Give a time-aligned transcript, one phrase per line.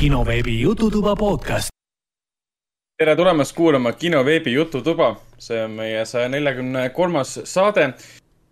[0.00, 1.68] kinoveebi Jututuba podcast.
[2.98, 7.84] tere tulemast kuulama kinoveebi Jututuba, see on meie saja neljakümne kolmas saade.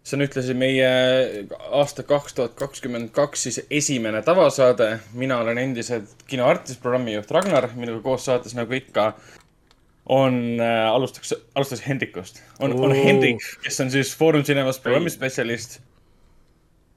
[0.04, 0.90] see on ühtlasi meie
[1.80, 4.98] aasta kaks tuhat kakskümmend kaks siis esimene tavasaade.
[5.12, 9.14] mina olen endiselt kinoartist, programmijuht Ragnar, minuga koos saates nagu ikka
[10.04, 12.42] on äh,, alustaks, alustaks Hendrikust.
[12.60, 15.80] on, on Hendrik, kes on siis Foorum Cinemas programmispetsialist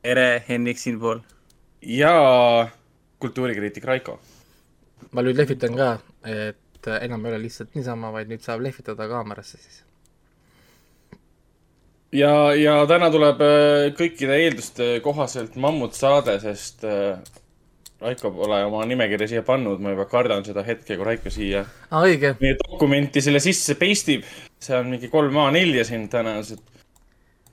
[0.01, 1.23] tere, Henrik siinpool.
[1.81, 2.67] ja
[3.19, 4.19] kultuurikriitik Raiko.
[5.11, 5.93] Ma nüüd lehvitan ka,
[6.27, 9.81] et enam ei ole lihtsalt niisama, vaid nüüd saab lehvitada kaamerasse siis.
[12.15, 17.21] ja, ja täna tuleb äh, kõikide eelduste kohaselt mammutsaade, sest äh,
[18.01, 21.61] Raiko pole oma nimekirja siia pannud, ma juba kardan seda hetke, kui Raiko siia
[21.93, 22.33] õige.
[22.39, 24.25] meie dokumenti selle sisse paste ib.
[24.61, 26.63] see on mingi kolm A4 siin tõenäoliselt.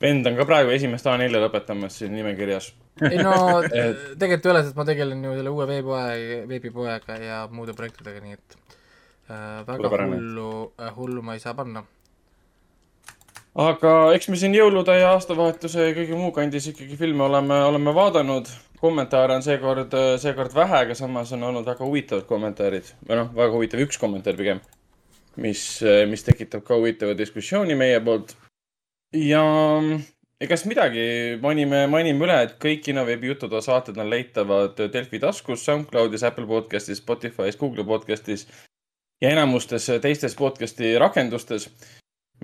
[0.03, 2.71] Vend on ka praegu esimest A4 lõpetamas siin nimekirjas.
[3.11, 3.35] ei no
[4.21, 8.39] tegelikult ei ole, sest ma tegelen ju selle uue veebipoe, veebipoega ja muude projektidega, nii
[8.39, 10.17] et äh, väga Suurepärane.
[10.17, 11.85] hullu äh,, hullu ma ei saa panna.
[13.69, 17.95] aga eks me siin jõulude ja aastavahetuse ja kõige muu kandis ikkagi filme oleme, oleme
[17.95, 18.51] vaadanud.
[18.79, 23.57] kommentaare on seekord, seekord vähe, aga samas on olnud väga huvitavad kommentaarid või noh, väga
[23.57, 24.61] huvitav üks kommentaar pigem,
[25.35, 25.65] mis,
[26.07, 28.37] mis tekitab ka huvitava diskussiooni meie poolt.
[29.13, 29.43] Ja
[30.41, 36.27] egas midagi, mainime, mainime üle, et kõik kinoveebi jututoa saated on leitavad Delfi taskus, SoundCloudis,
[36.29, 38.47] Apple podcastis, Spotify's, Google podcastis
[39.23, 41.71] ja enamustes teistes podcasti rakendustes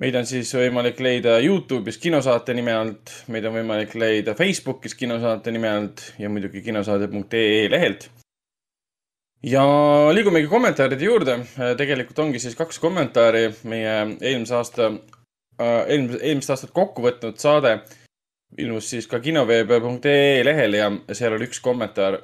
[0.01, 5.53] meid on siis võimalik leida Youtube'is kinosaate nime alt, meid on võimalik leida Facebookis kinosaate
[5.55, 8.09] nime alt ja muidugi kinosaade.ee lehelt.
[9.43, 9.63] ja
[10.13, 11.37] liigumegi kommentaaride juurde.
[11.77, 14.91] tegelikult ongi siis kaks kommentaari meie eelmise aasta,
[15.59, 17.77] eelmise, eelmist aastat kokku võtnud saade
[18.57, 22.19] ilmus siis ka kinoveeb.ee lehel ja seal oli üks kommentaar,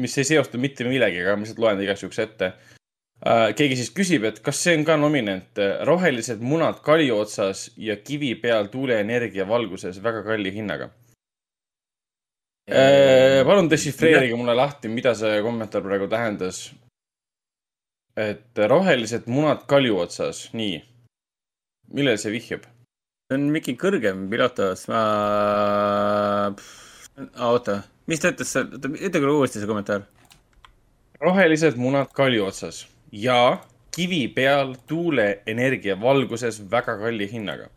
[0.00, 2.54] mis ei seostu mitte millegagi, ma lihtsalt loen igaks juhuks ette
[3.20, 7.98] Äh, keegi siis küsib, et kas see on ka nominent rohelised munad kalju otsas ja
[8.00, 10.88] kivi peal tuuleenergia valguses väga kalli hinnaga.
[13.44, 16.70] palun dešifreerige mulle lahti, mida see kommentaar praegu tähendas.
[18.16, 20.80] et rohelised munad kalju otsas, nii.
[21.94, 22.66] Millele see vihjab?
[23.30, 25.02] see on mingi kõrgem pilotos, ma.
[27.46, 27.80] oota,
[28.10, 30.06] mis ta ütles, ütle korra uuesti see kommentaar.
[31.22, 33.60] rohelised munad kalju otsas ja
[33.94, 37.68] kivi peal tuuleenergia valguses väga kalli hinnaga.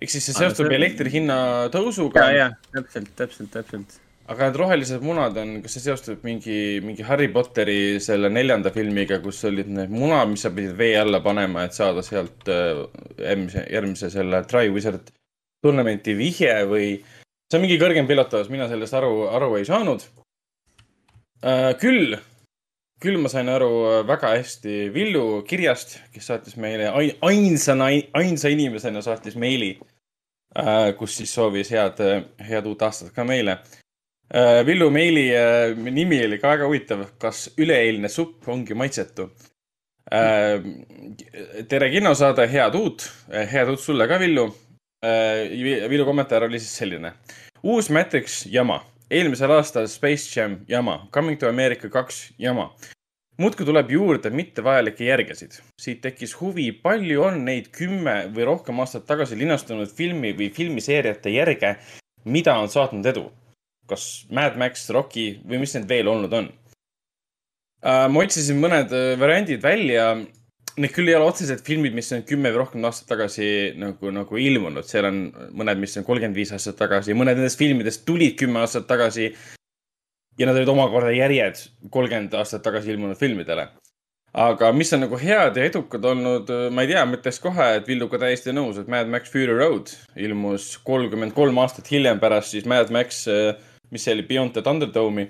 [0.00, 1.36] ehk siis see seostub elektri hinna
[1.74, 2.30] tõusuga.
[2.30, 4.00] ja, ja täpselt, täpselt, täpselt.
[4.30, 9.20] Aga need rohelised munad on, kas see seostub mingi, mingi Harry Potteri selle neljanda filmiga,
[9.24, 12.84] kus olid need munad, mis sa pidid vee alla panema, et saada sealt äh,
[13.20, 15.12] järgmise, järgmise selle Triwizard
[15.64, 20.06] Tournamenti vihje või see on mingi kõrgem pilotaas, mina sellest aru, aru ei saanud
[21.44, 21.72] äh,.
[21.80, 22.16] küll
[23.04, 23.70] küll ma sain aru
[24.08, 26.88] väga hästi Villu kirjast, kes saatis meile
[27.20, 29.74] ainsana, ainsa inimesena saatis meili,
[30.98, 32.00] kus siis soovis head,
[32.48, 33.58] head uut aastat ka meile.
[34.66, 35.26] Villu meili
[35.90, 37.04] nimi oli ka väga huvitav.
[37.18, 39.28] kas üleeilne supp ongi maitsetu?
[41.68, 44.48] tere kinosaade, head uut, head uut sulle ka, Villu.
[45.90, 47.12] Villu kommentaar oli siis selline.
[47.62, 48.80] uus Matrix jama
[49.10, 52.70] eelmisel aastal Space Jam jama, Coming to America kaks jama.
[53.38, 55.58] muudkui tuleb juurde mittevajalikke järgesid.
[55.80, 61.30] siit tekkis huvi, palju on neid kümme või rohkem aastat tagasi linastunud filmi või filmiseeriate
[61.34, 61.76] järge,
[62.24, 63.30] mida on saatnud edu.
[63.90, 66.52] Kas Mad Max, Rocky või mis need veel olnud on?
[67.84, 70.06] ma otsisin mõned variandid välja
[70.74, 73.46] Need küll ei ole otseselt filmid, mis on kümme või rohkem aastat tagasi
[73.78, 75.20] nagu, nagu ilmunud, seal on
[75.54, 79.30] mõned, mis on kolmkümmend viis aastat tagasi, mõned nendest filmidest tulid kümme aastat tagasi.
[80.38, 81.60] ja nad olid omakorda järjed
[81.94, 83.68] kolmkümmend aastat tagasi ilmunud filmidele.
[84.32, 87.86] aga mis on nagu head ja edukad olnud, ma ei tea, ma ütleks kohe, et
[87.86, 92.66] Villuga täiesti nõus, et Mad Max Fury Road ilmus kolmkümmend kolm aastat hiljem pärast siis
[92.66, 93.28] Mad Max,
[93.90, 95.28] mis see oli, Beyond the Thunderdome'i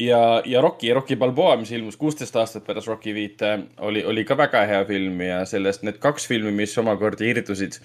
[0.00, 4.36] ja, ja Rocky, Rocky Balboa, mis ilmus kuusteist aastat pärast Rocky viite, oli, oli ka
[4.38, 7.80] väga hea film ja sellest need kaks filmi, mis omakorda irdusid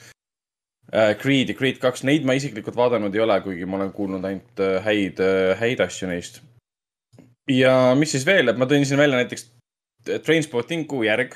[0.93, 1.15] äh,.
[1.21, 4.63] Creed ja Creed kaks, neid ma isiklikult vaadanud ei ole, kuigi ma olen kuulnud ainult
[4.63, 6.41] äh, häid äh,, häid asju neist.
[7.51, 9.51] ja mis siis veel, et ma tõin siin välja näiteks
[10.05, 11.33] Trainspottingu järg.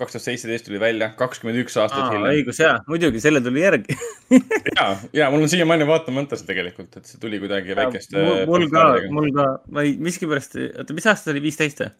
[0.00, 2.38] Kaks tuhat seitseteist tuli välja, kakskümmend üks aastat Aa, hiljem.
[2.38, 3.90] õigus ja, muidugi, selle tuli järg
[4.78, 8.24] ja, ja mul on siiamaani vaatamata see tegelikult, et see tuli kuidagi väikeste.
[8.48, 11.92] mul ka, mul ka, ma ei, miskipärast, oota, mis aasta oli, viisteist või?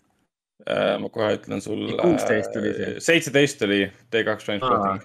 [0.62, 1.98] Äh, ma kohe ütlen sulle.
[2.00, 2.96] kuusteist oli see.
[3.10, 3.82] seitseteist oli
[4.14, 5.04] T2 Transporting.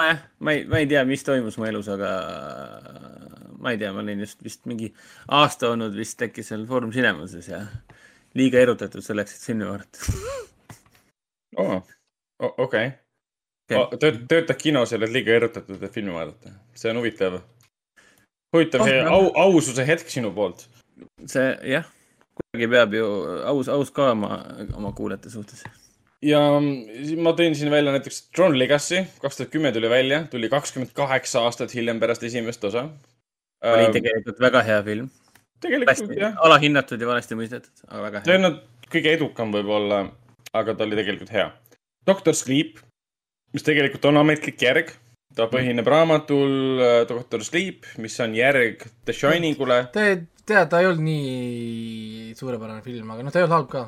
[0.00, 2.12] nojah, ma ei, ma ei tea, mis toimus mu elus, aga
[3.62, 4.92] ma ei tea, ma olin just vist mingi
[5.40, 7.64] aasta olnud vist äkki seal Foorum Cinemases ja,
[8.36, 10.12] liiga erutatud selleks, et filmi vaadata.
[11.56, 11.82] oo,
[12.58, 12.92] okei.
[13.70, 13.98] Okei.
[13.98, 16.54] tööt-, töötad kinos ja oled liiga erutatud, et filmi vaadata.
[16.76, 17.40] see on huvitav.
[18.54, 19.12] huvitav Oh, see noh.
[19.12, 20.66] au, aususe hetk sinu poolt.
[21.26, 21.86] see jah,
[22.38, 23.06] kuidagi peab ju
[23.52, 24.42] aus, aus ka oma,
[24.76, 25.64] oma kuulajate suhtes.
[26.22, 26.42] ja
[26.90, 30.94] siis ma tõin siin välja näiteks Tron Legacy, kaks tuhat kümme tuli välja, tuli kakskümmend
[30.96, 32.88] kaheksa aastat hiljem pärast esimest osa.
[33.72, 35.10] oli tegelikult väga hea film.
[35.60, 38.42] tegelikult hästi jah, alahinnatud ja valesti mõistetud, aga väga see hea.
[38.42, 38.60] on nüüd
[38.92, 40.02] kõige edukam võib-olla,
[40.52, 41.48] aga ta oli tegelikult hea.
[42.06, 42.80] Doctor Sleep,
[43.54, 44.90] mis tegelikult on ametlik järg,
[45.36, 49.78] ta põhineb raamatul äh, Doctor Sleep, mis on järg The Shiningule.
[49.94, 50.08] te,
[50.48, 53.84] tead, ta ei olnud nii suurepärane film, aga noh, ta ei olnud halb ka.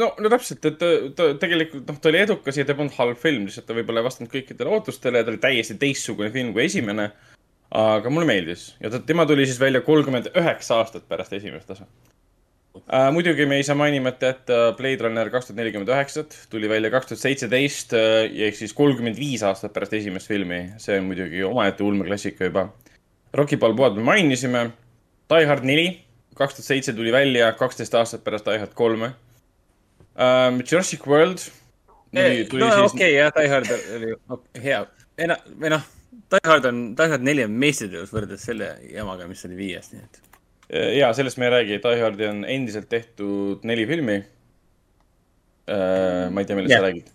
[0.00, 3.20] no, no täpselt, et ta, ta tegelikult noh, ta oli edukas ja ta polnud halb
[3.20, 6.66] film, lihtsalt ta võib-olla ei vastanud kõikidele ootustele ja ta oli täiesti teistsugune film kui
[6.68, 7.10] esimene.
[7.74, 11.88] aga mulle meeldis ja ta, tema tuli siis välja kolmkümmend üheksa aastat pärast esimest osa
[12.88, 13.10] äh,.
[13.14, 17.12] muidugi me ei saa mainimata jätta Blade Runner kaks tuhat nelikümmend üheksat, tuli välja kaks
[17.12, 22.50] tuhat seitseteist ehk siis kolmkümmend viis aastat pärast esimest filmi, see on muidugi omaette ulmeklassika
[22.50, 22.68] juba.
[23.34, 24.68] Rocky Balboad me mainisime,
[25.32, 25.88] Die Hard neli,
[26.38, 29.14] kaks tuhat seitse tuli välja kaksteist aastat pärast Die Hard kolme
[30.14, 30.60] um,.
[30.62, 31.42] Jurassic World
[32.14, 34.84] no siis okei okay,, jah, Die Hard oli ok, hea.
[35.18, 35.88] ena-, või noh,
[36.34, 40.02] Die Hard on, Die Hard neli on meistriteos võrreldes selle jamaga, mis oli viies, nii
[40.04, 40.20] et.
[40.72, 44.22] Ja sellest me ei räägi, Die Hardi on endiselt tehtud neli filmi.
[46.30, 46.80] ma ei tea, millest Jah.
[46.80, 47.10] sa räägid.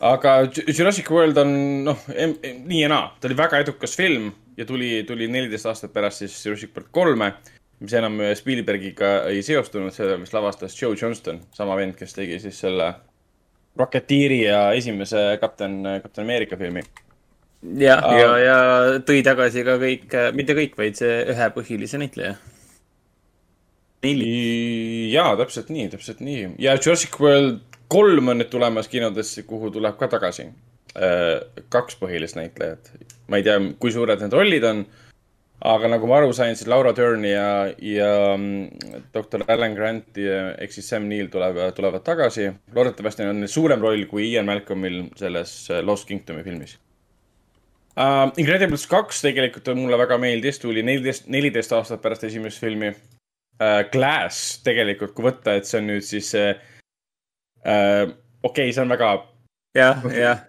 [0.00, 1.52] aga Ju- Jurassic World on
[1.84, 1.98] noh,
[2.66, 6.36] nii ja naa, ta oli väga edukas film ja tuli, tuli neliteist aastat pärast siis
[6.46, 7.32] Jurassic World kolme,
[7.80, 12.58] mis enam Spielbergiga ei seostunud, selle, mis lavastas Joe Johnston, sama vend, kes tegi siis
[12.62, 12.92] selle
[13.76, 16.82] Rocketeeri ja esimese Kapten, Kapten Ameerika filmi.
[17.78, 18.18] ja Aa.
[18.18, 18.56] ja, ja
[19.02, 22.36] tõi tagasi ka kõik, mitte kõik, vaid see ühe põhilise näitleja.
[24.04, 25.12] neli.
[25.12, 27.62] jaa, täpselt nii, täpselt nii ja Jurassic World
[27.92, 31.40] kolm on nüüd tulemas kinodesse, kuhu tuleb ka tagasi äh,
[31.72, 32.92] kaks põhilist näitlejat.
[33.28, 34.84] ma ei tea, kui suured need rollid on,
[35.64, 37.48] aga nagu ma aru sain, siis Laura Dern ja,
[37.80, 42.50] ja mm, doktor Alan Grant ehk siis Sam Neill tulevad, tulevad tagasi.
[42.74, 46.78] loodetavasti on neil suurem roll kui Ian Malcolmil selles Lost Kingdomi filmis
[47.96, 48.30] uh,.
[48.40, 52.92] Incredibles kaks tegelikult mulle väga meeldis, tuli neliteist, neliteist aastat pärast esimest filmi
[53.60, 53.84] uh,.
[53.92, 58.10] Glass tegelikult, kui võtta, et see on nüüd siis see uh,,
[58.42, 59.12] okei okay,, see on väga
[59.76, 60.42] jah, jah.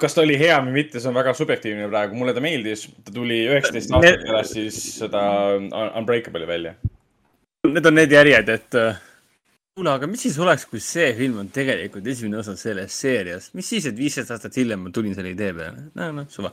[0.00, 3.14] kas ta oli hea või mitte, see on väga subjektiivne praegu, mulle ta meeldis, ta
[3.14, 5.22] tuli üheksateist aastat pärast siis seda
[5.56, 6.76] Un- Unbreakable'i välja.
[7.66, 8.98] Need on need järjed, et äh,
[9.76, 13.68] kuule, aga mis siis oleks, kui see film on tegelikult esimene osa sellest seeriast, mis
[13.68, 16.52] siis, et viisteist aastat hiljem ma tulin selle idee peale, no noh, suva.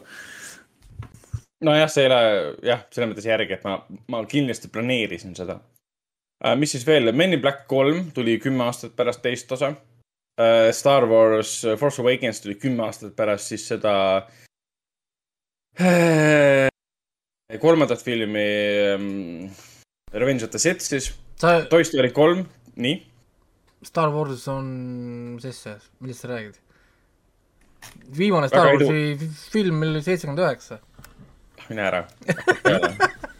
[1.63, 2.23] nojah, see ei ole
[2.67, 3.77] jah, selles mõttes järgi, et ma,
[4.11, 5.61] ma kindlasti planeerisin seda.
[6.59, 10.71] Mis siis veel, Men in Black kolm tuli kümme aastat pärast teist osa uh,.
[10.73, 13.93] Star Wars Force Awakens tuli kümme aastat pärast siis seda
[17.61, 18.47] kolmandat filmi
[18.95, 19.49] um,
[20.13, 21.13] Revenge of the Sith siis.
[21.39, 22.45] sa, Toy Story kolm,
[22.75, 22.99] nii
[23.83, 24.67] Star Wars on,
[25.43, 26.59] asja, millest sa räägid?
[28.17, 30.79] viimane Star Väga edu- Warsi film oli seitsekümmend üheksa.
[31.69, 32.03] mine ära.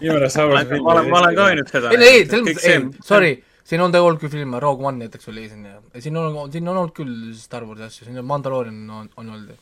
[0.00, 0.86] viimane Star ma Warsi film.
[0.86, 1.90] olen, ma olen ka öelnud seda.
[1.96, 3.32] ei, ei, selles mõttes, ei, sorry,
[3.68, 6.78] siin on tegelikult küll filme, Rogue One näiteks oli siin ja siin on, siin on
[6.78, 9.52] olnud küll Star Warsi asju, siin on Mandalorian on, on olnud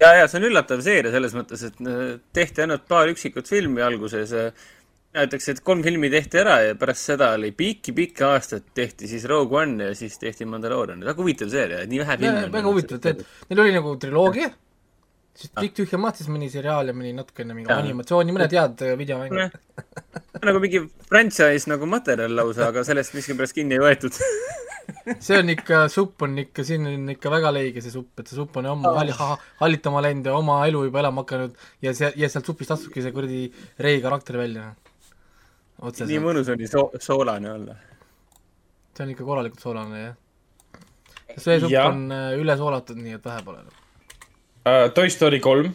[0.00, 3.84] ja, ja see on üllatav seeria selles mõttes, et äh, tehti ainult paar üksikut filmi
[3.84, 4.32] alguses.
[5.10, 9.24] mina ütleks, et kolm filmi tehti ära ja pärast seda oli pikki-pikki aastaid tehti siis
[9.28, 11.04] Rogue One ja siis tehti Mandalorian.
[11.04, 14.52] väga huvitav seeria, nii vähe filme väga huvitav, et neil oli nagu triloogia,
[15.36, 18.96] siis Pikk tühja maht, siis mõni seriaal ja mõni natukene mingi animatsiooni, mõned head äh,
[18.98, 19.54] videomängud.
[20.46, 24.18] nagu mingi franchise nagu materjal lausa, aga sellest miskipärast kinni ei võetud.
[25.24, 28.38] see on ikka, supp on ikka, siin on ikka väga leige see supp, et see
[28.38, 29.16] supp on ammu halli-,
[29.60, 33.14] hallitama läinud ja oma elu juba elama hakanud ja see, ja sealt supist astubki see
[33.14, 33.44] kuradi
[33.86, 34.70] Rei karakter välja.
[35.80, 37.76] nii mõnus oli soo-, soolane olla.
[38.96, 40.16] see on ikka korralikult soolane jah.
[41.36, 41.92] see supp Jah.
[41.92, 43.64] on äh, üle soolatud, nii et vähe pole.
[44.60, 45.70] Uh, Toy Story kolm,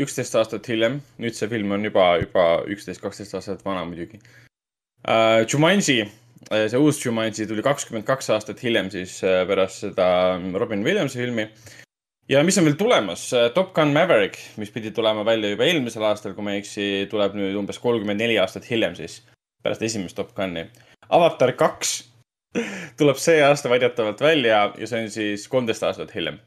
[0.00, 5.42] üksteist aastat hiljem, nüüd see film on juba, juba üksteist, kaksteist aastat vana muidugi uh,.
[5.44, 6.06] Jumanji,
[6.48, 10.06] see uus Jumanji tuli kakskümmend kaks aastat hiljem siis uh, pärast seda
[10.56, 11.44] Robin Williamsi filmi.
[12.32, 16.32] ja mis on veel tulemas, Top Gun Maverick, mis pidi tulema välja juba eelmisel aastal,
[16.32, 19.18] kui ma ei eksi, tuleb nüüd umbes kolmkümmend neli aastat hiljem siis,
[19.60, 20.64] pärast esimest Top Guni.
[21.12, 21.92] Avatar kaks
[22.98, 26.40] tuleb see aasta väidetavalt välja ja see on siis kolmteist aastat hiljem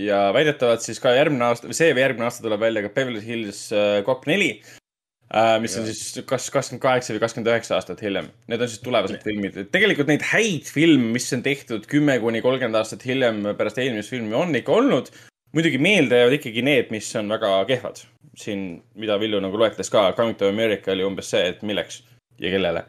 [0.00, 3.66] ja väidetavalt siis ka järgmine aasta see või järgmine aasta tuleb välja ka Beverly Hills
[3.74, 8.30] äh, Cop neli äh, mis on siis kas kakskümmend kaheksa või kakskümmend üheksa aastat hiljem.
[8.50, 9.60] Need on siis tulevased filmid.
[9.74, 14.34] tegelikult neid häid filme, mis on tehtud kümme kuni kolmkümmend aastat hiljem pärast eelmist filmi,
[14.38, 15.12] on ikka olnud.
[15.54, 18.02] muidugi meelde jäävad ikkagi need, mis on väga kehvad.
[18.36, 22.02] siin, mida Villu nagu loetles ka, Coming to America oli umbes see, et milleks
[22.42, 22.82] ja kellele.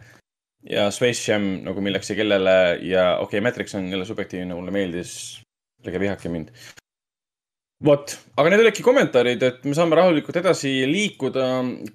[0.70, 4.74] ja Space Jam nagu milleks ja kellele ja okei okay,, Matrix on jälle subjektiivne, mulle
[4.74, 5.42] meeldis.
[5.86, 6.50] ärge vihake mind
[7.84, 11.48] vot, aga need olidki kommentaarid, et me saame rahulikult edasi liikuda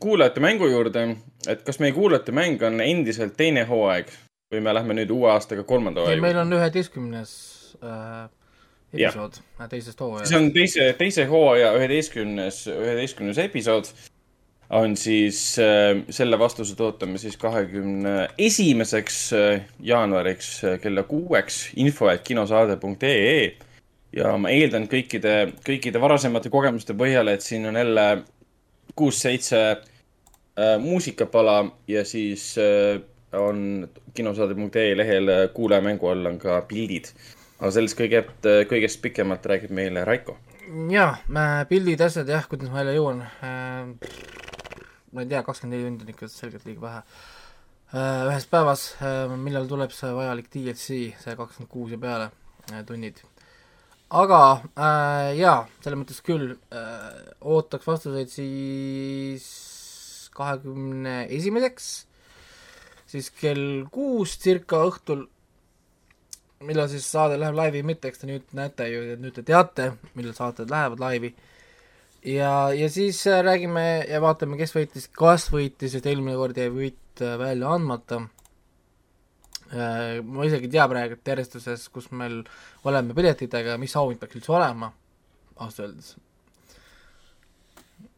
[0.03, 1.07] kuulajate mängu juurde.
[1.49, 4.11] et kas meie kuulajate mäng on endiselt teine hooaeg
[4.53, 6.21] või me lähme nüüd uue aastaga kolmanda juurde?
[6.21, 7.33] meil on üheteistkümnes
[7.81, 8.29] äh,
[8.93, 9.69] episood ja.
[9.69, 10.29] teisest hooajast.
[10.29, 13.93] see on teise, teise hooaja üheteistkümnes, üheteistkümnes episood
[14.71, 22.11] on siis äh, selle vastused ootame siis kahekümne esimeseks äh, jaanuariks äh, kella kuueks info,
[22.13, 23.70] et kinosaade.ee
[24.17, 28.07] ja ma eeldan kõikide, kõikide varasemate kogemuste põhjal, et siin on jälle
[28.99, 33.01] kuus-seitse äh, muusikapala ja siis äh,
[33.39, 37.13] on kinosaade.ee lehel äh, kuulajamängu all on ka pildid.
[37.61, 40.39] aga sellest kõiget, äh, kõigest pikemalt räägib meile Raiko.
[40.91, 41.17] jaa,
[41.69, 43.87] pildid, asjad jah, kuidas ma jälle jõuan äh,.
[45.13, 48.27] ma ei tea, kakskümmend neli tundi on ikka selgelt liiga vähe äh,.
[48.33, 52.31] ühes päevas äh,, millal tuleb see vajalik DLC, see kakskümmend kuus ja peale
[52.73, 53.23] äh, tunnid
[54.11, 54.41] aga
[54.75, 59.45] äh, jaa, selles mõttes küll äh, ootaks vastuseid siis
[60.35, 61.91] kahekümne esimeseks,
[63.11, 65.27] siis kell kuus circa õhtul,
[66.67, 70.35] millal siis saade läheb laivi, mitte eks te nüüd näete ju, nüüd te teate, millal
[70.37, 71.35] saated lähevad laivi.
[72.27, 76.69] ja, ja siis äh, räägime ja vaatame, kes võitis, kas võitis, sest eelmine kord jäi
[76.75, 78.25] võit äh, välja andmata
[79.71, 82.41] ma isegi ei tea praegu järjestuses, kus meil
[82.89, 84.91] oleme piletitega, mis auhind peaks üldse olema,
[85.61, 86.17] ausalt öeldes.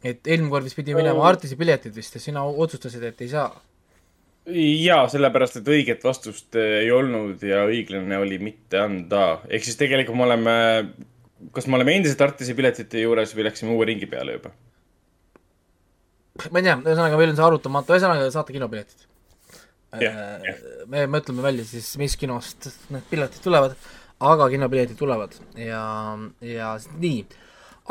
[0.03, 3.51] et eelmine kord vist pidi minema Artisi piletid vist ja sina otsustasid, et ei saa.
[4.49, 9.43] jaa, sellepärast, et õiget vastust ei olnud ja õiglane oli mitte anda.
[9.49, 10.57] ehk siis tegelikult me oleme,
[11.53, 14.57] kas me oleme endiselt Artisi piletite juures või läksime uue ringi peale juba?
[16.49, 19.12] ma ei tea, ühesõnaga meil on see arutamata, ühesõnaga saate kinopiletid.
[19.93, 23.75] Me mõtleme välja siis, mis kinost need piletid tulevad,
[24.25, 25.83] aga kinopiletid tulevad ja,
[26.47, 27.25] ja nii.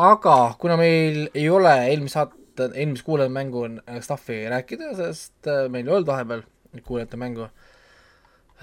[0.01, 3.65] aga kuna meil ei ole eelmise saate, eelmise kuulajate mängu
[4.01, 6.45] stuff'i rääkida, sest äh, meil ei olnud vahepeal
[6.87, 7.49] kuulajate mängu,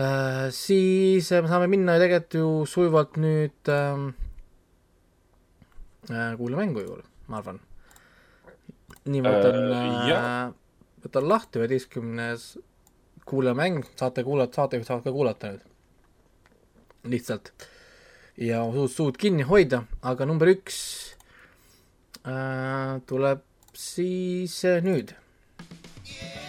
[0.01, 4.11] äh, siis me saame minna tegelikult ju sujuvalt nüüd ähm,
[6.11, 7.63] äh, kuulajamängu juurde, ma arvan.
[9.09, 10.49] nii, ma võtan äh,,
[11.07, 12.57] võtan lahti üheteistkümnes
[13.29, 15.65] kuulajamäng, saate kuulata, saatejuhid saavad ka kuulata nüüd.
[17.09, 17.53] lihtsalt.
[18.37, 20.77] ja suud, suud kinni hoida, aga number üks
[22.25, 23.45] äh, tuleb
[23.75, 25.15] siis äh, nüüd
[26.09, 26.48] yeah..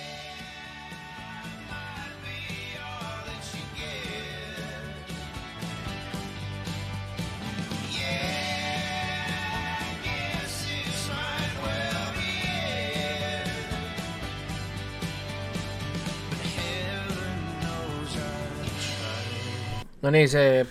[20.10, 20.64] No nii, see,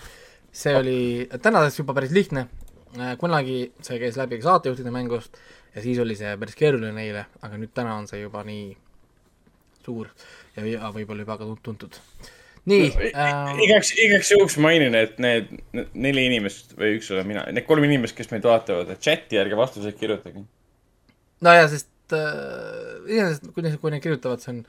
[0.51, 0.99] see oli
[1.43, 2.49] tänaseks juba päris lihtne,
[2.99, 5.39] äh, kunagi see käis läbi saatejuhtide mängust
[5.75, 8.73] ja siis oli see päris keeruline neile, aga nüüd täna on see juba nii
[9.85, 10.11] suur
[10.57, 12.01] ja, ja võib-olla juba ka tuntud.
[12.69, 13.63] nii no, äh,.
[13.69, 15.55] igaks, igaks juhuks mainin, et need
[15.95, 20.01] neli inimest või üks olen mina, need kolm inimest, kes meid vaatavad, chati ärge vastuseid
[20.01, 20.43] kirjutage.
[21.47, 24.65] nojah, sest äh, iseenesest, kui, kui need kirjutavad, see on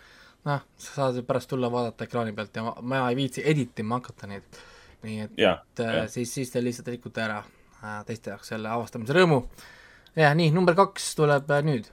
[0.47, 4.29] noh, sa saad pärast tulla vaadata ekraani pealt ja ma, ma ei viitsi editima hakata
[4.31, 4.59] neid.
[5.03, 6.07] nii et ja, äh, ja.
[6.11, 9.43] siis, siis te lihtsalt rikute ära äh, teiste jaoks selle avastamise rõõmu.
[10.15, 11.91] jah, nii, number kaks tuleb äh, nüüd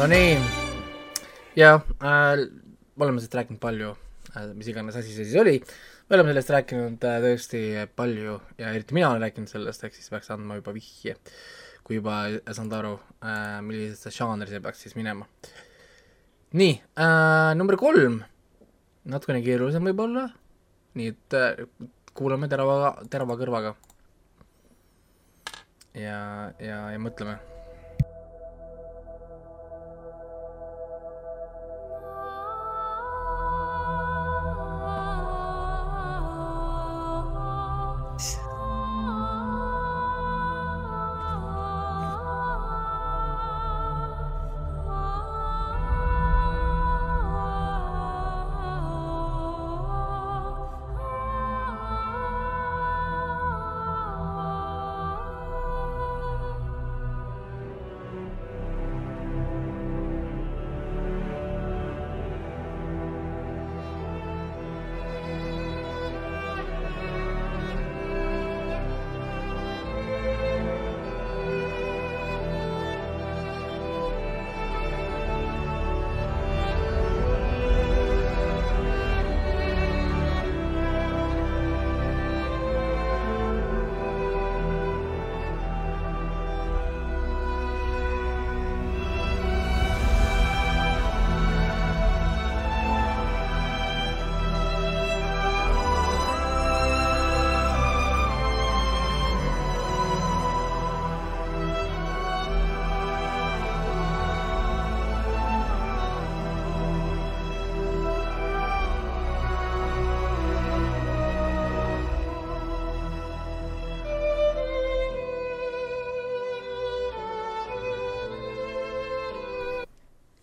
[0.00, 0.38] Nonii,
[1.60, 2.38] jah äh,,
[2.96, 3.90] oleme sellest rääkinud palju
[4.32, 5.58] äh,, mis iganes asi see siis oli,
[6.08, 7.60] me oleme sellest rääkinud äh, tõesti
[8.00, 11.18] palju ja eriti mina olen rääkinud sellest, ehk siis peaks andma juba vihje,
[11.84, 15.28] kui juba ei saanud aru äh,, millisesse žanri see peaks siis minema.
[16.56, 18.22] nii äh,, number kolm,
[19.04, 20.30] natukene keerulisem võib-olla,
[20.96, 21.64] nii et äh,
[22.16, 23.76] kuulame terava, terava kõrvaga.
[25.92, 26.20] ja,
[26.56, 27.59] ja, ja mõtleme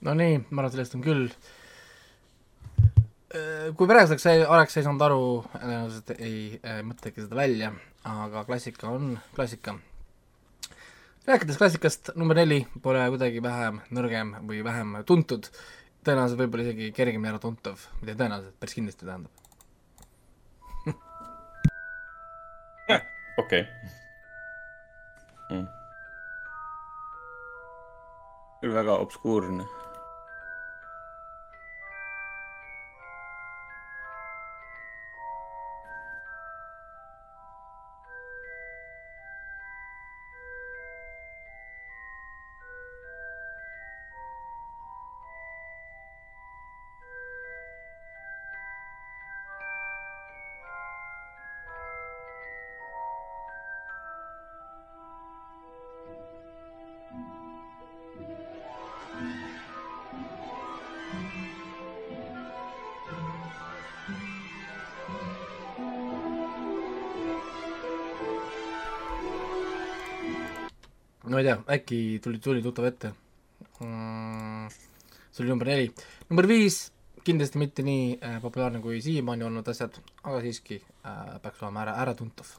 [0.08, 1.28] no nii, ma arvan, sellest on küll.
[3.78, 7.74] kui praeguseks ei, oleks ei saanud aru, tõenäoliselt ei äh, mõtlegi seda välja,
[8.08, 9.76] aga klassika on klassika.
[11.28, 15.52] rääkides klassikast, number neli pole kuidagi vähem nõrgem või vähem tuntud,
[16.08, 19.34] tõenäoliselt võib-olla isegi kergemini äratuntav, mitte tõenäoliselt, päris kindlasti tähendab.
[23.44, 23.68] okei.
[25.52, 25.68] Mm.
[28.62, 29.68] küll väga obskuurne
[71.48, 73.14] ei tea, äkki tuli, tuli tuttav ette
[73.80, 74.68] mm,.
[75.32, 75.92] see oli number neli.
[76.30, 76.92] number viis,
[77.24, 82.00] kindlasti mitte nii äh, populaarne kui siiamaani olnud asjad, aga siiski äh, peaks olema ära,
[82.04, 82.52] äratuntav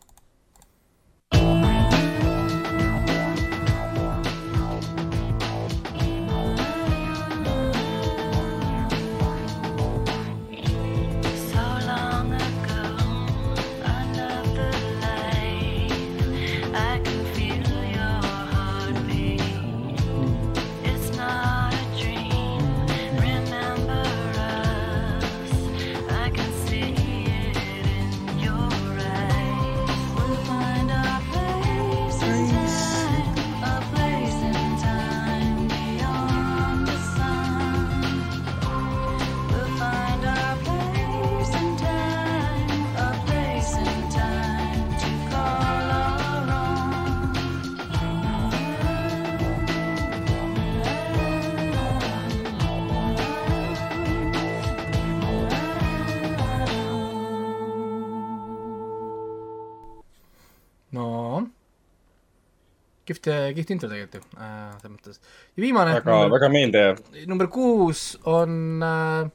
[63.58, 65.20] kihvt, intro tegelikult ju äh,, selles mõttes.
[65.56, 67.02] ja viimane, väga, väga meeldejääv.
[67.30, 69.34] number kuus on äh,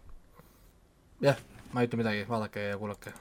[1.29, 3.13] jah, ma ei ütle midagi, vaadake ja kuulake.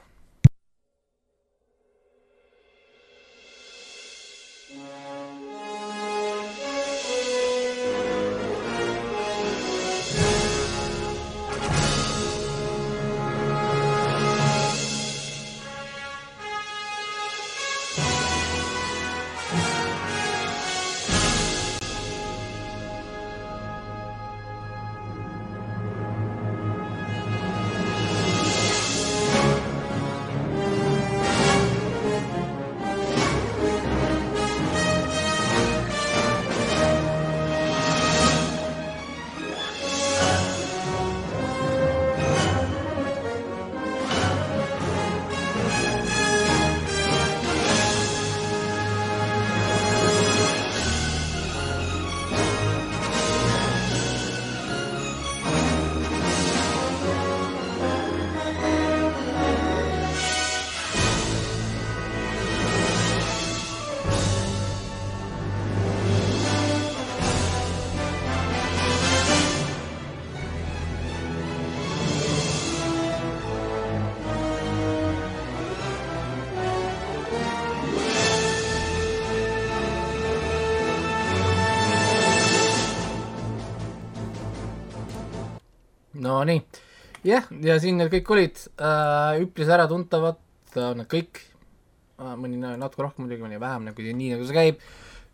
[87.27, 90.39] jah, ja siin need kõik olid äh, üpris äratuntavad
[90.75, 94.57] äh,, nad kõik äh,, mõni na- natuke rohkem muidugi, mõni vähem nagu nii nagu see
[94.57, 94.85] käib,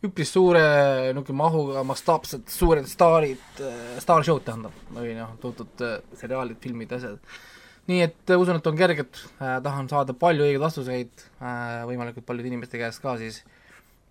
[0.06, 0.64] üpris suure
[1.12, 7.20] niisugune mahuga mastaapsed suured staarid äh,, staarshow'd tähendab, või noh, tuntud äh, seriaalid, filmid, asjad.
[7.90, 12.28] nii et äh, usun, et on kerged äh,, tahan saada palju õigeid vastuseid äh, võimalikult
[12.30, 13.42] paljude inimeste käest ka siis.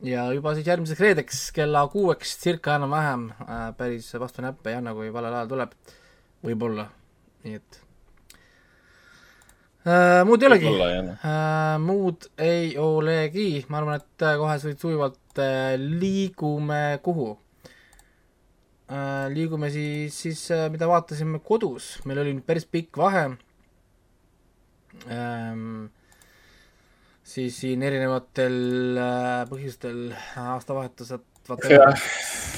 [0.04, 4.92] Ja juba siis järgmiseks reedeks kella kuueks circa enam-vähem äh, päris vastu näppe ei anna,
[4.94, 5.72] kui valel ajal tuleb,
[6.46, 6.84] võib-olla,
[7.48, 7.78] nii et
[9.88, 10.70] äh, muud ei olegi.
[11.16, 17.32] Äh,, muud ei olegi, ma arvan, et äh, kohe suht- sujuvalt äh, liigume kuhu?
[18.88, 19.28] Äh,?
[19.34, 23.30] liigume siis, siis äh, mida vaatasime kodus, meil oli nüüd päris pikk vahe.
[25.08, 25.88] Ähm,.
[27.28, 30.08] siis siin erinevatel äh, põhjustel
[30.40, 32.56] aastavahetused vaata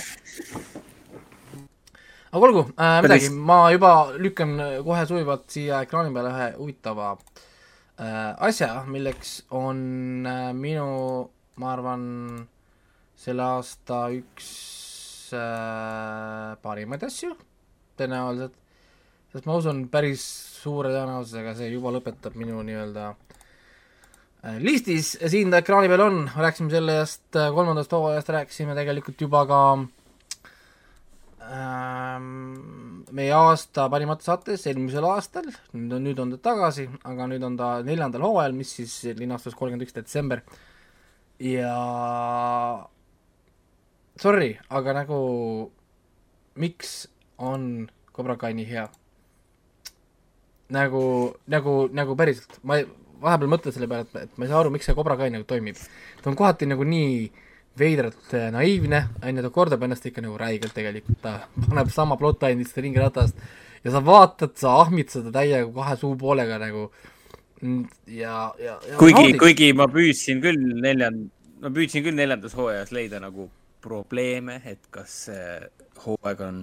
[2.30, 8.32] aga olgu äh,, midagi, ma juba lükkan kohe sujuvalt siia ekraani peale ühe huvitava äh,
[8.48, 10.90] asja, milleks on äh, minu,
[11.60, 12.04] ma arvan,
[13.18, 14.50] selle aasta üks
[15.36, 17.34] äh, parimaid asju
[18.00, 18.54] tõenäoliselt,
[19.32, 20.22] sest ma usun, päris
[20.60, 26.72] suure tõenäosusega see juba lõpetab minu nii-öelda äh, listis, siin ta ekraani peal on, rääkisime
[26.72, 29.88] sellest äh, kolmandast hooajast, rääkisime tegelikult juba ka ähm,
[31.50, 37.56] meie aasta parimates saates eelmisel aastal, nüüd on, nüüd on ta tagasi, aga nüüd on
[37.58, 40.44] ta neljandal hooajal, mis siis linastus kolmkümmend üks detsember
[41.42, 41.74] ja
[44.20, 45.20] sorry, aga nagu
[46.60, 47.08] miks
[47.38, 48.86] on Cobra Kai nii hea?
[50.70, 51.02] nagu,
[51.50, 52.86] nagu, nagu päriselt, ma ei,
[53.20, 55.46] vahepeal mõtlen selle peale, et, et ma ei saa aru, miks see Cobra Kai nagu
[55.48, 55.78] toimib.
[56.22, 57.24] ta on kohati nagu nii
[57.78, 61.36] veidralt äh, naiivne, on ju, ta kordab ennast ikka nagu räigelt tegelikult, ta
[61.68, 63.38] paneb sama plotline'ist ringiratast
[63.84, 66.88] ja sa vaatad, sa ahmid seda täiega kahe suupoolega nagu.
[67.60, 71.28] Ja, ja, ja kuigi, kuigi ma püüdsin küll neljand-,
[71.60, 73.50] ma püüdsin küll neljandas hooajas leida nagu
[73.84, 75.44] probleeme, et kas see
[76.04, 76.62] hooaeg on,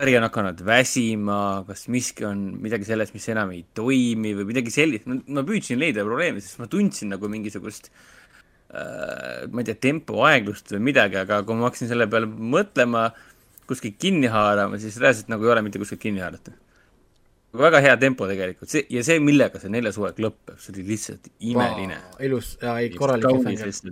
[0.00, 4.72] äri on hakanud väsima, kas miski on midagi selles, mis enam ei toimi või midagi
[4.72, 8.19] sellist, ma püüdsin leida probleeme, sest ma tundsin nagu mingisugust äh,
[8.70, 13.08] ma ei tea, tempo aeglust või midagi, aga kui ma hakkasin selle peale mõtlema,
[13.70, 16.54] kuskilt kinni haarama, siis reaalselt nagu ei ole mitte kuskilt kinni haarata.
[17.58, 21.26] väga hea tempo tegelikult, see ja see, millega see neljas hooaeg lõpeb, see oli lihtsalt
[21.50, 21.98] imeline.
[22.26, 23.90] ilus ja ei korralik efekt.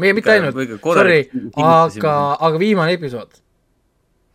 [0.00, 1.20] meie mitte ainult, sorry
[1.60, 3.36] aga, aga viimane episood,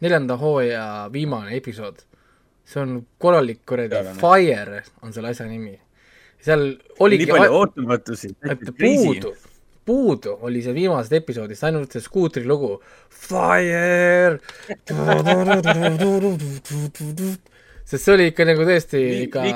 [0.05, 2.05] neljanda hooaja viimane episood,
[2.65, 4.21] see on korralik kuradi noh.
[4.21, 5.79] fire on selle asja nimi.
[6.41, 6.67] Seal
[6.99, 8.33] oligi nii palju ootamatusi.
[8.79, 9.33] puudu,
[9.85, 12.75] puudu oli see viimasest episoodist ainult see skuutri lugu.
[13.09, 14.39] Fire.
[17.85, 19.47] sest see oli ikka nagu tõesti ikka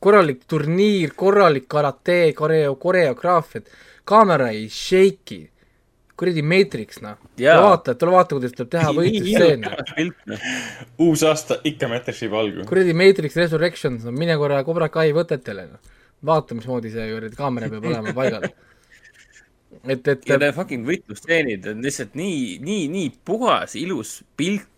[0.00, 3.66] korralik turniir, korralik karate, koreo, koreograafiad,
[4.08, 5.42] kaamera ei shake'i,
[6.20, 7.18] kuradi Matrix noh.
[7.40, 9.74] Vaata, tule vaata, kuidas tuleb teha võitlusstseene.
[10.30, 10.48] noh.
[11.06, 12.66] uus aasta ikka Matrixi juba algu.
[12.68, 15.94] kuradi Matrix Resurrections, no mine korra Cobra Kai võtetele, noh.
[16.26, 18.50] vaata, mismoodi see kuradi kaamera peab olema paigal.
[19.94, 24.68] et, et ja need fucking võitlusstseenid on lihtsalt nii, nii, nii puhas, ilus pilt,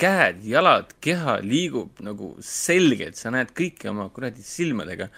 [0.00, 5.08] käed, jalad, keha liigub nagu selgelt, sa näed kõike oma kuradi silmadega.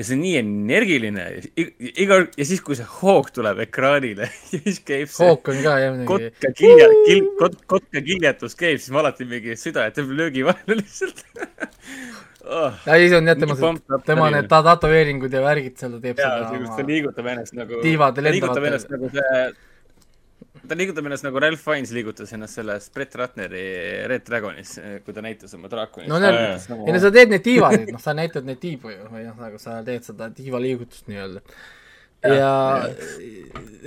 [0.00, 1.24] Ja see on nii energiline,
[1.60, 5.76] iga, ja siis, kui see hoog tuleb ekraanile ja siis käib see hook on ka
[5.82, 6.30] jah muidugi.
[6.32, 10.78] kotka kilja, kil-, kot-, kotka kiljatus käib, siis ma alati mingi süda jätab löögi vahele
[10.80, 11.24] lihtsalt
[12.48, 12.72] oh..
[12.86, 16.22] ja siis on jah tema up, tema need ta- tätoveeringud ja värgid seal, ta teeb
[16.22, 19.44] jaa, seda see, kus ta liigutab ennast nagu, Tiivad ta liigutab lendavad- ennast nagu see,
[20.70, 23.64] ta liigutab ennast nagu Ralph Fiennes liigutas ennast selles Brett Ratneri
[24.10, 26.06] Red Dragonis, kui ta näitas oma draakonit.
[26.10, 29.26] no näed, ei no sa teed neid tiivasid, noh, sa näitad neid tiibu ju, või
[29.26, 31.42] noh, nagu sa teed seda tiiva liigutust nii-öelda.
[32.36, 32.52] ja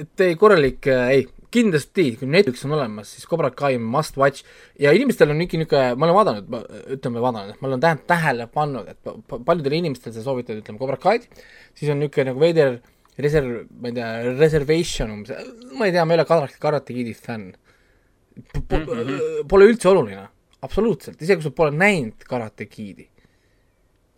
[0.03, 4.41] et ei, korralik, ei, kindlasti, kui Netflix on olemas, siis Cobra Kai must watch
[4.81, 6.55] ja inimestel on ikka niisugune, ma olen vaadanud,
[6.97, 10.81] ütleme vaadanud, ma olen tähele, tähele pannud, et pa- pa- paljudele inimestele sa soovitad, ütleme
[10.81, 11.29] Cobra Kaid,
[11.77, 12.79] siis on niisugune nagu veider
[13.21, 17.28] reserv, ma ei tea, reservation umbes, ma ei tea, ma ei ole Karate, Karate Kidist
[17.28, 17.52] fänn.
[19.49, 20.26] Pole üldse oluline,
[20.65, 23.06] absoluutselt, isegi kui sa pole näinud Karate Kidi,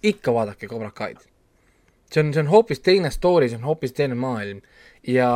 [0.05, 1.23] ikka vaadake Cobra Kaid.
[2.13, 4.61] see on, see on hoopis teine story, see on hoopis teine maailm
[5.07, 5.29] ja,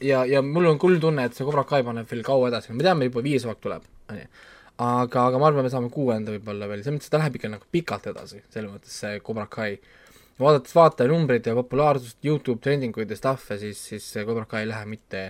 [0.00, 2.84] ja, ja mul on küll tunne, et see Cobra Kai paneb veel kaua edasi, me
[2.86, 4.26] teame juba viies hooaeg tuleb, onju.
[4.80, 7.66] aga, aga ma arvan, me saame kuuenda võib-olla veel, selles mõttes, ta läheb ikka nagu
[7.72, 9.74] pikalt edasi, selles mõttes see Cobra Kai.
[10.40, 15.24] Vaadates vaatajanumbreid ja populaarsust, Youtube trendinguid ja stuff'e, siis, siis see Cobra ei lähe mitte,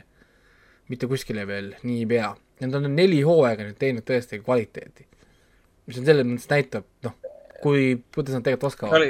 [0.89, 2.35] mitte kuskile veel niipea.
[2.61, 5.07] Need on neli hooaega nüüd teinud tõesti kvaliteeti.
[5.87, 7.17] mis on selles mõttes näitab, noh,
[7.63, 7.81] kui,
[8.15, 9.05] kuidas nad tegelikult oskavad.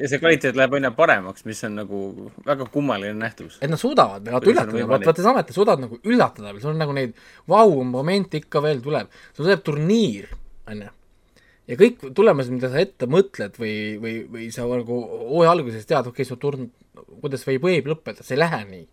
[0.00, 3.58] ja see kvaliteet läheb aina paremaks, mis on nagu väga kummaline nähtus.
[3.60, 5.08] et nad suudavad on üllatada, võimalik?
[5.08, 7.16] vaata samet, nad suudavad nagu üllatada, sul on nagu neid
[7.48, 10.30] vau-momente ikka veel tuleb, sul tuleb turniir,
[10.70, 10.92] onju.
[11.70, 14.96] Ja kõik tulemused, mida sa ette mõtled või, või, või sa nagu
[15.30, 16.70] hooaja alguses tead, okei okay,, su turn,
[17.20, 18.86] kuidas või võib lõppeda, see ei lähe nii.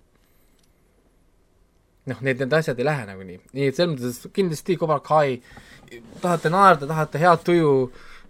[2.08, 5.40] noh, need, need asjad ei lähe nagu nii, nii et selles mõttes kindlasti Cobra Kai,
[6.22, 7.72] tahate naerda, tahate head tuju,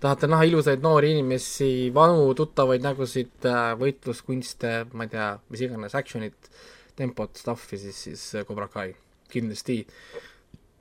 [0.02, 3.50] tahate näha ilusaid noori inimesi, vanu tuttavaid nägusid,
[3.82, 6.50] võitluskunste, ma ei tea, mis iganes, action'it,
[6.98, 8.92] tempot, stuff'i, siis, siis Cobra Kai,
[9.34, 9.84] kindlasti.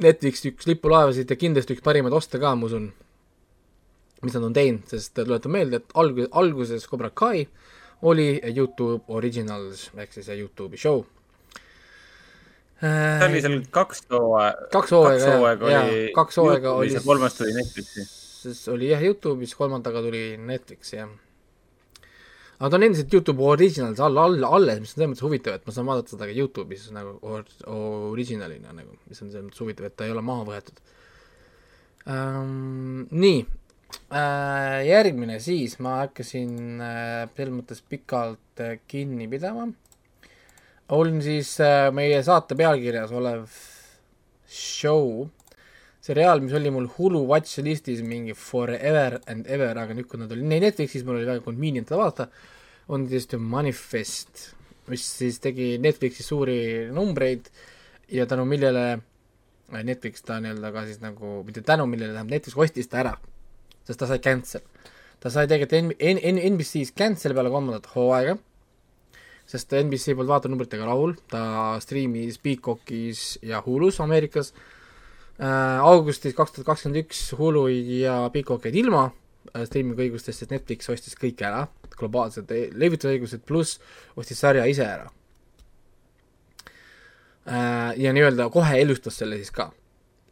[0.04, 2.90] Netflix üks lipulaevasid ja kindlasti üks parimaid oste ka, ma usun,
[4.26, 7.46] mis nad on teinud, sest tuletan meelde, et alg-, alguses Cobra Kai
[8.02, 11.04] oli Youtube Originals ehk siis Youtube'i show.
[12.80, 14.68] see oli seal kaks hooaega.
[14.72, 16.00] kaks hooaega, jaa, oli.
[16.14, 18.04] kaks hooaega oli- kolmas tuli Netflixi.
[18.42, 21.08] siis oli jah Youtube'is, kolmandaga tuli Netflix jah.
[22.58, 25.66] aga ta on endiselt Youtube Originals all, all, alles, mis on selles mõttes huvitav, et
[25.66, 27.48] ma saan vaadata seda ka Youtube'is nagu or,
[28.12, 30.84] originalina nagu, mis on selles mõttes huvitav, et ta ei ole maha võetud
[32.12, 33.08] ähm,.
[33.10, 33.46] nii
[34.86, 39.68] järgmine siis ma hakkasin äh, selles mõttes pikalt äh, kinni pidama.
[40.88, 43.48] on siis äh, meie saate pealkirjas olev
[44.46, 45.26] show
[46.06, 50.30] seriaal, mis oli mul Hulu Watch listis mingi forever and ever, aga nüüd, kui nad
[50.30, 52.28] olid Netflixis, mul oli väga convenient seda vaadata,
[52.94, 54.52] on siis The Manifest,
[54.86, 56.58] mis siis tegi Netflixis suuri
[56.94, 57.50] numbreid
[58.14, 62.58] ja tänu millele äh, Netflix ta nii-öelda ka siis nagu, mitte tänu millele, tähendab Netflix
[62.66, 63.16] ostis ta ära,
[63.86, 64.62] sest ta sai cancel.
[65.20, 68.36] ta sai tegelikult N- N- NBC-s cancel peale kolmandat hooaega,
[69.46, 74.52] sest NBC polnud vaatanumbritega rahul, ta striimis Peacockis ja Hulus Ameerikas
[75.38, 79.04] äh, augustis kaks tuhat kakskümmend üks Hulu ja Peacock jäid ilma
[79.54, 83.78] äh, streaming'u õigustest, sest Netflix ostis kõik ära, globaalsed e- levitusõigused pluss
[84.18, 85.06] ostis sarja ise ära
[87.46, 87.94] äh,.
[88.02, 89.70] ja nii-öelda kohe elustas selle siis ka,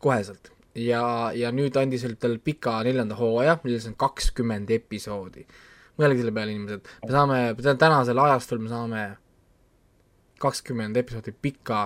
[0.02, 0.50] koheselt.
[0.74, 5.46] ja, ja nüüd andis talle pika neljanda hooaja, milles on kakskümmend episoodi.
[5.98, 9.02] mõelge selle peale, inimesed, me saame, tänasel ajastul me saame
[10.42, 11.84] kakskümmend episoodi pika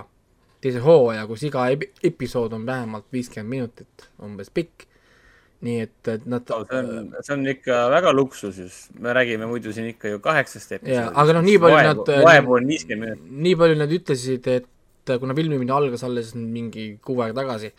[0.64, 4.86] teise hooaja, kus iga ep- episood on vähemalt viiskümmend minutit umbes pikk.
[5.66, 8.58] nii et, et nad see on, see on ikka väga luksus,
[9.02, 11.16] me räägime muidu siin ikka ju kaheksast episoodist.
[11.18, 13.32] aga noh, nii palju nad- vaevu on viiskümmend minutit.
[13.46, 17.72] nii palju nad ütlesid, et kuna filmimine algas alles mingi kuu aega tagasi,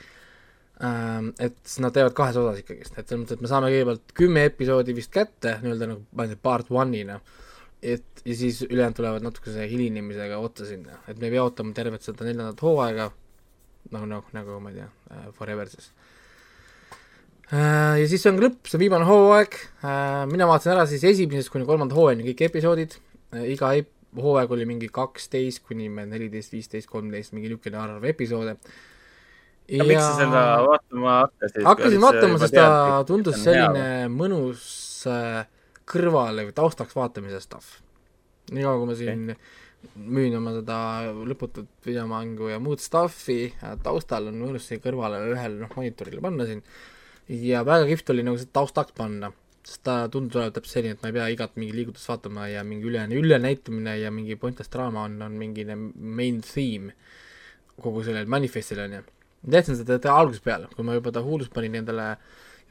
[0.79, 4.45] et siis nad teevad kahes osas ikkagist, et selles mõttes, et me saame kõigepealt kümme
[4.47, 7.17] episoodi vist kätte nii-öelda nagu ma ei tea, part one'ina,
[7.83, 12.05] et ja siis ülejäänud tulevad natukese hilinemisega otsa sinna, et me ei pea ootama tervet
[12.05, 13.09] seda neljandat hooaega,
[13.91, 14.89] nagu, nagu, nagu ma ei tea,
[15.35, 15.91] Forever siis.
[17.51, 19.59] ja siis on lõpp, see viimane hooaeg,
[20.31, 22.95] mina vaatasin ära siis esimesest kuni kolmanda hooajani kõik episoodid,
[23.51, 23.73] iga
[24.15, 28.55] hooaeg oli mingi kaksteist kuni neliteist, viisteist, kolmteist, mingi niisugune arv episoode.
[29.69, 31.63] Aga miks sa seda vaatama hakkasid?
[31.67, 32.67] hakkasin vaatama, sest ta
[33.07, 34.67] tundus selline mõnus
[35.09, 35.47] äh,
[35.89, 37.79] kõrvale või taustaks vaatamise stuff.
[38.51, 39.25] niikaua, kui ma siin
[39.95, 40.77] müün oma seda
[41.29, 43.53] lõputut videomängu ja muud stuff'i,
[43.83, 46.65] taustal on mõnus siia kõrvale ühele noh, monitorile panna siin
[47.29, 49.31] ja väga kihvt oli nagu see taustaks panna,
[49.65, 52.65] sest ta tundus olevat täpselt selline, et ma ei pea igat mingi liigutust vaatama ja
[52.67, 56.95] mingi üle, ülenäitamine ja mingi pointless draama on, on mingi main theme
[57.79, 59.05] kogu sellel manifestil onju.
[59.43, 62.11] Ma teadsin seda algusest peale, kui ma juba ta Hulus panin endale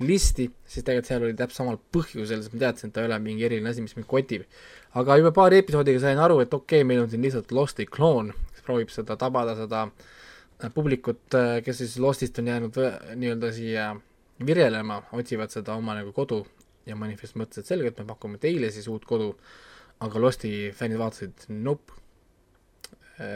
[0.05, 3.19] listi, siis tegelikult seal oli täpselt samal põhjusel, sest ma teadsin, et ta ei ole
[3.23, 4.45] mingi eriline asi, mis mind kotib.
[4.99, 8.31] aga juba paari episoodiga sain aru, et okei okay,, meil on siin lihtsalt Losti kloon,
[8.55, 13.89] kes proovib seda tabada, seda äh, publikut, kes siis Lostist on jäänud võ- nii-öelda siia
[14.47, 16.45] virelema, otsivad seda oma nagu kodu
[16.87, 19.33] ja Manifest mõtles, et selge, et me pakume teile siis uut kodu,
[20.01, 21.93] aga Losti fännid vaatasid nope,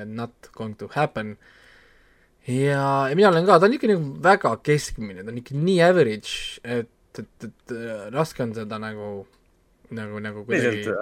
[0.06, 1.36] not going to happen
[2.46, 5.78] ja, ja mina olen ka, ta on ikka nagu väga keskmine, ta on ikka nii
[5.86, 6.32] average,
[6.64, 9.12] et, et, et äh, raske on seda nagu,
[9.94, 10.86] nagu, nagu kuidagi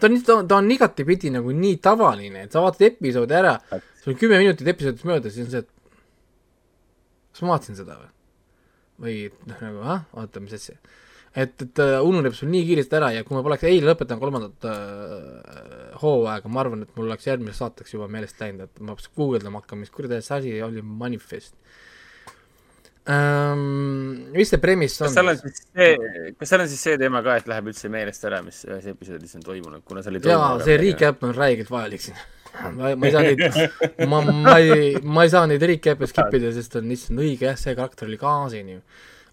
[0.00, 3.54] ta on, ta on, ta on igatepidi nagu nii tavaline, et sa vaatad episoodi ära,
[4.02, 5.70] sul on kümme minutit episoodist möödas, siis on see, et
[7.32, 8.10] kas ma vaatasin seda või?
[8.98, 10.74] või noh, nagu ah, oota, mis asja.
[11.38, 14.68] et, et ta ununeb sul nii kiiresti ära ja kui ma poleks eile lõpetanud kolmandat
[14.70, 19.12] äh, hooaega, ma arvan, et mul oleks järgmiseks saateks juba meelest läinud, et ma peaks
[19.16, 21.54] guugeldama hakkama, mis kuradi see asi oli, Manifest
[23.08, 24.32] ähm,.
[24.34, 25.38] mis see premise on kas seal on?
[25.42, 28.64] siis see, kas seal on siis see teema ka, et läheb üldse meelest ära, mis
[28.68, 32.18] ühes episoodis on toimunud, kuna see oli jaa, see recap on räigelt vajalik siin
[32.74, 33.40] ma, ma ei saa neid,
[34.08, 37.58] ma, ma ei, ma ei saa neid recap'e skip ida, sest on lihtsalt õige jah,
[37.60, 38.82] see karakter oli ka siin ju.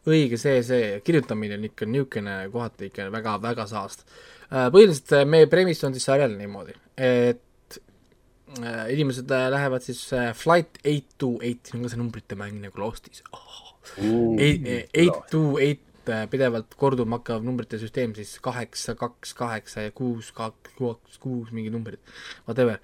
[0.09, 4.05] Õige see, see kirjutamine on ikka niisugune kohati ikka väga, väga saast.
[4.49, 7.79] põhiliselt äh, meie premise on siis sarjal niimoodi, et
[8.61, 12.37] äh, inimesed äh, lähevad siis äh, flight eight to eight, siin on ka see numbrite
[12.39, 13.73] mäng nagu Lostis oh..
[14.41, 20.31] Eight, to eight äh, pidevalt korduma hakkav numbrite süsteem siis kaheksa, kaks, kaheksa ja kuus,
[20.35, 20.77] kaks,
[21.21, 22.01] kuus, mingid numbrid,
[22.47, 22.77] whatever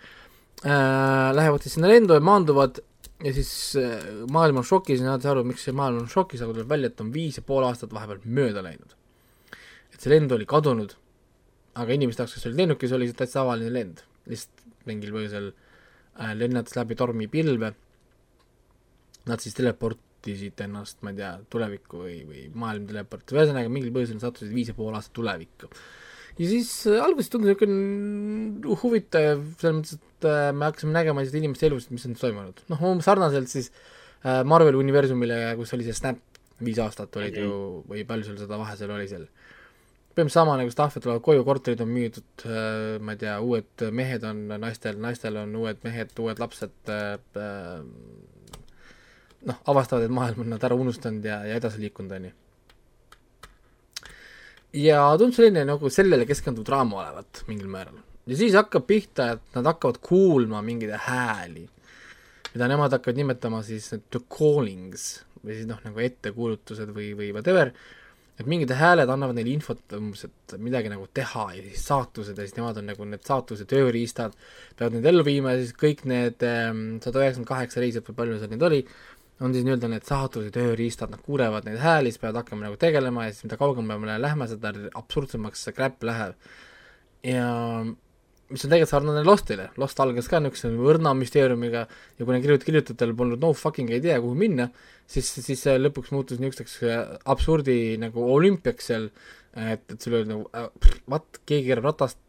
[0.65, 1.29] äh,.
[1.37, 2.81] Lähevad siis sinna lendu ja maanduvad
[3.21, 6.09] ja siis äh, maailm on šokis ja nad ei saa aru, miks see maailm on
[6.09, 8.95] šokis, aga tuleb välja, et on viis ja pool aastat vahepeal mööda läinud.
[9.93, 10.95] et see lend oli kadunud,
[11.77, 16.33] aga inimeste jaoks, kes olid lennukis, oli see täitsa tavaline lend, lihtsalt mingil põhjusel äh,
[16.37, 17.73] lennates läbi tormipilve.
[19.29, 24.17] Nad siis teleportisid ennast, ma ei tea, tulevikku või, või maailm teleportis, ühesõnaga mingil põhjusel
[24.17, 25.69] nad sattusid viis ja pool aastat tulevikku.
[26.39, 31.39] Ja siis äh, alguses tundus niisugune huvitav, selles mõttes, et äh, me hakkasime nägema lihtsalt
[31.41, 32.63] inimeste elust, mis on toimunud.
[32.71, 36.21] noh, umbes sarnaselt siis äh, Marveli universumile, kus oli see Snap,
[36.61, 37.53] viis aastat olid ju,
[37.89, 39.25] või palju seal seda vahe seal oli seal
[40.11, 42.43] põhimõtteliselt sama nagu stuff, et tulevad koju, korterid on müüdud,
[42.99, 47.45] ma ei tea, uued mehed on naistel, naistel on uued mehed, uued lapsed äh,,
[49.47, 52.35] noh, avastavad, et maailm on nad ära unustanud ja, ja edasi liikunud, on ju.
[54.73, 57.99] Ja tundus selline nagu sellele keskenduv draama olevat mingil määral.
[58.27, 61.65] ja siis hakkab pihta, et nad hakkavad kuulma mingeid hääli,
[62.53, 67.73] mida nemad hakkavad nimetama siis the callings või siis noh, nagu ettekuulutused või, või whatever
[68.41, 72.45] et mingid hääled annavad neile infot umbes, et midagi nagu teha ja siis saatused ja
[72.47, 74.35] siis nemad on nagu need saatuse tööriistad,
[74.77, 78.53] peavad neid ellu viima ja siis kõik need sada üheksakümmend kaheksa reisijat või palju seal
[78.53, 78.81] neid oli,
[79.41, 83.25] on siis nii-öelda need saatuse tööriistad, nad kuulevad neid hääli, siis peavad hakkama nagu tegelema
[83.25, 86.53] ja siis mida kaugemale me lähme, seda absurdsemaks see crap läheb.
[87.25, 87.49] ja
[88.51, 93.13] mis on tegelikult sarnane Lostile, Lost algas ka niisuguse õrna müsteeriumiga ja kuna kirjut-, kirjutajatel
[93.17, 94.67] polnud no fucking idea, kuhu minna,
[95.09, 96.99] siis, siis see lõpuks muutus niisuguseks äh,
[97.31, 99.07] absurdi nagu olümpiaks seal,
[99.55, 100.67] et, et sul oli nagu äh,
[101.09, 102.19] what, keegi keerab ratast,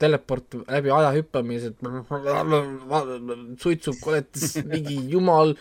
[0.00, 1.78] teleport läbi aja hüppamised,
[3.62, 5.54] suitsukoletis, mingi jumal,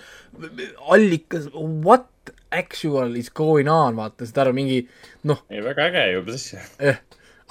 [0.90, 2.08] allikas, what
[2.52, 4.82] actual is going on, vaata, saad aru, mingi
[5.28, 6.64] noh, ei, väga äge ju, mis asja.
[6.80, 7.00] eh,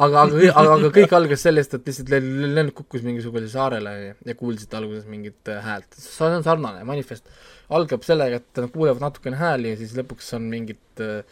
[0.01, 4.37] aga, aga, aga, aga kõik algas sellest, et lihtsalt len- lennuk kukkus mingisugusele saarele ja,
[4.39, 5.89] kuulsid alguses mingit äh, häält.
[6.01, 7.29] see on sarnane, manifest
[7.77, 11.23] algab sellega, et nad kuulevad natukene hääli ja siis lõpuks on mingid äh,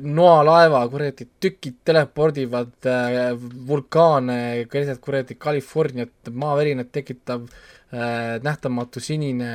[0.00, 3.32] noalaeva kuradi tükid telepordivad äh,
[3.68, 9.50] vulkaane keset kuradi Californiat, maavärinat tekitav äh, nähtamatu sinine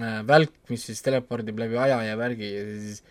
[0.00, 3.02] äh, välk, mis siis telepordib läbi aja ja värgi ja siis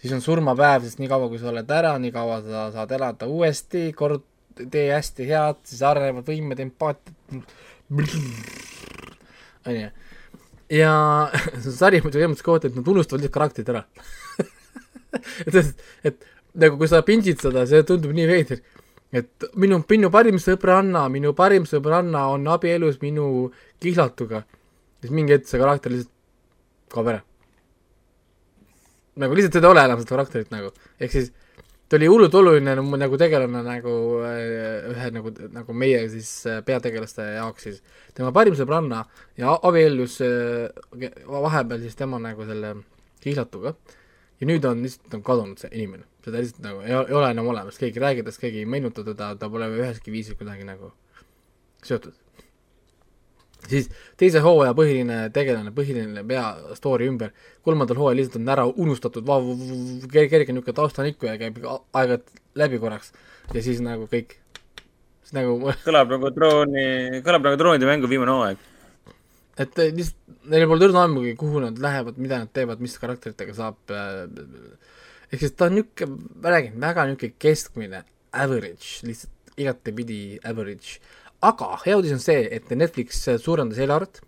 [0.00, 3.28] siis on surmapäev, sest nii kaua, kui sa oled ära, nii kaua sa saad elada
[3.28, 4.24] uuesti, kord
[4.60, 7.52] tee hästi head, siis arenevad võimed, empaatiat,
[9.68, 9.90] onju.
[10.72, 10.94] ja
[11.62, 13.84] see sari muidugi selles mõttes kohati, et nad unustavad lihtsalt karakterid ära.
[15.46, 18.62] et, et nagu kui sa pindsid seda, see tundub nii veider,
[19.14, 23.50] et minu, minu parim sõbranna, minu parim sõbranna on abielus minu
[23.82, 24.44] kihlatuga.
[25.00, 26.16] siis mingi hetk see karakter lihtsalt
[26.92, 27.22] kaob ära.
[29.20, 31.30] Nagu lihtsalt seda ei ole enam seda karakterit nagu, ehk siis
[31.90, 37.26] ta oli hullult oluline nagu, tegelane nagu äh, ühe nagu, nagu meie siis äh, peategelaste
[37.34, 37.80] jaoks siis.
[38.14, 39.04] Tema parim sõbranna
[39.38, 40.70] ja abiellus äh,
[41.26, 42.76] vahepeal siis tema nagu selle
[43.24, 43.74] kihlatuga
[44.40, 47.50] ja nüüd on lihtsalt on kadunud see inimene, seda lihtsalt nagu ei, ei ole enam
[47.52, 50.92] olemas, keegi ei räägi tast, keegi ei meenuta teda, ta pole üheski viisil kuidagi nagu
[51.84, 52.16] seotud.
[53.68, 57.34] siis teise hooaja põhiline tegelane, põhiline pea story ümber,
[57.66, 59.28] kolmandal hooajal lihtsalt on ära unustatud,
[60.12, 63.12] kerge niisugune taustanikkuja käib a- aeg-ajalt läbi korraks
[63.54, 64.38] ja siis nagu kõik,
[65.20, 68.69] siis nagu kõlab nagu drooni, kõlab nagu droonide mängu viimane hooaeg.
[69.58, 73.78] Et lihtsalt neil pole õrna ammugi, kuhu nad lähevad, mida nad teevad, mis karakteritega saab.
[75.30, 80.98] ehk siis ta on niisugune, ma räägin, väga niisugune keskmine average, lihtsalt igatepidi average.
[81.42, 84.20] aga hea uudis on see, et Netflix suurendas eelarvet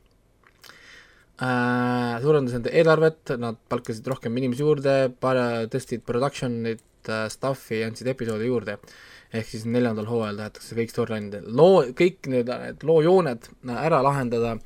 [1.43, 8.49] äh,, suurendas enda eelarvet, nad palkasid rohkem inimesi juurde, tõstsid production'it äh,, stuff'i, andsid episoode
[8.49, 8.79] juurde
[9.33, 14.59] ehk siis neljandal hooajal tahetakse kõik storyline'id, loo, kõik need, need loojooned ära lahendada,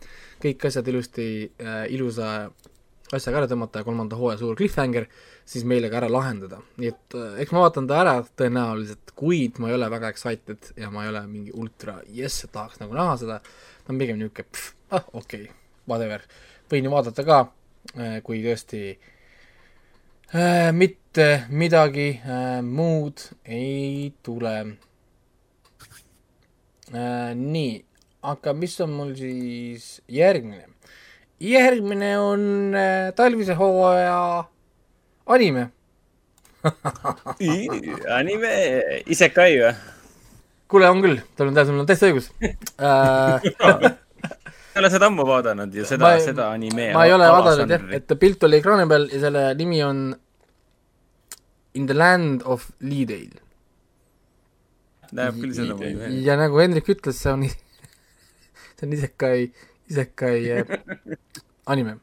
[0.42, 1.26] kõik asjad ilusti
[1.60, 2.50] äh,, ilusa
[3.14, 5.06] asjaga ära tõmmata ja kolmanda hooaja suur cliffhanger
[5.46, 6.58] siis meile ka ära lahendada.
[6.80, 10.72] nii et äh, eks ma vaatan ta ära tõenäoliselt, kuid ma ei ole väga excited
[10.76, 13.38] ja ma ei ole mingi ultra jess, tahaks nagu näha seda,
[13.84, 15.54] ta on pigem niisugune pff, ah okei okay,,
[15.86, 16.26] whatever,
[16.70, 17.38] võin ju vaadata ka,
[18.26, 18.80] kui tõesti
[20.34, 24.56] äh, mitte midagi äh, muud ei tule
[26.90, 27.34] äh,.
[27.34, 27.84] nii,
[28.32, 30.66] aga mis on mul siis järgmine?
[31.40, 34.44] järgmine on äh, talvise hooaja
[35.26, 35.68] anime.
[38.18, 38.54] anime,
[39.06, 39.74] isekai või?
[40.66, 43.44] kuule, on küll, sul on, sul on täitsa õigus äh,.
[44.74, 46.88] ei ole seda ammu vaadanud ja seda seda anime.
[46.96, 50.06] ma ei ole vaadanud jah, et pilt oli ekraani peal ja selle nimi on
[51.76, 53.42] In the land of Leedale.
[55.12, 57.44] näeb küll seda muidu ja nagu Hendrik ütles, see on,
[58.76, 59.38] see on isekai,
[59.90, 60.74] isekai äh,
[61.72, 61.98] anime.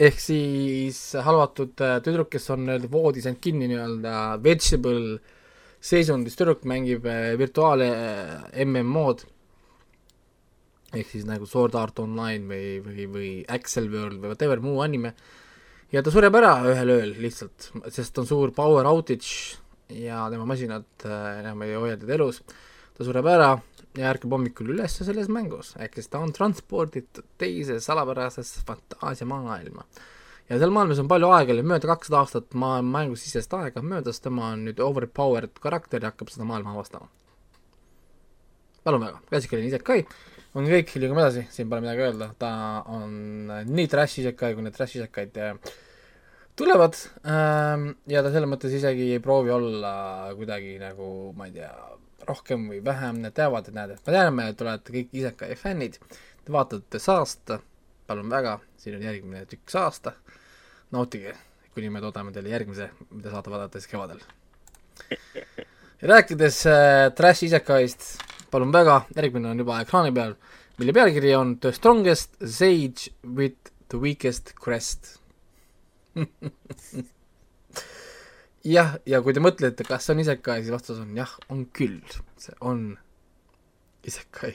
[0.00, 5.18] ehk siis halvatud äh, tüdruk, kes on nii-öelda voodis end kinni nii-öelda vegetable
[5.80, 7.84] seisundis tüdruk mängib äh, virtuaal
[8.64, 9.26] MMO-d
[10.96, 15.12] ehk siis nagu Sword Art Online või, või, või Axel World või whatever muu anime.
[15.90, 19.58] Ja ta sureb ära ühel ööl lihtsalt, sest on suur power outage
[19.90, 22.40] ja tema masinad enam ei hoia teda elus.
[22.96, 23.52] Ta sureb ära
[23.98, 29.84] ja ärkab hommikul üles selles mängus, ehk siis ta on transporditud teise salapärasesse fantaasiamaailma.
[30.48, 34.66] ja seal maailmas on palju aega, mööda kakssada aastat maa, mängusisest aega möödas, tema on
[34.68, 37.10] nüüd overpowered karakter ja hakkab seda maailma avastama.
[38.84, 40.04] palun väga, klassikaline isekai,
[40.54, 42.52] on kõik, liigume edasi, siin pole midagi öelda, ta
[42.86, 43.14] on
[43.66, 45.38] nii trash isekai, kui need trash isekaid
[46.60, 49.92] tulevad ähm, ja ta selles mõttes isegi ei proovi olla
[50.36, 51.70] kuidagi nagu, ma ei tea,
[52.30, 55.56] rohkem või vähem, nad teavad, et näed, et me teame, et te olete kõik isekai
[55.58, 55.98] fännid,
[56.44, 57.60] te vaatate saasta,
[58.08, 60.14] palun väga, siin on järgmine tükk saasta,
[60.94, 61.34] nautige,
[61.74, 64.22] kuni me toodame teile järgmise, mida saate vaadata siis kevadel.
[66.12, 68.10] rääkides äh, trash isekaist,
[68.50, 70.34] palun väga, järgmine on juba ekraani peal,
[70.80, 75.16] mille pealkiri on The strongest sage with the weakest crest
[78.66, 82.00] jah, ja kui te mõtlete, kas see on isekai, siis vastus on jah, on küll,
[82.40, 82.92] see on
[84.08, 84.52] isekai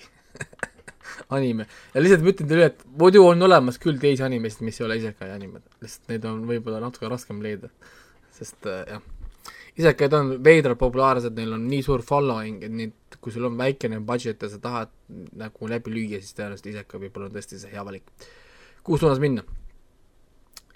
[1.35, 1.67] anime.
[1.93, 4.99] Ja lihtsalt ma ütlen teile, et muidu on olemas küll teisi animesid, mis ei ole
[5.01, 7.71] isekai animed, lihtsalt neid on võib-olla natuke raskem leida,
[8.35, 13.33] sest äh, jah, isekaid on veidralt populaarsed, neil on nii suur following, et neid, kui
[13.33, 14.93] sul on väikene budget ja sa tahad
[15.39, 18.05] nagu läbi lüüa, siis tõenäoliselt iseka võib-olla on tõesti see hea valik.
[18.83, 19.43] kuhu suunas minna?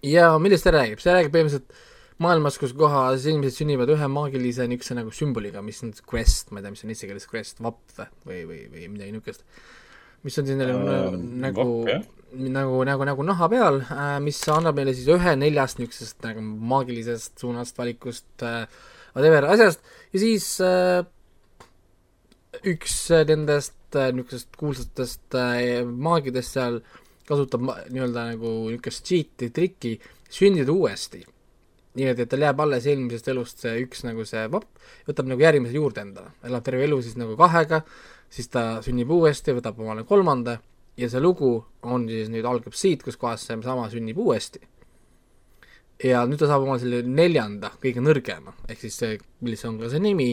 [0.03, 1.88] ja millest see räägib, see räägib põhimõtteliselt
[2.23, 6.65] maailmas, kus kohas inimesed sünnivad ühe maagilise niisuguse nagu sümboliga, mis on quest, ma ei
[6.65, 9.45] tea, mis on eesti keeles quest, vapp või, või, või midagi niisugust.
[10.27, 12.03] mis on Äh, uh, nagu jah.,
[12.35, 17.39] nagu, nagu, nagu naha peal äh,, mis annab meile siis ühe neljast niisugusest nagu maagilisest
[17.39, 18.67] suunast, valikust äh,,
[19.15, 19.81] whatever asjast
[20.13, 21.01] ja siis äh,
[22.67, 22.99] üks
[23.31, 25.39] nendest äh, niisugusest kuulsatest
[25.89, 26.81] maagidest seal
[27.29, 29.97] kasutab nii-öelda nagu niisugust cheat'i trikki
[30.29, 31.23] sündida uuesti.
[31.99, 34.67] Nii et, tal jääb alles eelmisest elust see üks nagu see vapp,
[35.07, 37.83] võtab nagu järgmise juurde endale, elab terve elu siis nagu kahega,
[38.31, 40.59] siis ta sünnib uuesti, võtab omale kolmanda
[40.99, 44.61] ja see lugu on siis nüüd algab siit, kus kohas see sama sünnib uuesti.
[46.03, 49.91] ja nüüd ta saab omale selle neljanda, kõige nõrgema, ehk siis see, mis on ka
[49.91, 50.31] see nimi,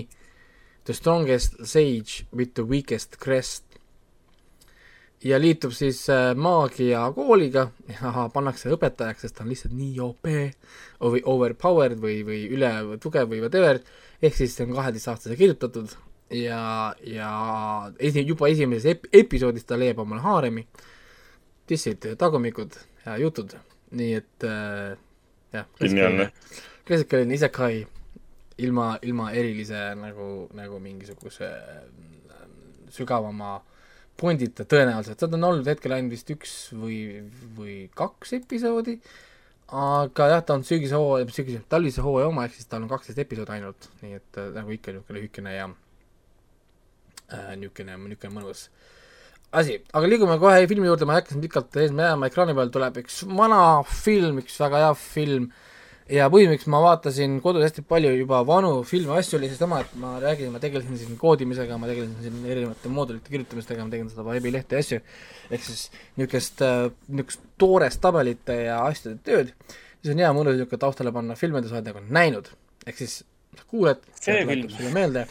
[0.87, 3.66] The strongest sage with the weakest crest.
[5.25, 10.29] Ja liitub siis äh, maagiakooliga ja pannakse õpetajaks, sest ta on lihtsalt nii OP
[11.01, 13.81] või overpowered või, või üle tugev või whatever,
[14.23, 15.97] ehk siis see on kaheteistaastase kirjutatud
[16.31, 17.31] ja, ja
[17.99, 20.67] esi-, juba esimeses ep-, episoodis ta leiab omale haaremi,
[21.69, 23.57] dissid, tagumikud ja jutud,
[23.97, 24.97] nii et äh,
[25.55, 25.69] jah.
[25.81, 26.31] Geniaalne..
[26.87, 27.87] klassikaline isekai
[28.59, 32.45] ilma, ilma erilise nagu, nagu mingisuguse äh,
[32.93, 33.57] sügavama
[34.21, 36.99] pundita tõenäoliselt, seda on olnud hetkel ainult vist üks või,
[37.57, 38.97] või kaks episoodi,
[39.77, 43.21] aga jah, ta on sügise hooaja, sügise, talvise hooaja oma, ehk siis tal on kaksteist
[43.23, 48.69] episoodi ainult, nii et äh, nagu ikka niisugune lühikene ja äh, niisugune, niisugune mõnus
[49.57, 52.73] asi, aga liigume kohe filmi juurde, ma ei hakka siin pikalt seisma jääma, ekraani peal
[52.75, 55.51] tuleb üks vana film, üks väga hea film
[56.13, 59.95] ja põhjus, miks ma vaatasin kodus hästi palju juba vanu filme, asju oli seesama, et
[60.01, 64.27] ma räägin, ma tegelesin siin koodimisega, ma tegelesin siin erinevate moodulite kirjutamistega, ma tegin seda
[64.29, 65.01] veebilehte ja asju,
[65.51, 65.87] ehk siis
[66.17, 66.63] niisugust,
[67.11, 69.53] niisugust toorest tabelite ja asjade tööd,
[69.99, 72.53] siis on hea mõnus niisugune taustale panna filme, mida sa oled nagu näinud,
[72.87, 73.21] ehk siis
[73.57, 74.69] sa kuuled, film.
[74.71, 75.27] sulle meelde.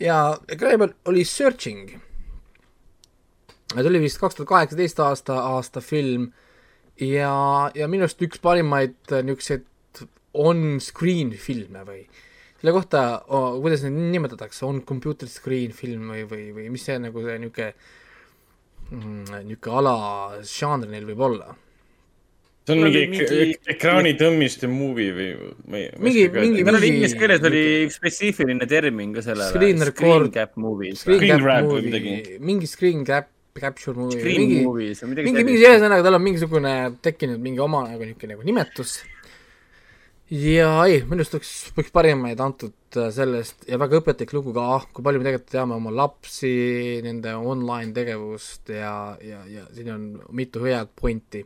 [0.00, 1.98] Ja ekraani peal oli Searching.
[3.74, 6.30] see oli vist kaks tuhat kaheksateist aasta, aasta film.
[7.00, 9.64] Ja, ja minu arust üks parimaid äh, niisuguseid
[10.38, 12.02] on-screen filme või
[12.60, 13.00] selle kohta
[13.32, 17.38] oh,, kuidas neid nimetatakse, on computer screen film või, või, või mis see nagu see
[17.40, 17.72] niisugune
[18.92, 19.94] mm, niisugune ala,
[20.46, 21.54] žanr neil võib olla?
[22.68, 25.28] see on mingi, mingi- ekraanitõmmiste movie või
[25.80, 29.48] ei, Mingi- mingi- meil oli mingi- inglise keeles oli üks spetsiifiline termin ka sellele.
[29.50, 31.00] Screen record- Screen cap movies.
[31.00, 35.08] Screen Screen cap grab või movie mingi screen cap, capture movie, Screen mingi, movies või
[35.14, 39.00] midagi mingi, mingi ühesõnaga tal on mingisugune tekkinud mingi oma nagu niisugune nagu nimetus.
[40.30, 44.66] Ja ei, minu arust üks, üks parimaid antud äh, sellest ja väga õpetlik lugu ka,
[44.76, 46.52] ah kui palju me tegelikult teame oma lapsi,
[47.04, 50.04] nende online tegevust ja, ja, ja siin on
[50.36, 51.42] mitu head pointi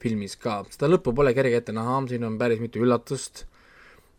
[0.00, 3.44] filmis ka, seda lõppu pole kerge ette näha, siin on päris mitu üllatust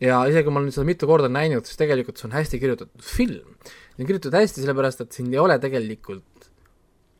[0.01, 3.05] ja isegi kui ma olen seda mitu korda näinud, siis tegelikult see on hästi kirjutatud
[3.05, 3.57] film.
[3.65, 6.49] see on kirjutatud hästi sellepärast, et siin ei ole tegelikult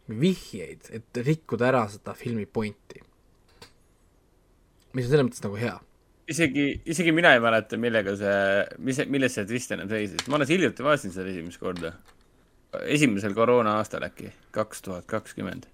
[0.10, 3.02] vihjeid, et rikkuda ära seda filmi pointi.
[4.94, 5.76] mis on selles mõttes nagu hea.
[6.32, 8.42] isegi, isegi mina ei mäleta, millega see,
[8.86, 10.26] mis, milles see twist enam seisis.
[10.30, 11.94] ma alles hiljuti vaatasin seda esimest korda.
[12.92, 15.68] esimesel koroona aastal äkki, kaks tuhat kakskümmend.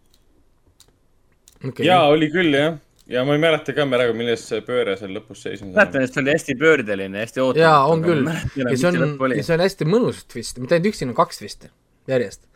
[1.86, 2.78] jaa, oli küll jah.
[3.12, 5.74] ja ma ei mäleta ka praegu, milles see pööre seal lõpus seisnes.
[5.76, 7.66] mäletan, et see oli hästi pöördeline, hästi ootamatu.
[7.66, 8.28] jaa, on küll.
[8.66, 11.43] ja see on, ja see on hästi mõnus twist, mitte ainult üks, siin on kaks
[11.43, 11.72] twisti
[12.12, 12.47] järjest.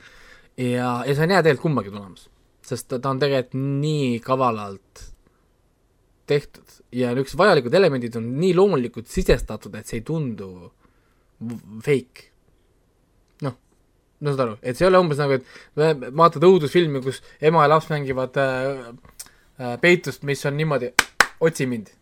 [0.60, 2.30] ja, ja see on hea tegelikult kumbagi tulemas.
[2.66, 5.12] sest ta, ta on tegelikult nii kavalalt
[6.30, 10.49] tehtud ja niisugused vajalikud elemendid on nii loomulikult sisestatud, et see ei tundu
[11.86, 12.30] fake.
[13.45, 13.57] noh,
[14.19, 17.76] no saad aru, et see ei ole umbes nagu, et vaatad õudusfilmi, kus ema ja
[17.76, 18.89] laps mängivad äh,
[19.59, 20.93] äh, peitust, mis on niimoodi,
[21.43, 21.93] otsi mind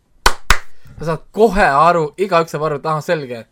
[0.99, 3.43] sa saad kohe aru, igaüks saab aru, et ahah, selge,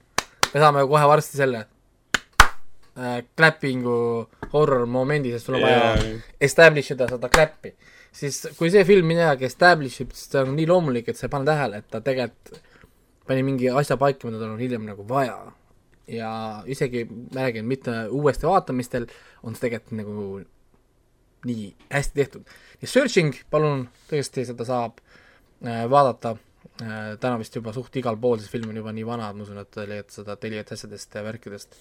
[0.51, 3.95] me saame kohe varsti selle äh, clapping'u
[4.53, 6.13] horror momendi, sest sul on vaja Jaa.
[6.49, 7.73] establish ida seda clap'i.
[8.11, 11.33] Siis kui see film midagi establish ib, siis ta on nii loomulik, et sa ei
[11.33, 12.61] pane tähele, et ta tegelikult
[13.27, 15.39] pani mingi asja paika, mida tal on hiljem nagu vaja.
[16.11, 16.31] ja
[16.67, 19.05] isegi ma räägin, mitte uuesti vaatamistel
[19.43, 20.41] on see tegelikult nagu
[21.47, 22.55] nii hästi tehtud.
[22.81, 28.41] ja Searching, palun tõesti, seda saab äh, vaadata äh, täna vist juba suht igal pool,
[28.41, 31.15] sest film on juba nii vana, et ma usun, et te leiate seda Telia asjadest
[31.15, 31.79] ja värkidest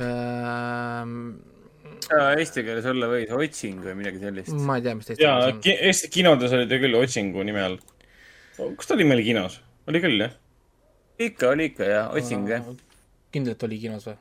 [0.00, 1.34] ähm,.
[2.12, 4.54] Eesti keeles olla võis otsing või midagi sellist.
[4.66, 7.78] ma ei tea, mis teist jaa, Eesti kinodes oli ta küll Otsingu nime all.
[8.58, 9.60] kas ta oli meil kinos?
[9.90, 10.34] oli küll jah?
[11.18, 12.68] ikka, oli ikka jah, otsing jah.
[13.34, 14.18] kindlalt oli kinos või?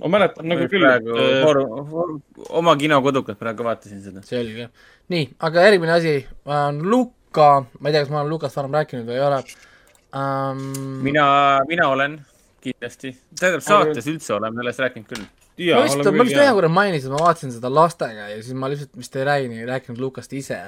[0.00, 4.22] ma mäletan nagu küll, praegu äh, oma kinokodukat praegu vaatasin seda.
[4.26, 4.70] selge.
[5.12, 6.14] nii, aga järgmine asi
[6.48, 10.64] on Luka, ma ei tea, kas ma olen Lukast varem rääkinud või ei ole um,.
[11.06, 11.26] mina,
[11.68, 12.20] mina olen
[12.64, 15.28] kindlasti, tähendab saates üldse oleme sellest rääkinud küll.
[15.58, 18.98] Ma vist, ma vist ühe korra mainisin, ma vaatasin seda lastega ja siis ma lihtsalt
[18.98, 20.60] vist ei räägi, rääkinud Lukast ise.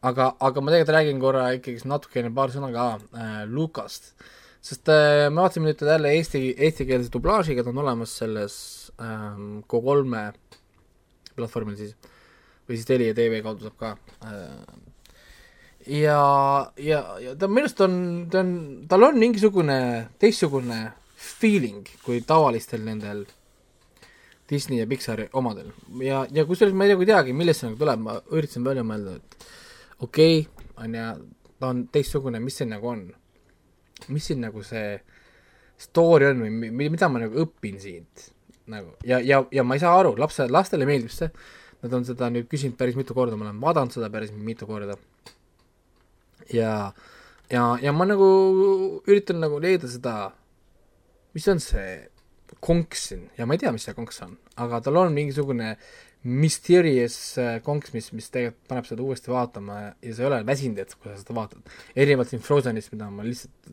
[0.00, 4.14] aga, aga ma tegelikult räägin korra ikkagi natukene paar sõna ka äh, Lukast.
[4.64, 8.54] sest äh, me vaatasime nüüd jälle eesti, eestikeelse dublaažiga, ta on olemas selles
[9.00, 10.30] ähm, Go3-e
[11.36, 11.96] platvormil siis,
[12.68, 13.96] või siis Telia tv kaudu saab ka
[14.28, 14.80] äh,
[15.86, 17.94] ja, ja, ja ta minu arust on,
[18.32, 18.54] ta on,
[18.88, 19.78] tal on mingisugune
[20.20, 20.80] teistsugune
[21.20, 23.24] feeling kui tavalistel nendel
[24.50, 25.70] Disney ja Pixari omadel.
[26.02, 29.16] Ja, ja kusjuures ma ei kui teagi, millest see nagu tuleb, ma üritasin välja mõelda,
[29.20, 29.48] et
[30.02, 31.06] okei okay,, on ju,
[31.60, 33.08] ta on teistsugune, mis see nagu on?
[34.08, 34.94] mis siin nagu see
[35.80, 38.30] story on või mi- mida ma nagu õpin siit?
[38.70, 41.30] Nagu ja, ja, ja ma ei saa aru, lapse, lastele meeldib see,
[41.82, 44.96] nad on seda nüüd küsinud päris mitu korda, ma olen vaadanud seda päris mitu korda.
[46.52, 46.92] Ja,
[47.50, 48.28] ja, ja ma nagu
[49.06, 50.32] üritan nagu leida seda,
[51.34, 52.08] mis on see
[52.60, 55.74] konks siin ja ma ei tea, mis see konks on, aga tal on mingisugune
[56.22, 60.42] mysterious äh, konks, mis, mis tegelikult paneb seda uuesti vaatama ja, ja sa ei ole
[60.46, 61.74] väsinud, et kui sa seda vaatad.
[61.96, 63.70] erinevalt siin Frozenist, mida ma lihtsalt,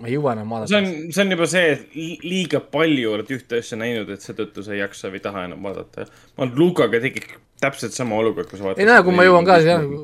[0.00, 3.12] ma ei jõua enam see vaadata on, see on juba see, et li- liiga palju
[3.14, 6.08] oled ühte asja näinud, et seetõttu sa ei jaksa või ei taha enam vaadata.
[6.36, 7.30] ma et Lukaga tekib
[7.62, 8.82] täpselt sama olukord, kui sa vaatad.
[8.82, 9.60] ei no kui ma jõuan ka,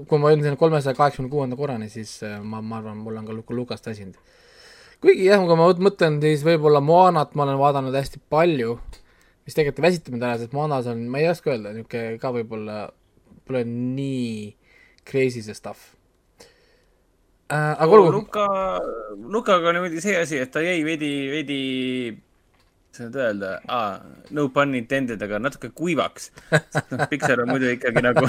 [0.09, 3.28] kui ma jõuan sinna kolmesaja kaheksakümne kuuenda korrani, siis äh, ma, ma arvan, mul on
[3.28, 4.16] ka Luka Lukast väsinud.
[5.03, 8.77] Kuigi jah, kui ma mõt- mõtlen, siis võib-olla Moanat ma olen vaadanud hästi palju,
[9.47, 12.31] mis tegelikult ei väsita mind ära, sest Moanas on, ma ei oska öelda, niisugune ka
[12.35, 12.77] võib-olla
[13.47, 14.55] pole nii
[15.09, 15.95] crazy see stuff
[17.51, 17.75] äh,.
[17.75, 18.47] aga olgu, Luka,
[19.19, 21.59] Lukaga on muidugi see asi, et ta jäi veidi, veidi,
[23.01, 23.53] nüüd öelda
[24.36, 26.30] no pun intended, aga natuke kuivaks.
[26.93, 28.26] noh, Pixar on muidu ikkagi nagu,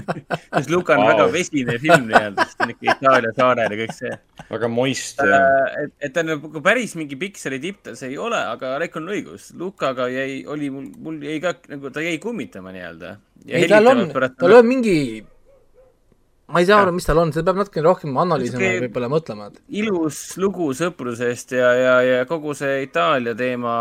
[0.54, 1.10] sest Luka on wow.
[1.12, 4.14] väga vesine film nii-öelda, sest ta on ikka Itaalia saarel ja kõik see.
[4.50, 8.76] väga moist et, et ta nagu päris mingi Pixari tipp ta see ei ole, aga
[8.82, 13.16] Raiko on õigus, Lukaga jäi, oli mul, mul jäi ka nagu, ta jäi kummitama nii-öelda.
[13.50, 14.98] ei tal on, tal on mingi
[16.52, 19.46] ma ei saa aru, mis tal on, seda peab natukene rohkem analüüsima ja võib-olla mõtlema,
[19.48, 23.76] et ilus lugu sõprusest ja, ja, ja kogu see Itaalia teema,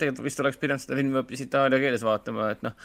[0.00, 2.78] tegelikult vist oleks pidanud seda filmi hoopis itaalia keeles vaatama, et noh,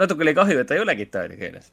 [0.00, 1.68] natuke oli kahju, et ta ei olegi itaalia keeles.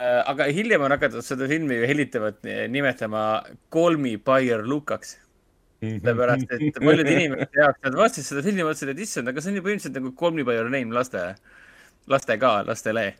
[0.00, 3.26] aga hiljem on hakatud seda filmi hellitavalt nimetama
[3.72, 5.16] Call me Bayer Lukaks.
[5.84, 9.60] sellepärast, et paljude inimeste jaoks nad vaatasid seda filmi, mõtlesid, et issand, aga see on
[9.60, 11.28] ju põhimõtteliselt nagu Call me by your name laste,
[12.08, 13.10] lastega, lastele.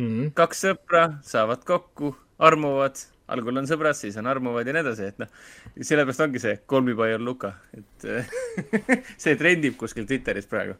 [0.00, 0.34] Mhm.
[0.38, 2.96] kaks sõpra saavad kokku, armuvad,
[3.30, 5.28] algul on sõbrad, siis on armuvad ja nii edasi, et noh,
[5.76, 8.06] sellepärast ongi see Call me by your Luka, et
[9.22, 10.74] see trendib kuskil Twitteris praegu.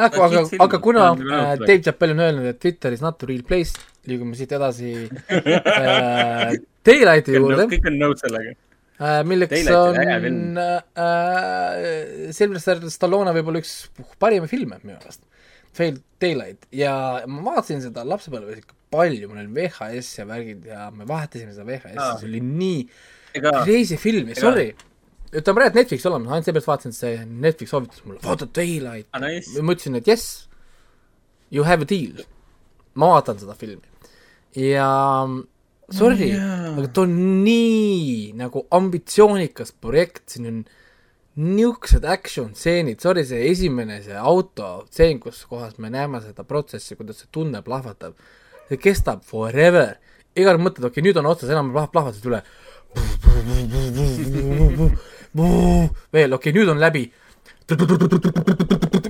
[0.00, 3.28] aga, aga hitt-film., aga kuna äh, Dave Chappell on öelnud, et Twitter is not the
[3.28, 3.74] real place,
[4.08, 4.94] liigume siit edasi
[5.28, 6.54] äh,
[6.86, 8.54] Daylighti juurde kõik on nõus sellega.
[9.00, 13.74] äh,, milleks Daylight on äh, Sylvester Stallone võib-olla üks
[14.22, 15.26] parimaid filme minu meelest.
[15.76, 16.92] Fail Daylight ja
[17.30, 21.66] ma vaatasin seda lapsepõlves ikka palju, mul oli VHS ja värgid ja me vahetasime seda
[21.68, 22.80] VHS-i see oli nii
[23.38, 24.72] crazy film ja sorry,
[25.30, 29.08] ütleme praegu Netflix olemas, ainult seepärast vaatasin, et see Netflix soovitas mulle, vaata Daylight.
[29.14, 29.54] Ah, nice.
[29.62, 30.26] ma ütlesin, et yes,
[31.54, 32.26] you have a deal.
[32.98, 33.86] ma vaatan seda filmi
[34.58, 34.88] ja
[35.94, 37.12] sorry oh,, aga ta on
[37.44, 40.60] nii nagu ambitsioonikas projekt, siin on
[41.38, 46.96] niisugused action stseenid, sorry, see esimene, see auto stseen, kus kohas me näeme seda protsessi,
[46.98, 48.18] kuidas see tunne plahvatab,
[48.68, 49.96] see kestab forever.
[50.34, 52.42] iga kord mõtled, okei okay,, nüüd on otsas, enam plahv- plahvatused üle.
[56.10, 57.10] veel, okei okay,, nüüd on läbi.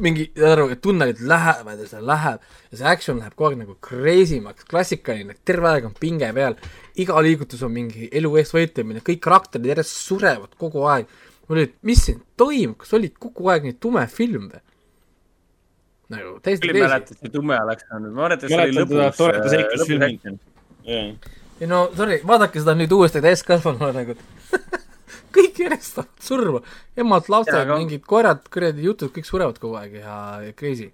[0.01, 3.77] mingi, saad aru, tunnelid lähevad ja see läheb ja see action läheb kogu aeg nagu
[3.85, 6.57] crazy maks, klassikaline, terve aeg on pinge peal,
[7.01, 11.09] iga liigutus on mingi elu eest võitlemine, kõik karakterid järjest surevad kogu aeg.
[11.51, 14.63] Mul oli, mis siin toimub, kas oli kogu aeg nii tume film või?
[16.11, 18.97] nagu täiesti küll ei mäleta, et see tume oleks olnud, ma et see oli Mäletan
[18.99, 19.19] lõbus.
[19.19, 20.39] toreda seiklusfilmi.
[21.61, 24.17] ei no sorry, vaadake seda nüüd uuesti täiskasvanuna nagu
[25.37, 26.63] kõik järjest saavad surma,
[26.99, 30.91] emad, lapsed mingid koerad, kuradi jutud, kõik surevad kogu aeg ja, ja crazy.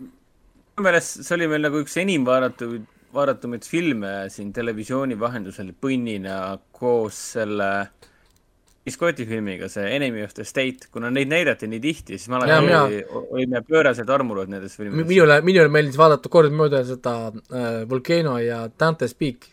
[0.00, 6.58] minu meelest see oli meil nagu üks enim vaadatuid, vaadatumaid filme siin televisiooni vahendusel põnnina
[6.76, 7.70] koos selle
[8.92, 12.98] Scotti filmiga, see Enemy of the State, kuna neid näidati nii tihti, siis mina- oli,
[13.32, 15.06] olime pöörased armurud nendes filmides.
[15.08, 19.46] minule, minule meeldis vaadata kordamööda seda äh, Volcano ja Dante's Peak.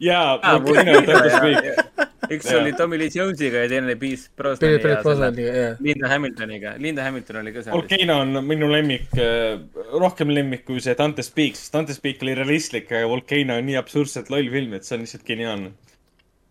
[0.00, 1.90] jaa, Aa, Volcano Dante's Peak.
[2.30, 2.60] üks Jaa.
[2.62, 5.76] oli Tommy Lee Jonesiga ja teine oli Pierce ja Brosnaniga, jah.
[5.80, 7.74] Linda Hamiltoniga, Linda Hamilton oli ka seal.
[7.76, 9.10] Volcano on minu lemmik,
[9.98, 13.76] rohkem lemmik kui see Dante's Peak, sest Dante's Peak oli realistlik, aga Volcano on nii
[13.82, 15.74] absurdselt loll film, et see on lihtsalt geniaalne.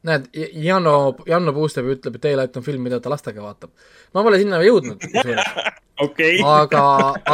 [0.08, 0.28] näed,
[0.64, 3.72] Janno, Janno Puustev ütleb, et Daylight on film, mida ta lastega vaatab.
[4.14, 5.72] ma pole sinna jõudnud, kusjuures.
[6.06, 6.38] okei.
[6.44, 6.84] aga,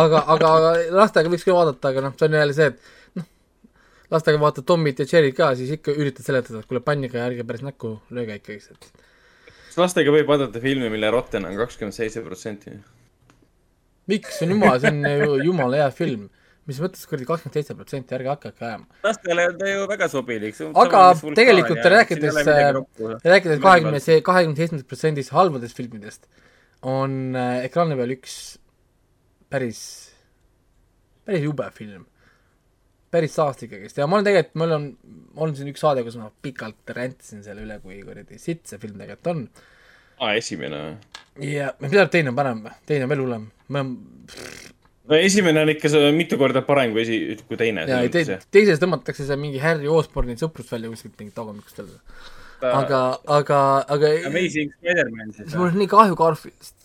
[0.03, 0.53] aga, aga aga
[1.01, 3.27] lastega võiks küll vaadata, aga noh, see on jälle see, et noh,
[4.15, 7.65] lastega vaatad Tommit ja Jerry't ka, siis ikka üritad seletada, et kuule, panniga ärge päris
[7.65, 9.05] näkku lööge ikkagist, et
[9.69, 12.77] kas lastega võib vaadata filmi, mille Rotten on kakskümmend seitse protsenti?
[14.09, 16.29] miks, see on jumala, see on ju jumala hea film.
[16.69, 19.01] Mis mõttes kuradi kakskümmend seitse protsenti, ärge hakake ajama.
[19.05, 20.59] lastele on ta ju väga sobilik.
[20.83, 21.01] Aga
[21.39, 22.39] tegelikult rääkides,
[23.25, 26.29] rääkides kahekümne, kahekümne seitsmest protsendist halbadest filmidest,
[26.85, 28.37] on äh, ekraani peal üks
[29.49, 29.81] päris,
[31.25, 32.05] päris jube film.
[33.09, 34.83] päris saast ikkagist ja ma olen tegelikult, mul on,
[35.41, 39.01] on siin üks saade, kus ma pikalt räntisin selle üle, kui kuradi sitt see film
[39.01, 39.41] tegelikult on.
[40.21, 41.49] aa, esimene või?
[41.55, 42.75] ja mis teine on parem või?
[42.85, 43.49] teine on veel hullem.
[43.73, 43.83] ma,
[45.09, 47.85] no esimene on ikka mitu korda parem kui esi-, kui teine.
[47.89, 51.97] ja te, teises tõmmatakse see mingi Harry Osborne'i sõprus välja kuskilt mingit tagumikust jälle.
[52.61, 53.01] aga,
[53.39, 53.63] aga,
[53.95, 56.77] aga Amazing Spider-man siis mul on nii kahju Garfieldist.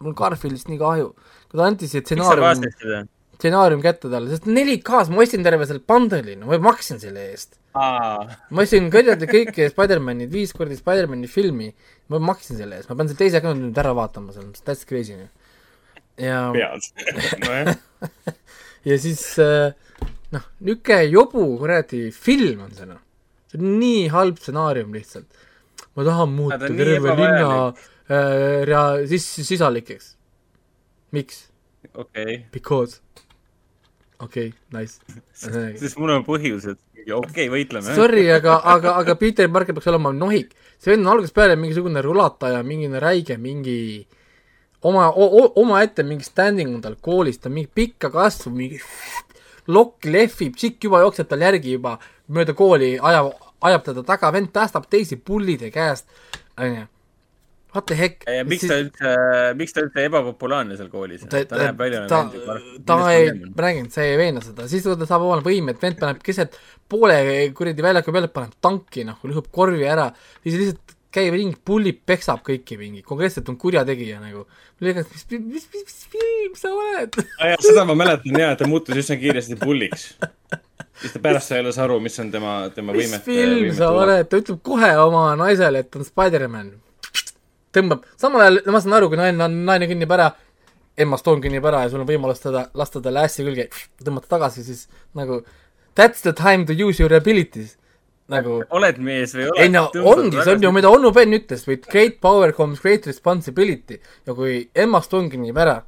[0.00, 1.14] mul on Garfieldist nii kahju.
[1.50, 3.08] kui ta andis see stsenaarium,
[3.40, 7.56] stsenaarium kätte talle, sest 4K-s ma ostsin terve selle bundle'i, no ma maksin selle eest.
[7.78, 11.70] aa, ma ostsin kõrgelt kõiki Spider-manid, viis korda Spider-mani filmi,
[12.12, 14.88] ma maksin selle eest, ma pean selle teise ka nüüd ära vaatama, see on täitsa
[14.88, 15.16] crazy.
[16.20, 16.88] ja, pead.
[17.42, 17.74] nojah,
[18.88, 19.72] ja siis äh,
[20.34, 23.00] noh, niisugune jobu kuradi film on see noh.
[23.50, 25.28] see on nii halb stsenaarium lihtsalt.
[25.96, 30.14] ma tahan muuta terve linna äh, rea-, sis-, sisalikeks.
[31.16, 31.46] miks?
[31.94, 32.44] okei.
[32.52, 33.00] Because.
[34.20, 35.00] okei okay,, nice.
[35.82, 36.78] sest mul on põhjused.
[37.00, 37.96] okei okay,, võitleme.
[37.96, 40.54] Sorry, aga, aga, aga Peter Parker peaks olema nohik.
[40.78, 43.80] see vend on algusest peale mingisugune rulataja, mingine räige, mingi
[44.82, 45.10] oma,
[45.60, 48.80] omaette mingi standing on tal koolis, ta on mingi pikka kasvu, mingi
[49.70, 51.96] lokk lehvib, tšikk juba jookseb tal järgi juba
[52.32, 53.34] mööda kooli, ajab,
[53.66, 56.08] ajab teda taga, vend päästab teisi pullide käest,
[56.58, 56.88] onju.
[57.70, 58.24] What the heck.
[58.26, 59.10] ja miks ta üldse,
[59.54, 61.20] miks ta üldse ebapopulaarne seal koolis?
[61.22, 64.66] ta, ta näeb välja ta nagu vendi, ta ei, ma räägin, see ei veena seda,
[64.70, 66.58] siis ta saab omale võime, et vend paneb keset
[66.90, 67.20] poole
[67.54, 70.08] kuradi väljaku peale, paneb tanki noh, lõhub korvi ära,
[70.42, 74.44] siis lihtsalt käib ringi, pullib, peksab kõiki mingi, konkreetselt on kurjategija nagu.
[74.80, 77.16] mis, mis, mis, mis, mis film sa oled?
[77.66, 80.12] seda ma mäletan ja, et ta muutus üsna kiiresti pulliks.
[81.00, 84.28] siis ta pärast sai alles aru, mis on tema, tema mis võimete, film sa oled,
[84.30, 86.70] ta ütleb kohe oma naisele, et ta on Spider-man.
[87.74, 90.30] tõmbab, samal ajal ma saan aru, kui naine, naine kõnnib ära,
[91.00, 93.70] Emma Stone kõnnib ära ja sul on võimalus teda, lasta talle ässi külge,
[94.04, 94.86] tõmmata tagasi, siis
[95.16, 95.42] nagu
[95.98, 97.76] that's the time to use your abilities.
[98.30, 101.66] Nagu oled mees või oled ei no ongi, see on ju, mida Onnu Ben ütles,
[101.68, 103.98] with great power comes great responsibility.
[104.28, 105.80] Ja kui Emma Stone kõnnib ära,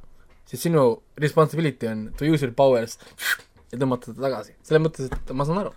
[0.49, 0.85] siis sinu
[1.19, 2.97] responsibility on to use your powers
[3.73, 5.73] ja tõmmata ta tagasi, selles mõttes, et ma saan aru.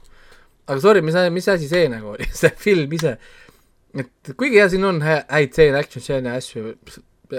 [0.67, 3.17] aga sorry, mis, mis asi see nagu oli, see film ise,
[3.97, 6.75] et kuigi jah, siin on hä- häid stseene, action stseene asju,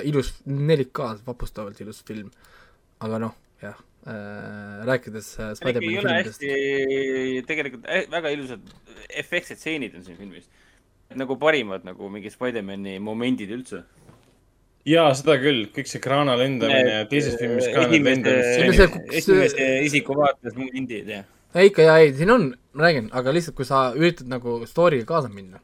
[0.07, 2.31] ilus 4K-s, vapustavalt ilus film,
[3.05, 3.35] aga noh,
[4.07, 8.73] rääkides äh, Spider-man'i filmidest, hästi, tegelikult äh, väga ilusad
[9.09, 10.47] efektsed stseenid on siin filmis.
[11.15, 13.81] nagu parimad nagu mingi Spider-man'i momendid üldse.
[14.87, 17.87] jaa, seda küll, kõik see kraana lendamine ja teises filmis ka.
[17.91, 21.23] See- esimese isiku vaates momendid ja.
[21.55, 25.07] ei ikka jaa, ei siin on, ma räägin, aga lihtsalt kui sa üritad nagu story'ga
[25.09, 25.59] kaasa minna,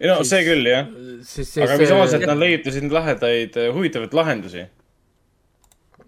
[0.00, 0.90] ei no see küll jah,
[1.22, 4.66] siis, siis aga visuaalselt nad leiutasid lahedaid, huvitavaid lahendusi.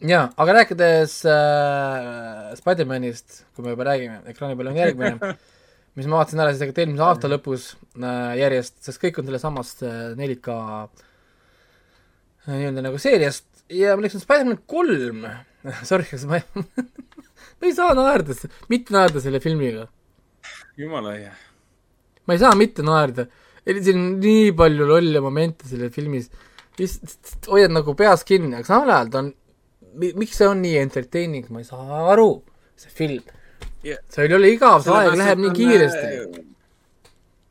[0.08, 5.34] jaa, aga rääkides äh, Spider-manist, kui me juba räägime, ekraani peal on järgmine,
[5.98, 9.84] mis ma vaatasin ära siis tegelikult eelmise aasta lõpus äh, järjest, sest kõik on sellesamast
[9.84, 15.26] äh, 4K äh, nii-öelda nagu seeriast ja milleks on Spider-man kolm.
[15.88, 16.64] Sorry, kas ma ei
[17.60, 18.36] ma ei saa naerda,
[18.72, 19.86] mitte naerda selle filmiga.
[20.80, 21.34] jumala hea.
[22.24, 23.26] ma ei saa mitte naerda.
[23.66, 26.30] siin on nii palju lolle momente selles filmis,
[27.48, 29.32] hoiad nagu peas kinni, aga samal ajal ta on,
[29.98, 32.30] miks see on nii entertaining, ma ei saa aru,
[32.78, 33.36] see film.
[33.84, 34.00] Yeah.
[34.12, 36.06] see ei ole igav, see aeg läheb nii kiiresti.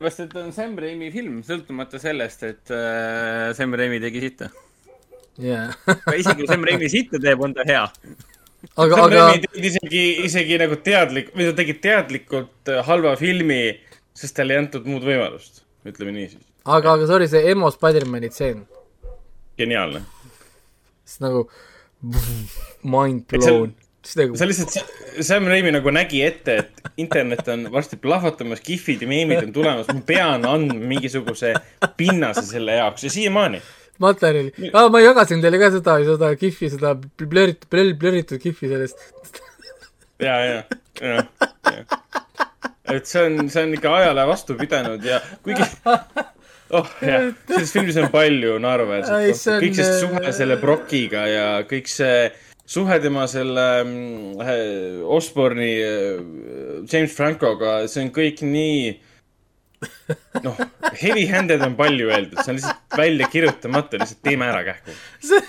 [0.00, 4.50] sellepärast, et ta on Sam Raimi film, sõltumata sellest, et äh, Sam Raimi tegi sitta.
[5.40, 7.82] aga isegi kui Sam Raimi sitta teeb, on ta hea.
[7.82, 13.16] aga, Sam aga Raimi tegi isegi, isegi nagu teadlik, või ta tegi teadlikult äh, halva
[13.20, 13.64] filmi,
[14.16, 16.46] sest talle ei antud muud võimalust, ütleme niisiis.
[16.64, 18.62] aga, aga sorry, see emo Spider-man'i tseen,
[19.58, 20.04] geniaalne.
[21.02, 21.48] siis nagu
[22.82, 23.74] mind see- blown.
[24.16, 24.78] nagu see lihtsalt,
[25.20, 29.90] Sam Raimi nagu nägi ette, et internet on varsti plahvatamas, kihvid ja meemid on tulemas,
[29.92, 31.52] ma pean andma mingisuguse
[32.00, 33.60] pinnase selle jaoks ja siiamaani.
[34.00, 37.68] materjali ah,, ma jagasin teile ka seda, seda kihvi, seda blurritud,
[38.00, 39.04] blurritud kihvi sellest.
[40.26, 40.62] ja, ja,
[41.02, 41.22] ja,
[41.68, 41.84] ja.
[42.96, 45.68] et see on, see on ikka ajale vastu pidanud ja kuigi,
[46.70, 51.46] oh jah, selles filmis on palju naeruväärset kohta, kõik see äh, suhe selle Brockiga ja
[51.70, 52.30] kõik see
[52.70, 58.92] suhe tema selle mm, äh, Osborne'i äh, James Francoga, see on kõik nii
[60.44, 60.56] noh,
[61.00, 64.92] heavy-handed on palju öeldud, see on lihtsalt välja kirjutamata, lihtsalt teeme ära kähku.
[65.24, 65.40] see,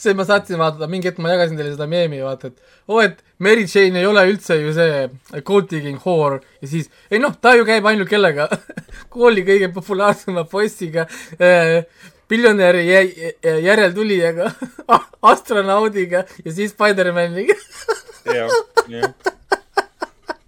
[0.00, 3.22] see ma saatsin vaata, mingi hetk ma jagasin teile seda meemi, vaata, et oo, et
[3.44, 5.06] Mary Jane ei ole üldse ju see
[5.46, 8.48] gold digging whore ja siis, ei noh, ta ju käib ainult kellega,
[9.14, 11.06] kooli kõige populaarsema poissiga
[11.38, 11.84] äh,,
[12.28, 14.50] miljonäri jä- jä- järeltulijaga,
[15.32, 17.54] astronaudiga ja siis Spider-maniga.
[18.34, 18.50] jah,
[18.90, 19.14] jah.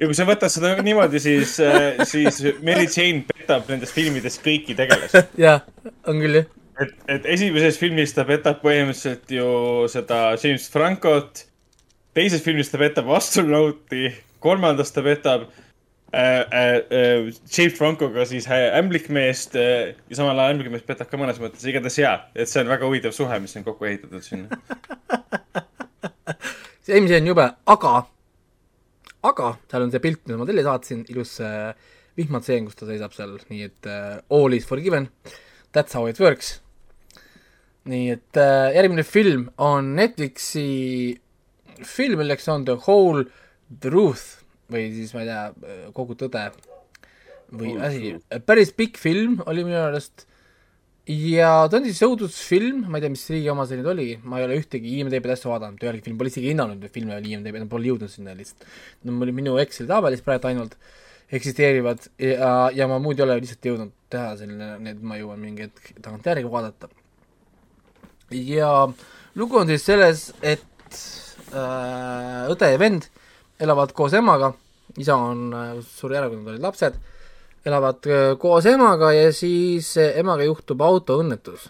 [0.00, 1.58] Ja kui sa võtad seda niimoodi, siis,
[2.08, 5.26] siis Mary Jane petab nendes filmides kõiki tegelasi.
[5.46, 5.62] jah,
[6.08, 6.50] on küll jah.
[6.80, 9.50] et, et esimeses filmis ta petab põhimõtteliselt ju
[9.92, 11.44] seda James Francot,
[12.16, 14.08] teises filmis ta petab astronauti,
[14.40, 15.50] kolmandas ta petab
[16.12, 21.20] äh, äh, äh, James Francoga siis äh, ämblikmeest äh, ja samal ajal ämblikmees petab ka
[21.20, 24.58] mõnes mõttes, igatahes jaa, et see on väga huvitav suhe, mis on kokku ehitatud sinna.
[26.86, 27.46] see eelmise on jube,
[27.76, 27.94] aga,
[29.26, 31.72] aga seal on see pilt, mida ma teile saatsin, ilus äh,
[32.18, 35.10] vihmatseen, kus ta seisab seal, nii et äh, all is forgiven.
[35.74, 36.58] That's how it works.
[37.90, 41.18] nii et äh, järgmine film on Netflixi
[41.80, 43.24] film, milleks on The Whole
[43.80, 46.42] Truth või siis ma ei tea, kogu tõde
[47.56, 48.12] või asi,
[48.46, 50.26] päris pikk film oli minu arust
[51.10, 54.38] ja ta on siis õudusfilm, ma ei tea, mis riigi oma see nüüd oli, ma
[54.38, 57.58] ei ole ühtegi IMDB-d asja vaadanud, ühelgi film pole isegi hinnanud neid filme veel IMDB,
[57.70, 58.66] pole jõudnud sinna lihtsalt.
[59.06, 60.76] no mul minu Exceli tabelis praegu ainult
[61.34, 65.66] eksisteerivad ja, ja ma muud ei ole lihtsalt jõudnud teha selline, need ma jõuan mingi
[65.66, 66.90] hetk tagantjärgi vaadata.
[68.30, 68.72] ja
[69.34, 71.00] lugu on siis selles, et
[71.54, 73.10] äh, õde ja vend
[73.60, 74.52] elavad koos emaga,
[74.98, 77.00] isa on äh, suri ära, kui nad olid lapsed
[77.66, 81.68] elavad äh, koos emaga ja siis emaga juhtub autoõnnetus,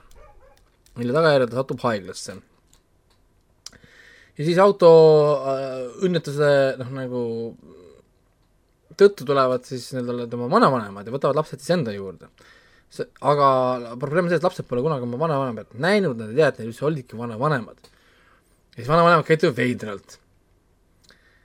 [1.00, 2.36] mille tagajärjel ta satub haiglasse.
[4.38, 4.92] ja siis auto
[5.54, 7.24] äh, õnnetuse noh, nagu
[9.00, 12.30] tõttu tulevad siis nii-öelda tema vanavanemad ja võtavad lapsed siis enda juurde.
[12.90, 13.50] see, aga
[13.98, 16.72] probleem on selles, et lapsed pole kunagi oma vanavanemaid näinud, nad ei tea, et neil
[16.72, 17.92] üldse olidki vanavanemad.
[18.74, 20.20] ja siis vanavanemad käituvad veidralt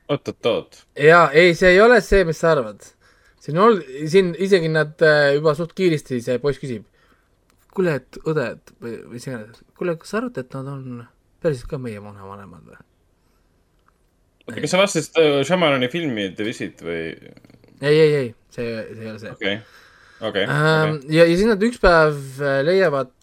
[0.10, 0.86] oot-oot-oot.
[1.00, 2.92] jaa, ei, see ei ole see, mis sa arvad.
[3.46, 3.80] Siin on,
[4.10, 6.86] siin isegi nad äh, juba suht kiiresti, see poiss küsib,
[7.76, 11.06] kuule, et õded või, või mis iganes, kuule, kas sa arvad, et nad on
[11.44, 12.80] päriselt ka meie vanavanemad või?
[14.46, 17.02] oota, kas sa vastasid äh, Shyamalani filmi The Visit või?
[17.82, 19.36] ei, ei, ei, see, see ei ole see.
[19.38, 19.56] okei,
[20.32, 23.14] okei, Ähm, ja, ja siis nad üks päev äh, leiavad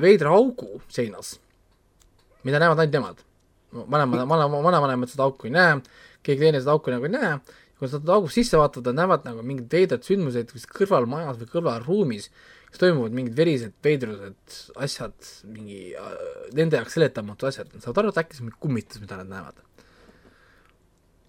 [0.00, 1.36] veidra augu seinas,
[2.46, 3.24] mida näevad ainult nemad.
[3.72, 5.80] vanemad, vana, vanavanemad seda auku ei näe,
[6.24, 7.32] keegi teine seda auku nagu ei näe,
[7.78, 11.50] kui nad seda august sisse vaatavad, nad näevad nagu mingeid veidrad sündmuseid kuskil kõrvalmajas või
[11.52, 12.26] kõrvalruumis,
[12.68, 15.14] kus toimuvad mingid verised veidrused asjad,
[15.46, 16.16] mingi äh,
[16.58, 19.30] nende jaoks seletamatud asjad, nad saavad aru, et äkki see on mingi kummitus, mida nad
[19.30, 19.62] näevad.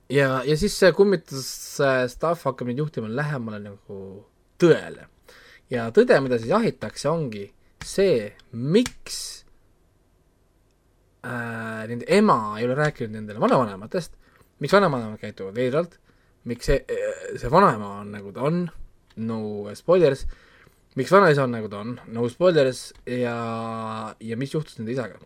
[0.09, 1.51] ja, ja siis see kummitus
[1.85, 4.01] äh, stuff hakkab neid juhtima lähemale nagu
[4.59, 5.07] tõele.
[5.69, 7.45] ja tõde, mida siis jahitakse, ongi
[7.85, 9.21] see, miks
[11.23, 14.17] äh, nende ema ei ole rääkinud nendele vanavanematest,
[14.59, 15.99] miks vanavanemad käituvad veidralt,
[16.49, 16.79] miks see,
[17.39, 18.63] see vanaema on nagu ta on,
[19.29, 19.39] no
[19.77, 20.25] spoilers,
[20.99, 23.35] miks vanaisa on nagu ta on, no spoilers ja,
[24.19, 25.19] ja mis juhtus nende isaga.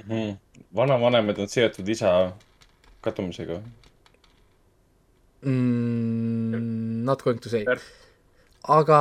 [0.00, 0.36] Mhm.
[0.76, 2.32] vanavanemad on seotud isa
[3.04, 3.60] kadumisega.
[5.42, 6.68] mm,.
[7.04, 7.64] Not going to say
[8.68, 8.98] aga,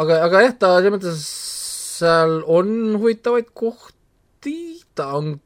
[0.00, 1.24] aga, aga jah, ta selles mõttes
[2.02, 4.56] seal on huvitavaid kohti,
[4.96, 5.36] ta on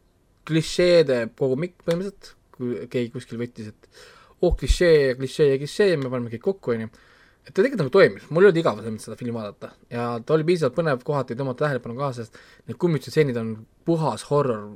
[0.47, 3.91] klišeede kogumik põhimõtteliselt, kui keegi kuskil võttis, et
[4.45, 6.89] oh klišee ja klišee ja klišee, me paneme kõik kokku, onju.
[7.47, 10.07] et ta tegelikult nagu toimis, mul ei olnud igav selles mõttes seda filmi vaadata ja
[10.19, 13.53] ta oli piisavalt põnev, kohati tõmmata tähelepanu ka, sest need kummitustseenid on
[13.87, 14.67] puhas horror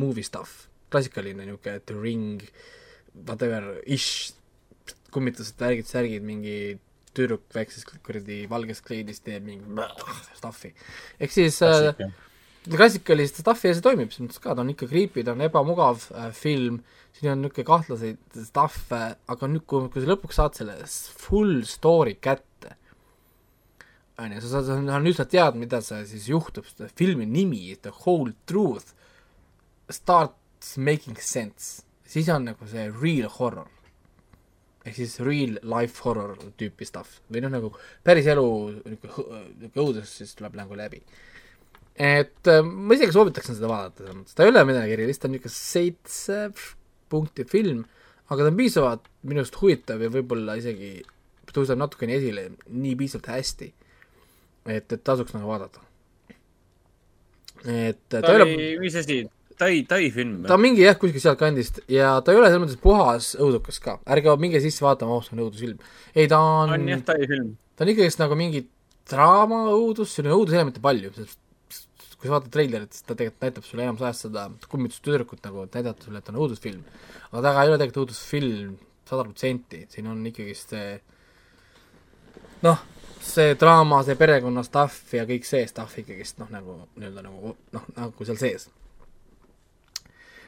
[0.00, 0.64] movie stuff,
[0.94, 2.42] klassikaline niisugune The Ring,
[3.26, 4.32] whatever, ish,
[5.14, 6.56] kummitused, värgid, särgid, mingi
[7.14, 9.86] tüdruk väikses kuradi valges kleidis teeb mingi
[10.38, 10.72] stuff'i.
[11.22, 11.92] ehk siis äh,
[12.72, 16.06] klassikalist stuff'i ja see toimib selles mõttes ka, ta on ikka creepy, ta on ebamugav
[16.14, 16.80] äh, film,
[17.16, 20.78] siin on niisugune kahtlaseid stuff'e, aga nüüd, kui, kui sa lõpuks saad selle
[21.20, 22.72] full story kätte,
[24.20, 27.92] on ju, sa saad, sa nüüd sa tead, mida see siis juhtub, filmi nimi, The
[28.00, 28.94] Whole Truth
[29.92, 33.68] starts making sense, siis on nagu see real horror.
[34.84, 37.22] ehk siis real life horror tüüpi stuff.
[37.32, 37.70] Või noh, nagu
[38.04, 38.44] päris elu
[38.84, 41.00] niisugune õudus siis tuleb nagu läbi
[41.94, 45.28] et äh, ma isegi soovitaksin seda vaadata selles mõttes, ta ei ole midagi erilist, ta
[45.30, 46.38] on niisugune seitse
[47.12, 47.84] punkti film,
[48.32, 50.96] aga ta on piisavalt minu arust huvitav ja võib-olla isegi
[51.54, 53.70] tõuseb natukene esile nii piisavalt hästi,
[54.66, 55.84] et, et tasuks nagu vaadata.
[57.64, 59.22] et ta, ta ta ei ole oli, mis asi,
[59.54, 62.80] Tai, Tai film ta on mingi jah, kuskil sealtkandist ja ta ei ole selles mõttes
[62.82, 65.78] puhas õudukas ka, ärge minge sisse vaatama, oh see on õudusfilm.
[66.10, 67.52] ei, ta on, on jah, Tai film.
[67.76, 68.64] ta on ikkagist nagu mingi
[69.10, 71.38] draama õudus, siin on õuduselemente palju, sest
[72.24, 75.74] kui sa vaatad treilerit, siis ta tegelikult näitab sulle enamus ajast seda kummitustüdrukut nagu, et
[75.76, 76.78] näidata sulle, et on õudusfilm.
[77.26, 80.94] aga taga ei ole tegelikult õudusfilm sada protsenti, siin on ikkagist see
[82.64, 82.80] noh,
[83.20, 87.84] see draama, see perekonna stuff ja kõik see stuff ikkagist noh, nagu nii-öelda nagu noh,
[87.98, 88.70] nagu seal sees.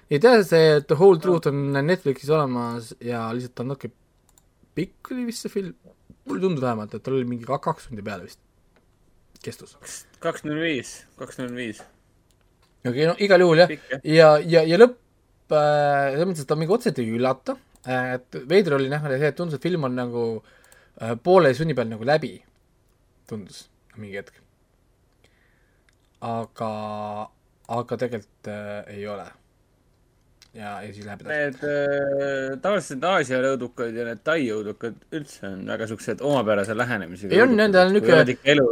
[0.08, 3.92] ei tea, see The Whole Truth on Netflixis olemas ja lihtsalt ta on natuke
[4.80, 5.76] pikk oli vist see film,
[6.24, 8.40] mulle tundub vähemalt, et tal oli mingi ka- kaks tundi peale vist
[9.46, 9.76] kestus.
[10.22, 11.82] kaks null viis, kaks null viis.
[12.86, 14.02] okei, no igal juhul jah, jah.
[14.04, 14.98] ja, ja, ja lõpp
[15.54, 19.30] äh,, selles mõttes, et ta mingi otseselt ei üllata äh,, et veider oli näha see,
[19.30, 22.36] et tundus, et film on nagu äh, poole sunni peal nagu läbi,
[23.30, 23.64] tundus
[23.96, 24.38] mingi hetk.
[26.26, 26.70] aga,
[27.78, 29.26] aga tegelikult äh, ei ole.
[30.56, 31.36] ja, ja siis läheb edasi.
[31.36, 37.34] Need äh, tavaliselt Aasia õudukad ja need Tai õudukad üldse on väga siuksed omapärase lähenemisega.
[37.34, 38.68] Ei, on, nendel on niisugune- elu,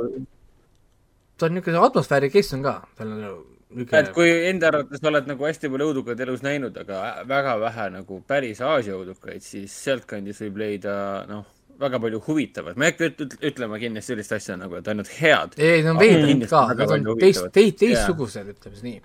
[1.38, 3.40] ta on niisugune atmosfääri kes on ka, tal on nagu
[3.74, 7.88] et niisugune kui enda arvates oled nagu hästi palju õudukaid elus näinud, aga väga vähe
[7.96, 10.94] nagu päris Aasia õudukaid, siis sealtkandis võib leida
[11.30, 11.46] noh,
[11.80, 12.76] väga palju huvitavat.
[12.76, 15.56] ma ei hakka üt- üt- ütlema kindlasti sellist asja nagu, et ainult head.
[15.58, 19.00] ei, need on veidrad ka, nad on teist, teist, teistsugused, ütleme siis nii.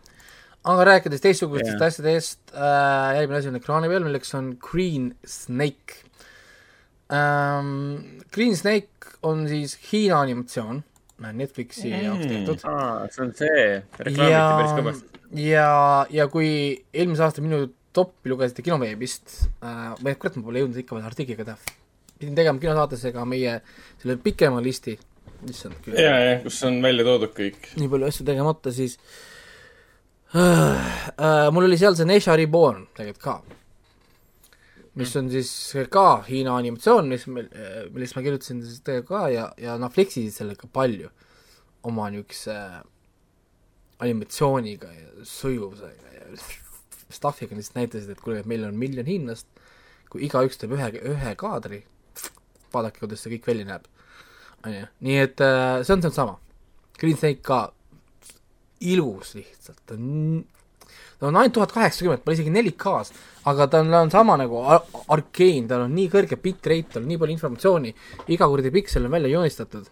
[0.69, 6.03] aga rääkides teistsugustest asjadest äh,, järgmine asi on ekraani peal, milleks on Green Snake
[7.09, 8.21] ähm,.
[8.31, 10.83] Green Snake on siis Hiina animatsioon,
[11.19, 12.05] Netflixi mm.
[12.05, 12.63] jaoks tehtud.
[12.69, 13.65] aa, see on see,
[13.99, 15.21] reklaamiti päris kõvasti.
[15.43, 15.67] ja,
[16.13, 16.49] ja kui
[16.93, 17.65] eelmise aasta minu
[17.95, 21.75] topi lugesite kinoveebist äh,, või kurat, ma pole jõudnud ikka veel artikliga teha,
[22.19, 23.59] pidin tegema kinosaatesega meie
[24.01, 24.95] selle pikema listi,
[25.49, 27.71] issand küll ja, ja kus on välja toodud kõik.
[27.79, 28.99] nii palju asju tegemata, siis
[30.35, 30.43] äh,
[31.15, 33.58] äh, mul oli seal see Nesha Reborn tegelikult ka,
[34.99, 35.51] mis on siis
[35.93, 37.49] ka Hiina animatsioon, mis meil,
[37.93, 41.11] millest ma kirjutasin siis tegelikult ka ja, ja nad fleksisid sellega palju
[41.89, 42.55] oma niisuguse
[43.99, 46.27] animatsiooniga ja sujuvusega ja
[47.09, 49.47] stuff'iga lihtsalt näitasid, et kuule, meil on miljon hiinlast,
[50.11, 51.81] kui igaüks teeb ühe, ühe kaadri,
[52.73, 53.89] vaadake, kuidas see kõik välja näeb.
[54.65, 56.37] on ju, nii et äh, see on, see on sama.
[56.99, 57.59] Green Snake ka
[58.79, 60.43] ilus lihtsalt, ta on,
[61.19, 63.11] ta on ainult tuhat kaheksakümmend, pole isegi 4K-s,
[63.51, 67.03] aga ta on, ta on sama nagu Ar- Arkane, tal on nii kõrge bitrate, tal
[67.03, 67.93] on nii palju informatsiooni,
[68.35, 69.89] iga kuradi piksel on välja joonistatud,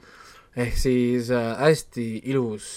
[0.56, 2.70] ehk siis äh, hästi ilus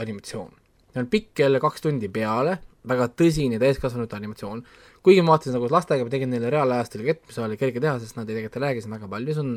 [0.00, 0.52] animatsioon.
[0.92, 4.60] see on pikk jälle kaks tundi peale, väga tõsine täiskasvanute animatsioon,
[5.04, 8.16] kuigi ma vaatasin nagu lastega, ma tegin neile reaalajas tõlget, mis oli kerge teha, sest
[8.16, 9.54] nad ei tegelikult ei räägi siin väga palju, see on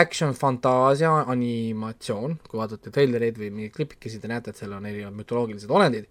[0.00, 5.16] action fantaasia animatsioon, kui vaatate treilereid või mingeid klipikesi, te näete, et seal on erinevad
[5.18, 6.08] mütoloogilised olendid.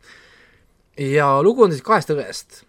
[0.97, 2.63] Ja lugu on siis kahest õest,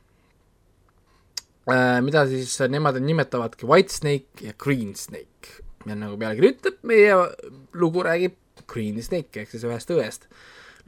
[2.05, 5.63] mida siis nemad nimetavadki White Snake ja Green Snake.
[5.87, 7.15] ja nagu pealkiri ütleb, meie
[7.79, 8.37] lugu räägib
[8.69, 10.29] Green Snake ehk siis ühest õest.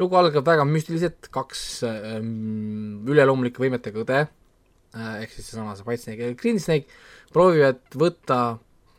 [0.01, 6.05] lugu algab väga müstiliselt, kaks ähm, üleloomulike võimetega õde äh, ehk siis seesama see White
[6.05, 6.88] Snake ja Green Snake
[7.32, 8.41] proovivad võtta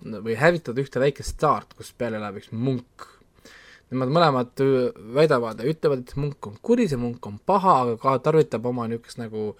[0.02, 3.06] või hävitada ühte väikest saart, kus peal elab üks munk.
[3.92, 4.62] Nemad mõlemad
[5.16, 8.88] väidavad ja ütlevad, et munk on kuri, see munk on paha, aga ka tarvitab oma
[8.88, 9.52] niisugust nagu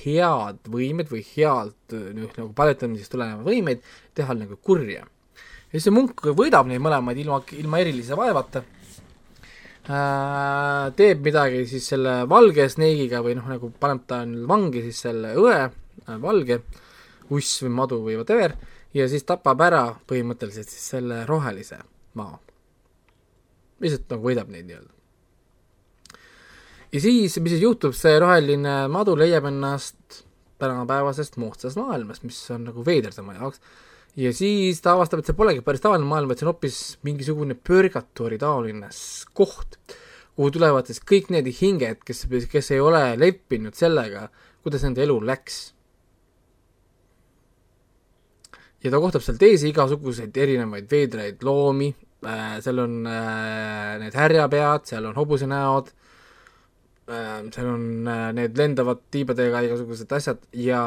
[0.00, 3.84] head võimed või head noh, nagu paletamisest tulenevaid võimeid
[4.16, 5.04] teha nagu kurja.
[5.04, 8.64] ja siis see munk võidab neid mõlemaid ilma, ilma erilise vaevata
[9.86, 15.34] äh,, teeb midagi siis selle valge sneigiga või noh, nagu paneb ta vangi siis selle
[15.38, 16.62] õe äh,, valge
[17.30, 18.56] uss või madu või whatever,
[18.94, 21.78] ja siis tapab ära põhimõtteliselt siis selle rohelise
[22.18, 22.38] maa.
[23.80, 24.92] Lihtsalt nagu võidab neid nii-öelda.
[26.92, 30.24] ja siis, mis siis juhtub, see roheline madu leiab ennast
[30.60, 33.62] tänapäevasest moodsast maailmast, mis on nagu veider tema jaoks,
[34.20, 37.56] ja siis ta avastab, et see polegi päris tavaline maailm, vaid see on hoopis mingisugune
[37.56, 38.90] purgatoori taoline
[39.36, 39.78] koht,
[40.36, 44.28] kuhu tulevad siis kõik need hinged, kes, kes ei ole leppinud sellega,
[44.64, 45.60] kuidas nende elu läks.
[48.80, 51.90] Ja ta kohtab seal teisi igasuguseid erinevaid veidraid loomi
[52.20, 55.88] seal on äh, need härjapead, seal on hobusenäod
[57.08, 60.82] äh,, seal on äh, need lendavad tiibadega igasugused asjad ja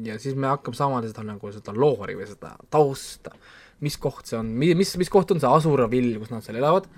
[0.00, 3.34] ja siis me hakkame saama seda nagu seda loori või seda tausta,
[3.84, 6.88] mis koht see on, mis, mis koht on see Asuravill, kus nad seal elavad?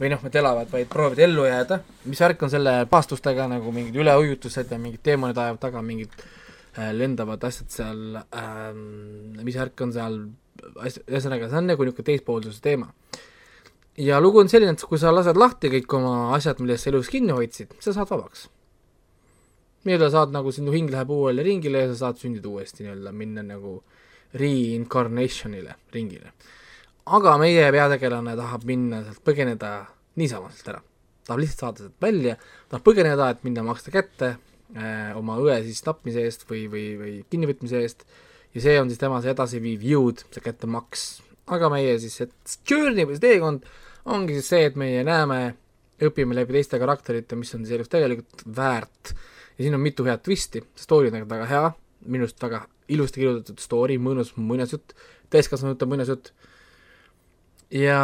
[0.00, 1.76] Või noh, mitte elavad, vaid proovivad ellu jääda,
[2.08, 6.94] mis värk on selle paastustega nagu mingid üleujutused ja mingid teemonid ajavad taga mingid äh,
[6.96, 10.16] lendavad asjad seal ähm,, mis värk on seal,
[10.60, 12.90] ühesõnaga, see on nagu niisugune teispoolsuse teema.
[13.98, 17.10] ja lugu on selline, et kui sa lased lahti kõik oma asjad, millest sa elus
[17.12, 18.48] kinni hoidsid, sa saad vabaks.
[19.84, 23.42] nii-öelda saad nagu sinu hing läheb uuele ringile ja sa saad sündida uuesti nii-öelda, minna
[23.42, 23.80] nagu
[24.34, 26.32] reincarnation'ile, ringile.
[27.06, 29.72] aga meie peategelane tahab minna sealt põgeneda
[30.20, 30.82] niisama sealt ära.
[31.26, 32.36] tahab lihtsalt saada sealt välja,
[32.68, 34.34] tahab põgeneda, et minna maksta kätte
[34.76, 38.06] äh, oma õe siis tapmise eest või, või, või kinnivõtmise eest
[38.54, 41.08] ja see on siis tema see edasiviiv jõud, see kättemaks.
[41.50, 43.66] aga meie siis, et journey või see teekond
[44.10, 45.40] ongi siis see, et meie näeme,
[46.00, 49.12] õpime läbi teiste karakterite, mis on siis elus tegelikult väärt.
[49.58, 51.64] Ja siin on mitu head twisti, see story on väga hea,
[52.08, 54.94] minu arust väga ilusti kirjutatud story, mõnus muinasjutt,
[55.30, 56.32] täiskasvanute muinasjutt
[57.70, 58.00] ja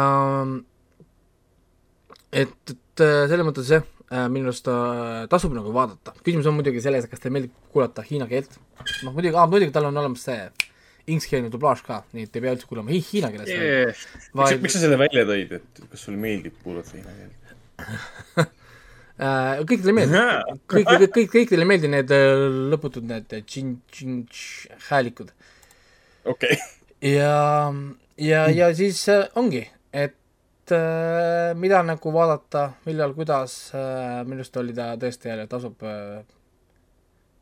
[2.31, 3.87] et, et äh, selles mõttes jah,
[4.31, 8.29] minu arust äh, tasub nagu vaadata, küsimus on muidugi selles, kas teile meeldib kuulata hiina
[8.29, 8.59] keelt,
[9.03, 10.41] noh muidugi, muidugi tal on olemas see
[11.07, 13.95] inglise dublaaž ka, nii et ei pea üldse kuulama hi hiina keeles Yeah.
[13.95, 17.53] miks, vaid miks sa selle välja tõid, et kas sulle meeldib kuulata hiina keelt?
[19.23, 20.23] äh, kõikidele ei meeldi,
[20.73, 24.25] kõik, kõik, kõik, kõikidele ei meeldi need äh, lõputud need tšin-, tšin-,
[24.89, 25.31] häälikud.
[26.35, 26.59] okei,
[27.13, 27.71] ja,
[28.19, 29.63] ja, ja siis äh, ongi,
[29.95, 35.87] et äh, mida nagu vaadata, millal, kuidas äh,, minu arust oli ta tõesti jälle tasub
[35.87, 36.19] äh,,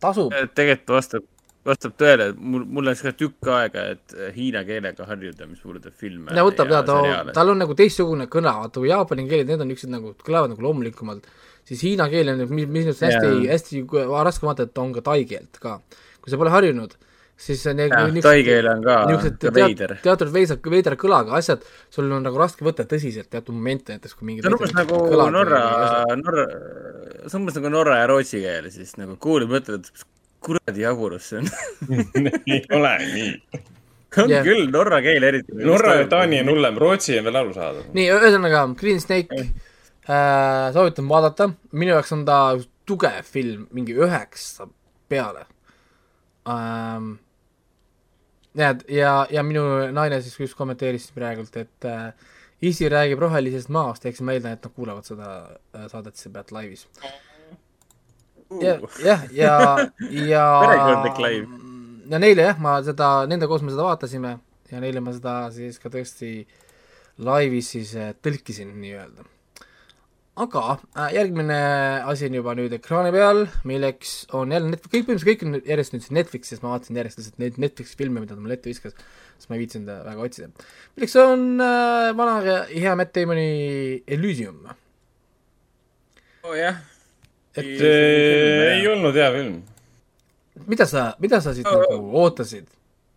[0.04, 1.26] tasub, tegelikult vastab,
[1.66, 6.36] vastab tõele, mul, mul läks ka tükk aega, et hiina keelega harjuda, mis puudutab filme
[6.36, 7.36] ja võtab ja ta, seriaale.
[7.38, 10.68] tal on nagu teistsugune kõne, vaata kui jaapani keeled, need on niisugused nagu, kõlavad nagu
[10.68, 11.26] loomulikumalt,
[11.66, 15.26] siis hiina keel on, mis, mis on hästi hästi raske vaadata, et on ka tai
[15.30, 15.80] keelt ka.
[16.22, 16.94] kui sa pole harjunud,
[17.38, 19.00] siis niisugused- tai keel on ka
[19.54, 19.98] veider.
[20.04, 24.30] teatud veisa, veidra kõlaga asjad, sul on nagu raske võtta tõsiselt teatud momente, näiteks kui
[24.30, 25.02] mingid see on umbes nagu
[25.34, 25.64] Norra,
[26.22, 26.46] Norra,
[27.26, 30.06] see on umbes nagu norra ja rootsi keel siis nagu kuulad, mõtled, et
[30.46, 31.50] kuradi jaburus see on.
[32.54, 33.32] ei ole nii.
[34.24, 34.46] on Jah.
[34.46, 35.58] küll, norra keel eriti.
[35.60, 37.90] Norra ja Taani on hullem, Rootsi on veel arusaadav.
[37.98, 42.40] nii, ühesõnaga Green Snake äh,, soovitan vaadata, minu jaoks on ta
[42.88, 44.70] tugev film, mingi üheksa
[45.10, 45.46] peale
[46.50, 47.16] ähm,.
[48.56, 49.66] ja, ja, ja minu
[49.96, 52.14] naine siis just kommenteeris praegult, et äh,
[52.62, 55.32] isi räägib rohelisest maast, siis ma eeldan, et nad kuulavad seda
[55.76, 56.88] äh, saadet siis pealt laivis.
[58.62, 59.56] jah, jah, ja,
[60.30, 61.62] ja Perekondlik live.
[62.10, 64.38] ja neile jah, ma seda, nende koos me seda vaatasime
[64.72, 66.46] ja neile ma seda siis ka tõesti
[67.26, 69.28] laivis siis äh, tõlkisin nii-öelda.
[70.46, 71.60] aga äh, järgmine
[72.08, 75.96] asi on juba nüüd ekraani peal, milleks on jälle net-, kõik põhimõtteliselt kõik on järjest
[75.96, 78.96] nüüd siis Netflixis, ma vaatasin järjest lihtsalt neid Netflixi filme, mida ta mulle ette viskas,
[79.38, 80.50] sest ma ei viitsinud väga otsida.
[80.96, 84.64] milleks on äh, vana ja hea Matt Damoni Elysium.
[86.44, 86.82] oo jah.
[87.56, 89.62] et see ei olnud hea film.
[90.68, 91.80] mida sa, mida sa siit Oh.
[91.84, 92.68] nagu ootasid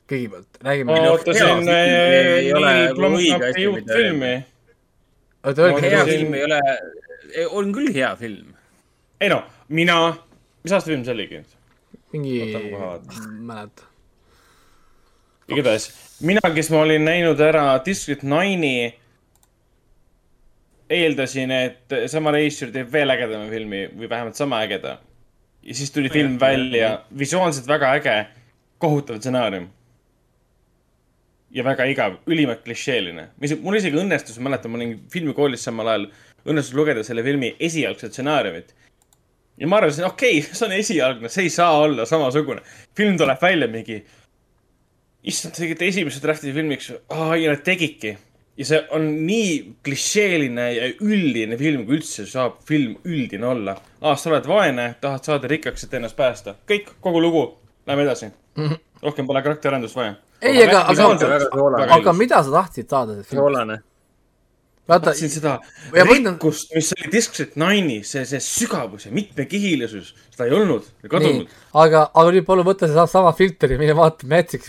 [0.09, 4.33] kõigepealt, räägime ma ootasin ei Neil Blomkampi uut filmi.
[5.45, 6.61] oota, öelge hea film ei ole,
[7.61, 8.55] on küll hea film.
[9.21, 9.99] ei no, mina,
[10.65, 11.43] mis aasta film see oligi?
[12.13, 13.89] mingi kohe vaatan., mäleta.
[15.49, 15.91] igatahes,
[16.21, 18.91] mina, kes ma olin näinud ära District Nine'i,
[20.91, 24.99] eeldasin, et sama reisijal teeb veel ägedama filmi või vähemalt sama ägeda.
[25.63, 28.17] ja siis tuli film välja, visuaalselt väga äge,
[28.79, 29.69] kohutav stsenaarium.
[31.51, 33.29] ja väga igav, ülimalt klišeeline.
[33.41, 36.11] mis, mul isegi õnnestus, ma mäletan, ma olin filmikoolis samal ajal,
[36.47, 38.75] õnnestus lugeda selle filmi esialgset stsenaariumit.
[39.59, 42.63] ja ma arvasin, okei okay, see on esialgne, see ei saa olla samasugune.
[42.97, 44.05] film tuleb välja mingi
[45.25, 48.17] issand, tegite esimese drafti filmiks, ja nad tegidki.
[48.59, 53.77] ja see on nii klišeeline ja üldine film, kui üldse saab film üldine olla.
[54.03, 56.55] aa, sa oled vaene, tahad saada rikkaks, et ennast päästa.
[56.69, 57.45] kõik, kogu lugu,
[57.87, 58.31] lähme edasi.
[59.03, 60.15] rohkem pole karakterarendust vaja.
[60.43, 63.79] Ei, aga- aga- aga mida sa tahtsid saada soolane.
[64.89, 65.57] vaata, tahtsin seda
[65.93, 71.49] rikkust, mis oli Discret Nine'i, see, see sügavus ja mitmekihilisus, seda ei olnud, kadunud.,
[71.85, 74.65] aga, aga nüüd palun võta see sama filter ja mine vaata Matrix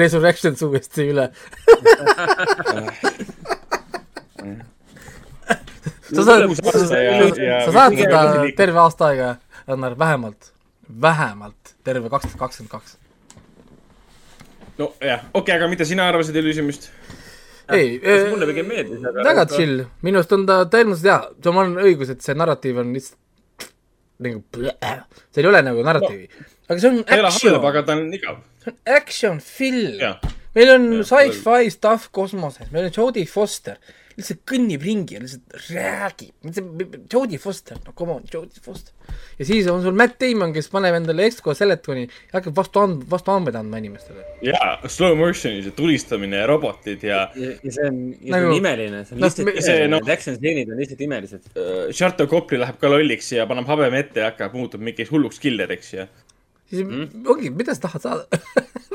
[0.00, 1.26] Resurrections uuesti üle.
[6.14, 8.20] sa saad, ja- ja- sa saad seda
[8.56, 9.34] terve aasta aega,
[9.68, 10.52] Rannar, vähemalt,
[11.00, 12.96] vähemalt terve kaks tuhat kakskümmend kaks.
[14.78, 16.90] nojah, okei okay,, aga mida sina arvasid Elysiumist?
[17.76, 17.96] ei,
[18.30, 19.24] mulle pigem meeldis, aga.
[19.26, 19.46] väga.
[19.52, 23.18] chill, minu arust on ta tõenäoliselt hea, sul on õigus, et see narratiiv on lihtsalt
[24.20, 27.84] nagu, seal ei ole nagu narratiivi, aga see on ta ei ole halb, action, aga
[27.86, 28.42] ta on igav.
[28.64, 30.20] see on action film.
[30.56, 33.78] meil on sci-fi stuff kosmoses, meil on Jodie Foster,
[34.20, 36.34] lihtsalt kõnnib ringi ja lihtsalt räägib,
[37.10, 38.94] Jodie Foster, no come on, Jodie Foster.
[39.38, 43.34] ja siis on sul Matt Damon, kes paneb endale ekskoskeletoni ja hakkab vastu and-, vastu
[43.34, 44.24] andmeid andma inimestele.
[44.46, 48.52] jaa, slow motion'is ja tulistamine ja robotid ja ja, ja see on, ja see Nagu-
[48.52, 51.52] on imeline, see on noh, lihtsalt see, imeline, noh- need action stseenid on lihtsalt imelised.
[51.56, 55.42] äh, Sharto Kopli läheb ka lolliks ja paneb habeme ette ja hakkab, muutub mingiks hulluks
[55.42, 56.08] killeriks ja.
[56.70, 57.24] siis mm.
[57.30, 58.42] ongi, mida sa tahad saada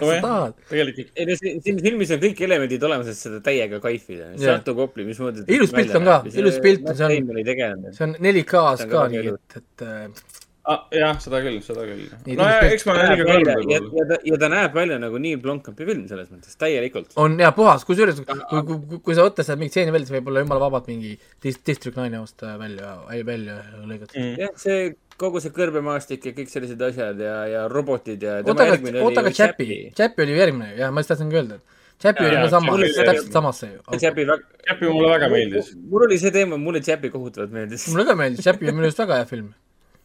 [0.00, 0.54] mida sa tahad?
[0.70, 4.30] tegelikult ei no siin, siin filmis on kõik elemendid olemas, et seda täiega kaifida.
[4.34, 4.44] Jah.
[4.44, 5.46] Sarto Kopli, mismoodi.
[5.54, 9.04] Ilus pilt on ka, ilus pilt on, see on- see on 4K-s See on ka
[9.04, 12.04] ka nii et, et äh, ah,, jah, seda küll, seda küll.
[12.24, 14.48] Nii, no ja tõesti- eks ma olen liiga ja, kõrge ja, ja ta, ja ta
[14.52, 17.12] näeb välja nagu Neil Blomkampi film selles mõttes, täielikult.
[17.20, 20.16] on hea puhas, kusjuures kui, kui, kui, kui sa võtta sealt mingit stseeni välja, siis
[20.18, 21.14] võib olla jumala vabalt mingi
[21.44, 22.94] dis- District Nine'i ost välja,
[23.28, 24.38] välja lõigatud mm..
[24.40, 28.40] jah, see kogu see kõrbemaastik ja kõik sellised asjad ja, ja robotid ja.
[28.42, 31.60] oota, aga, oota, aga Chappy, Chappy oli ju järgmine ju, jah, ma just tahtsingi öelda,
[31.60, 33.98] et Chappy Jaa, oli ka sama täpselt samasse ju.
[33.98, 34.42] Chappy väga.
[34.66, 35.74] Käpi mulle väga meeldis.
[35.90, 37.86] mul oli see teema, mulle Chappy kohutavalt meeldis.
[37.92, 39.52] mulle ka meeldis, Chappy on minu arust väga hea film.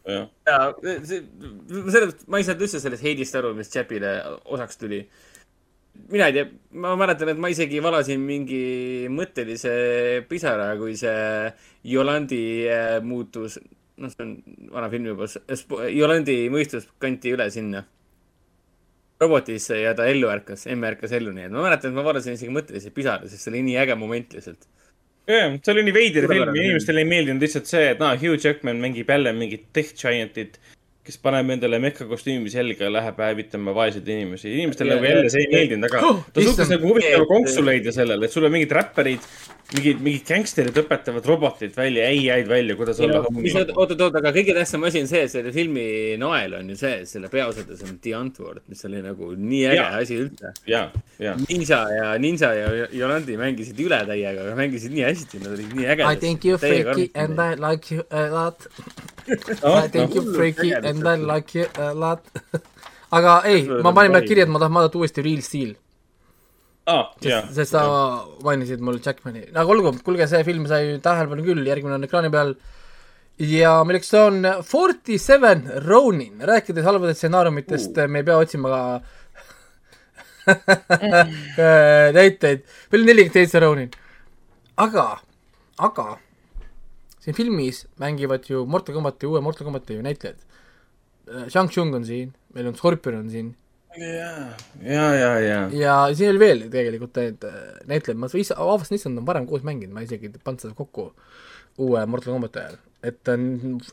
[0.09, 0.59] ja
[1.05, 1.23] see,
[1.93, 4.13] selles, ma ei saanud üldse sellest heidist aru, mis Chappile
[4.45, 5.01] osaks tuli.
[6.13, 8.61] mina ei tea, ma mäletan, et ma isegi valasin mingi
[9.11, 9.73] mõttelise
[10.29, 11.51] pisara, kui see
[11.89, 13.59] Yolandi äh, muutus,
[13.99, 14.35] noh, see on
[14.73, 15.27] vana film juba,
[15.91, 17.83] Yolandi mõistus kanti üle sinna
[19.19, 22.37] robotisse ja ta ellu ärkas, emme ärkas ellu, nii et ma mäletan, et ma valasin
[22.37, 24.67] isegi mõttelise pisara, sest see oli nii äge moment lihtsalt.
[25.29, 28.39] jah, see oli nii veider film ja inimestele ei meeldinud lihtsalt see, et naa, Hugh
[28.39, 30.59] Jackman mängib jälle mingit Tech Giantit,
[31.09, 34.51] kes paneb endale mehkakostüümi selga ja läheb hävitama vaeseid inimesi.
[34.53, 37.63] inimestele Ja- nagu jälle see ei meeldinud, aga Oh, ta suutis nagu huvitava Et- konksu
[37.65, 39.19] leida sellele, et sul on mingid räpparid,
[39.73, 44.53] mingid, mingid gängsterid õpetavad robotit välja, ei-jäid välja, kuidas olla oot, oot, oot, aga kõige
[44.57, 45.85] tähtsam asi on see, et selle filmi
[46.21, 49.97] nael on ju see, selle peaosades on The Antwoord, mis oli nagu nii äge Jaa.
[50.03, 50.53] asi üldse.
[50.69, 50.83] ja,
[51.19, 51.35] ja.
[51.49, 55.85] Ninja ja Ninja ja Yolandi mängisid üle täiega, aga mängisid nii hästi, nad olid nii
[55.95, 56.13] ägedad.
[56.13, 58.67] I think you freaky and I like you a lot.
[59.29, 62.25] I think you freaky and I like you a lot.
[63.17, 65.71] aga ei, ma panin praegu kirja, et ma tahan vaadata uuesti Real Steel,
[66.89, 67.41] aa, ja.
[67.53, 67.83] sest sa
[68.45, 72.53] mainisid mul Jackmani, aga olgu, kuulge, see film sai tähelepanu küll, järgmine on ekraani peal.
[73.39, 74.43] Ja milleks on?
[74.67, 78.81] Forty Seven Ronin, rääkides halbadest stsenaariumitest uh., me ei pea otsima ka
[82.19, 83.93] näiteid, meil on nelikümmend seitse Ronin.
[84.77, 85.05] aga,
[85.77, 86.07] aga
[87.19, 90.45] siin filmis mängivad ju Mortal Combati, uue Mortal Combati ju näitlejad.
[91.49, 93.51] Shang Tsung on siin, meil on Scorpion on siin,
[93.97, 95.59] ja, ja, ja, ja.
[95.73, 97.57] ja siin oli veel tegelikult need äh,
[97.89, 101.09] näitlejad, ma ise avastasin, issand, on varem koos mänginud, ma isegi ei pannud seda kokku
[101.81, 103.43] uue Mortal Combati ajal, et on,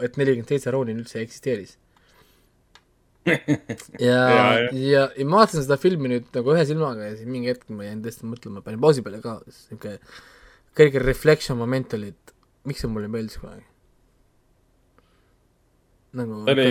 [0.04, 1.76] et nelikümmend seitse Ronin üldse eksisteeris.
[3.26, 3.32] ja,
[3.98, 4.70] Ja, ja, ja.
[4.76, 8.04] ja, ma vaatasin seda filmi nüüd nagu ühe silmaga ja siis mingi hetk ma jäin
[8.04, 9.96] tõesti mõtlema, panin pausi peale ka, sihuke
[10.76, 12.35] kõige reflection moment oli, et
[12.66, 13.64] miks see mulle meeldis kunagi.
[16.16, 16.68] nagu Ta oli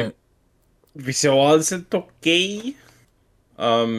[1.08, 2.76] visuaalselt okei okay.
[3.60, 3.98] um,.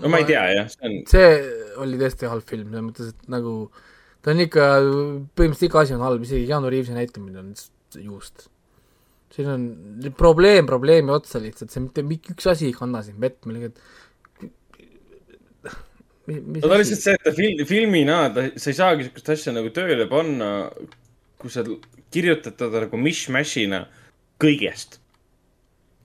[0.00, 1.26] no ma ei tea jah, see on, see
[1.82, 3.54] oli tõesti halb film, selles mõttes, et nagu
[4.22, 4.70] ta on ikka,
[5.36, 7.52] põhimõtteliselt iga asi on halb, isegi Keanu Reavesi näitlemine on
[8.00, 8.48] juust.
[9.32, 9.66] siin on
[10.18, 14.01] probleem probleemi otsa lihtsalt, see mitte mingi üks asi ei kanna sind vett, millega mis
[16.30, 19.72] no ta lihtsalt see, et ta film, filmina, ta, sa ei saagi siukest asja nagu
[19.74, 20.50] tööle panna,
[21.42, 21.64] kui sa
[22.12, 23.84] kirjutad teda nagu mish-mash'ina
[24.42, 25.00] kõigest.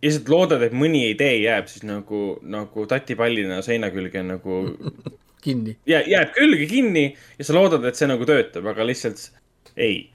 [0.02, 4.62] ja lihtsalt loodad, et mõni idee jääb siis nagu, nagu tatipallina seina külge nagu
[5.46, 5.78] kinni.
[5.90, 7.08] jää-, jääb külge kinni
[7.38, 9.30] ja sa loodad, et see nagu töötab, aga lihtsalt
[9.78, 10.08] ei.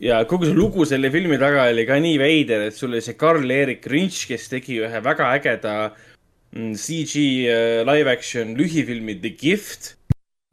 [0.00, 3.16] ja kogu see lugu selle filmi taga oli ka nii veider, et sul oli see
[3.20, 6.09] Karl-Erik Rintš, kes tegi ühe väga ägeda mm,
[6.54, 9.94] CG äh, live action lühifilmi The Gift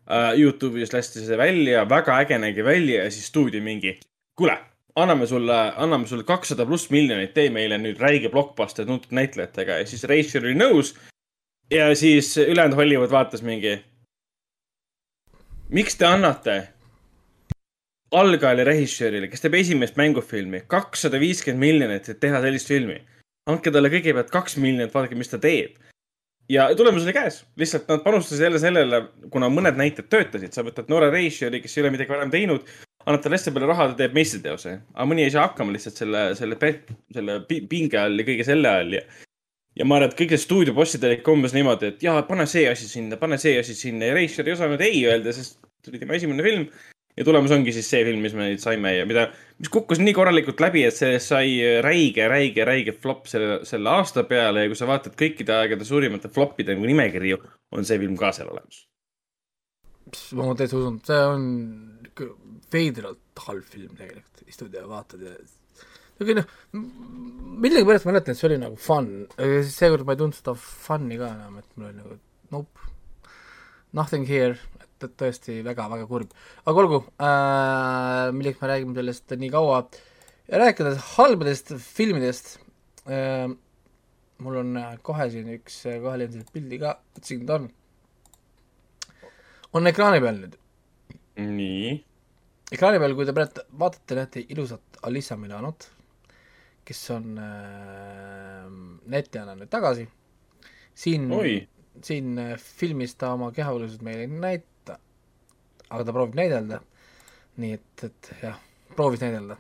[0.08, 0.34] uh,.
[0.38, 3.98] Youtube'is lasti see välja, väga äge nägi välja ja siis stuudio mingi,
[4.38, 4.58] kuule,
[4.96, 9.90] anname sulle, anname sulle kakssada pluss miljonit, tee meile nüüd räige blockbuster tuntud näitlejatega ja
[9.90, 10.96] siis Reischer oli nõus.
[11.72, 13.80] ja siis ülejäänud Hollywood vaatas mingi
[15.70, 16.58] miks te annate
[18.16, 23.02] algajale režissöörile, kes teeb esimest mängufilmi, kakssada viiskümmend miljonit, et teha sellist filmi.
[23.48, 25.76] andke talle kõigepealt kaks miljonit, vaadake, mis ta teeb.
[26.50, 29.02] Ja tulemus oli käes, lihtsalt nad panustasid jälle sellele,
[29.34, 32.68] kuna mõned näited töötasid, sa võtad noore režissööri, kes ei ole midagi varem teinud,
[33.06, 34.76] annad talle hästi palju raha, ta teeb meistriteose.
[34.94, 36.60] aga mõni ei saa hakkama lihtsalt selle, selle,
[37.14, 39.06] selle pi- pinge all ja kõige selle all ja
[39.78, 42.66] ja ma arvan, et kõik need stuudiobossid olid ka umbes niimoodi, et jaa, pane see
[42.70, 45.60] asi sinna, pane see asi sinna ja režissöör ei osanud ei öelda, sest
[45.92, 46.70] oli tema esimene film.
[47.18, 49.28] ja tulemus ongi siis see film, mis me nüüd saime ja mida,
[49.58, 54.24] mis kukkus nii korralikult läbi, et sellest sai räige, räige, räige flop selle, selle aasta
[54.30, 57.40] peale ja kui sa vaatad kõikide aegade suurimate flopide nagu nimekirju,
[57.74, 58.86] on see film ka seal olemas.
[60.38, 61.48] ma täitsa usun, see on
[62.72, 65.34] veidralt halb film tegelikult, istud ja vaatad ja
[66.22, 66.54] aga noh,
[67.62, 71.20] millegipärast ma mäletan, et see oli nagu fun, aga seekord ma ei tundnud seda fun'i
[71.20, 72.18] ka enam, et mul oli nagu
[72.54, 72.88] nope,
[73.98, 74.58] nothing here,
[75.06, 76.34] tõesti väga-väga kurb.
[76.66, 79.82] aga olgu äh,, milleks me räägime sellest nii kaua
[80.48, 82.58] ja rääkides halbadest filmidest
[83.06, 83.50] äh,,
[84.44, 87.70] mul on äh, kohe siin üks äh, kahelendine pildi ka, siin ta on,
[89.74, 90.58] on ekraani peal nüüd
[91.38, 91.94] nii.
[92.74, 95.90] ekraani peal, kui te praegu vaatate, näete ilusat Alissa Milanot,
[96.88, 98.64] kes on äh,
[99.14, 100.08] netjana nüüd tagasi.
[100.98, 101.30] siin,
[102.04, 104.68] siin äh, filmis ta oma kehaolusid meile ei näita,
[105.90, 106.82] aga ta proovib näidelda.
[107.58, 108.58] nii et, et jah,
[108.96, 109.58] proovis näidelda.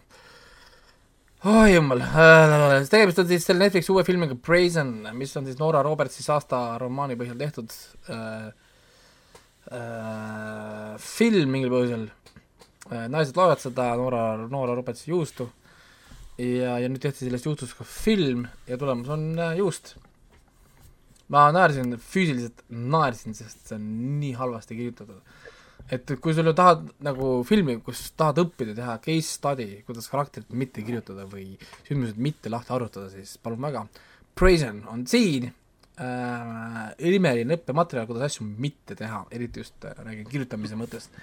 [1.48, 5.84] oi jumal äh,, tegemist on siis selle Netflixi uue filmiga Brazen, mis on siis Nora
[5.86, 7.74] Robertsi Saasta romaani põhjal tehtud
[8.10, 8.48] äh,
[9.72, 12.10] äh, film mingil põhjusel
[12.92, 13.06] äh,.
[13.14, 15.50] naised loevad seda Noora, Noora Robertsi juustu
[16.38, 19.96] ja, ja nüüd tehti sellest juustust ka film ja tulemus on äh, juust.
[21.28, 23.88] ma naersin, füüsiliselt naersin, sest see on
[24.22, 25.20] nii halvasti kirjutatud.
[25.92, 30.84] Et kui sul tahad nagu filmi, kus tahad õppida, teha case study, kuidas karakterit mitte
[30.84, 31.54] kirjutada või
[31.88, 33.86] sündmused mitte lahti arvutada, siis palun väga.
[34.38, 35.48] Brazen on siin
[35.98, 41.16] äh,, imeline õppematerjal, kuidas asju mitte teha, eriti just äh, räägin kirjutamise mõttest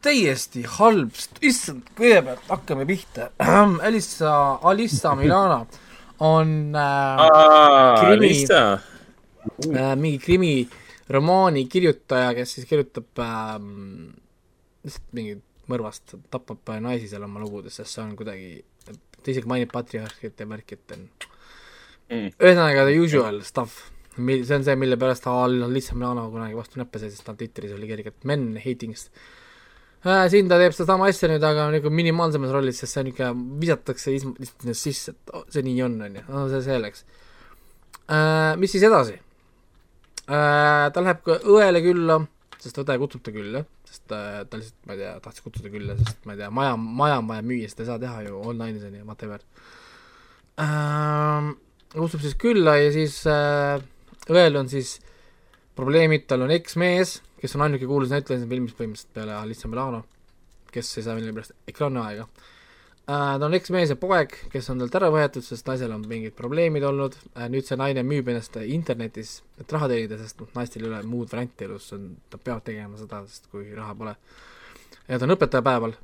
[0.00, 1.12] täiesti halb,
[1.44, 3.30] issand, kõigepealt hakkame pihta.
[3.84, 4.32] Alissa,
[4.64, 5.60] Alissa Milana
[6.24, 7.24] on äh,
[8.00, 8.62] krimi- Lisa.
[9.68, 10.24] äh, mingi
[11.10, 13.56] krimiromaani kirjutaja, kes siis kirjutab äh,
[14.86, 19.70] lihtsalt mingit mõrvast, tapab naisi seal oma lugudes, sest see on kuidagi, ta isegi mainib
[19.74, 21.08] patriarhit ja värki, et on
[22.10, 22.32] Mm.
[22.42, 23.84] ühesõnaga the usual stuff,
[24.18, 27.70] see on see, mille pärast ta lihtsalt Milano kunagi vastu näppe sai, sest tal Twitteris
[27.76, 29.12] oli kergelt men hating'ist
[30.02, 30.24] äh,.
[30.32, 33.28] siin ta teeb sedasama asja nüüd, aga nagu minimaalsemas rollis, sest see on ikka,
[33.62, 37.04] visatakse is- lihtsalt sisse, et oh, see nii on, on ju, no see selleks
[38.10, 38.58] äh,.
[38.58, 39.14] mis siis edasi?
[40.30, 42.20] Ta läheb ka õele külla,
[42.60, 45.96] sest õde kutsub ta külla, sest äh, ta lihtsalt, ma ei tea, tahtis kutsuda külla,
[45.98, 48.86] sest ma ei tea, maja, maja on vaja müüa, seda ei saa teha ju online'is
[48.86, 49.42] on ju, whatever
[50.60, 51.54] ähm,.
[51.96, 53.82] kutsub siis külla ja siis äh,
[54.30, 54.98] õel on siis
[55.78, 60.04] probleemid, tal on eksmees, kes on ainuke kuulus näitleja siin filmis põhimõtteliselt peale Alissa Milano,
[60.70, 62.48] kes ei saa millegipärast ekraaniaega äh,
[63.10, 66.84] ta on eksmees ja poeg, kes on talt ära võetud, sest naisel on mingid probleemid
[66.86, 70.90] olnud äh,, nüüd see naine müüb ennast internetis, et raha teenida, sest noh, naistel ei
[70.90, 74.14] ole muud varianti elus, on, nad peavad tegema seda, sest kui raha pole.
[75.08, 75.96] ja ta on õpetajapäeval.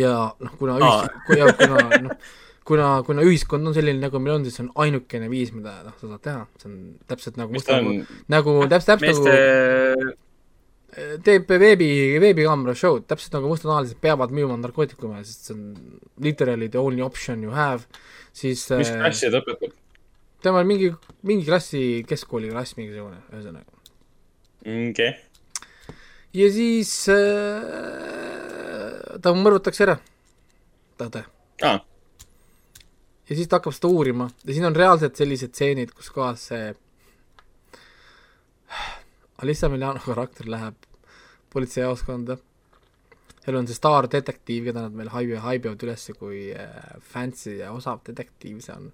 [0.00, 2.28] ja noh, kuna ühis-, kuna noh,
[2.66, 5.94] kuna, kuna ühiskond on selline, nagu meil on, siis see on ainukene viis, mida noh,
[6.00, 6.78] sa saad teha, see on
[7.12, 10.22] täpselt nagu mis ta on, nagu täpselt, täpselt meeste nagu
[10.96, 11.88] teeb veebi,
[12.22, 15.64] veebikaamera show'd, täpselt nagu mustanahalised peavad müüma narkootikume, sest see on
[16.24, 17.84] literally the only option you have,
[18.36, 19.74] siis mis äh, klassi ta õpetab?
[20.44, 20.88] temal on mingi,
[21.26, 23.70] mingi klassi, keskkooli klass mingisugune, ühesõnaga.
[24.64, 25.10] okei,
[26.40, 27.60] ja siis äh,
[29.20, 29.98] ta mõrvatakse ära,
[30.96, 31.26] tahtja.
[31.68, 31.78] aa,
[33.28, 36.72] ja siis ta hakkab seda uurima ja siin on reaalselt sellised stseenid, kus kohas see
[39.42, 40.85] Alissa Milano karakter läheb
[41.52, 42.38] politseijaoskonda.
[43.44, 48.02] seal on see staardetektiiv, keda nad meil haibi-, haibivad üles kui äh, fancy ja osav
[48.06, 48.90] detektiiv see on.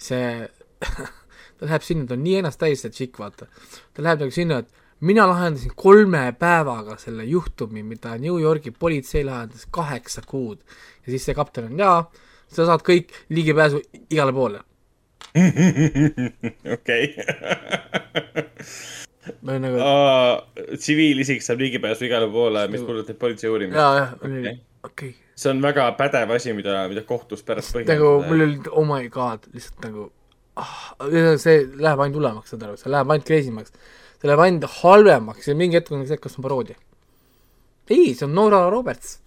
[0.00, 0.48] see,
[1.58, 3.48] ta läheb sinna, ta on nii ennast täis, see tšikk, vaata.
[3.94, 9.24] ta läheb nagu sinna, et mina lahendasin kolme päevaga selle juhtumi, mida New Yorgi politsei
[9.24, 10.58] lahendas kaheksa kuud.
[11.06, 12.02] ja siis see kapten on, jaa,
[12.48, 13.80] sa saad kõik ligipääsu
[14.10, 14.64] igale poole.
[16.76, 17.14] okei.
[19.44, 19.80] nagu,
[20.76, 23.76] tsiviilisik saab ligipääsu igale poole, mis puudutab politsei uurimist.
[23.76, 24.54] jaa, jah, okei.
[24.84, 25.12] okay..
[25.36, 28.70] see on väga pädev asi, mida, mida kohtus pärast nagu mul põhjendada.
[28.72, 30.06] oli, oh my god, lihtsalt nagu
[30.60, 30.76] ah,,
[31.42, 33.74] see läheb ainult hullemaks, saad aru, see läheb ainult crazy maks.
[34.20, 36.80] see läheb ainult halvemaks ja mingi hetk on see, kas see on paroodia.
[37.90, 39.18] ei, see on Nora Roberts.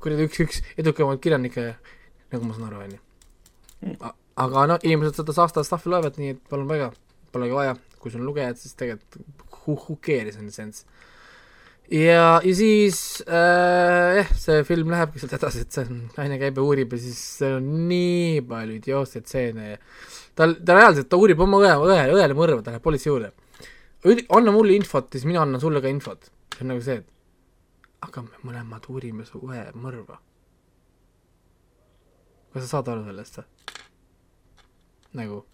[0.00, 1.74] kuradi üks, üks edukamaid kirjanikke,
[2.32, 4.10] nagu ma saan aru, onju.
[4.40, 6.90] aga noh, inimesed seda Saasta stuff'i loevad, nii et palun väga,
[7.34, 9.20] polegi vaja, kui sul on lugejad, siis tegelikult
[9.60, 10.84] who, who cares in a sense.
[11.90, 16.64] ja, ja siis äh, jah, see film lähebki sealt edasi, et see naine käib ja
[16.66, 19.78] uurib ja siis seal on nii palju idiootseid stseene ja
[20.38, 23.32] tal, ta reaalselt, ta uurib oma õe, õe, õele mõrva, ta läheb politsei juurde.
[24.38, 26.30] anna mulle infot siis mina annan sulle ka infot.
[26.54, 30.20] see on nagu see, et aga me mõlemad uurime su õe mõrva.
[32.52, 33.48] kas sa saad aru sellest või?
[35.20, 35.44] nagu,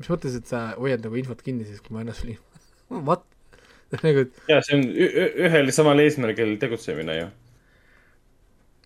[0.00, 2.64] mis mõttes, et sa hoiad nagu infot kinni siis, kui ma sulle infot?
[2.90, 3.26] What?
[3.98, 7.26] nagu, et ja see on ühel ja samal eesmärgil tegutsemine ju.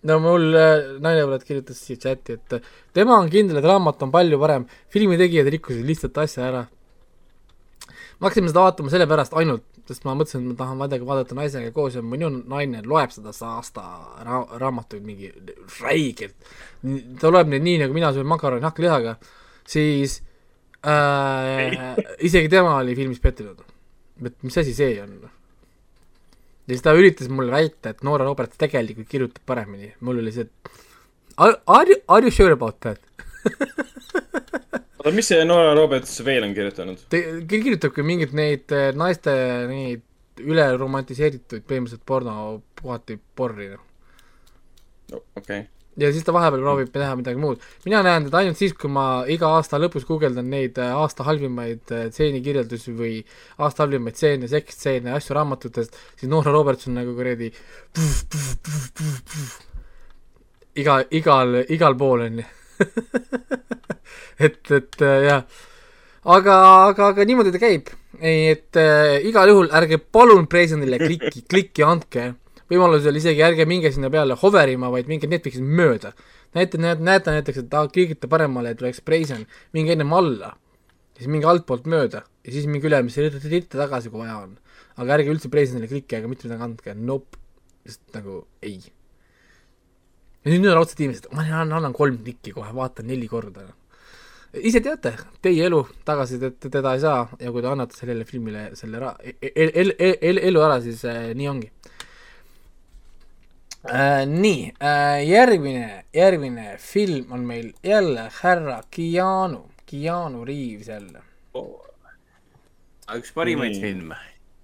[0.09, 4.13] no mul äh, nainevõrd kirjutas siia chati, et äh, tema on kindel, et raamat on
[4.13, 6.65] palju parem, filmi tegijad rikkusid lihtsalt asja ära.
[8.19, 11.71] ma hakkasin seda vaatama sellepärast ainult, sest ma mõtlesin, et ma tahan midagi vaadata naisega
[11.75, 13.85] koos ja minu naine loeb seda aasta
[14.25, 15.29] ra-, raamatuid mingi
[15.81, 16.37] räigelt.
[17.21, 19.19] ta loeb neid nii, nagu mina söön makaroni hakklihaga,
[19.69, 20.23] siis
[20.85, 23.63] äh, isegi tema oli filmis pettunud.
[24.25, 25.17] et mis asi see on?
[26.65, 30.47] ja siis ta üritas mulle väita, et Noora Roberts tegelikult kirjutab paremini, mul oli see,
[30.47, 30.71] et
[31.37, 33.01] are, are you, are you sure about that?
[35.05, 37.05] oota, mis see Nora Roberts veel on kirjutanud?
[37.11, 39.35] ta kirjutabki mingeid neid eh, naiste
[39.69, 40.03] neid
[40.41, 42.35] üle romantiseeritud põhimõtteliselt porno,
[42.81, 45.21] puhati porri, noh.
[45.37, 45.63] okei okay..
[45.99, 47.61] Ja siis ta vahepeal proovib teha midagi muud.
[47.85, 51.93] mina näen teda ainult siis, kui ma iga aasta lõpus guugeldan neid äh, aasta halvimaid
[51.95, 53.13] äh, tseenikirjeldusi või
[53.57, 57.51] aasta halvimaid stseene, seksstseene, asju raamatutest, siis Noora Roberts on nagu kuradi
[60.83, 62.47] iga, igal, igal pool on ju.
[64.45, 65.45] et, et äh, jah,
[66.25, 66.57] aga,
[66.89, 67.93] aga, aga niimoodi ta käib.
[68.19, 72.33] ei, et äh, igal juhul ärge palun Preisonile klikki, klikki andke
[72.71, 76.13] võimalusel isegi ärge minge sinna peale hoverima, vaid minge Netflixist mööda.
[76.55, 80.55] näete, näete, näete näiteks, et tahad klikita paremale, et oleks Preison, minge ennem alla,
[81.17, 84.57] siis minge altpoolt mööda ja siis minge ülemise ritta tagasi, kui vaja on.
[84.97, 87.37] aga ärge üldse Preisonile klikki, aga mitte midagi andke, nope,
[87.85, 88.79] lihtsalt nagu ei.
[90.45, 93.67] ja nüüd on raudselt inimesed, ma annan, annan kolm klikki kohe, vaatan neli korda.
[94.55, 95.11] ise teate,
[95.43, 99.73] teie elu tagasisidet teda ei saa ja kui te annate sellele filmile selle ra-, el-,
[99.75, 101.74] el-, el-, elu ära, siis äh, nii ongi
[103.89, 104.25] äh,.
[104.27, 111.21] nii äh,, järgmine, järgmine film on meil jälle härra Keanu, Keanu Reaves jälle.
[113.15, 113.81] üks parimaid Nii.
[113.81, 114.15] filme.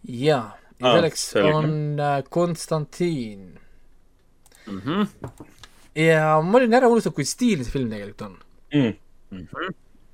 [0.04, 1.54] jaa, ja Aa, selleks selge.
[1.54, 3.60] on äh, Konstantin
[4.66, 5.04] Mhm.
[5.96, 8.36] ja ma olin ära unustanud, kui stiilne see film tegelikult on.
[8.74, 8.94] Mm.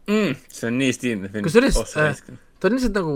[0.08, 1.44] Mm, see on nii stiilne film.
[1.44, 2.16] kusjuures äh,
[2.60, 3.16] ta on lihtsalt nagu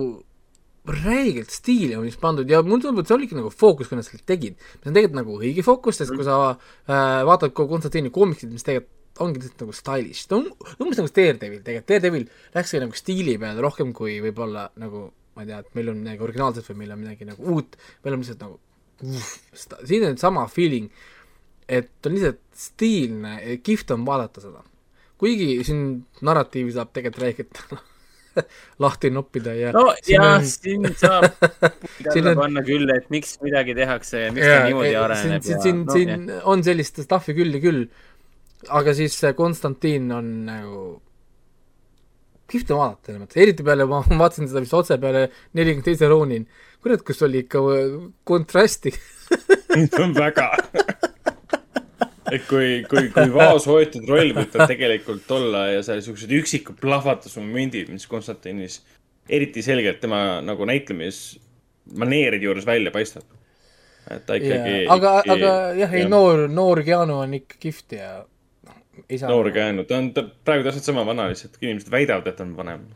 [0.87, 4.07] räigelt stiili on vist pandud ja mulle tundub, et see oligi nagu fookus, kui nad
[4.07, 4.57] selle tegid.
[4.57, 8.65] see on tegelikult nagu õige fookus, sest kui sa äh, vaatad kogu Konstantini koomiksit, mis
[8.65, 10.47] tegelikult ongi lihtsalt nagu stylish, ta on
[10.81, 15.51] umbes nagu Daredevil tegelikult, Daredevil läkski nagu stiili peale rohkem kui võib-olla nagu ma ei
[15.51, 18.43] tea, et meil on midagi originaalset või meil on midagi nagu uut, meil on lihtsalt
[18.45, 18.57] nagu
[19.11, 19.31] uff,
[19.87, 20.89] siin on sama feeling,
[21.69, 24.65] et on lihtsalt stiilne, kihvt on vaadata seda.
[25.21, 25.85] kuigi siin
[26.25, 27.81] narratiivi saab tegelikult rääkida
[28.83, 31.27] lahti noppida ja no siin jah on-, siin saab
[32.13, 35.57] Siin on- panna küll, et miks midagi tehakse ja miks Jaa, ta niimoodi areneb siin,
[35.57, 37.85] ja siin, no, siin on sellist stuff'i küll ja küll,
[38.81, 40.83] aga siis Konstantin on nagu
[42.51, 45.27] kihvt on vaadata selles mõttes, eriti peale ma vaatasin seda vist otse peale
[45.57, 46.47] nelikümmend teise Ronin,
[46.83, 47.61] kurat, kus oli ikka
[48.27, 48.91] kontrasti.
[50.17, 50.49] Väga.
[52.31, 57.91] Et kui, kui, kui vaoshoitud roll võib ta tegelikult olla ja seal siuksed üksikud plahvatusmomendid,
[57.93, 58.79] mis Konstantinis
[59.29, 63.27] eriti selgelt tema nagu näitlemismaneeride juures välja paistab.
[64.09, 68.13] et ta ikkagi aga, aga jah, ei noor, noor Keanu on ikka kihvt ja
[68.67, 68.79] noh,
[69.29, 72.55] noor käinud, ta on ta praegu täpselt sama vana, lihtsalt inimesed väidavad, et ta on
[72.57, 72.87] vanem.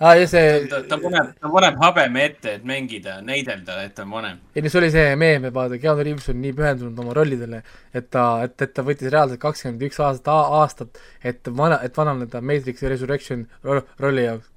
[0.00, 4.04] aa, ja see, ta, ta paneb, ta paneb habeme ette, et mängida, näidelda, et ta
[4.06, 4.38] on vanem.
[4.54, 7.62] ei no see oli see meem, et vaata, Keanu Reaves on nii pühendunud oma rollidele,
[7.96, 10.30] et ta, et, et ta võttis reaalselt kakskümmend üks aastat,
[10.60, 14.54] aastat, et vana, et vananeda Matrix Resurrection ro rolli jaoks.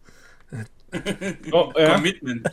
[0.91, 2.47] nojah, Commitment.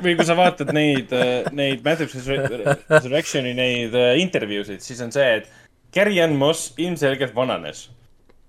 [0.00, 1.12] või kui sa vaatad neid,
[1.52, 5.50] neid Matrix Resur- Resurrectioni neid äh, intervjuusid, siis on see, et
[5.92, 7.90] Carrie-Anne Moss ilmselgelt vananes.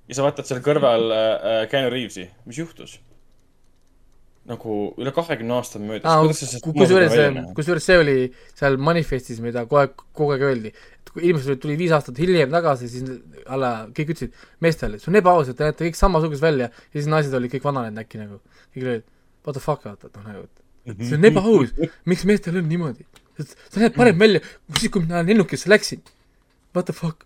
[0.07, 3.01] ja sa vaatad seal kõrval äh, Keanu Reavesi, mis juhtus?
[4.49, 6.17] Nagu üle kahekümne aasta on möödas.
[6.19, 7.13] kuidas sa sellest kusjuures
[7.55, 8.15] kusjuures see oli
[8.59, 12.51] seal manifestis, mida kogu aeg, kogu aeg öeldi, et kui inimesed tuli viis aastat hiljem
[12.51, 13.07] tagasi, siis
[13.47, 17.07] alla, kõik ütlesid meestele, see on ebaaus, et te näete kõik samasugused välja ja siis
[17.11, 18.41] naised olid kõik vananenud äkki nagu.
[18.75, 19.07] kõik olid,
[19.47, 20.45] what the fuck, vaata, et noh nagu,
[20.91, 21.71] et see on ebaaus,
[22.11, 23.07] miks meestel on niimoodi?
[23.39, 24.43] sa näed parem välja,
[24.77, 26.03] siis kui mina lennukisse läksin.
[26.75, 27.25] What the fuck?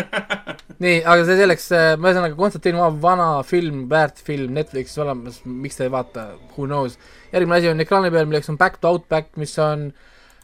[0.80, 5.86] nii, aga see selleks, ühesõnaga Konstantin Maa vana film, väärt film Netflixis olemas, miks te
[5.86, 6.96] ei vaata, who knows.
[7.34, 9.90] järgmine asi on ekraani peal, milleks on Back to Outback, mis on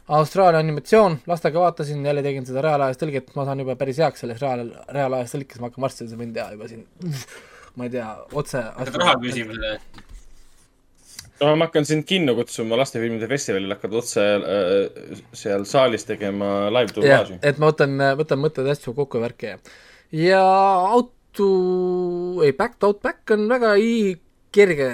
[0.07, 4.39] Austraalia animatsioon, lastega vaatasin, jälle tegin seda reaalajas tõlget, ma saan juba päris heaks selles
[4.43, 6.85] reaal, reaalajas tõlkes, ma hakkan varsti seda võin teha juba siin,
[7.75, 8.61] ma ei tea, otse.
[8.77, 10.05] hakkad raha küsima selle eest.
[11.41, 16.93] no ma hakkan sind kinno kutsuma lastefilmide festivalil, hakkad otse äh, seal saalis tegema live
[16.93, 17.41] jah dublaaži,.
[17.51, 19.59] et ma võtan, võtan mõtted hästi kokku ja värki ja,
[20.11, 20.41] ja
[20.93, 21.47] auto,
[22.43, 24.15] ei Back to Outback on väga i-
[24.57, 24.87] kerge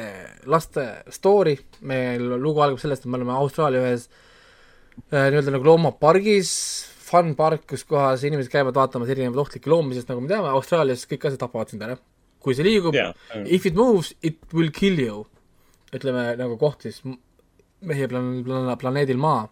[0.50, 1.54] laste story,
[1.88, 4.08] meil lugu algab sellest, et me oleme Austraalia ühes
[5.14, 6.50] äh, nii-öelda nagu loomapargis,
[7.04, 11.06] fun park, kus kohas inimesed käivad vaatamas erinevaid ohtlikke loomi, sest nagu me teame, Austraalias
[11.08, 11.96] kõik asjad tapavad sind ära.
[12.44, 13.14] kui see liigub Jaa.
[13.46, 15.22] if it moves, it will kill you.
[15.96, 16.98] ütleme nagu koht siis
[17.82, 19.46] meie plan-, plan-, planeedil Maa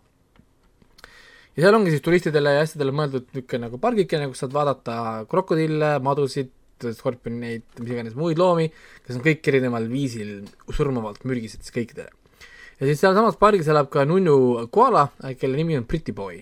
[1.56, 4.98] ja seal ongi siis turistidele ja asjadele mõeldud niisugune nagu pargikene, kus saad vaadata
[5.32, 6.52] krokodille, madusid,
[6.82, 8.70] skorpioneid, mis iganes muid loomi,
[9.06, 10.40] kes on kõik erineval viisil
[10.74, 12.10] surmavalt mürgised siis kõikidele.
[12.80, 15.10] ja siis sealsamas pargis elab ka nunnu koala,
[15.40, 16.42] kelle nimi on Pretty Boy,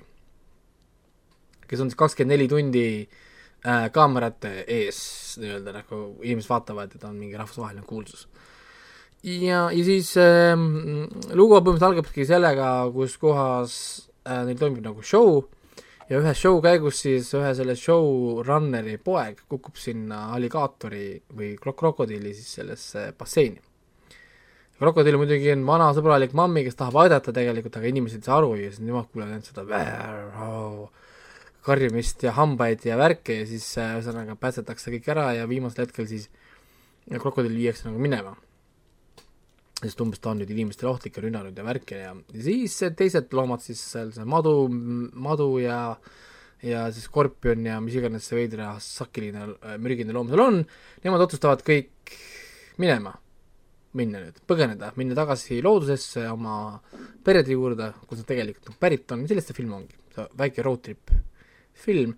[1.68, 5.02] kes on siis kakskümmend neli tundi äh, kaamerate ees
[5.42, 8.30] nii-öelda nagu inimesed vaatavad ja ta on mingi rahvusvaheline kuulsus
[9.24, 13.74] ja, ja siis ähm, lugu põhimõtteliselt algabki sellega, kus kohas
[14.30, 15.42] äh, neil toimub nagu show
[16.10, 21.08] ja ühe show käigus siis ühe selle showrunneri poeg kukub sinna alligaatori
[21.38, 23.62] või krok- krokodilli siis sellesse basseini.
[24.80, 28.56] krokodill muidugi on vana sõbralik mammi, kes tahab aidata tegelikult, aga inimesed ei saa aru
[28.56, 29.66] ja siis nemad kuulevad ainult seda
[31.68, 36.30] karjumist ja hambaid ja värke ja siis ühesõnaga päästetakse kõik ära ja viimasel hetkel siis
[37.10, 38.38] krokodill viiakse nagu minema
[39.80, 43.32] sest umbes ta on nüüd inimestele ohtlik ja rünnanud ja värki ja, ja siis teised
[43.36, 45.80] loomad siis seal see madu, madu ja
[46.66, 50.60] ja siis skorpion ja mis iganes see veidra sakiline äh, mürgine loom seal on,
[51.06, 52.16] nemad otsustavad kõik
[52.80, 53.14] minema,
[53.96, 56.80] minna nüüd, põgeneda, minna tagasi loodusesse oma
[57.26, 59.96] perede juurde, kus nad tegelikult nagu pärit on, sellest see film ongi,
[60.40, 61.16] väike road trip
[61.80, 62.12] film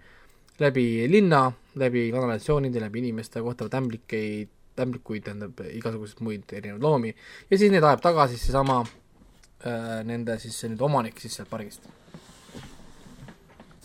[0.62, 4.50] läbi linna, läbi kanalisatsioonide, läbi inimeste kohtavad ämblikeid,
[4.86, 10.58] ämblikuid, tähendab igasuguseid muid erinevaid loomi ja siis neid ajab tagasi seesama äh, nende siis
[10.58, 11.88] see nüüd omanik siis sealt pargist.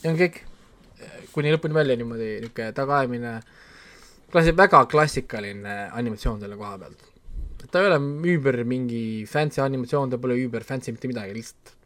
[0.02, 0.43] ja on kõik,
[1.35, 3.35] kuni lõpuni välja niimoodi niisugune tagaajamine,
[4.32, 7.06] klassi-, väga klassikaline animatsioon selle koha pealt.
[7.66, 7.98] ta ei ole
[8.32, 11.77] üüber mingi fancy animatsioon, ta pole üüber fancy mitte midagi, lihtsalt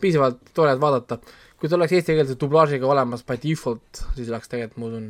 [0.00, 1.18] piisavalt tore, et vaadata.
[1.56, 5.06] kui ta oleks eestikeelse dublaažiga olemas by default, siis oleks tegelikult, ma usun,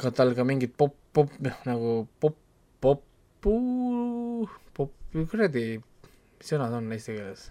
[0.00, 1.30] ka tal ka mingid pop, pop,
[1.66, 2.36] nagu pop,
[2.82, 3.54] popu,
[4.74, 4.92] pop,
[5.30, 5.66] kuradi,
[6.38, 7.48] mis sõnad on eesti keeles?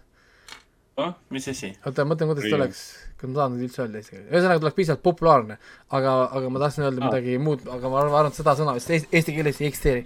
[1.00, 1.72] noh, mis asi?
[1.82, 2.84] oota, ma mõtlen, kuidas ta oleks,
[3.18, 5.58] kas ma saan nüüd üldse öelda eesti keeles, ühesõnaga ta oleks piisavalt populaarne,
[5.98, 7.10] aga, aga ma tahtsin öelda Aa.
[7.10, 10.06] midagi muud, aga ma arvan, et seda sõna vist eesti, eesti keeles ei eksisteeri.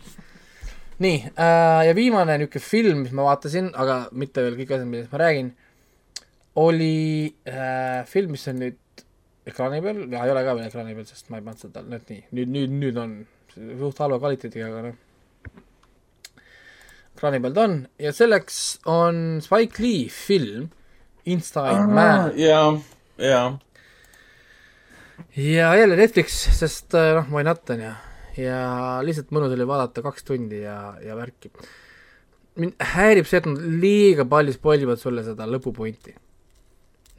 [1.04, 5.12] nii äh,, ja viimane niisugune film, mis ma vaatasin, aga mitte veel kõik asjad, millest
[5.14, 5.52] ma räägin,
[6.58, 6.96] oli
[7.50, 8.80] äh, film, mis on nüüd
[9.48, 12.24] ekraani peal ei ole ka veel ekraani peal, sest ma ei pannud seda nüüd nii,
[12.38, 13.20] nüüd, nüüd, nüüd on
[13.82, 14.98] suht halva kvaliteediga, aga noh.
[17.16, 18.58] ekraani peal ta on ja selleks
[18.92, 20.68] on Spike Lee film
[21.28, 22.62] Inside Man ja,
[23.20, 23.42] ja
[25.38, 27.92] ja jälle Netflix, sest äh, noh, why not on ju,
[28.44, 28.62] ja
[29.06, 31.52] lihtsalt mõnus oli vaadata kaks tundi ja, ja värki.
[32.58, 36.16] mind häirib see, et nad liiga palju spoil ivad sulle seda lõpupointi.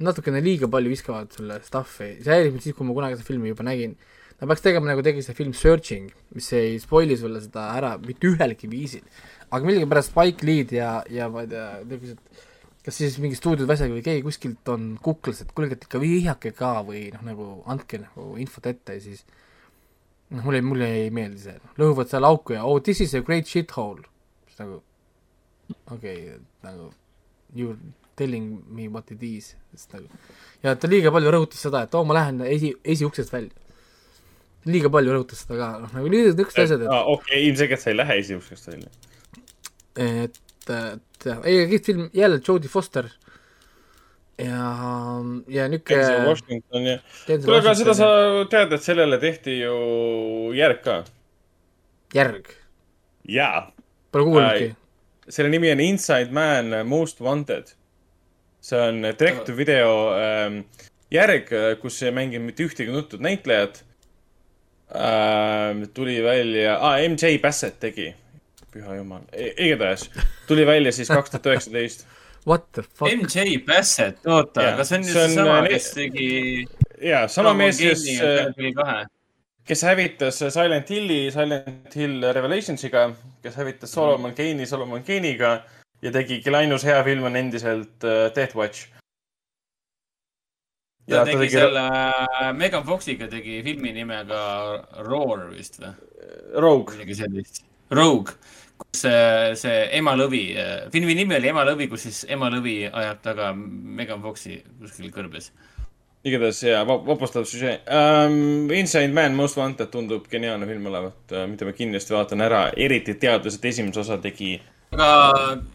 [0.05, 3.53] Natukene liiga palju viskavad sulle stuff'i, see häirib mind siis, kui ma kunagi seda filmi
[3.53, 3.97] juba nägin.
[4.39, 8.31] Nad peaks tegema nagu tegi see film Searching, mis ei spoil'i sulle seda ära mitte
[8.31, 9.03] ühelgi viisil.
[9.49, 12.47] aga millegipärast Spike Lee'd ja, ja ma ei tea, niisugused
[12.89, 16.55] kas siis mingi stuudiod asjad või keegi kuskilt on kuklas, et kuulge, et ikka vihjake
[16.57, 19.27] ka või noh, nagu andke nagu infot ette ja siis
[20.33, 23.51] noh, mulle, mulle ei meeldi see, lõhuvad seal auku ja oh this is a great
[23.51, 24.07] shithole.
[24.49, 24.81] siis nagu
[25.93, 26.89] okei okay,, nagu
[27.53, 27.77] you
[28.19, 30.09] telling me what it is, sest nagu
[30.65, 33.55] ja ta liiga palju rõhutas seda, et oo, ma lähen esi, esiuksest välja.
[34.69, 38.19] liiga palju rõhutas seda ka, noh nagu niisugused asjad, et okei, ilmselgelt sa ei lähe
[38.24, 38.90] esimesest välja.
[40.09, 43.11] et, et jah, ei kihvt film, jälle Jodie Foster
[44.39, 44.59] ja,
[45.49, 48.11] ja ja, kuule, aga seda sa
[48.51, 49.78] tead, et sellele tehti ju
[50.59, 51.01] järg ka.
[52.15, 52.53] järg,
[53.28, 53.69] jaa,
[54.15, 54.70] pole kuulnudki.
[55.28, 57.78] selle nimi on Inside Man Most Wanted.
[58.60, 60.62] See on direct to video ähm,
[61.10, 63.82] järg, kus ei mängi mitte ühtegi tuntud näitlejat
[64.94, 65.85] ähm,.
[65.94, 68.12] tuli välja ah,, MJ Bassett tegi,
[68.72, 69.24] püha jumal,
[69.56, 70.09] igatahes
[70.48, 72.06] tuli välja siis kaks tuhat üheksateist.
[72.48, 75.70] What the fuck, MJ Bassett, oota Jaa,, kas see on see just on, seesama, äh,
[75.72, 76.28] kes tegi
[77.05, 79.01] ja sama mees, kes, kes kahe.
[79.68, 83.10] kes hävitas Silent Hilli Silent Hill Revelationsiga,
[83.43, 85.59] kes hävitas Solomon Kane'i Solomon Kane'iga
[86.03, 88.87] ja tegigi ainus hea film on endiselt uh, Death Watch.
[91.09, 94.41] ta tegi selle äh, Megan Foxiga tegi filmi nimega
[95.07, 95.95] Roar vist või?
[96.61, 97.62] Rogue, midagi sellist.
[97.97, 98.35] Rogue,
[98.77, 100.43] kus see, see ema lõvi,
[100.93, 105.51] filmi nimi oli Ema lõvi, kus siis ema lõvi ajab taga Megan Foxi kuskil kõrbes.
[106.29, 108.69] igatahes ja va- vapustav süžee um,.
[108.75, 113.15] Inside Man Most Wanted tundub geniaalne film olevat uh,, mida ma kindlasti vaatan ära, eriti
[113.15, 114.59] teades, et esimese osa tegi
[114.93, 115.09] aga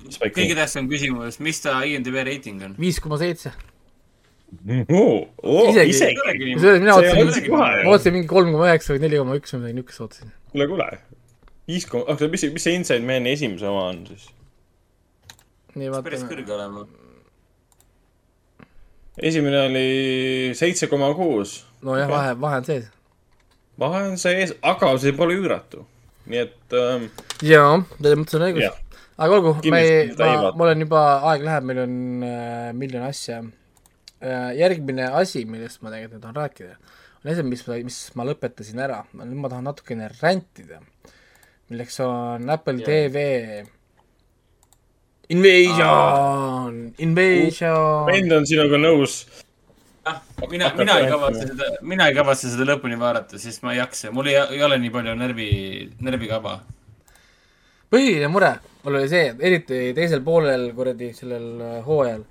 [0.10, 2.76] Spike kõige tähtsam küsimus, mis ta IMDB reiting on?
[2.80, 3.54] viis koma seitse.
[4.94, 8.68] Oh, oh, Isegi- isegi, kusjuures mina See ei ole ootasin ma ootasin mingi kolm koma
[8.70, 10.34] üheksa või neli koma üks või midagi niisugust ootasin.
[10.52, 10.90] kuule, kuule.
[11.68, 14.28] viis koma, oota, mis, mis see Inside Man'i esimese oma on siis?
[15.74, 16.86] nii päris vaatame, kõrge olema.
[19.30, 19.88] esimene oli
[20.58, 21.64] seitse koma kuus.
[21.82, 22.86] nojah, vahe, vahe on sees.
[23.82, 25.86] vahe on sees, aga see pole üüratu.
[26.30, 27.10] nii et ähm,
[27.42, 28.70] jaa, selles mõttes on õigus
[29.18, 31.94] aga olgu, me Kindlasti ei, ma mul on juba, aeg läheb, meil on
[32.26, 34.50] äh, miljon asja äh,.
[34.58, 36.74] järgmine asi, millest ma tegelikult tahan rääkida,
[37.22, 40.82] on asi, mis ma, mis ma lõpetasin ära, nüüd ma tahan natukene rändida.
[41.70, 42.90] milleks on Apple Jah.
[42.90, 43.70] TV
[45.34, 48.10] Invasion, Invasion.
[48.10, 49.22] vend on sinuga nõus.
[50.04, 50.20] jah,
[50.50, 54.12] mina, mina ei kavatse seda, mina ei kavatse seda lõpuni vaadata, sest ma ei jaksa,
[54.12, 55.50] mul ei, ei ole nii palju närvi,
[56.02, 56.60] närvikava.
[57.94, 62.26] põhiline mure mul oli see, eriti teisel poolel kuradi sellel äh, hooajal,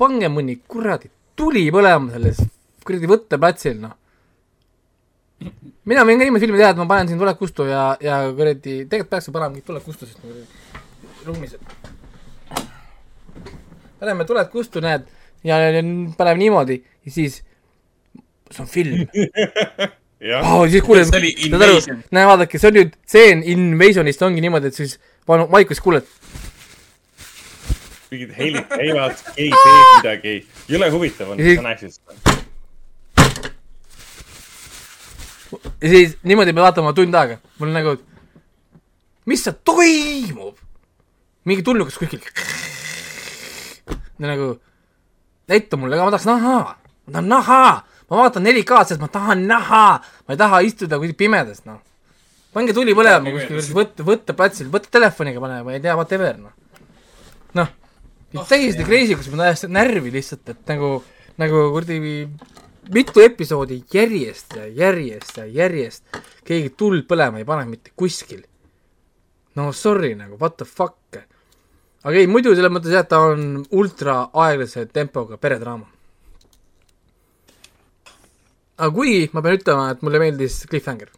[0.00, 2.40] pange mõni kuradi tuli põlema selles
[2.86, 3.92] kuradi võtteplatsil, noh.
[5.88, 8.82] mina võin ka niimoodi filmi teha, et ma panen siin Tuled kustu ja, ja kuradi,
[8.88, 10.44] tegelikult peaks ju panema mingit Tuled kustu, sest kuradi
[11.28, 11.56] ruumis.
[14.00, 15.06] paneme Tuled kustu, näed,
[15.44, 15.84] ja, ja
[16.16, 17.42] paneme niimoodi ja siis,
[18.50, 19.04] see on film
[20.30, 20.66] jah, oh,.
[20.68, 24.80] siis kuuled, See saad aru näe vaadake, see on nüüd stseen Invasionist ongi niimoodi, et
[24.80, 24.98] siis
[25.28, 26.06] vanu vaikus kuuled,
[28.10, 30.36] mingid helid käivad, keegi teeb midagi.
[30.70, 32.38] jõle huvitav on, sa näeksid seda.
[35.80, 37.96] ja siis niimoodi me vaatame tund aega, mul nagu,
[39.30, 40.58] mis seal toimub?
[41.44, 42.20] mingi tulnukas kuskil.
[44.18, 44.54] nagu,
[45.48, 46.58] näita mulle ka, ma tahaks näha,
[47.06, 47.62] ma tahan näha,
[48.10, 51.80] ma vaatan 4K-d, sest ma tahan näha, ma ei taha istuda kuskil pimedas, noh.
[52.54, 56.54] Pange tuli põlema kuskil võtte, võtteplatsil, võta telefoniga pane, ma ei tea, whatever, noh.
[57.54, 60.96] noh, täiesti crazy, kus ma täiesti närvi lihtsalt, et nagu,
[61.40, 62.00] nagu kuradi
[62.90, 68.42] mitu episoodi järjest ja järjest ja järjest keegi tuld põlema ei pane mitte kuskil.
[69.54, 70.96] no sorry nagu, what the fuck.
[72.02, 75.86] aga ei, muidu selles mõttes jah, ta on ultra aeglase tempoga peredraama.
[78.78, 81.10] aga kuigi ma pean ütlema, et mulle meeldis Cliffhanger.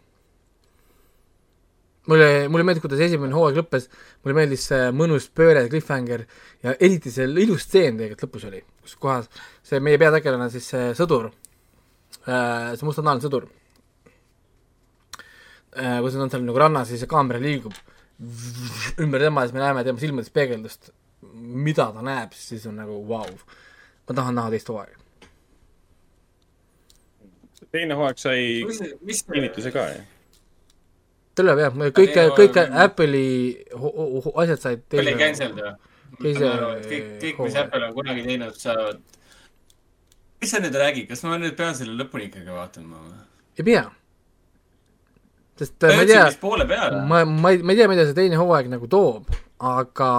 [2.11, 3.89] mulle, mulle meeldis, kuidas esimene hooaeg lõppes,
[4.25, 6.27] mulle meeldis see mõnus pööre Cliffhanger
[6.65, 9.31] ja eriti see ilus stseen tegelikult lõpus oli, kus kohas
[9.67, 11.31] see meie peategelane siis see sõdur
[12.27, 13.49] äh, see mustanahaline sõdur
[15.77, 17.77] äh,, kui ta on seal nagu rannas ja see kaamera liigub
[19.03, 20.91] ümber tema ja siis me näeme tema silmades peegeldust,
[21.33, 23.39] mida ta näeb, siis on nagu vau wow..
[24.09, 24.99] ma tahan näha teist hooaega.
[27.73, 28.43] teine hooaeg sai
[29.33, 30.03] kinnituse ka ju.
[31.39, 33.31] Tuleb jah, kõik teine, kõik hooaeg- Apple'i
[34.45, 35.73] asjad said oli cancelled või?
[36.21, 36.51] teise
[36.91, 37.57] kõik, kõik, mis.
[37.63, 39.01] Apple on kunagi teinud, saavad.
[40.43, 43.21] mis sa nüüd räägid, kas ma nüüd pean selle lõpuni ikkagi vaatama või?
[43.59, 43.85] ei pea.
[45.61, 46.27] sest ta äh, ma ei tea,
[47.09, 49.31] ma, ma ei, ma ei tea, mida see teine hooaeg nagu toob,
[49.73, 50.11] aga,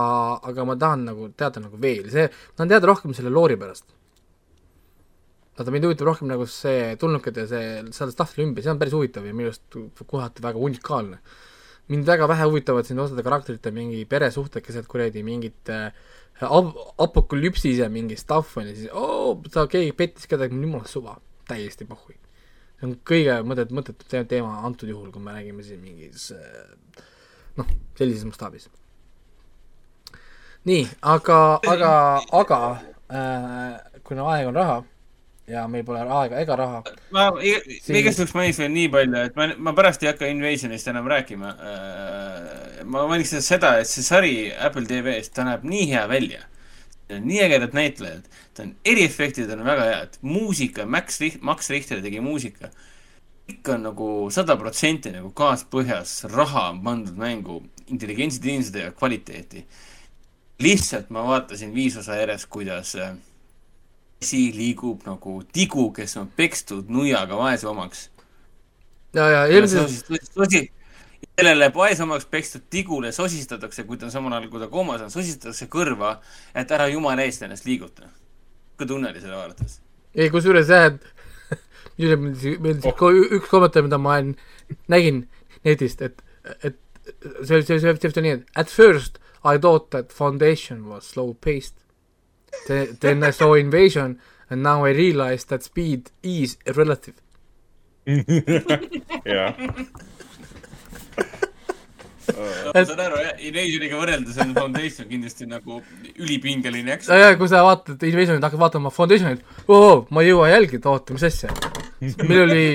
[0.49, 3.85] aga ma tahan nagu teada nagu veel, see, ma tahan teada rohkem selle loori pärast.
[5.58, 8.96] vaata, mind huvitab rohkem nagu see tulnukad ja see, seal tahvli ümber, see on päris
[8.98, 9.78] huvitav ja minu arust
[10.10, 11.20] kohati väga unikaalne.
[11.92, 15.92] mind väga vähe huvitavad siin osade karakterite mingi peresuhtekesed kuradi, mingid äh,
[16.42, 21.18] ap-, apokalüpsis ja mingi stuff on ja siis oo, ta keegi pettis kedagi, jumala suva,
[21.48, 22.16] täiesti pohhui
[22.84, 27.04] see on kõige mõtet, mõttetu te- teema antud juhul, kui me räägime siin mingis äh,
[27.58, 27.68] noh,
[27.98, 28.70] sellises mastaabis.
[30.66, 31.94] nii, aga, aga,
[32.32, 32.60] aga
[33.12, 34.84] äh, kuna aeg on raha
[35.48, 39.36] ja meil pole aega ega raha, ma Siis- igast juhuks mainiks veel nii palju, et
[39.36, 41.52] ma, ma pärast ei hakka Invasionist enam rääkima.
[42.86, 46.44] ma mainiks seda, et see sari Apple TV-s, ta näeb nii hea välja.
[47.14, 48.24] nii ägedad näitlejad,
[48.56, 52.72] ta on, eriefektid on väga head, muusika, Max Richt-, Max Richter tegi muusika.
[53.44, 57.60] kõik on nagu sada protsenti nagu kaaspõhjas, raha on pandud mängu,
[57.91, 59.65] intelligentsed inimesed teevad kvaliteeti.
[60.64, 63.14] lihtsalt ma vaatasin viis osa järjest, kuidas äh,
[64.24, 68.08] asi liigub nagu tigu, kes on pekstud nuiaga vaesemaks.
[69.14, 69.91] ja, ja ilmselt
[71.34, 75.68] sellele vaesemaks pekstud tigule sosistatakse, kui ta on samal ajal, kui ta koomas on, sosistatakse
[75.72, 76.18] kõrva,
[76.56, 78.10] et ära jumala eest ennast liiguta.
[78.78, 79.80] kui tunne oli selle vaadates.
[80.16, 81.60] ei, kusjuures jah, et
[81.98, 83.12] minule meeldis, meeldis Oh.
[83.38, 84.36] üks kommentaar, mida ma olen-
[84.88, 85.28] nägin
[85.66, 86.22] netist, et,
[86.64, 86.78] et
[87.44, 91.34] see see oli, see oli nii, et at first I thought that foundation was slow
[91.34, 91.76] paced.
[93.00, 94.20] Then I saw invasion
[94.50, 97.16] and now I realized that speed is relative.
[99.26, 99.56] jah.
[102.74, 105.80] ma saan aru jah, Invasioniga võrreldes on Foundation kindlasti nagu
[106.16, 107.20] ülipingeline ja, action.
[107.20, 111.26] ja kui sa vaatad invasionit, hakkad vaatama foundationit, oo, ma ei jõua jälgida, oota, mis
[111.28, 111.52] asja.
[112.24, 112.66] meil oli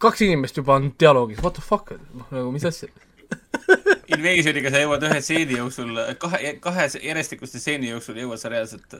[0.00, 2.88] kaks inimest juba on dialoogis, what the fuck, noh nagu mis asja.
[4.14, 8.94] Invasioniga sa jõuad ühe stseeni jooksul, kahe, kahe järjestikuste stseeni jooksul jõuad sa reaalselt,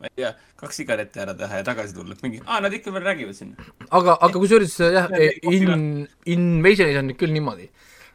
[0.00, 3.06] ma ei tea, kaks sigaretti ära teha ja tagasi tulla, mingi, aa, nad ikka veel
[3.08, 3.54] räägivad siin.
[3.88, 5.86] aga, aga kusjuures jah Ja, kõik in,
[6.34, 7.70] Invasionis on nüüd küll niimoodi,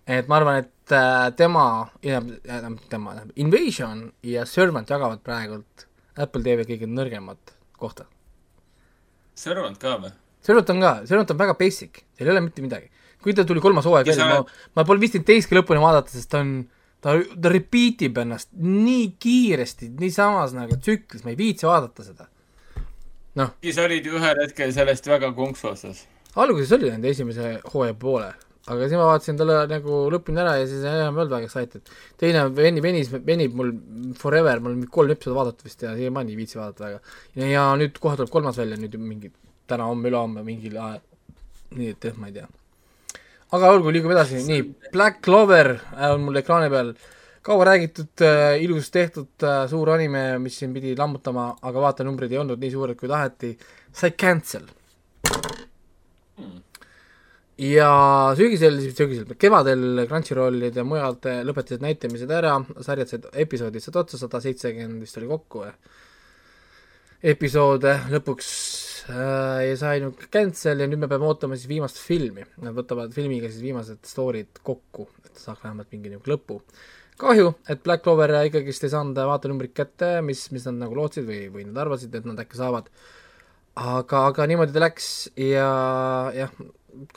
[0.06, 1.66] et ma arvan, et äh, tema,
[2.92, 8.08] tema, Invasion ja Servant jagavad praegult Apple TV kõige nõrgemat kohta.
[9.38, 10.14] Servant ka või?
[10.46, 12.90] Servant on ka, Servant on väga basic, seal ei ole mitte midagi.
[13.28, 16.32] Kui ta tuli kolmas hooaeg Ja välja, ma, ma pole viitsinud teistki lõpuni vaadata, sest
[16.32, 16.54] ta on,
[17.04, 22.08] ta, ta repeat ib ennast nii kiiresti, nii samas nagu tsüklis, ma ei viitsi vaadata
[22.08, 22.30] seda.
[23.38, 26.06] noh, siis olid ju ühel hetkel sellest väga konksu otsas.
[26.36, 28.30] alguses oli nende esimese hooaja poole,
[28.66, 31.92] aga siis ma vaatasin talle nagu lõpuni ära ja siis enam ei olnud väga excited.
[32.18, 33.74] teine veni-, venis, venib mul
[34.22, 37.04] forever, mul on kolm episoodi vaadatud vist ja siiamaani ei viitsi vaadata väga.
[37.44, 39.34] ja nüüd kohe tuleb kolmas välja, nüüd mingi
[39.68, 41.04] täna, homme, ülehomme mingil ajal.
[41.76, 42.48] nii et jah, ma ei tea.
[43.56, 44.64] Aga olgu, liigume edasi, nii,
[44.94, 46.92] Black Clover äh, on mul ekraani peal,
[47.48, 52.42] kaua räägitud äh,, ilus tehtud äh, suur anime, mis siin pidi lammutama, aga vaatenumbrid ei
[52.42, 53.54] olnud nii suured, kui taheti,
[53.96, 54.68] sai cancel.
[57.58, 57.90] Ja
[58.38, 62.52] sügisel, sügisel, kevadel Crunchyrollid ja mujalt eh, lõpetasid näitamised ära,
[62.86, 65.72] sarjad said, episoodid said otsa, sada seitsekümmend vist oli kokku või,
[67.34, 72.46] episoode lõpuks äh, ja sai nüüd cancel ja nüüd me peame ootama siis viimast filmi.
[72.64, 76.62] Nad võtavad filmiga siis viimased story'd kokku, et saaks vähemalt mingi niisugune lõpu.
[77.18, 81.48] kahju, et Black Clover ikkagist ei saanud vaatenumbrit kätte, mis, mis nad nagu lootsid või,
[81.54, 82.92] või nad arvasid, et nad äkki saavad
[83.78, 85.08] aga, aga niimoodi ta läks
[85.40, 85.68] ja
[86.36, 86.54] jah,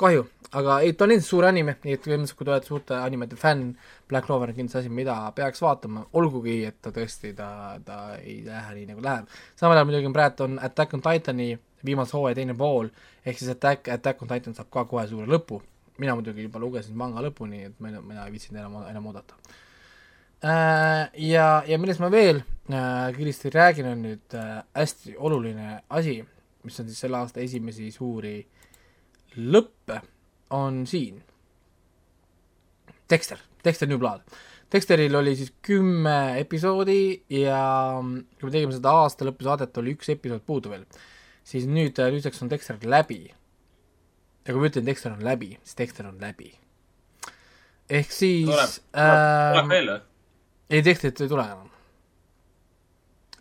[0.01, 0.27] kahju,
[0.57, 3.39] aga ei, ta on endiselt suur anime, nii et põhimõtteliselt kui te olete suurte animete
[3.41, 3.73] fänn,
[4.11, 7.51] Black Clover on kindlasti asi, mida peaks vaatama, olgugi et ta tõesti, ta,
[7.85, 9.41] ta ei lähe nii nagu läheb.
[9.57, 11.53] samal ajal muidugi praegu on Attack on Titani
[11.85, 12.91] viimase hooaja teine pool,
[13.25, 15.63] ehk siis Attack, Attack on Titan saab ka kohe suure lõpu.
[16.01, 19.35] mina muidugi juba lugesin manga lõpuni, et mina, mina ei viitsinud enam, enam oodata.
[20.41, 22.41] Ja, ja millest ma veel
[22.73, 26.15] äh, kiiresti räägin, on nüüd äh, hästi oluline asi,
[26.65, 28.39] mis on siis selle aasta esimesi suuri
[29.37, 30.01] lõppe,
[30.57, 31.21] on siin.
[33.11, 34.25] Dexter, Dexter New Blood.
[34.73, 37.63] Dexteril oli siis kümme episoodi ja
[38.01, 40.85] kui me tegime seda aasta lõpusaadet, oli üks episood puudu veel.
[41.45, 43.23] Siis nüüd, nüüdseks on Dexter läbi
[44.45, 46.53] ja kui ma ütlen, Dexter on läbi, siis Dexter on läbi.
[47.91, 50.01] ehk siis tuleb, äh, tuleb veel või?
[50.71, 51.71] ei, Dexterit ei tule enam.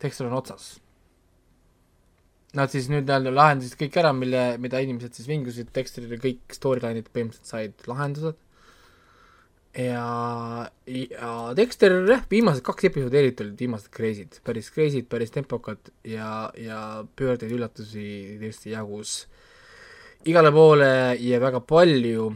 [0.01, 0.69] Dexter on otsas.
[2.57, 7.11] Nad siis nüüd jälle lahendasid kõik ära, mille, mida inimesed siis vingusid, Dexterile kõik storyline'id
[7.13, 8.39] põhimõtteliselt said lahendused.
[9.77, 15.91] ja, ja Dexter jah, viimased kaks episoodi eriti olid viimased crazy'd, päris crazy'd, päris tempokad
[16.07, 16.79] ja, ja
[17.19, 19.21] pöördeid üllatusi tõesti jagus
[20.27, 20.89] igale poole
[21.21, 22.31] ja väga palju.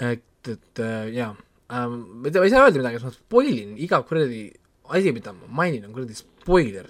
[0.00, 1.34] et, et äh, jaa
[1.70, 4.48] ähm,, ma ei saa öelda midagi, sest ma spoil in iga kuradi
[4.90, 6.88] asi, mida ma mainin, on kuradi spoiler.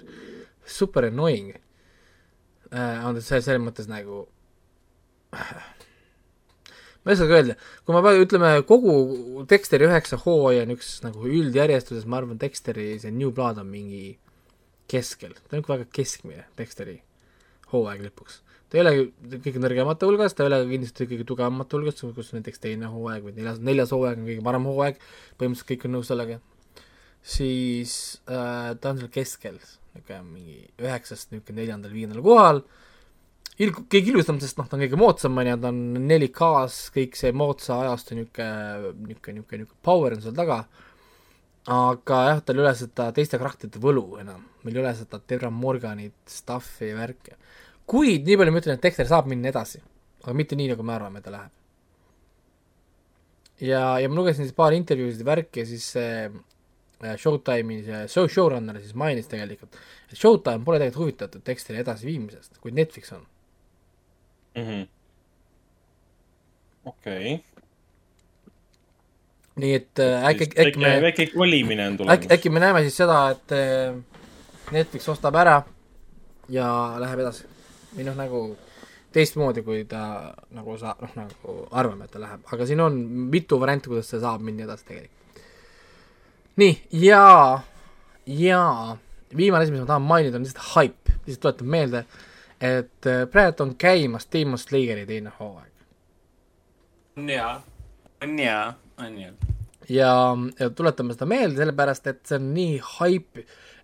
[0.65, 1.53] super annoying
[2.71, 3.05] äh,.
[3.05, 4.25] on see selles mõttes nagu
[7.01, 7.55] ma ei oskagi öelda,
[7.85, 13.13] kui ma praegu ütleme kogu Dexteri üheksa hooaja üks nagu üldjärjestuses, ma arvan, Dexteri see
[13.15, 14.19] New Blood on mingi
[14.91, 16.99] keskel, ta on ikka väga keskmine Dexteri
[17.71, 18.41] hooaeg lõpuks.
[18.69, 18.93] ta ei ole
[19.43, 23.35] kõige nõrgemate hulgas, ta ei ole kindlasti kõige tugevamate hulgas, kus näiteks teine hooaeg või
[23.39, 25.01] neljas, neljas hooaeg on kõige parem hooaeg,
[25.39, 26.37] põhimõtteliselt kõik on nõus sellega,
[27.35, 27.95] siis
[28.29, 29.59] äh, ta on seal keskel,
[29.95, 32.63] niisugune mingi üheksast niisugune neljandal-viiendal kohal,
[33.61, 37.17] il-, kõige ilusam, sest noh, ta on kõige moodsam, on ju, ta on 4K-s, kõik
[37.19, 40.57] see moodsa ajastu niisugune, niisugune, niisugune, niisugune power on seal taga,
[41.69, 45.51] aga jah, tal ei ole seda teiste karakterite võlu enam, meil ei ole seda Terra
[45.53, 47.37] Morganit, stuff'i ja värki.
[47.91, 49.81] kuid nii palju ma ütlen, et Dexter saab minna edasi,
[50.23, 51.51] aga mitte nii, nagu me arvame, ta läheb.
[53.61, 58.07] ja, ja ma lugesin siis paar intervjuusid ja värki ja siis see äh, Showtime'i see
[58.09, 59.77] show showrunner siis mainis tegelikult,
[60.09, 63.27] et Showtime pole tegelikult huvitatud Dexteri edasiviimisest, kuid Netflix on.
[64.55, 64.87] Mhm.
[66.85, 67.43] okei.
[69.55, 72.31] nii et äh, äkki, äkki me väike, kolimine on äkki, tulemas.
[72.31, 73.95] äkki me näeme siis seda, et äh,
[74.71, 75.61] Netflix ostab ära
[76.49, 76.67] ja
[76.99, 77.47] läheb edasi.
[77.95, 78.41] või noh, nagu
[79.11, 82.95] teistmoodi, kui ta nagu sa-, noh nagu arvame, et ta läheb, aga siin on
[83.31, 85.43] mitu varianti, kuidas see saab minna edasi tegelikult.
[86.61, 87.25] nii, ja,
[88.27, 88.63] ja
[89.35, 92.03] viimane asi, mis ma tahan mainida, on lihtsalt hype, lihtsalt tuletan meelde,
[92.61, 95.71] et äh, praegu on käimas Demon Slayeri teine hooaeg.
[97.17, 97.61] on jaa,
[98.23, 99.31] on jaa, on jaa.
[99.89, 100.11] ja,
[100.59, 103.41] ja tuletame seda meelde, sellepärast et see on nii haip,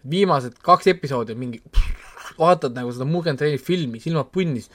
[0.09, 1.63] viimased kaks episoodi on mingi,
[2.39, 4.69] vaatad nagu seda Mugen Traini filmi, silmad punnis,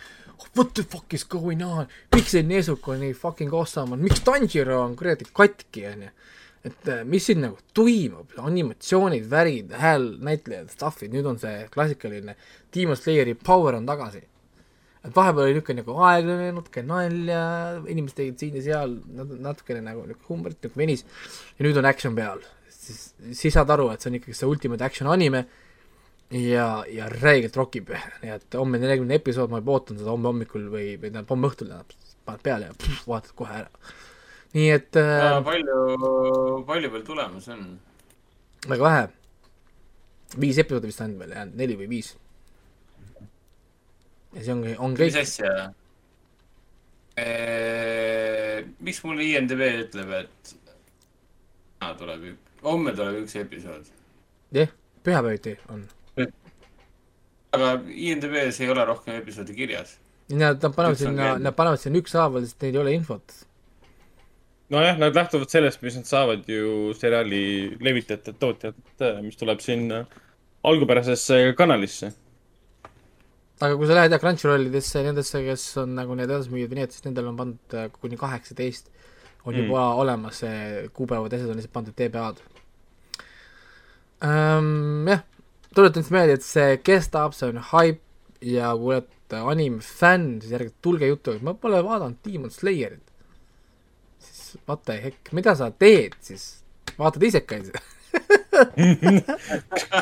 [0.56, 4.82] what the fuck is going on, miks see Nezuko nii fucking awesome on, miks Tanjiro
[4.82, 6.10] on kuradi katki, onju.
[6.62, 12.36] Et äh, mis siin nagu toimub, animatsioonid, värid, hääl, näitlejad, stuff'id, nüüd on see klassikaline
[12.74, 14.22] Demon Slayeri power on tagasi.
[15.02, 17.42] Et vahepeal oli niisugune nagu aeglane, natuke nalja,
[17.90, 21.02] inimesed tegid siin ja seal nat- natukene nagu niisugune huumorit nagu venis.
[21.58, 24.86] Ja nüüd on action peal, siis, siis saad aru, et see on ikkagi see ultimate
[24.86, 25.42] action anime
[26.30, 27.90] ja, ja räigelt rokib,
[28.22, 31.50] nii et homme neljakümne episood, ma juba ootan seda homme hommikul või, või tähendab homme
[31.50, 33.92] õhtul tähendab, paned peale ja pff, vaatad kohe ära.
[34.56, 35.76] Nii et äh, palju,
[36.68, 37.62] palju veel tulemas on?
[38.68, 39.06] väga vähe,
[40.44, 42.12] viis episoodi vist on veel jäänud, neli või viis.
[44.32, 45.70] ja see ongi, on mis kõik, asja?
[48.80, 50.54] miks mul IMDB ütleb, et
[51.80, 52.30] täna tuleb,
[52.64, 53.90] homme tuleb üks episood,
[54.56, 54.70] jah,
[55.04, 55.84] pühapäeviti on
[57.52, 59.96] aga IMDB-s ei ole rohkem episoodi kirjas.
[60.32, 63.34] Nad, nad panevad sinna, nad panevad sinna ükshaaval, sest neil ei ole infot.
[64.72, 67.42] nojah, nad lähtuvad sellest, mis nad saavad ju seriaali
[67.80, 70.02] levitajatelt, tootjatelt, mis tuleb sinna
[70.64, 72.12] algupärasesse kanalisse.
[73.62, 76.96] aga kui sa lähed jah Crunchrollidesse, nendesse, kes on nagu need edasimüüjad või nii, et
[76.96, 78.90] siis nendel on pandud äh, kuni kaheksateist
[79.44, 79.64] on Mm.
[79.64, 82.42] juba olemas see kuupäevad, asjad on lihtsalt pandud TBA-d
[84.24, 85.08] ähm,.
[85.08, 85.22] jah,
[85.74, 88.02] tuletan siis meelde, et see kestab, see on hype
[88.42, 93.11] ja kui olete anime fänn, siis ärge tulge juttu, et ma pole vaadanud Demon Slayerit.
[94.52, 96.62] Siis what the heck, mida sa teed siis?
[96.98, 97.72] vaatad isekaid?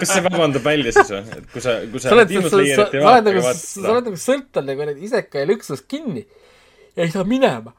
[0.01, 2.51] kas see vabandab välja siis või, et kui sa, kui sa sa oled, sa, Demon
[2.51, 4.09] sa, sa, ei sa oled nagu, sa oled.
[4.09, 6.25] nagu sõltlane, kui oled iseka ja lõksus kinni
[6.97, 7.75] ja ei saa minema.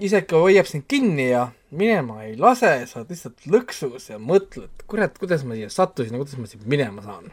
[0.00, 5.18] iseka hoiab sind kinni ja minema ei lase, sa oled lihtsalt lõksus ja mõtled, kurat,
[5.20, 7.30] kuidas ma siia sattusin ja kuidas ma siit minema saan.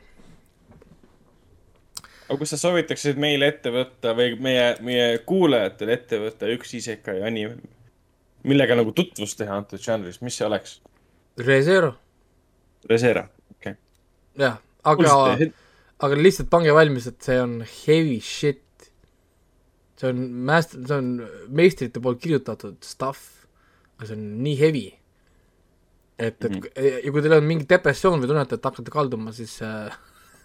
[2.27, 7.21] Aga kas sa soovitaksid meil ette võtta või meie, meie kuulajatele ette võtta üks isekai
[7.27, 7.57] anime,
[8.47, 10.77] millega nagu tutvust teha antud žanris, mis see oleks?
[11.37, 11.93] Rezero,
[12.89, 13.23] Resera,
[13.55, 13.75] okei
[14.39, 15.49] jah, aga, okay..
[16.03, 18.63] aga lihtsalt pange valmis, et see on heavy shit.
[19.97, 21.13] see on mäest-, see on
[21.49, 23.47] meistrite poolt kirjutatud stuff,
[23.97, 24.85] aga see on nii heavy.
[26.17, 26.69] et, et mm.
[27.05, 29.95] ja kui teil on mingi depressioon või tunnete, et hakkate kalduma, siis äh,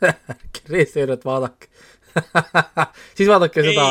[0.34, 1.68] ärge Reseerat vaadake.
[3.16, 3.86] siis vaadake seda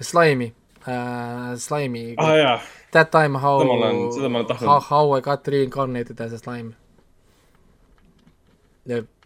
[0.00, 0.52] Slime'i
[0.88, 2.14] äh,, Slime'i.
[2.18, 2.60] Ah jaa,
[2.94, 3.58] That time how
[4.60, 6.74] how, how I got reincarnated as a slime.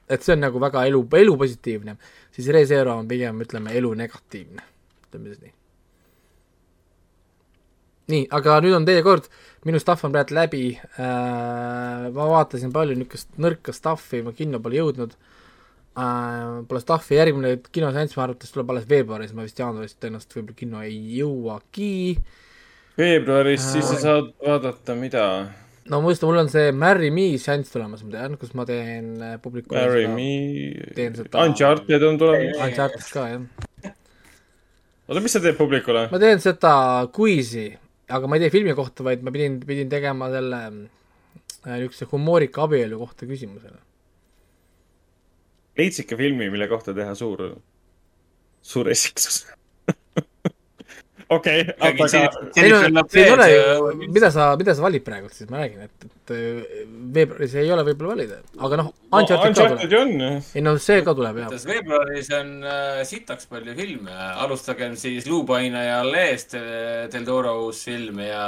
[0.08, 1.96] et see on nagu väga elu, elu positiivne,
[2.32, 4.62] siis ReZero on pigem ütleme elu negatiivne,
[5.04, 5.52] ütleme siis nii.
[8.14, 9.26] nii, aga nüüd on teie kord,
[9.68, 10.62] minu stuff on praegu läbi.
[10.78, 15.12] Äh,, ma vaatasin palju niisugust nõrka stuff'i, ma kinno pole jõudnud.
[15.12, 15.37] äh,,
[16.68, 20.82] Pole stuff'i, järgmine kinoseanss mu arvates tuleb alles veebruaris, ma vist jaanuaris tõenäoliselt võib-olla kinno
[20.86, 21.94] ei jõuagi
[22.98, 25.24] veebruaris, siis sa saad vaadata, mida
[25.88, 29.14] no ma mõtlen, mul on see Marry Me seanss tulemas, ma tean, kus ma teen
[29.24, 32.62] äh, publikule Marry seda- Me Uncharted on tulemas.
[32.66, 33.96] Uncharted ka, jah.
[35.08, 36.06] oota, mis sa teed publikule?
[36.12, 36.74] ma teen seda
[37.14, 37.68] quiz'i,
[38.12, 42.66] aga ma ei tee filmi kohta, vaid ma pidin, pidin tegema selle äh, niisuguse humoorika
[42.68, 43.80] abielu kohta küsimusele.
[45.78, 47.44] Leidsid ikka filmi, mille kohta teha suur,
[48.62, 49.46] suur esitus?
[51.28, 52.06] okei, aga
[52.56, 55.84] ei no see ei ole ju, mida sa, mida sa valid praegu siis, ma räägin,
[55.84, 56.78] et, et äh,
[57.14, 60.42] veebruaris ei ole võib-olla valida, aga noh, Uncharted ka tuleb.
[60.56, 61.52] Ei no see ka tuleb jah.
[61.70, 67.84] veebruaris on äh, sitaks palju filme, alustagem siis Luupaina ja Leest äh, Del Toro uus
[67.88, 68.46] film ja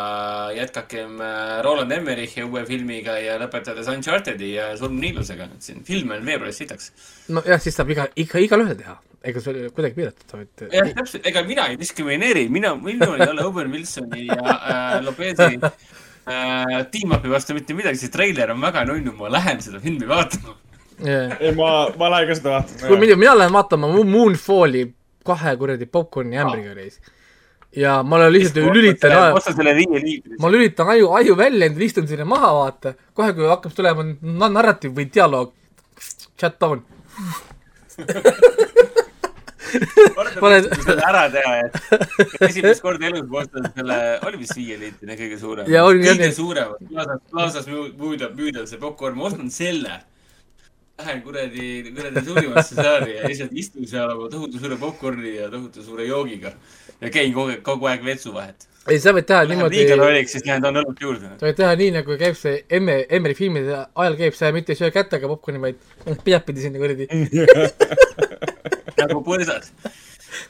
[0.56, 6.26] jätkakem äh, Roland Emmerichi uue filmiga ja lõpetades Unchartedi ja Surmniilusega, et siin filme on
[6.28, 6.92] veebruaris sitaks.
[7.28, 11.42] nojah, siis saab iga, ikka igalühel teha, ega see kuidagi piiratud, vaid jah, täpselt, ega
[11.44, 17.56] mina ei diskrimineeri, mina, minul ei ole Owen Wilsoni ja äh, Lopezi äh, team-up'i vastu
[17.56, 20.56] mitte midagi, see treiler on väga nunnu, ma lähen seda filmi vaatama.
[21.04, 21.36] yeah.
[21.40, 23.00] ei, ma, ma lähen ka seda kui vaatama.
[23.04, 24.86] mina, mina lähen vaatama Mo- Moonfalli
[25.28, 26.96] kahe kuradi popkorni ämbriga reis.
[27.76, 29.12] ja ma olen lihtsalt lülitan,
[30.00, 30.38] liitri.
[30.40, 32.94] ma lülitan aju, aju välja, istun sinna maha, vaata.
[33.12, 35.52] kohe, kui hakkab tulema na- narratiiv või dialoog,
[36.40, 36.80] chat down.
[40.40, 43.98] Pane- selle ära teha, et esimest korda elus ma ostan selle,
[44.28, 45.66] oli vist viieliitrine kõige suurem.
[45.70, 46.72] Kõige suurem,
[47.30, 50.00] Plaza's müü- müüdav, müüdav see popkorn, ma ostan selle.
[51.00, 55.80] Lähen kuradi, kuradi suurimasse saari ja lihtsalt istun seal oma tohutu suure popkorni ja tohutu
[55.86, 56.50] suure joogiga
[57.00, 58.66] ja käin kogu aeg, kogu aeg vetsu vahet.
[58.90, 61.30] ei, sa võid teha niimoodi, liiga sa lolliks, siis lähen toon õlut juurde.
[61.40, 65.28] võid teha nii, nagu käib see emme, Emmeri filmide ajal käib see, mitte söö kätega
[65.32, 65.80] popkorni, vaid
[66.28, 67.08] peadpidi sinna kuradi.
[69.08, 69.66] nagu põrsad.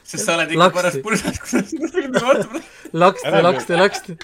[0.05, 2.59] sest sa oled ikka pärast põrsad, kui sa filmi vaatad.
[3.03, 4.17] laksti, laksti, laksti.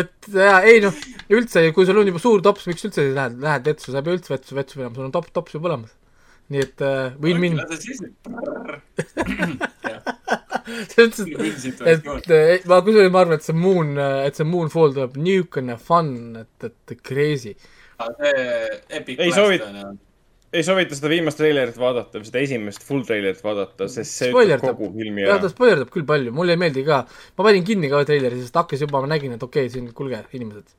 [0.00, 0.94] et jaa, ei noh,
[1.34, 4.18] üldse, kui sul on juba suur tops, miks üldse lähed, lähed vetsu, sa ei pea
[4.18, 5.96] üldse vetsu, vetsu minema, sul on top, tops juba olemas.
[6.50, 7.58] nii et äh, win-win.
[10.90, 13.94] selles mõttes, et äh, ma kusjuures ma arvan, et see Moon,
[14.26, 16.12] et see Moonfall tuleb niisugune fun,
[16.42, 17.56] et, et crazy.
[18.00, 19.60] Ei soovi-
[20.50, 24.40] ei soovita seda viimast treilerit vaadata või seda esimest full treilerit vaadata, sest see ütleb
[24.40, 24.76] Spoilerdab.
[24.80, 25.52] kogu filmi jah, ta ära.
[25.52, 27.04] spoilerdab küll palju, mulle ei meeldi ka.
[27.38, 30.18] ma panin kinni ka treileri, sest hakkas juba, ma nägin, et okei okay,, siin, kuulge,
[30.34, 30.74] inimesed.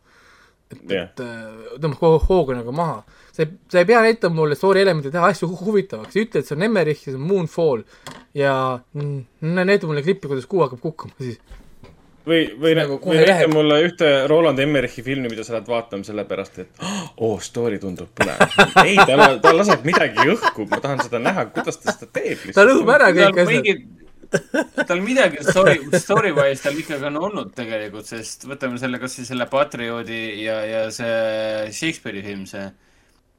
[0.72, 1.08] et, Jah.
[1.08, 3.00] et äh, tõmbas kogu hoogu nagu maha.
[3.32, 6.52] sa ei, sa ei pea näitama mulle story elemente, teha asju hu huvitavaks, ütle, et
[6.52, 7.88] see on Emmerich ja see on Moonfall
[8.36, 8.54] ja
[9.40, 11.40] näita mulle klippi, kuidas kuu hakkab kukkuma siis.
[12.28, 16.08] või, või nagu kohe või näita mulle ühte Roland Emmerichi filmi, mida sa lähed vaatama
[16.08, 18.42] sellepärast, et oo oh,, story tundub põnev.
[18.88, 22.66] ei, ta, ta laseb midagi õhku, ma tahan seda näha, kuidas ta seda teeb ta
[22.68, 23.88] lõhub ära kõik asjad.
[24.88, 29.32] tal midagi story, story wise tal ikkagi on olnud tegelikult, sest võtame selle, kas siis
[29.32, 32.70] selle Patrioodi ja, ja see Shakespeare'i film, see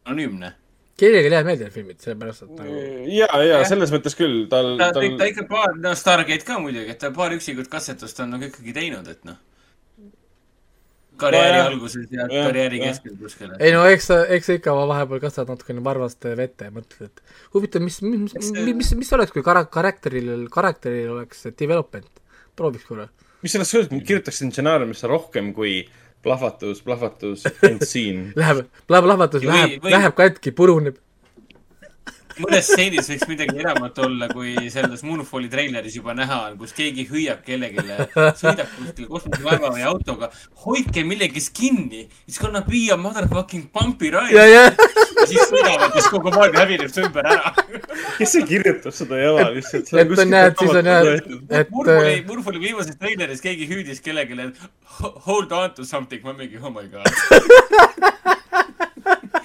[0.04, 0.52] anonüümne.
[1.00, 2.82] Kellelegi ei lähe meelde need filmid, sellepärast et nagu
[3.12, 6.58] ja, ja selles mõttes küll, tal, ta, ta, tal ta ikka paar, no Stargate ka
[6.62, 9.38] muidugi, et ta paar üksikut katsetust on nagu ikkagi teinud, et noh.
[11.22, 11.70] karjääri Nojah.
[11.70, 13.54] alguses ja Jah, karjääri keskel kuskil.
[13.58, 17.40] ei no eks sa, eks sa ikka vahepeal kastad natukene varvast vette ja mõtled, et
[17.56, 18.52] huvitav, mis, mis, mis,
[18.82, 22.10] mis, mis oleks, kui kara-, karakteril, karakteril oleks development.
[22.56, 23.08] prooviks korra.
[23.42, 25.80] mis sellest sõltub, ma kirjutaksin stsenaariumisse rohkem kui
[26.22, 28.32] plahvatus, plahvatus, end scene.
[28.38, 30.96] Läheb, läheb lahvatus, Või- läheb, läheb katki, puruneb.
[32.40, 37.04] Mõnes stseenis võiks midagi enamat olla, kui selles Moonfalli treileris juba näha on, kus keegi
[37.10, 37.84] hüüab kellelegi,
[38.40, 40.30] sõidab kuskil kosmoselaeva või autoga,
[40.64, 45.92] hoidke millegist kinni, it's gonna be a motherfucking bumpy ride ja, ja, ja siis sõidavad,
[45.96, 47.52] siis kogu maailm hävineb su ümber ära.
[48.18, 49.92] kes see kirjutab seda jama lihtsalt?
[49.92, 51.10] et on jah, et siis on jah,
[51.60, 54.62] et Murfoli, äh, Murfoli viimases treileris keegi hüüdis kellelegi, et
[54.98, 57.06] ho- hold on to something, ma mingi oh my god.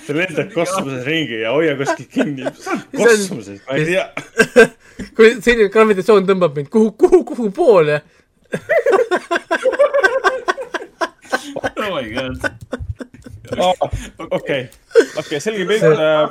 [0.08, 2.48] sa lendad kosmoses ringi ja hoia kuskil kinni.
[3.00, 4.06] kosmoses, ma ei tea.
[5.18, 8.02] kui selline gravitatsioon tõmbab mind kuhu, kuhu, kuhu poole.
[11.78, 12.48] oh my god.
[14.38, 14.66] okei,
[15.20, 15.86] okei, selge pilt.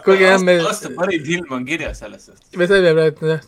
[0.04, 2.50] kuulge jah, me, aasta parim film on kirjas selles suhtes.
[2.60, 3.42] me saime praegu jah,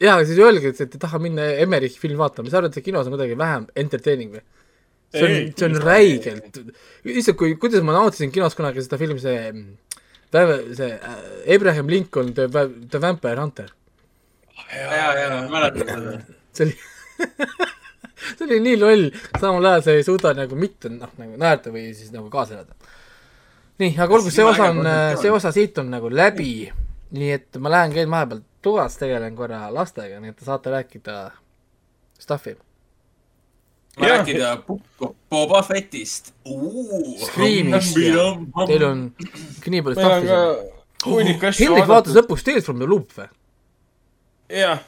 [0.00, 2.84] jaa, siis öelge, et et ei taha minna Emmerich filmi vaatama, mis sa arvad, et
[2.84, 4.44] kinos on kuidagi vähem entertaining või?
[5.12, 6.60] See on see on räigelt,
[7.04, 9.52] issand, kui, kuidas ma nautisin kinos kunagi seda filmi, see,
[10.32, 11.20] see äh,
[11.56, 12.48] Abraham Lincoln The,
[12.88, 13.68] The Vampire Hunter.
[14.72, 16.16] ja, ja, ma mäletan seda.
[16.56, 16.78] see oli
[18.38, 19.10] see oli nii loll,
[19.40, 22.94] samal ajal sa ei suuda nagu mitte noh, nagu naerda või siis nagu kaasa elada.
[23.82, 24.82] nii, aga olgu, see osa on,
[25.20, 26.54] see osa siit on nagu läbi,
[27.12, 31.16] nii et ma lähen käin vahepeal toas, tegelen korra lastega, nii et te saate rääkida
[32.22, 32.54] stuff'i.
[34.00, 36.32] Rääkida Book- Boba Fettist.
[37.26, 38.28] Screamist ja
[38.66, 39.02] teil on
[39.66, 40.30] nii palju stuff'i.
[41.48, 42.14] asju Hendrik vaatas.
[42.16, 43.28] lõpuks Tales from the Loop või?
[44.52, 44.78] jah,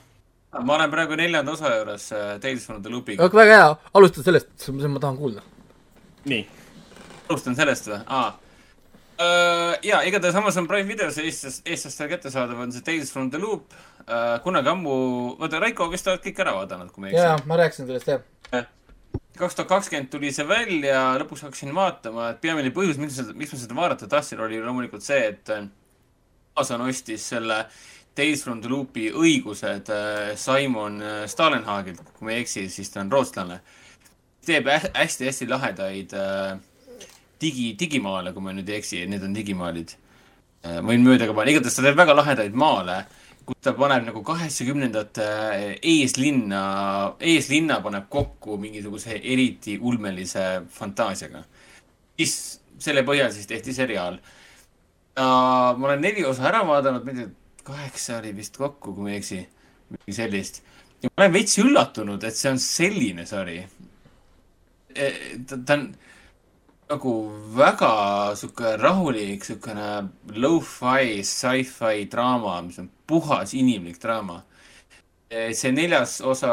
[0.60, 3.28] ma olen praegu neljanda osa juures äh, Tales from the Loopiga.
[3.32, 5.42] väga hea, alusta sellest, seda ma tahan kuulda.
[6.24, 6.46] nii.
[7.28, 8.00] alustan sellest või?
[8.06, 8.38] aa.
[9.82, 13.72] jaa, igatahes Amazon Prime videos Eestis, eestlastel kättesaadav on see Tales from the Loop.
[14.44, 14.94] kunagi ammu,
[15.40, 18.08] vaata Raiko vist oled kõik ära vaadanud, kui ma ei jaa eksi., ma rääkisin sellest
[18.08, 18.64] jah.
[19.38, 23.34] Kaks tuhat kakskümmend tuli see välja, lõpuks hakkasin vaatama, et peamine põhjus, miks ma seda,
[23.38, 25.66] miks ma seda vaadata tahtsin, oli loomulikult see, et äh,
[26.54, 27.64] Amazon ostis selle
[28.14, 33.02] Tales from the Loopi õigused äh, Simon äh, Stalenhagilt, kui ma ei eksi, siis ta
[33.02, 33.58] on rootslane.
[34.44, 36.10] teeb hä- hästi-hästi lahedaid
[37.40, 39.94] digi, digimaale, kui ma nüüd ei eksi, need on digimaalid.
[40.64, 42.98] ma võin mööda ka panna, igatahes ta teeb väga lahedaid maale,
[43.46, 45.26] kus ta paneb nagu kaheksakümnendate
[45.82, 46.64] eeslinna,
[47.20, 51.44] eeslinna paneb kokku mingisuguse eriti ulmelise fantaasiaga.
[52.16, 54.18] siis selle põhjal siis tehti seriaal.
[55.16, 57.32] ma olen neli osa ära vaadanud, ma ei tea,
[57.64, 59.40] kaheksa oli vist kokku, kui ma ei eksi,
[59.90, 60.62] midagi sellist.
[61.02, 63.60] ja ma olen veits üllatunud, et see on selline sari.
[64.94, 65.86] ta, ta on
[66.90, 67.14] nagu
[67.56, 67.92] väga
[68.38, 69.88] sihuke rahulik, siukene
[70.36, 74.42] lo-fi, sci-fi draama, mis on puhas inimlik draama.
[75.52, 76.52] see neljas osa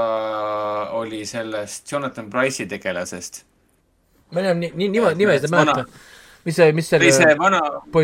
[0.98, 3.44] oli sellest Jonathan Price'i tegelasest.
[4.32, 6.00] ma enam nii, nii, niimoodi, nimesid ei Vana- mäleta.
[6.46, 7.60] mis see, mis oli see selle, vana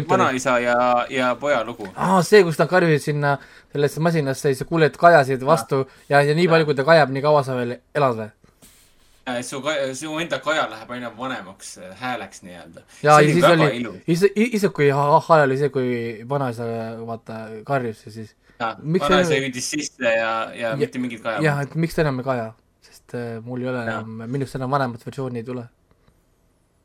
[0.10, 1.88] vanaisa ja, ja poja lugu.
[1.95, 3.38] aa, see, kus nad karjusid sinna
[3.72, 7.22] sellesse masinasse ja sa kuuled kajasid vastu ja, ja nii palju, kui ta kajab, nii
[7.26, 8.30] kaua sa veel elad või?
[9.43, 9.61] su,
[9.93, 12.81] su enda kaja läheb aina vanemaks äh, hääleks nii-öelda.
[13.03, 15.89] ja ja siis oli ilus., ise, ise kui hale oli see, kui
[16.29, 16.65] vanaisa
[17.07, 21.41] vaata karjus ja siis vanaisa see- hüüdis sisse ja, ja Ja- mitte mingit kaja.
[21.41, 22.47] jah, et miks ta enam ei kaja,
[22.81, 25.65] sest äh, mul ei ole enam, minust enam vanemat versiooni ei tule.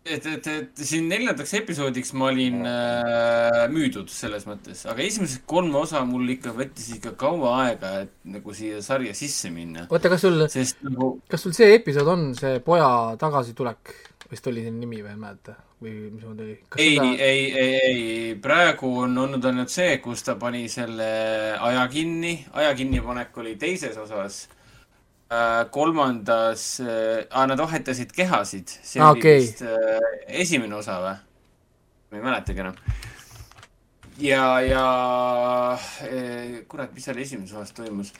[0.05, 5.75] et, et, et siin neljandaks episoodiks ma olin äh, müüdud selles mõttes, aga esimesed kolm
[5.79, 9.87] osa mul ikka võttis ikka kaua aega, et nagu siia sarja sisse minna.
[9.89, 10.41] oota, kas sul,
[10.89, 12.89] nagu kas sul see episood on see poja
[13.21, 13.95] tagasitulek,
[14.33, 16.57] vist oli see nimi või ei mäleta või mismoodi oli?
[16.79, 21.13] ei, ei, ei, ei, praegu on olnud ainult see, kus ta pani selle
[21.59, 24.45] aja kinni, aja kinnipanek oli teises osas.
[25.73, 29.39] Kolmandas äh,, nad vahetasid kehasid, see Aa, oli okei.
[29.41, 30.09] vist äh,
[30.43, 31.15] esimene osa või?
[32.13, 32.77] ma ei mäletagi enam.
[34.21, 34.85] ja, ja
[36.05, 38.13] äh, kurat, mis seal esimeses osas toimus?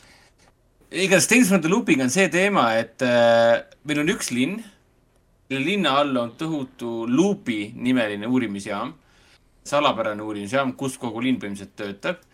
[0.93, 4.59] igatahes Tales from the Loopiga on see teema, et äh, meil on üks linn,
[5.51, 8.95] selle linna all on tohutu Loopi nimeline uurimisjaam,
[9.69, 12.25] salapärane uurimisjaam, kus kogu linn põhimõtteliselt töötab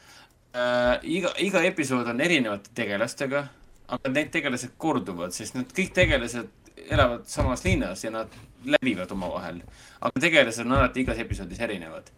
[0.55, 0.99] äh,.
[1.03, 3.49] iga, iga episood on erinevate tegelastega,
[3.89, 6.48] aga need tegelased korduvad, sest nad kõik tegelased
[6.89, 8.32] elavad samas linnas ja nad
[8.65, 9.62] läbivad omavahel.
[10.01, 12.10] aga tegelased on alati igas episoodis erinevad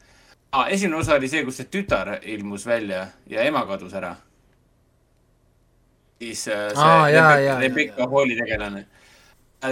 [0.52, 0.66] ah,.
[0.68, 4.16] esimene osa oli see, kus see tütar ilmus välja ja ema kadus ära.
[6.18, 8.84] siis äh, see Aa, jaa, Rebecca, jaa, Rebecca Halli tegelane.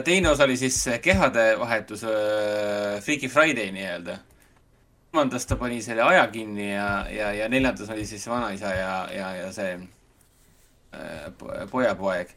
[0.04, 4.18] teine osa oli siis see kehade vahetus äh,, Freaky Friday nii-öelda.
[5.10, 9.34] kolmandas ta pani selle aja kinni ja, ja, ja neljandas oli siis vanaisa ja, ja,
[9.34, 9.88] ja see äh,
[11.70, 12.31] pojapoeg.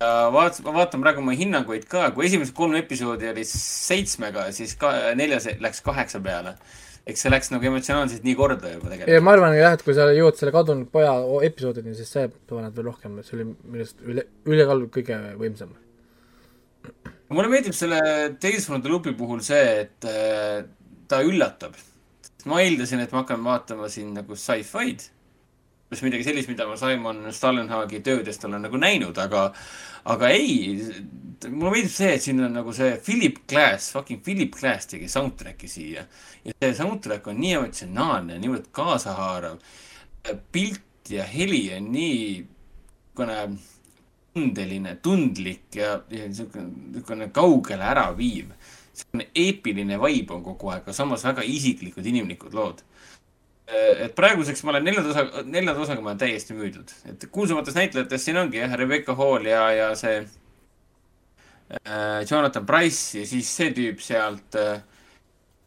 [0.00, 4.74] ja vaat-, ma vaatan praegu oma hinnanguid ka, kui esimesed kolm episoodi olid seitsmega, siis
[4.80, 6.56] ka neljas läks kaheksa peale.
[7.06, 9.24] eks see läks nagu emotsionaalselt nii korda juba ja tegelikult.
[9.24, 11.12] ma arvan jah, et kui sa jõuad selle kadunud poja
[11.46, 15.76] episoodini, siis see paneb veel rohkem, see oli minu arust üle, ülekaalu kõige võimsam.
[17.28, 18.00] mulle meeldib selle
[18.42, 20.64] Tales from the Loopi puhul see, et äh,
[21.08, 21.78] ta üllatab.
[22.46, 25.08] ma eeldasin, et ma hakkan vaatama siin nagu sci-fi'd.
[25.86, 29.52] Umbes midagi sellist, mida ma Simon Stallenhagi töödest olen nagu näinud, aga,
[30.10, 30.80] aga ei.
[31.46, 35.70] mulle meeldib see, et siin on nagu see Philip Glass, fucking Philip Glass tegi soundtrack'i
[35.70, 36.02] siia.
[36.44, 39.62] ja see soundtrack on nii emotsionaalne, niivõrd kaasahaarav.
[40.52, 42.20] pilt ja heli on nii
[43.16, 43.58] niisugune
[44.34, 48.50] tundeline, tundlik ja, ja niisugune, niisugune kaugele ära viiv.
[48.96, 52.82] selline eepiline vibe on kogu aeg, aga samas väga isiklikud, inimlikud lood.
[53.66, 58.24] Et praeguseks ma olen neljanda osa, neljanda osaga ma olen täiesti müüdud, et kuulsamates näitlejates
[58.28, 64.00] siin ongi jah, Rebecca Hall ja, ja see äh, Jonathan Price ja siis see tüüp
[64.04, 64.78] sealt äh,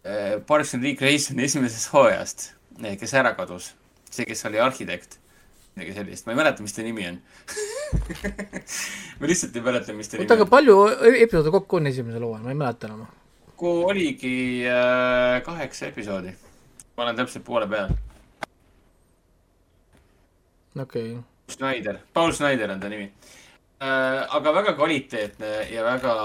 [0.07, 3.73] äh, Parks and Recreationi esimesest hooajast, kes ära kadus.
[4.09, 5.19] see, kes oli arhitekt,
[5.75, 7.19] midagi sellist, ma ei mäleta, mis ta nimi on
[9.19, 10.53] ma lihtsalt ei mäleta, mis ta nimi oota, aga on.
[10.55, 10.75] palju
[11.19, 13.03] episoode kokku on esimesel hooajal, ma ei mäleta enam.
[13.51, 14.37] kokku oligi
[14.71, 16.31] äh, kaheksa episoodi.
[16.99, 17.93] Ma olen täpselt poole peal.
[20.75, 24.25] okei okay., Schneider, Paul Schneider on ta nimi äh,.
[24.35, 26.15] aga väga kvaliteetne ja väga,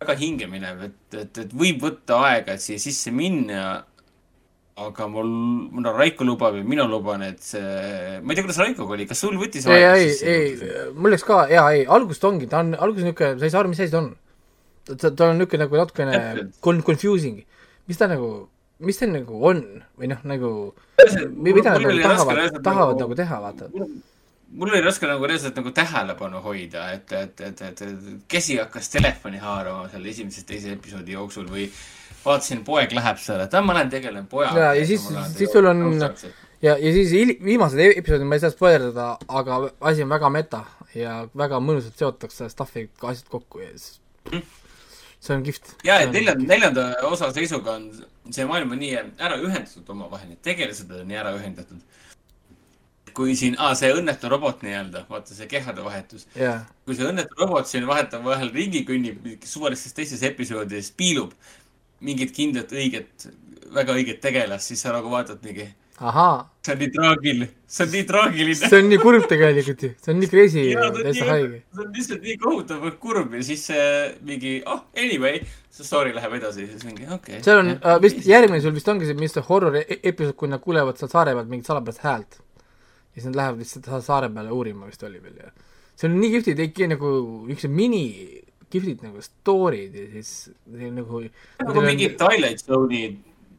[0.00, 3.84] väga hingeminev, et, et, et võib võtta aega, et siia sisse minna.
[4.76, 5.28] aga mul,
[5.84, 9.20] no Raiko lubab ja mina luban, et see, ma ei tea, kuidas Raikoga oli, kas
[9.24, 12.72] sul võttis ei, ei, ei mul läks ka, jaa, ei, alguses ta ongi, ta on,
[12.74, 14.10] alguses niisugune, sa ei saa aru, mis asi ta on.
[14.88, 16.20] ta, ta on niisugune nagu natukene
[16.64, 17.40] con-, confusing,
[17.88, 18.46] mis ta nagu,
[18.80, 19.62] mis ta nagu on
[19.98, 20.50] või noh, nagu
[21.32, 23.68] mida nad nagu tahavad, tahavad nagu teha, vaata.
[24.56, 28.88] mul oli raske nagu reaalselt nagu tähelepanu hoida, et, et, et, et, et käsi hakkas
[28.92, 31.68] telefoni haarama seal esimese, teise episoodi jooksul või
[32.24, 34.58] vaatasin, poeg läheb seal, et ma lähen tegelen pojaga.
[34.60, 36.02] Jaa, ja siis- siis sul on-
[36.62, 37.12] ja, ja siis
[37.44, 41.96] viimased e- episoodid ma ei saa spoilerdada, aga asi on väga meta ja väga mõnusalt
[41.98, 44.00] seotakse stuff'i asjad kokku ja siis
[45.26, 45.74] see on kihvt.
[45.86, 47.90] ja, et neljanda, neljanda osa seisuga on
[48.34, 51.84] see maailm on nii ära ühendatud omavahel, need tegelased on nii ära ühendatud.
[53.16, 56.26] kui siin, aa, see õnnetu robot nii-öelda, vaata see kehade vahetus.
[56.36, 61.32] jaa, kui see õnnetu robot siin vahetab vahel ringi kõnnib, suvalistes teistes episoodides piilub
[62.04, 63.28] mingit kindlat õiget,
[63.72, 65.70] väga õiget tegelast, siis sa nagu vaatad mingi,
[66.66, 68.56] see on nii traagiline, see on nii traagiline.
[68.60, 71.60] see on nii kurb tegelikult ju, see on nii crazy ja täitsa haige.
[71.74, 73.84] see on lihtsalt nii kohutavalt kurb ja siis see
[74.28, 75.40] mingi, oh anyway,
[75.72, 77.44] see story läheb edasi siis mingi okei okay,.
[77.46, 80.64] seal on äh, vist, järgmine sul vist ongi see Mr Horror e- episood, kui nad
[80.64, 82.40] kuulevad seal saare pealt mingit salapärast häält.
[82.40, 85.54] ja siis nad lähevad lihtsalt sa- saare peale uurima vist oli veel ja
[85.96, 87.12] see on nii kihvtid, ikka nagu
[87.46, 88.04] niisugused mini
[88.72, 91.22] kihvtid nagu story'd ja siis see nagu
[91.62, 93.14] nagu mingid Twilight Zone'i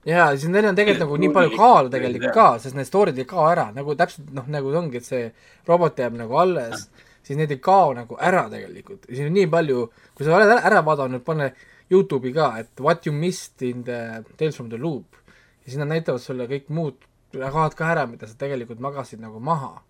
[0.07, 3.27] jaa, siis neil on tegelikult nagu nii palju kaalu tegelikult ka, sest need story'd ei
[3.27, 5.25] kao ära, nagu täpselt noh, nagu see ongi, et see
[5.67, 6.87] robot jääb nagu alles,
[7.27, 10.63] siis need ei kao nagu ära tegelikult, siin on nii palju, kui sa oled ära,
[10.71, 11.51] ära vaadanud, pane
[11.91, 15.15] Youtube'i ka, et what you missed in the Tales from the Loop.
[15.63, 19.39] Ja siis nad näitavad sulle kõik muud kaod ka ära, mida sa tegelikult magasid nagu
[19.43, 19.81] maha.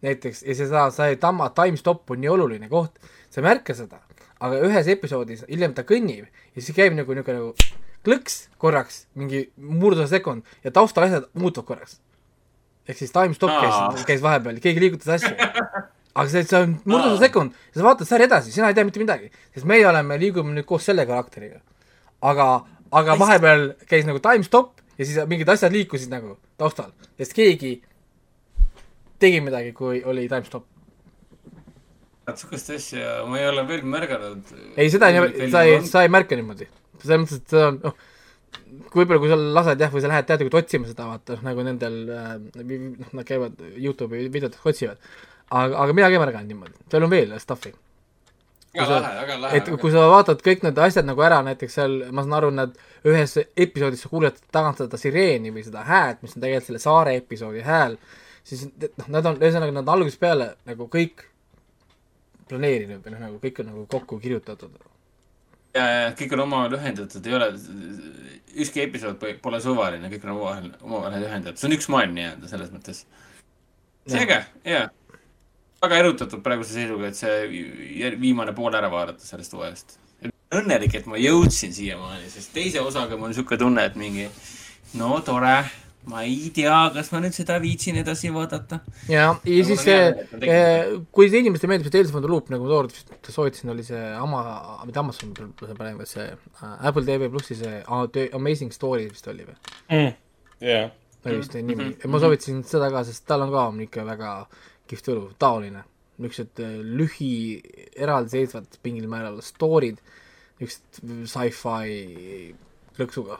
[0.00, 2.94] näiteks, ja seda, sa ei tamma, time stop on nii oluline koht,
[3.28, 3.98] sa ei märka seda,
[4.40, 9.46] aga ühes episoodis hiljem ta kõnnib ja siis käib nagu niisugune nagu klõks korraks, mingi
[9.56, 12.00] murdusa sekund ja taustal asjad muutuvad korraks.
[12.88, 15.34] ehk siis time stop käis käis vahepeal, keegi liigutas asju.
[16.18, 19.02] aga see, see on murdusa sekund ja sa vaatad sarja edasi, sina ei tea mitte
[19.02, 21.60] midagi, sest meie oleme, liigume nüüd koos selle karakteriga.
[22.20, 22.48] aga,
[22.90, 27.78] aga vahepeal käis nagu time stop ja siis mingid asjad liikusid nagu taustal, sest keegi
[29.20, 30.66] tegi midagi, kui oli time stop.
[32.30, 34.52] sihukest asja ma ei ole veel märganud.
[34.76, 36.68] ei, seda ei, sa ei, sa ei märka niimoodi.
[37.04, 37.98] Selles mõttes, et see on, noh,
[38.90, 41.66] kui palju, kui sa lased jah, või sa lähed teadlikult otsima seda, vaata, noh nagu
[41.66, 42.32] nendel äh,,
[42.64, 44.98] noh, nad käivad Youtube'i videotes otsivad.
[45.50, 47.72] aga, aga mina ka ei märganud niimoodi, seal on veel stuff'i.
[48.76, 49.60] väga lahe, väga lahe.
[49.60, 52.76] et kui sa vaatad kõik need asjad nagu ära, näiteks seal, ma saan aru, nad
[53.06, 57.16] ühes episoodis sa kuuled tagant seda sireeni või seda häält, mis on tegelikult selle saare
[57.22, 57.98] episoodi hääl,
[58.46, 61.26] siis noh, nad on, ühesõnaga nad algusest peale nagu kõik
[62.50, 64.74] planeerinud või noh, nagu kõik on nagu kokku kirjutatud.
[65.74, 67.50] ja, ja kõik on omavahel ühendatud, ei ole,
[68.64, 72.72] ükski episood pole- suvaline, kõik on omavahel, omavahel ühendatud, see on üks maailm nii-öelda selles
[72.74, 73.04] mõttes.
[74.08, 74.88] see äge, jaa.
[75.82, 79.98] väga erutatud praeguse seisuga, et see viimane pool ära vaadata sellest hooajast.
[80.50, 84.26] õnnelik, et ma jõudsin siiamaani, sest teise osaga mul on niisugune tunne, et mingi
[84.98, 85.62] no tore,
[86.08, 88.80] ma ei tea, kas ma nüüd seda viitsin edasi vaadata.
[89.10, 89.98] ja, ja siis on see
[90.32, 93.84] tegid-, kui see inimestele meeldib see Tales from the Loop, nagu ma tookord soovitasin, oli
[93.84, 97.82] see Ama-, mitte Amazon, praegu see äh, Apple TV plussi see
[98.36, 99.58] Amazing Story vist oli või?
[100.64, 100.90] jah,
[101.26, 102.14] oli vist see nimi Mhm, mm, -hmm.
[102.16, 104.32] ma soovitasin seda ka, sest tal on ka ikka väga
[104.88, 105.84] kihvt õlu, taoline.
[106.20, 107.60] niisugused äh, lühi,
[107.96, 110.00] eraldiseisvad mingil määral story'd,
[110.60, 112.52] niisugused sci-fi
[112.98, 113.38] lõksuga.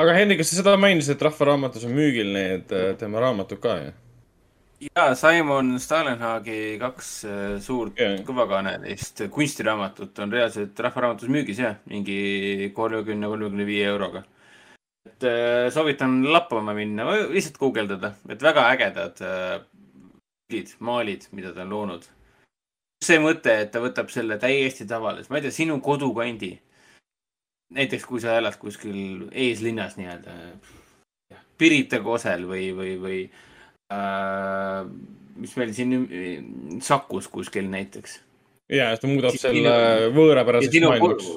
[0.00, 3.76] Aga Henrik, kas sa seda mainisid, et Rahvaraamatus on müügil need äh, tema raamatud ka
[3.78, 3.92] ju?
[4.88, 8.16] jaa, Simon Stalenhagi kaks äh, suurt Jaa.
[8.26, 14.24] kõvakaanelist kunstiraamatut on reaalselt Rahvaraamatus müügis jah, mingi kolmekümne, kolmekümne viie euroga.
[15.06, 19.24] et äh, soovitan lappama minna või lihtsalt guugeldada, et väga ägedad
[20.48, 22.10] pildid, maalid, mida ta on loonud.
[23.04, 26.54] see mõte, et ta võtab selle täiesti tavalise, ma ei tea, sinu kodukandi
[27.74, 30.38] näiteks kui sa elad kuskil eeslinnas nii-öelda
[31.58, 33.18] Pirita kosel või, või, või
[33.94, 34.80] äh,
[35.38, 35.94] mis meil siin
[36.82, 38.20] Sakus kuskil näiteks.
[38.68, 41.30] ja, ta muudab Sinu- selle ja võõrapäraseks sinu maailmaks.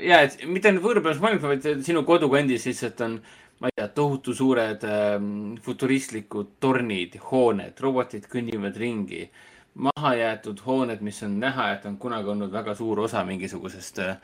[0.00, 3.20] ja, et mitte ainult võõrapäraseks maailmaks, vaid sinu kodukandis lihtsalt on,
[3.60, 5.32] ma ei tea, tohutu suured ähm,
[5.64, 9.30] futuristlikud tornid, hooned, robotid kõnnivad ringi.
[9.72, 14.16] mahajäetud hooned, mis on näha, et on kunagi olnud väga suur osa mingisugusest äh,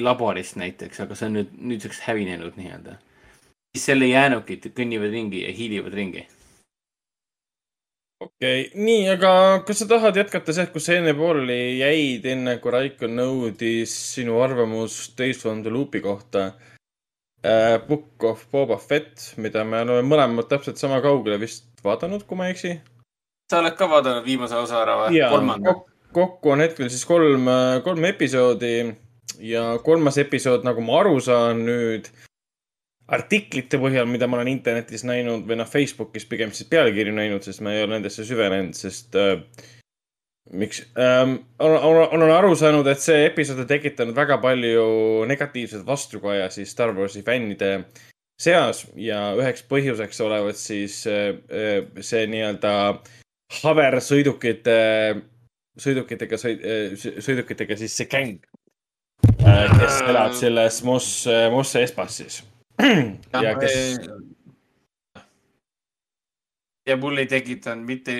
[0.00, 2.98] laborist näiteks, aga see on nüüd nüüdseks hävinenud nii-öelda.
[3.72, 6.26] siis selle jäänukid kõnnivad ringi ja hiilivad ringi.
[8.20, 9.32] okei okay., nii, aga
[9.66, 14.40] kas sa tahad jätkata sealt, kus sa enne pooleli jäid, enne kui Raiko nõudis sinu
[14.40, 16.52] arvamust the Loopi kohta
[17.44, 17.78] äh,?
[17.88, 22.46] Book of Boba Fett, mida me oleme mõlemad täpselt sama kaugele vist vaadanud, kui ma
[22.46, 22.80] ei eksi.
[23.52, 25.24] sa oled ka vaadanud viimase osa ära või?
[25.30, 25.91] kolmanda?
[26.12, 27.48] Kok- kokku on hetkel siis kolm,
[27.84, 28.76] kolm episoodi
[29.40, 32.08] ja kolmas episood, nagu ma aru saan nüüd
[33.12, 37.60] artiklite põhjal, mida ma olen internetis näinud või noh, Facebookis pigem siis pealkirju näinud, sest
[37.64, 39.42] ma ei ole nendesse süvenenud, sest äh,
[40.52, 44.86] miks ähm,, olen, olen aru saanud, et see episood on tekitanud väga palju
[45.28, 47.74] negatiivset vastukaja siis Star Warsi fännide
[48.40, 52.74] seas ja üheks põhjuseks olevat siis äh, äh, see nii-öelda
[53.62, 54.78] hoversõidukite,
[55.80, 56.66] sõidukitega sõid-,
[56.98, 58.42] sõidukitega siis see gäng,
[59.42, 62.42] kes elab selles Moss, Mosse Espas siis.
[63.44, 63.76] ja kes,
[66.88, 68.16] ja mul ei tekitanud mitte,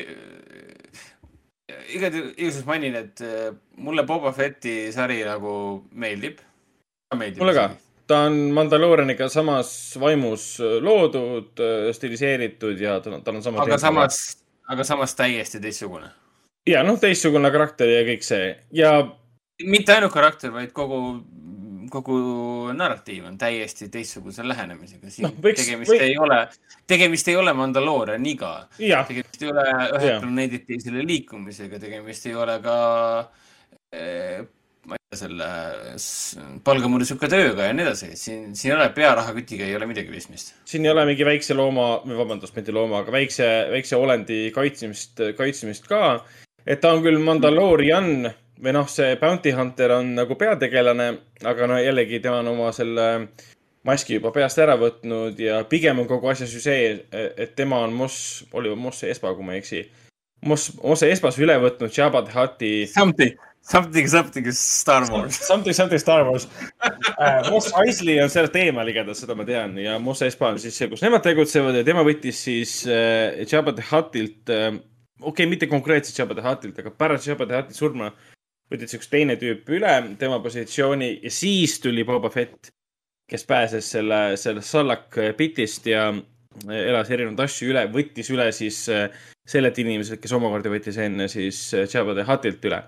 [1.92, 5.54] igati, igatahes mainin, et äh, mulle Boba Fetti sari nagu
[5.92, 6.40] meeldib.
[7.12, 7.68] mulle ka,
[8.08, 11.60] ta on Mandaloorianiga samas vaimus loodud,
[11.92, 13.62] stiliseeritud ja ta on, tal on sama.
[13.66, 14.22] aga samas,
[14.68, 16.10] aga samas täiesti teistsugune.
[16.66, 18.92] Ja noh, teistsugune karakter ja kõik see ja
[19.64, 21.00] mitte ainult karakter, vaid kogu,
[21.92, 22.16] kogu
[22.74, 25.10] narratiiv on täiesti teistsuguse lähenemisega.
[25.10, 26.38] siin Noh, võiks- tegemist või- ei ole,
[26.86, 28.52] tegemist ei ole Mandaloorianiga
[29.04, 29.66] tegemist ei ole
[29.98, 32.76] ühelt planeedilt teisele liikumisega, tegemist ei ole ka
[33.92, 34.42] eh,
[34.86, 35.48] ma ei tea, selle
[36.00, 38.16] s- palgamurisuka tööga ja nii edasi.
[38.16, 40.54] siin, siin ei ole pearahakütiga ei ole midagi pistmist.
[40.64, 45.86] siin ei ole mingi väikse looma, vabandust, mitte looma, aga väikse, väikse olendi kaitsmist, kaitsmist
[45.86, 46.24] ka.
[46.66, 48.30] Et ta on küll Mandaloorian
[48.62, 51.08] või noh, see Bounty Hunter on nagu peategelane,
[51.44, 53.08] aga no jällegi tema on oma selle
[53.86, 57.94] maski juba peast ära võtnud ja pigem on kogu asjas ju see, et tema on
[57.96, 59.82] Moss, Oliver Mosse Espa, kui ma ei eksi.
[60.46, 65.38] Moss, Mosse Espas üle võtnud Jabba the Hutti Something, something, something Star Wars.
[65.38, 66.48] Something, something Star Wars
[66.82, 67.50] uh,.
[67.50, 70.90] Moss Eisley on sealt eemal igatahes, seda ma tean ja Moss Espa on siis see,
[70.90, 74.78] kus nemad tegutsevad ja tema võttis siis uh, Jabba the Huttilt uh,,
[75.22, 78.10] okei okay,, mitte konkreetselt Jabba the Huttilt, aga pärast Jabba the Hutti surma
[78.72, 82.72] võttis üks teine tüüp üle tema positsiooni ja siis tuli Boba Fett,
[83.30, 86.10] kes pääses selle, sellest Sallak pitist ja
[86.68, 89.06] elas erinevaid asju üle, võttis üle siis uh,
[89.48, 92.82] sellelt inimeselt, kes omakorda võttis enne siis Jabba the Huttilt üle.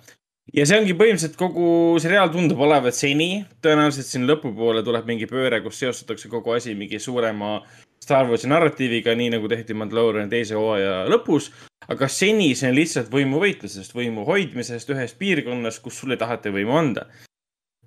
[0.52, 1.66] Ja see ongi põhimõtteliselt kogu
[2.02, 7.00] seriaal tundub olevat seni, tõenäoliselt siin lõpupoole tuleb mingi pööre, kus seostatakse kogu asi mingi
[7.00, 7.62] suurema
[8.04, 11.50] Star Warsi narratiiviga, nii nagu tehti Mandalooriani teise hooaja lõpus.
[11.88, 16.76] aga seni see on lihtsalt võimuvõitlusest, võimu hoidmisest ühes piirkonnas, kus sulle ei taheta võimu
[16.78, 17.08] anda.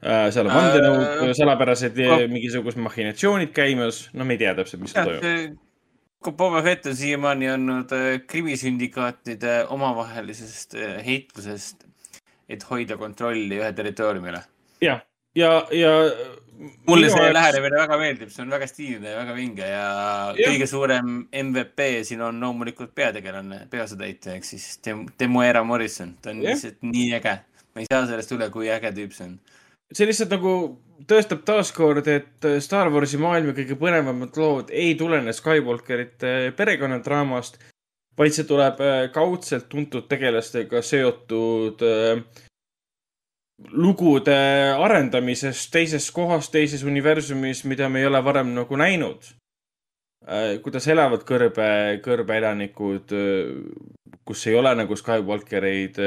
[0.01, 2.23] seal on vandenõud Äh, salapärased oh.
[2.31, 5.57] mingisugused mahhinatsioonid käimas, no me ei tea täpselt, mis toimub.
[6.37, 11.85] Boba Fett on siiamaani olnud äh, krimisündikaatide omavahelisest äh, heitlusest,
[12.49, 14.41] et hoida kontrolli ühe territooriumi üle.
[14.83, 15.03] jah,
[15.37, 15.93] ja, ja.
[16.87, 19.83] Mulle see lähenemine väga meeldib, see on väga stiilne ja väga vinge ja
[20.37, 20.39] Jah.
[20.39, 21.13] kõige suurem
[21.43, 24.79] MVP siin on loomulikult peategelane, peaosatäitja ehk siis
[25.17, 26.55] Temuera Morrison, ta on Jah.
[26.55, 27.37] lihtsalt nii äge.
[27.75, 29.39] ma ei saa sellest üle, kui äge tüüp see on.
[29.93, 30.53] see lihtsalt nagu
[31.09, 37.61] tõestab taaskord, et Star Warsi maailma kõige põnevamad lood ei tulene Skywalkerite perekonnadraamast,
[38.17, 42.25] vaid see tuleb äh, kaudselt tuntud tegelastega seotud äh,
[43.57, 44.37] lugude
[44.77, 49.33] arendamisest teises kohas, teises universumis, mida me ei ole varem nagu näinud.
[50.61, 53.13] kuidas elavad kõrbe, kõrbeelanikud,
[54.27, 55.99] kus ei ole nagu Skywalkereid,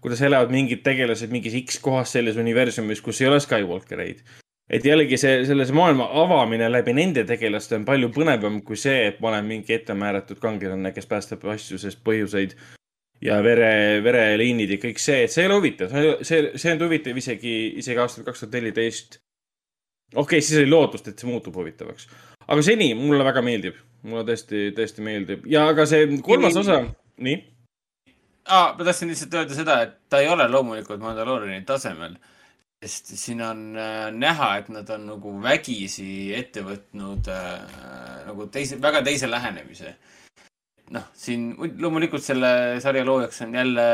[0.00, 4.22] kuidas elavad mingid tegelased mingis X kohas selles universumis, kus ei ole Skywalkereid.
[4.70, 9.20] et jällegi see, selles maailma avamine läbi nende tegelaste on palju põnevam kui see, et
[9.20, 12.56] ma olen mingi ettemääratud kangelane, kes päästab asju, sest põhjuseid
[13.24, 15.94] ja vere, vereliinid ja kõik see, et see ei ole huvitav,
[16.26, 19.18] see, see on huvitav isegi, isegi aastal kaks tuhat neliteist.
[20.14, 22.08] okei okay,, siis oli lootust, et see muutub huvitavaks,
[22.46, 26.82] aga seni mulle väga meeldib, mulle tõesti, tõesti meeldib ja aga see kolmas osa,
[27.16, 27.42] nii
[28.46, 28.74] ah,.
[28.78, 32.16] ma tahtsin lihtsalt öelda seda, et ta ei ole loomulikult Mandalooriani tasemel.
[32.86, 38.76] sest siin on äh, näha, et nad on nagu vägisi ette võtnud äh, nagu teise,
[38.82, 39.96] väga teise lähenemise.
[40.94, 41.48] noh, siin
[41.82, 43.86] loomulikult selle sarja loojaks on jälle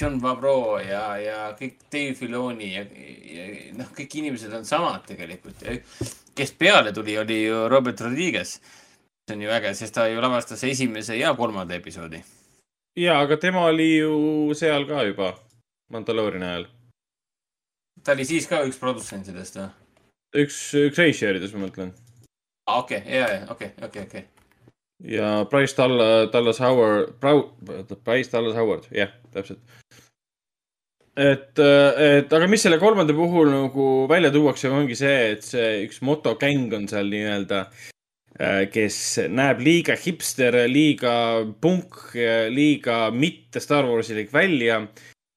[0.00, 3.46] John Favreau ja, ja kõik Dave Filoni ja, ja
[3.78, 5.64] noh, kõik inimesed on samad tegelikult.
[6.34, 8.58] kes peale tuli, oli ju Robert Rodriguez.
[9.28, 12.22] see on ju äge, sest ta ju lavastas esimese ja kolmanda episoodi.
[12.96, 15.34] ja, aga tema oli ju seal ka juba
[15.92, 16.66] Mandalooriani ajal.
[18.04, 19.68] ta oli siis ka üks produtsentidest või?
[20.44, 21.92] üks, üks reisijärides, ma mõtlen.
[22.68, 24.41] aa, okei, ja, ja, okei, okei, okei.
[25.04, 27.14] Ja Price Dalla-, Dallas Howard,
[28.04, 29.60] Price Dallas Howard, jah, täpselt.
[31.16, 36.02] et, et aga mis selle kolmanda puhul nagu välja tuuakse, ongi see, et see üks
[36.06, 37.64] motogäng on seal nii-öelda,
[38.72, 38.98] kes
[39.28, 41.14] näeb liiga hipster, liiga
[41.60, 42.14] punk,
[42.54, 44.80] liiga mitte Star Warsilik välja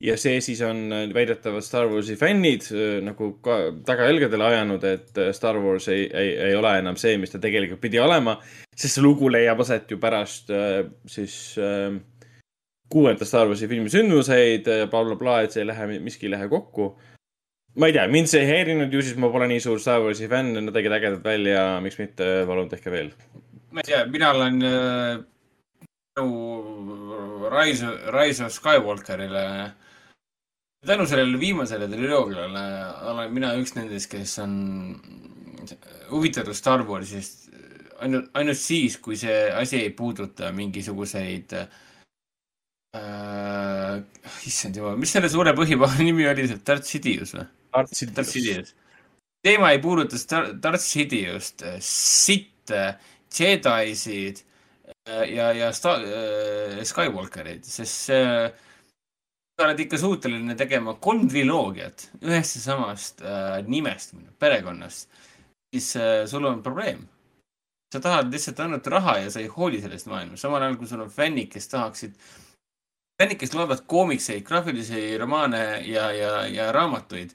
[0.05, 3.57] ja see siis on väidetavalt Star Warsi fännid äh, nagu ka
[3.87, 7.81] tagajalgadele ajanud, et äh, Star Wars ei, ei, ei ole enam see, mis ta tegelikult
[7.83, 8.37] pidi olema,
[8.75, 11.97] sest see lugu leiab aset ju pärast äh, siis äh,
[12.91, 16.49] kuuenda Star Warsi filmi sündmuseid äh, bla,, blablabla, et see ei lähe, miski ei lähe
[16.51, 16.93] kokku.
[17.75, 20.29] ma ei tea, mind see ei häirinud, ju siis ma pole nii suur Star Warsi
[20.31, 23.09] fänn, nad tegid ägedalt välja, miks mitte, palun tehke veel.
[23.71, 25.23] ma ei tea, mina olen äh,
[26.15, 29.71] tänu Rise, Rise of Skywalkerile,
[30.87, 32.63] tänu sellele viimasele triloogiale
[33.11, 34.53] olen mina üks nendest, kes on
[36.11, 37.45] huvitatud Star Warsist
[38.03, 41.55] ainult, ainult siis, kui see asi ei puuduta mingisuguseid
[42.95, 44.01] äh,,
[44.47, 47.45] issand jumal, mis selle suure põhipaha nimi oli, Darth Sidious või?
[47.75, 48.75] Darth Sidious.
[49.45, 52.83] teema ei puuduta Star- Darth Sidioust, sitte,
[53.35, 54.43] Jedisid
[55.09, 55.99] äh, ja, ja Sta-,
[56.87, 58.53] Skywalkereid, sest see, sa
[59.63, 65.09] oled ikka suuteline tegema kolm triloogiat ühest ja samast äh, nimest, perekonnast,
[65.73, 67.05] siis äh, sul on probleem.
[67.93, 71.05] sa tahad lihtsalt ainult raha ja sa ei hooli sellest maailmast, samal ajal kui sul
[71.05, 72.17] on fännid, kes tahaksid,
[73.21, 77.31] fännid, kes loevad koomikseid, graafilisi romaane ja, ja, ja raamatuid,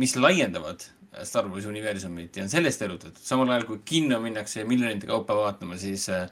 [0.00, 0.82] mis laiendavad
[1.22, 5.78] Star Warsi universumit ja on sellest erutatud, samal ajal kui kinno minnakse miljonite kaupa vaatama,
[5.78, 6.26] siis äh,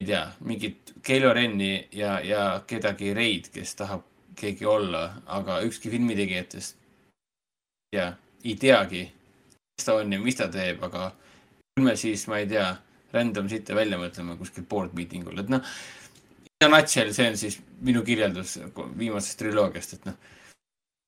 [0.00, 4.02] ei tea, mingit Keilo Renni ja, ja kedagi Reid, kes tahab
[4.36, 6.76] keegi olla, aga ükski filmitegijatest
[7.94, 8.08] tea,
[8.44, 9.04] ei teagi,
[9.76, 11.10] kes ta on ja mis ta teeb, aga
[11.74, 12.66] küll me siis, ma ei tea,
[13.14, 15.74] random sitte välja mõtleme kuskil board meeting ul, et noh,
[16.64, 18.56] nutshell, see on siis minu kirjeldus
[18.98, 20.18] viimasest triloogiast, et noh,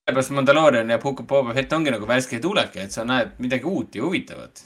[0.07, 4.05] sellepärast Mandalorian ja Boba Fett ongi nagu värske tulek, et sa näed midagi uut ja
[4.05, 4.63] huvitavat.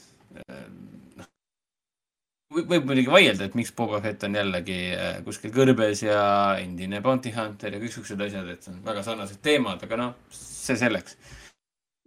[2.52, 6.22] Võib muidugi vaielda, et miks Boba Fett on jällegi äh, kuskil kõrbes ja
[6.60, 10.76] endine bounty hunter ja kõiksugused asjad, et see on väga sarnased teemad, aga noh, see
[10.80, 11.16] selleks.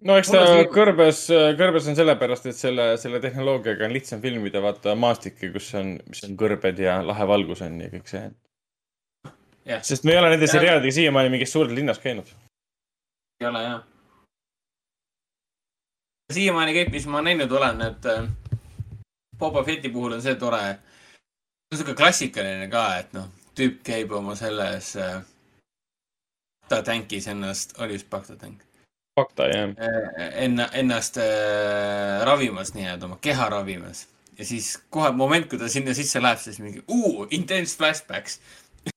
[0.06, 1.22] no eks ta Mulle see- kõrbes,
[1.62, 6.24] kõrbes on sellepärast, et selle, selle tehnoloogiaga on lihtsam filmida, vaata maastikke, kus on, mis
[6.28, 8.30] on kõrbed ja lahe valgus on ja kõik see.
[9.66, 12.30] jah, sest me ei ole nende seriaalidega siiamaani mingis suures linnas käinud.
[13.42, 13.84] ei ole jah.
[16.34, 18.28] siiamaani kõik, mis ma näinud olen, et äh,
[19.40, 24.14] Boba Fetti puhul on see tore, see on siuke klassikaline ka, et noh, tüüp käib
[24.16, 25.20] oma selles äh,
[26.70, 28.64] tankis ennast, oli vist paktatank,
[29.20, 29.72] fakta, jah.
[30.34, 34.08] enna, ennast äh, ravimas nii-öelda, oma keha ravimas.
[34.38, 38.40] ja siis kohe moment, kui ta sinna sisse läheb, siis mingi uu, intense flashbacks.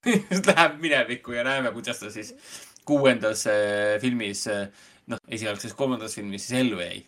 [0.48, 2.35] Läheb minevikku ja näeme, kuidas ta siis
[2.85, 4.66] kuuendas äh, filmis äh,,
[5.09, 7.06] noh, esialgses kolmandas filmis siis ellu jäi.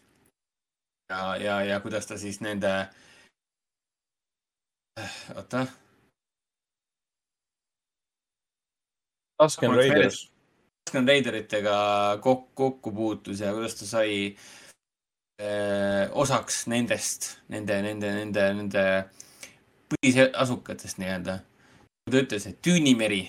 [1.10, 2.72] ja, ja, ja kuidas ta siis nende,
[5.36, 5.66] oota,
[9.40, 10.30] Tusk and Raiders.
[10.84, 14.36] Tusken Raideritega kokku, kokku puutus ja kuidas ta sai
[15.42, 18.84] öö, osaks nendest, nende, nende, nende, nende
[19.92, 21.38] põhiasukatest nii-öelda.
[22.10, 23.22] ta ütles, et Tüünimeri,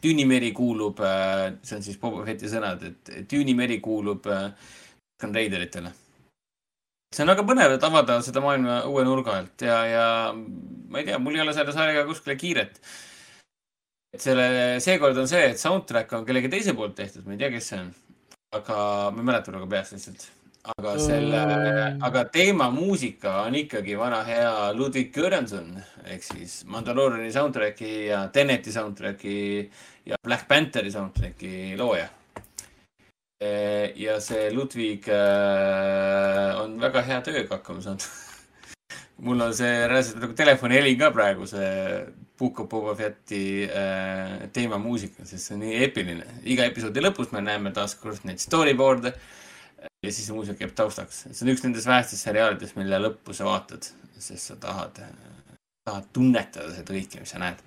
[0.00, 0.98] Tüünimeri kuulub,
[1.62, 5.92] see on siis Boba Fetti sõnad, et Tüünimeri kuulub Tusken Raideritele.
[7.12, 11.08] See on väga põnev, et avada seda maailma uue nurga alt ja, ja ma ei
[11.08, 12.80] tea, mul ei ole selle sarjaga kuskile kiiret
[14.12, 14.46] et selle,
[14.84, 17.80] seekord on see, et soundtrack on kellegi teise poolt tehtud, ma ei tea, kes see
[17.80, 17.90] on.
[18.52, 18.76] aga
[19.08, 20.26] ma ei mäleta praegu peast lihtsalt.
[20.76, 25.72] aga selle Mm., aga teemamuusika on ikkagi vana hea Ludwig Göransson
[26.04, 29.38] ehk siis Mandalooriani soundtrack'i ja Teneti soundtrack'i
[30.06, 32.06] ja Black Pantheri soundtrack'i looja.
[33.98, 38.06] Ja see Ludwig äh, on väga hea tööga hakkama saanud.
[39.26, 41.72] mul on see reaalselt nagu telefoni helin ka praegu, see
[42.42, 46.26] of Boba Fetti äh, teemamuusika, sest see on nii eepiline.
[46.42, 49.12] iga episoodi lõpus me näeme taaskord neid storyboard'e
[50.02, 51.26] ja siis see muusika jääb taustaks.
[51.30, 53.86] see on üks nendest vähestest seriaalidest, mille lõppu sa vaatad,
[54.18, 54.98] sest sa tahad,
[55.86, 57.62] tahad tunnetada seda kõike, mis sa näed.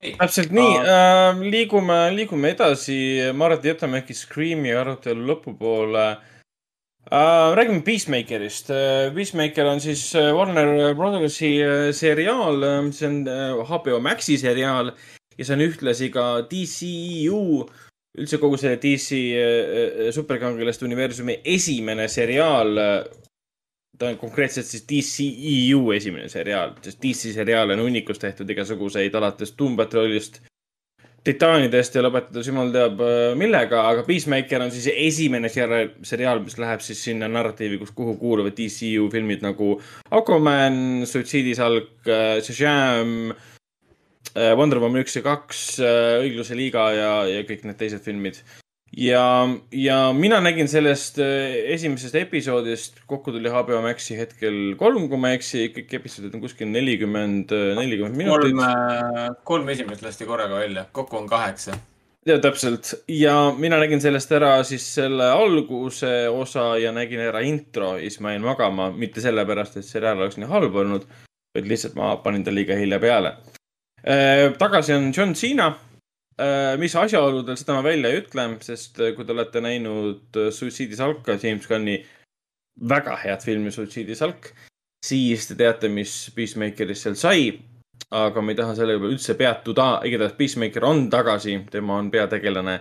[0.00, 2.98] Täpselt nii äh,, liigume, liigume edasi,
[3.32, 7.54] ma arvan, et jätame äkki Scream'i arutelu lõpupoole äh,.
[7.56, 9.08] räägime Peacemakerist äh,.
[9.16, 12.62] Peacemaker on siis äh, Warner Brothersi äh, seriaal,
[12.92, 13.22] see on
[13.70, 14.92] HBO Maxi seriaal
[15.36, 17.64] ja see on ühtlasi ka DCEU,
[18.16, 22.78] üldse kogu selle DC superkangelaste universumi esimene seriaal
[23.98, 29.54] ta on konkreetselt siis DCEU esimene seriaal, sest DC seriaale on hunnikus tehtud igasuguseid alates
[29.58, 30.42] Doom Patrolist,
[31.26, 36.84] Titaanidest ja lõpetades jumal teab äh, millega, aga Peacemaker on siis esimene seriaal, mis läheb
[36.86, 39.72] siis sinna narratiivi, kus, kuhu kuuluvad DCU filmid nagu
[40.14, 42.06] Aquaman, Suitsiidisalk,
[42.46, 43.34] Shazam,
[44.36, 45.64] Wonder Woman üks ja kaks,
[46.20, 48.38] Õigluse liiga ja, ja kõik need teised filmid
[48.96, 55.20] ja, ja mina nägin sellest äh, esimesest episoodist, kokku tuli HBO Maxi hetkel kolm, kui
[55.20, 60.62] ma ei eksi, kõik episoodid on kuskil nelikümmend, nelikümmend minutit kolm, kolm esimest lasti korraga
[60.62, 61.76] välja, kokku on kaheksa.
[62.26, 67.94] ja täpselt ja mina nägin sellest ära siis selle alguse osa ja nägin ära intro
[67.96, 71.04] ja siis ma jäin magama, mitte sellepärast, et seriaal oleks nii halb olnud,
[71.54, 73.36] vaid lihtsalt ma panin ta liiga hilja peale.
[74.58, 75.74] tagasi on John Cena.
[76.80, 80.98] Mis asjaoludel, seda ma välja ei ütle, sest äh, kui te olete näinud äh, Suitsiidi
[80.98, 81.96] salka, James Gunni
[82.88, 84.50] väga head filmi Suitsiidi salk,
[85.04, 87.40] siis te teate, mis Peacemakerist seal sai
[88.10, 92.78] aga ma ei taha selle peale üldse peatuda, igatahes Peacemaker on tagasi, tema on peategelane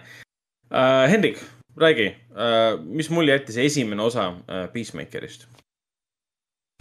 [0.72, 1.06] uh,.
[1.10, 1.40] Hendrik,
[1.78, 5.48] räägi uh,, mis mulje jättis esimene osa uh, Peacemakerist?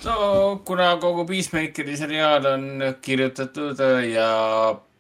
[0.05, 2.67] no kuna kogu Peacemakeri seriaal on
[3.01, 4.29] kirjutatud äh, ja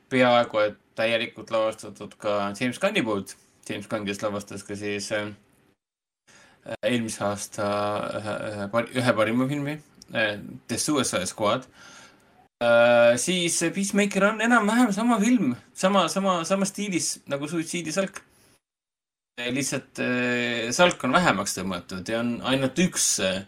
[0.08, 3.36] peaaegu et täielikult lavastatud ka James Gunni poolt,
[3.68, 5.32] James Gunn, kes lavastas ka siis äh,
[6.82, 7.66] eelmise aasta
[8.20, 9.78] ühe, ühe, ühe parima filmi
[10.14, 10.38] äh,
[10.68, 11.66] The Suicide Squad
[12.62, 18.22] äh,, siis Peacemaker on enam-vähem sama film, sama, sama, sama stiilis nagu Suitsiidisalk.
[19.50, 23.42] lihtsalt äh, salk on vähemaks tõmmatud ja on ainult üks äh,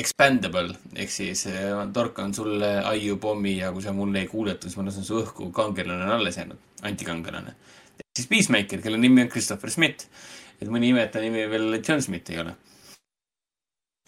[0.00, 4.78] expandable ehk siis äh, torkan sulle aiu pommi ja kui sa mulle ei kuuletu, siis
[4.78, 7.54] ma lasen su õhku, kangelane on alles jäänud, antikangelane.
[8.16, 10.08] siis Peacemaker, kelle nimi on Christopher Smith.
[10.60, 12.56] et mõni ime, et ta nimi veel John Smith ei ole.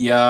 [0.03, 0.21] ja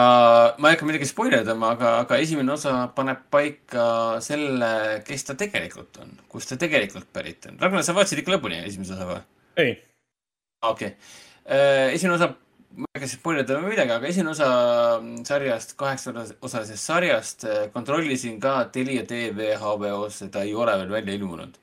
[0.58, 3.86] ma ei hakka midagi spoilerdama, aga, aga esimene osa paneb paika
[4.20, 7.58] selle, kes ta tegelikult on, kust ta tegelikult pärit on.
[7.62, 9.20] Ragnar, sa vaatasid ikka lõpuni esimese osa või?
[9.62, 9.76] ei,
[10.62, 12.32] okei okay., esimene osa,
[12.76, 14.48] ma ei hakka siis spoilerdama midagi, aga esimene osa
[15.28, 21.58] sarjast, kaheksaosalisest sarjast äh, kontrollisin ka Telia tv HBO-s, ta ei ole veel välja ilmunud.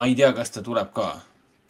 [0.00, 1.08] ma ei tea, kas ta tuleb ka,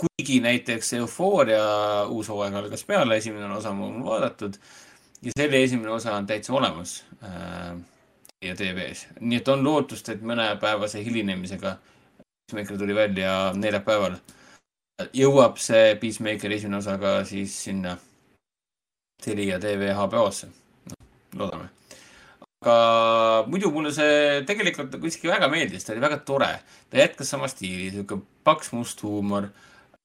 [0.01, 1.65] kuigi näiteks Eufooria
[2.09, 4.57] uus hooaeg algas peale, esimene osa on vaadatud
[5.23, 7.74] ja selle esimene osa on täitsa olemas äh,
[8.39, 11.77] Telia tv-s, nii et on lootust, et mõnepäevase hilinemisega,
[12.23, 14.16] Peacemaker tuli välja neljapäeval.
[15.16, 17.94] Jõuab see Peacemaker esimene osa ka siis sinna
[19.23, 20.51] Telia tv HBO-sse.
[21.39, 21.69] loodame.
[22.62, 22.74] aga
[23.51, 26.53] muidu mulle see tegelikult isegi väga meeldis, ta oli väga tore.
[26.90, 29.49] ta jätkas sama stiili, sihuke paks must huumor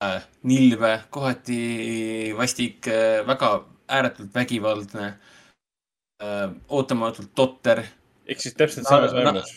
[0.04, 3.52] äh,, nilve, kohati vastik äh,, väga
[3.88, 7.84] ääretult vägivaldne äh,, ootamatult totter
[8.28, 9.54] ehk siis täpselt samas vaimus.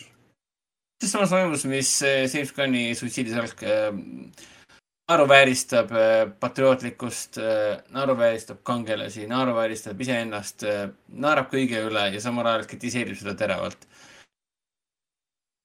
[1.01, 3.89] see samas vaimus, mis äh, James Gunni suitsiidisalk äh,
[5.11, 7.37] naeruvääristab äh, patriootlikkust,
[7.91, 10.63] naeruvääristab kangelasi, naeruvääristab iseennast,
[11.11, 13.87] naerab kõige üle ja samal ajal kritiseerib seda teravalt.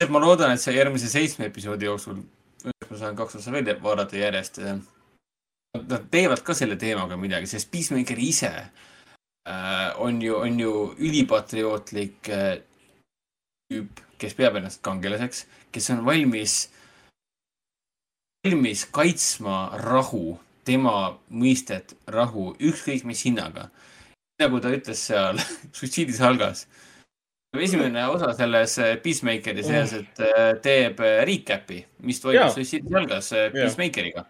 [0.09, 2.19] ma loodan, et see järgmise seitsme episoodi jooksul,
[2.89, 4.59] ma saan kaks osa veel vaadata järjest.
[5.77, 8.51] Nad teevad ka selle teemaga midagi, sest Peacemaker ise
[9.47, 12.57] äh, on ju, on ju ülipatriootlik äh,
[13.71, 16.67] tüüp, kes peab ennast kangelaseks, kes on valmis,
[18.45, 20.37] valmis kaitsma rahu,
[20.67, 23.69] tema mõistet rahu, ükskõik mis hinnaga.
[24.39, 25.39] nagu ta ütles seal
[25.77, 26.67] suitsiidisalgas.
[27.57, 34.25] esimene osa selles äh, Peacemakeri seas, et äh, teeb äh, recap'i, mis toimus suitsiidisalgas Peacemakeriga.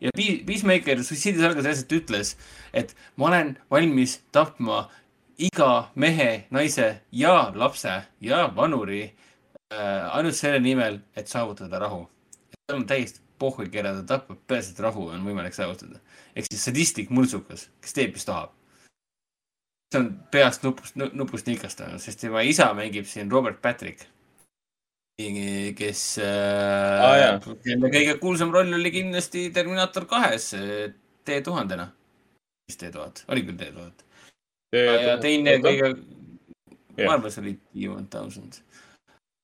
[0.00, 2.36] ja Pe- Peacemaker suitsiidisalgas lihtsalt ütles,
[2.72, 4.88] et ma olen valmis tapma
[5.38, 9.02] iga mehe, naise ja lapse ja vanuri
[9.72, 12.06] äh, ainult selle nimel, et saavutada rahu.
[12.66, 16.00] tal on täiesti pohhui, keda ta tapab, peaasi, et rahu on võimalik saavutada.
[16.36, 18.54] ehk siis sadistlik mõrtsukas, kes teeb, mis tahab.
[19.90, 24.06] see on peast nupust, nupust nikastanud, sest tema isa mängib siin Robert Patrick.
[25.20, 30.54] kes äh,, kelle kõige kuulsam roll oli kindlasti Terminaator kahes
[31.24, 31.90] T tuhandena.
[32.68, 34.04] mis T tuhat, oli küll T tuhat.
[34.72, 35.92] ja teine kõige,
[37.04, 38.62] ma arvan, see oli T-one thousand.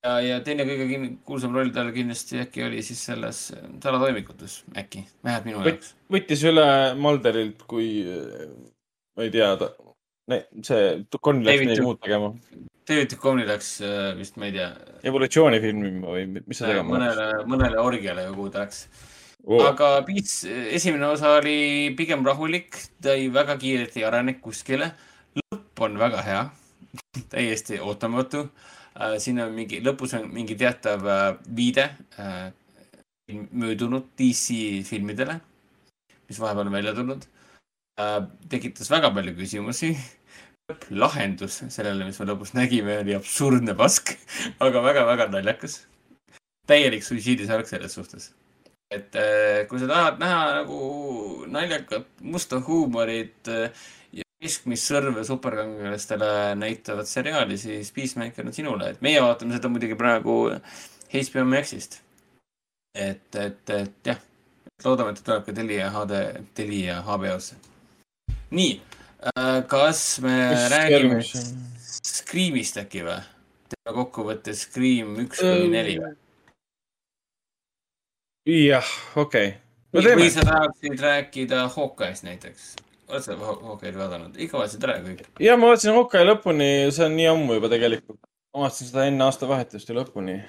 [0.06, 3.42] ja, ja teine kõige kin- kuulsam roll tal kindlasti äkki oli siis selles
[3.82, 5.92] salatoimikutes, äkki, vähemalt minu jaoks.
[6.12, 6.68] võttis üle
[7.00, 7.90] Malderilt, kui
[9.16, 9.72] ma ei tea, ta,
[10.66, 10.86] see
[11.22, 12.32] Conn läks midagi muud tegema.
[12.86, 14.68] David Duchovny läks äh, vist, ma ei tea,
[15.10, 18.84] evolutsioonifilmi või mis see tegema läks mõnele, mõnele orgiale või kuhu ta läks.
[19.42, 19.64] oh.?
[19.72, 21.56] aga Beats esimene osa oli
[21.98, 24.92] pigem rahulik, ta ei väga kiirelt ei arene kuskile.
[25.40, 26.44] lõpp on väga hea,
[27.34, 28.46] täiesti ootamatu.
[29.20, 31.24] Siin on mingi, lõpus on mingi teatav äh,
[31.56, 31.88] viide
[32.20, 32.48] äh,
[33.50, 35.40] möödunud DC filmidele,
[36.28, 37.26] mis vahepeal on välja tulnud.
[38.48, 39.96] tekitas väga palju küsimusi.
[40.90, 44.16] lahendus sellele, mis me lõpus nägime, oli absurdne pask,
[44.66, 45.86] aga väga-väga naljakas.
[46.66, 48.32] täielik suitsiidisarg selles suhtes
[48.90, 50.80] et äh, kui sa tahad näha nagu
[51.50, 53.48] naljakat musta huumorit
[54.46, 59.68] äh, ja keskmist sõrme superkangelastele näitavat seriaali, siis Peacemaker on sinule, et meie vaatame seda
[59.68, 60.36] muidugi praegu
[61.12, 62.00] HBO Maxist.
[62.94, 64.20] et, et, et jah,
[64.84, 67.56] loodame, et ta tuleb ka Telia HD, Telia HBO-sse.
[68.50, 68.80] nii,
[69.68, 71.22] kas me Mis räägime?
[72.06, 73.20] Screamist äkki või?
[73.66, 76.14] teeme kokkuvõtte Scream üks kuni neli või?
[78.46, 78.86] jah,
[79.16, 79.56] okei
[79.92, 80.14] okay..
[80.14, 82.85] või sa tahaksid rääkida Hawkeye'st näiteks?
[83.08, 84.36] Oled sa Haw- Hawkeye'd vaadanud?
[84.36, 85.26] ikka vaatasid ära kõik?
[85.40, 88.20] ja ma vaatasin Hawkeye lõpuni, see on nii ammu juba tegelikult.
[88.54, 90.40] ma vaatasin seda enne aastavahetust ju lõpuni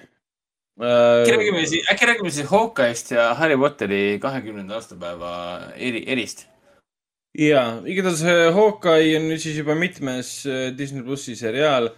[0.77, 1.37] äkki äh,.
[1.37, 6.47] räägime siis, äkki räägime siis Hawkeye'st ja Harry Potteri kahekümnenda aastapäeva eri, erist.
[7.37, 11.89] ja, igatahes äh, Hawkeye on nüüd siis juba mitmes äh, Disney plussi seriaal.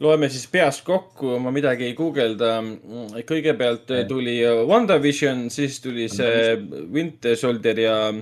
[0.00, 2.62] loeme siis peast kokku, ma midagi ei guugelda.
[3.24, 6.56] kõigepealt äh, tuli WandaVision, siis tuli see
[6.92, 8.12] Winter Soldier ja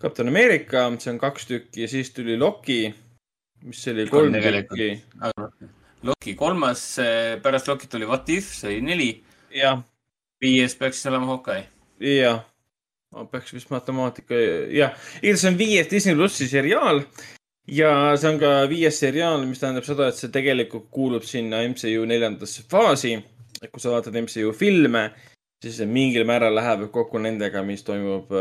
[0.00, 2.86] Captain America, see on kaks tükki, siis tuli Loki,
[3.68, 4.92] mis oli kolm tükki.
[6.08, 6.84] Loki kolmas,
[7.42, 9.10] pärast Lokit oli What If, see oli neli.
[9.52, 9.82] jah,
[10.40, 11.66] viies peaks siis olema Hawkeye.
[12.00, 12.40] jah,
[13.30, 14.38] peaks vist matemaatika,
[14.72, 17.02] jah, igatahes see on viies Disney plussi seriaal
[17.68, 22.06] ja see on ka viies seriaal, mis tähendab seda, et see tegelikult kuulub sinna MCU
[22.08, 23.18] neljandasse faasi.
[23.60, 25.10] kui sa vaatad MCU filme,
[25.60, 28.32] siis see mingil määral läheb kokku nendega, mis toimub,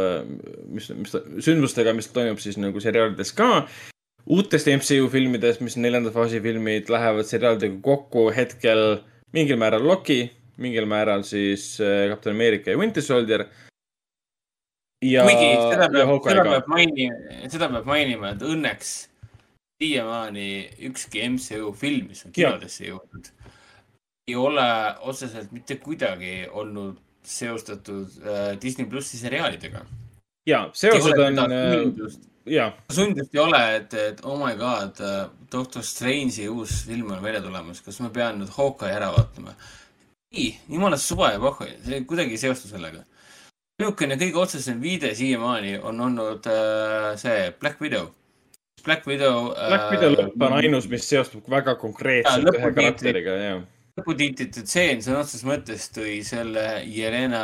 [0.71, 1.15] mis, mis
[1.45, 3.67] sündmustega, mis toimub siis nagu seriaalides ka.
[4.29, 9.01] uutest MCU filmidest, mis neljanda faasi filmid, lähevad seriaalidega kokku hetkel
[9.33, 13.45] mingil määral Loki, mingil määral siis äh, Captain America ja Winter Soldier.
[15.05, 17.19] ja, kuigi seda peab, seda peab mainima,
[17.49, 18.95] seda peab mainima, et õnneks
[19.79, 20.49] siiamaani
[20.89, 23.29] ükski MCU film, mis on kinodesse jõudnud,
[24.27, 24.65] ei ole
[25.07, 29.85] otseselt mitte kuidagi olnud seostatud äh, Disney plussi seriaalidega.
[30.47, 31.37] ja seosed on,
[32.49, 34.97] ja, sundust ei ole, et, et oh my god,
[35.51, 39.55] Doctor Strange'i uus film on välja tulemas, kas ma pean nüüd Hawkeye ära vaatama?
[40.31, 43.03] ei, jumala suva ja pohhu, see kuidagi ei seostu sellega.
[43.79, 48.09] niisugune kõige otsesem viide siiamaani on olnud äh, see Black Widow.
[48.83, 49.67] Black Widow äh,.
[49.71, 53.59] Black Widow lõpp on ainus, mis seostub väga konkreetselt ühe karakteriga, ja.
[53.99, 57.43] Lõputiitritud tseen sõna otseses mõttes tõi selle Jelena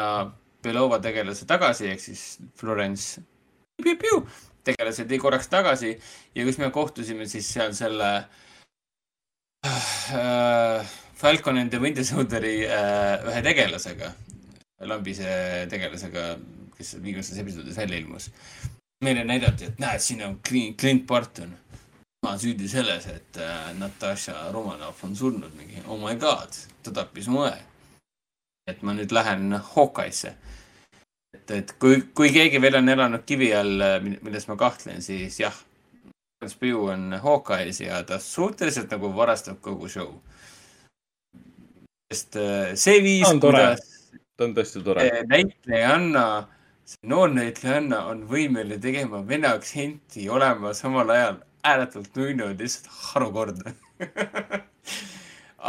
[0.65, 2.25] Belova tegelase tagasi ehk siis
[2.57, 3.21] Florence
[3.83, 4.23] piu-piu
[4.65, 5.93] tegelase tõi korraks tagasi
[6.35, 8.11] ja kus me kohtusime siis seal selle
[9.67, 14.11] äh, Falcon and the Winter Soldieri äh, ühe tegelasega,
[14.89, 15.29] lambise
[15.71, 16.25] tegelasega,
[16.75, 18.31] kes viimastes episoodides välja ilmus.
[19.03, 21.53] meile näidati, et näed, siin on Clint Barton.
[22.25, 27.27] Tema süüdi selles, et äh, Natasha Romanov on surnud mingi, oh my god, ta tappis
[27.29, 27.57] mu õe.
[28.65, 30.31] et ma nüüd lähen Hawkeye'sse.
[31.35, 35.53] et, et kui, kui keegi veel on elanud kivi all, milles ma kahtlen, siis jah.
[36.49, 40.17] Spew on Hawkeye's ja ta suhteliselt nagu varastab kogu show.
[42.09, 43.85] sest äh, see viis, kuidas
[44.37, 45.05] ta on tõesti tore.
[45.05, 46.27] see näitlejanna,
[46.89, 53.75] see noor näitlejanna on võimeline tegema vene aktsenti, olema samal ajal ääretult nunnu, lihtsalt harukordne.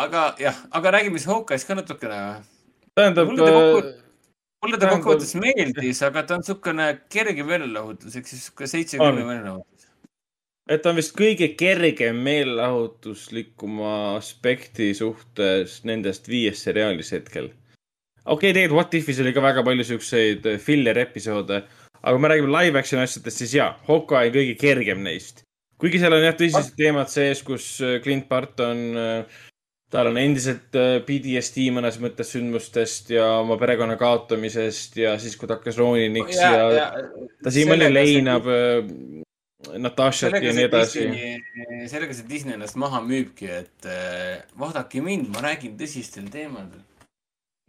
[0.04, 2.18] aga jah, aga räägime siis Hawkeye'st ka natukene.
[2.94, 3.94] tähendab mulle ta äh,
[4.64, 9.30] mulle ta kokkuvõttes meeldis, aga ta on niisugune kerge meelelahutus, ehk siis niisugune seitse-kümme On.
[9.30, 9.88] meelelahutus.
[10.68, 17.50] et ta on vist kõige kergem meelelahutuslikuma aspekti suhtes nendest viiest seriaalist hetkel.
[18.24, 21.62] okei okay,, tegelikult What If'is oli ka väga palju siukseid filler episoode,
[22.02, 25.45] aga kui me räägime live action asjadest, siis jaa, Hawkeye on kõige kergem neist.
[25.80, 29.42] Kuigi seal on jah tõsised teemad sees, kus äh, Clint Barton äh,
[29.92, 35.48] tal on endiselt äh, PTSD mõnes mõttes sündmustest ja oma perekonna kaotamisest ja siis, kui
[35.48, 36.88] ta hakkas Rooniniks ja, ja, ja
[37.44, 38.90] ta siiamaani leinab äh,
[39.82, 41.06] Natashat ja nii edasi.
[41.90, 43.88] sellega see Disney ennast maha müübki, et
[44.60, 46.84] vaadake mind, ma räägin tõsistel teemadel.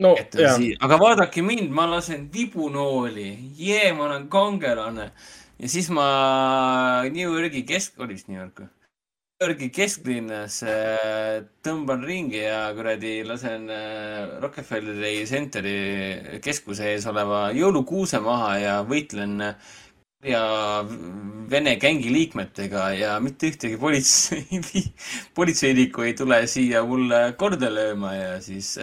[0.04, 5.10] no aga vaadake mind, ma lasen vibunooli, jee, ma olen kangelane.
[5.60, 6.08] Ja siis ma
[7.14, 8.72] New Yorgi kesk, oli vist New York või?
[9.38, 17.52] New Yorgi kesklinnas äh, tõmban ringi ja kuradi lasen äh, Rockefelleri Centeri keskuse ees oleva
[17.54, 19.76] jõulukuuse maha ja võitlen äh,
[20.26, 20.42] ja
[21.54, 24.62] Vene gängi liikmetega ja mitte ühtegi politsei,
[25.38, 28.74] politseinikku ei tule siia mulle korda lööma ja siis,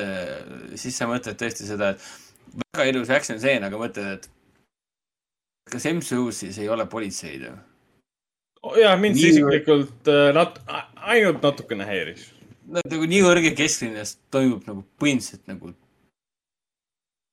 [0.78, 4.30] siis sa mõtled tõesti seda, et väga ilus action stseen, aga mõtled, et
[5.70, 7.56] kas MCU-s siis ei ole politseid või?
[8.80, 10.60] ja mind see Nii- isiklikult äh, nat-,
[10.96, 12.30] ainult natukene häiris.
[12.72, 15.74] nagu New Yorgi kesklinnas toimub nagu põhimõtteliselt nagu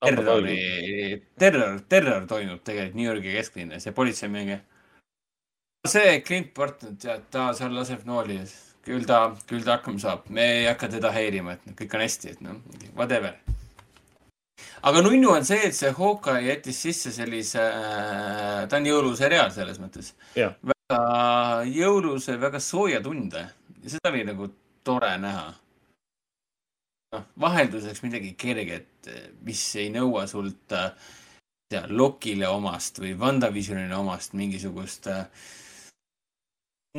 [0.02, 0.58] terrori,
[1.40, 4.60] terror, terror toimub tegelikult New Yorgi kesklinnas ja politsei mingi.
[5.88, 8.38] see Clint Barton, tead, ta seal laseb nooli,
[8.86, 12.36] küll ta, küll ta hakkama saab, me ei hakka teda häirima, et kõik on hästi,
[12.36, 12.60] et noh,
[12.98, 13.38] whatever.
[14.82, 19.80] Aga nunnu on see, et see Hawkeye jättis sisse sellise äh,, ta on jõuluseriaal selles
[19.82, 20.14] mõttes.
[20.36, 20.56] Jah.
[20.62, 21.00] väga
[21.70, 23.48] jõuluse, väga sooja tunde
[23.82, 24.50] ja seda oli nagu
[24.84, 25.50] tore näha
[27.16, 29.10] noh, vahelduseks midagi kerget,
[29.46, 30.92] mis ei nõua sult äh,
[31.88, 35.24] Lokile omast või WandaVisionile omast mingisugust äh,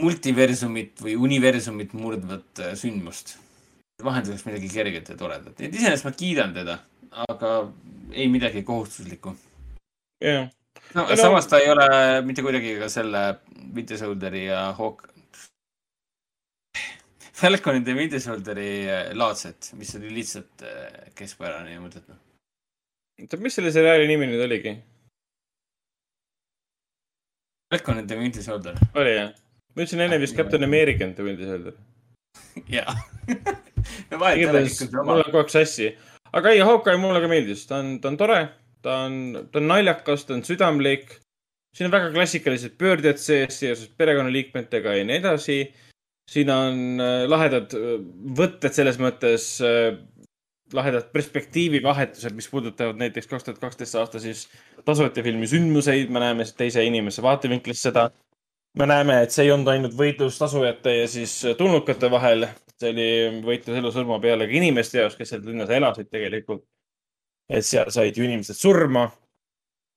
[0.00, 3.36] multiversumit või universumit murdvat äh, sündmust.
[4.02, 6.78] vahelduseks midagi kerget ja toredat, nii et iseenesest ma kiidan teda,
[7.28, 7.52] aga
[8.12, 9.34] ei midagi kohustuslikku.
[10.24, 10.48] jah,
[10.94, 11.86] no No- samas ta ei ole
[12.26, 13.22] mitte kuidagi ka selle
[13.74, 15.08] Winter Soldieri ja Hawk-,
[17.42, 22.14] Falconid ja Winter Soldieri äh, laadset, mis oli lihtsalt äh, keskpärane ja mõttetu.
[23.22, 24.76] oota, mis selle seriaali nimi nüüd oligi?
[27.72, 29.32] Falconid ja Winter Soldier, oli jah?
[29.74, 31.76] ma ütlesin enne vist Captain American The Winter Soldier.
[32.76, 32.94] jaa.
[34.10, 35.88] no vahet ei ole, on mul läheb kogu aeg sassi.
[36.32, 38.40] Aga ei, Hawkeye mulle ka meeldis, ta on, ta on tore,
[38.84, 39.18] ta on,
[39.52, 41.18] ta on naljakas, ta on südamlik.
[41.72, 45.58] siin on väga klassikalised pöörded sees seoses perekonnaliikmetega ja nii edasi.
[46.30, 48.00] siin on äh, lahedad äh,
[48.38, 49.96] võtted selles mõttes äh,,
[50.72, 54.46] lahedad perspektiivivahetused, mis puudutavad näiteks kaks tuhat kaksteist aasta siis
[54.86, 58.10] tasuta filmi sündmuseid, me näeme teise inimese vaatevinklist seda.
[58.78, 62.46] me näeme, et see ei olnud ainult võitlus tasujate ja siis tulnukate vahel,
[62.82, 63.08] see oli
[63.46, 66.64] võitlus elu surma peale ka inimeste jaoks, kes seal linnas elasid tegelikult.
[67.52, 69.08] et seal said ju inimesed surma.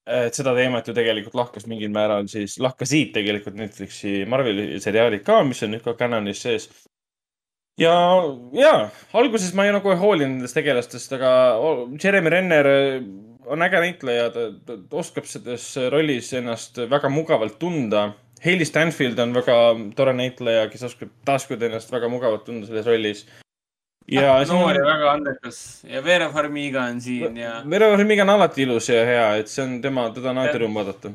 [0.05, 5.41] et seda teemat ju tegelikult lahkas mingil määral siis, lahkasid tegelikult Netflixi Marveli seriaalid ka,
[5.43, 6.69] mis on nüüd ka canonis sees.
[7.81, 7.95] ja,
[8.53, 8.75] ja
[9.13, 11.31] alguses ma ei nagu ei hoolinud nendest tegelastest, aga
[12.01, 12.69] Jeremy Renner
[13.45, 18.11] on äge näitleja, ta oskab selles rollis ennast väga mugavalt tunda.
[18.45, 19.55] Hailey Stanfield on väga
[19.97, 23.25] tore näitleja, kes oskab taaskord ennast väga mugavalt tunda selles rollis.
[24.11, 25.59] ja siin noor ja on, väga andekas
[25.89, 27.55] ja Vera Farmiga on siin ja.
[27.69, 30.77] Vero Farmiga on alati ilus ja hea, et see on tema, teda on alati rõõm
[30.77, 31.13] vaadata.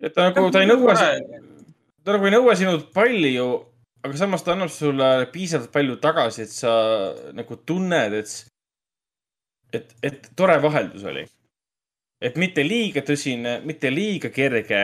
[0.00, 0.94] et ta nagu, ta ei nõua,
[2.04, 3.48] ta nagu ei nõua sinult palju,
[4.06, 6.76] aga samas ta annab sulle piisavalt palju tagasi, et sa
[7.34, 8.36] nagu tunned, et,
[9.74, 11.26] et, et tore vaheldus oli.
[12.20, 14.82] Et mitte liiga tõsine, mitte liiga kerge,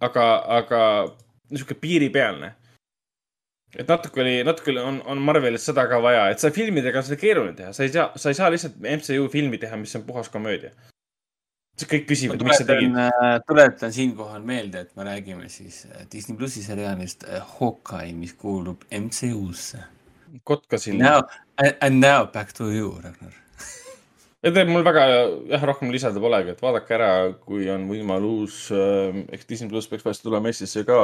[0.00, 0.26] aga,
[0.60, 0.80] aga
[1.50, 2.54] niisugune piiripealne.
[3.76, 7.04] et natuke oli, natuke oli- on, on Marvelis seda ka vaja, et sa filmidega on
[7.04, 10.06] seda keeruline teha, sa ei saa, sa ei saa lihtsalt MCU filmi teha, mis on
[10.08, 10.70] puhas komöödia.
[11.78, 16.36] kõik küsivad, miks sa tegid tuletan, tuletan siinkohal meelde, et me räägime siis äh, Disney
[16.36, 19.78] plussi seriaalist äh, Hawkeye, mis kuulub MCU-sse.
[20.44, 20.98] kotka siin.
[20.98, 21.22] Now,
[21.80, 23.32] and now back to you, Ragnar.
[24.44, 25.04] Teeb mul väga
[25.50, 27.10] jah, rohkem lisada polegi, et vaadake ära,
[27.42, 31.00] kui on võimalus äh,, eks Disney pluss peaks varsti tulema Eestisse ka.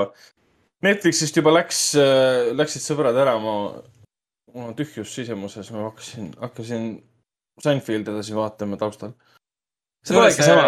[0.85, 3.57] Netflixist juba läks äh,, läksid sõbrad ära, ma,
[4.55, 6.89] mul on tühjus sisemuses, ma hakkasin, hakkasin
[7.63, 9.13] Seinfeldi edasi vaatama taustal.
[10.05, 10.65] see pole ikka sama,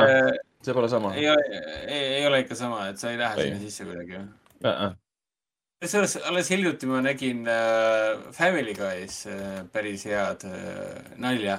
[0.63, 1.15] see pole sama.
[1.19, 3.49] ei ole, ei, ole ikka sama, et sa ei lähe Ei.
[3.51, 4.29] sinna sisse kuidagi või?
[4.63, 4.95] Uh
[5.83, 11.59] kusjuures alles hiljuti ma nägin äh, Family Guy's äh, päris head äh, nalja.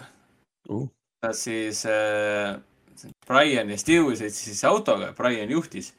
[0.69, 0.87] uh.
[1.25, 2.59] Nad siis äh,,
[3.27, 5.93] Brian ja Stewie sõitsid siis autoga, Brian juhtis.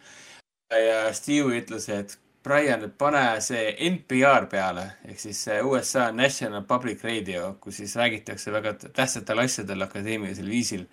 [0.70, 7.56] ja Stewie ütles, et Brian, pane see NPR peale ehk siis USA National Public Radio,
[7.60, 10.86] kus siis räägitakse väga tähtsatel asjadel akadeemilisel viisil.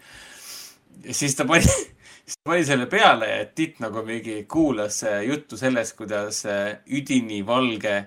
[1.04, 1.70] ja siis ta pani,
[2.26, 6.78] siis ta pani selle peale ja titt nagu mingi kuulas äh, juttu sellest, kuidas äh,
[6.88, 7.98] üdini valge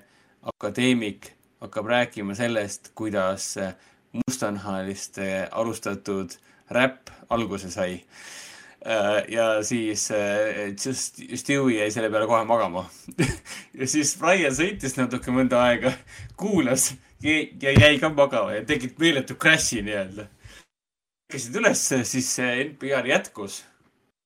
[0.43, 3.75] akadeemik hakkab rääkima sellest, kuidas äh,
[4.13, 6.37] mustanahaliste alustatud
[6.71, 8.05] räpp alguse sai.
[9.29, 12.87] ja siis äh, just Stewie jäi selle peale kohe magama.
[13.79, 15.93] ja siis Brian sõitis natuke mõnda aega,
[16.37, 20.29] kuulas ja ja jäi ka magama ja tegi meeletu crash'i nii-öelda.
[21.29, 23.59] hakkasid ülesse, siis see NPR jätkus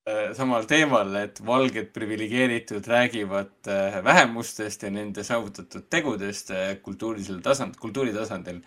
[0.08, 7.40] äh, samal teemal, et valged priviligeeritud räägivad äh, vähemustest ja nende saavutatud tegudest äh, kultuurilisel
[7.42, 8.60] tasand, kultuuri tasandil.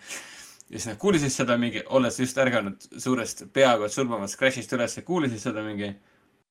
[0.70, 5.42] Ja siis nad kuulasid seda mingi, olles just ärganud suurest peaaegu surmavast crash'ist üles, kuulasid
[5.42, 5.92] seda mingi,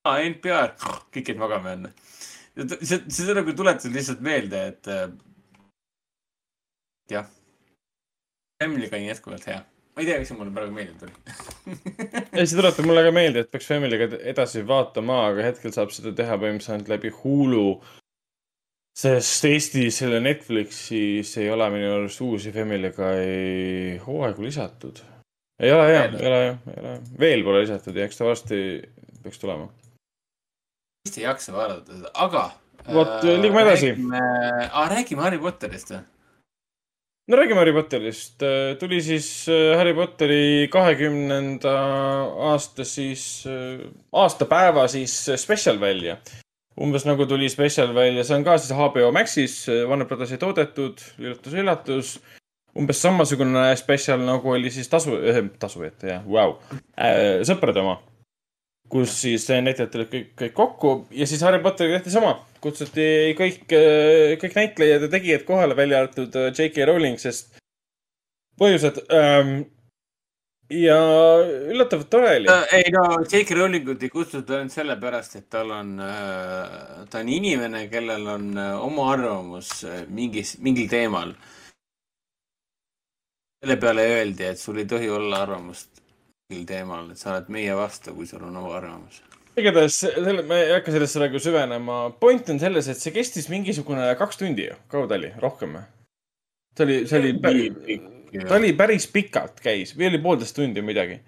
[0.08, 0.76] aa NPR,
[1.14, 1.94] kõik jäid magama jälle.
[2.82, 5.10] see, see nagu tuletas lihtsalt meelde, et äh,
[7.11, 7.27] jah,
[8.64, 9.60] Family Guy on jätkuvalt hea.
[9.95, 11.14] ma ei tea, miks see mulle praegu meelde tuli.
[12.35, 16.11] ei, see tuletab mulle ka meelde, et peaks Family'ga edasi vaatama, aga hetkel saab seda
[16.16, 17.69] teha põhimõtteliselt läbi Hulu.
[18.96, 25.02] Sest Eestis selle Netflixis ei ole minu arust uusi Family Guy hooaegu lisatud.
[25.60, 26.94] ei ole jah, ei ole jah, ei ole.
[27.20, 28.60] veel pole lisatud ja eks ta varsti
[29.24, 29.68] peaks tulema.
[31.06, 32.50] vist ei jaksa vaadata seda, aga.
[32.86, 33.96] Vot, liigume edasi.
[33.96, 36.04] räägime, räägime Harry Potterist või?
[37.28, 38.48] no räägime Harry Potterist.
[38.80, 41.76] tuli siis äh, Harry Potteri kahekümnenda
[42.54, 43.44] aasta siis,
[44.14, 46.20] aastapäeva siis äh, spetsial välja.
[46.82, 52.18] Umbes nagu tuli spetsial välja, see on ka siis HBO Maxis, Warner Brothersi toodetud, üllatus-üllatus.
[52.76, 55.16] umbes samasugune spetsial nagu oli siis tasu,
[55.60, 56.58] tasu ette jah, vau,
[57.48, 58.02] sõprade oma.
[58.92, 62.36] kus siis näitlejad tulid kõik, kõik kokku ja siis Harry Potteriga tehti sama.
[62.62, 63.64] kutsuti kõik,
[64.42, 66.86] kõik näitlejad ja tegijad kohale, välja arvatud äh, J.K.
[66.86, 67.56] Rowling, sest
[68.60, 69.64] põhjused ähm,.
[70.69, 71.00] Ja
[71.69, 72.48] üllatavalt tore oli.
[72.74, 73.58] ei no, J.K.
[73.58, 75.92] Rowlingut ei kutsuta ainult sellepärast, et tal on,
[77.10, 81.35] ta on inimene, kellel on äh, oma arvamus äh, mingis, mingil teemal.
[83.61, 86.02] selle peale öeldi, et sul ei tohi olla arvamust
[86.50, 89.22] mingil teemal, et sa oled meie vastu, kui sul on oma arvamus.
[89.58, 92.00] igatahes selle, ma ei hakka sellesse praegu süvenema.
[92.19, 95.88] point on selles, et see kestis mingisugune kaks tundi ju, kaua ta oli, rohkem või?
[96.76, 98.02] see oli, see oli,
[98.48, 101.20] ta oli päris pikalt käis või oli poolteist tundi midagi.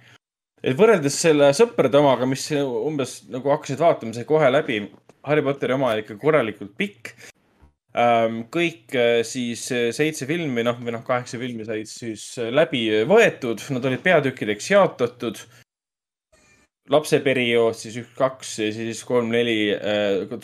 [0.63, 4.87] et võrreldes selle sõprade omaga, mis umbes nagu hakkasid vaatama, sai kohe läbi.
[5.27, 7.11] Harry Potteri oma oli ikka korralikult pikk.
[8.53, 12.83] kõik äh, siis äh, seitse filmi, noh, või noh, kaheksa filmi said siis äh, läbi
[13.09, 15.39] võetud, nad olid peatükkideks jaotatud.
[16.89, 19.73] lapse periood siis üks, kaks, siis kolm, neli,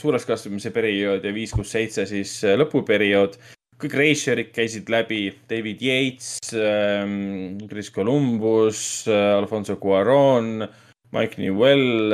[0.02, 3.38] suures kasvamise periood ja viis, kuus, seitse siis äh, lõpuperiood
[3.82, 6.38] kõik reisjörid käisid läbi, David Yates,
[7.70, 10.68] Chris Columbus, Alfonso Cuaron,
[11.14, 12.14] Mike Newell.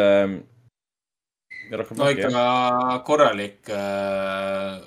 [1.70, 4.80] no ikka korralik äh,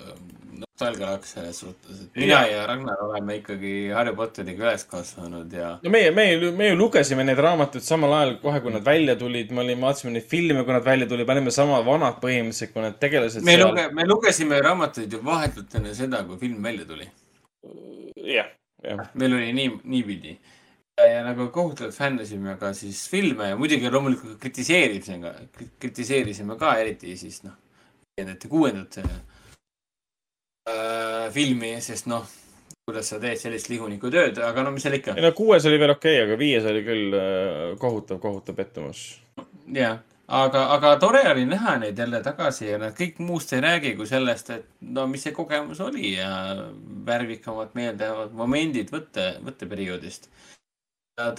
[0.83, 2.47] nostalgialaks selles suhtes, et mina Jaa.
[2.51, 7.25] ja Ragnar oleme ikkagi Harry Potteriga üles kasvanud ja no meie, meie, me ju lugesime
[7.25, 10.75] neid raamatuid samal ajal kohe, kui nad välja tulid, me olime, vaatasime neid filme, kui
[10.75, 14.59] nad välja tulid, me olime sama vanad põhimõtteliselt, kui need tegelased me luge-, me lugesime
[14.67, 17.09] raamatuid ju vahetult enne seda, kui film välja tuli.
[18.33, 18.51] jah,
[18.83, 19.05] jah.
[19.13, 20.37] meil oli nii, niipidi.
[20.99, 25.33] ja nagu kohutavalt fännasime ka siis filme ja muidugi loomulikult kritiseerisime,
[25.79, 27.55] kritiseerisime ka eriti siis noh,
[28.13, 28.99] viiendat ja kuuendat
[30.69, 32.25] äh, filmi, sest noh,
[32.87, 35.23] kuidas sa teed sellist lihuniku tööd, aga no mis seal ikka ei.
[35.23, 39.03] no kuues oli veel okei okay,, aga viies oli küll äh, kohutav, kohutav pettumus.
[39.71, 43.95] jah, aga, aga tore oli näha neid jälle tagasi ja nad kõik muust ei räägi
[43.99, 46.31] kui sellest, et no mis see kogemus oli ja
[47.07, 50.27] värvikamad meeldejäävad momendid võtte, võtteperioodist.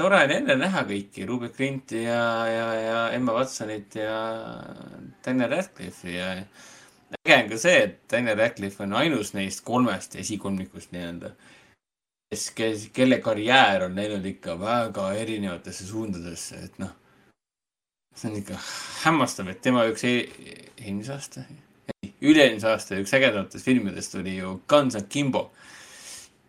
[0.00, 4.16] tore oli jälle näha kõiki, Rubik Grinti ja, ja, ja Emma Watsonit ja
[5.26, 6.30] Daniel Radcliffe'i ja
[7.14, 11.34] äge on ka see, et Daniel Radcliffe on ainus neist kolmest esikolmikust nii-öelda,
[12.32, 16.92] kes, kes, kelle karjäär on läinud ikka väga erinevatesse suundadesse, et noh,
[18.14, 18.58] see on ikka
[19.04, 20.16] hämmastav, et tema üks e
[20.82, 21.46] eelmise aasta,
[22.24, 25.48] üle-eelmise aasta üks ägedamatest filmidest oli ju Guns Akimbo,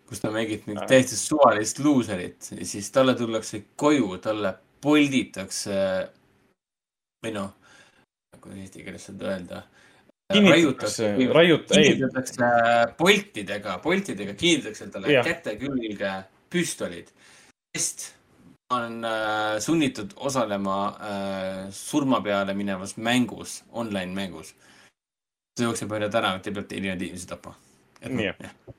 [0.09, 4.53] kus ta mängib mingit täiesti suvalist luuserit siis talle tullakse koju, talle
[4.85, 5.77] polditakse
[7.25, 7.55] või noh,
[8.37, 9.63] kuidas eesti keeles seda öelda,
[10.33, 12.43] kinnitatakse, raiut-, ei, kinnitatakse
[12.97, 16.13] poltidega, poltidega kinnitatakse talle käte külge
[16.49, 17.11] püstolid,
[17.75, 18.11] sest
[18.73, 24.55] on äh, sunnitud osalema äh, surma peale minevas mängus, online mängus.
[25.55, 27.53] ta jookseb mööda tänavat ja peab erinevaid inimesi tapma.
[28.05, 28.73] Nii, jah.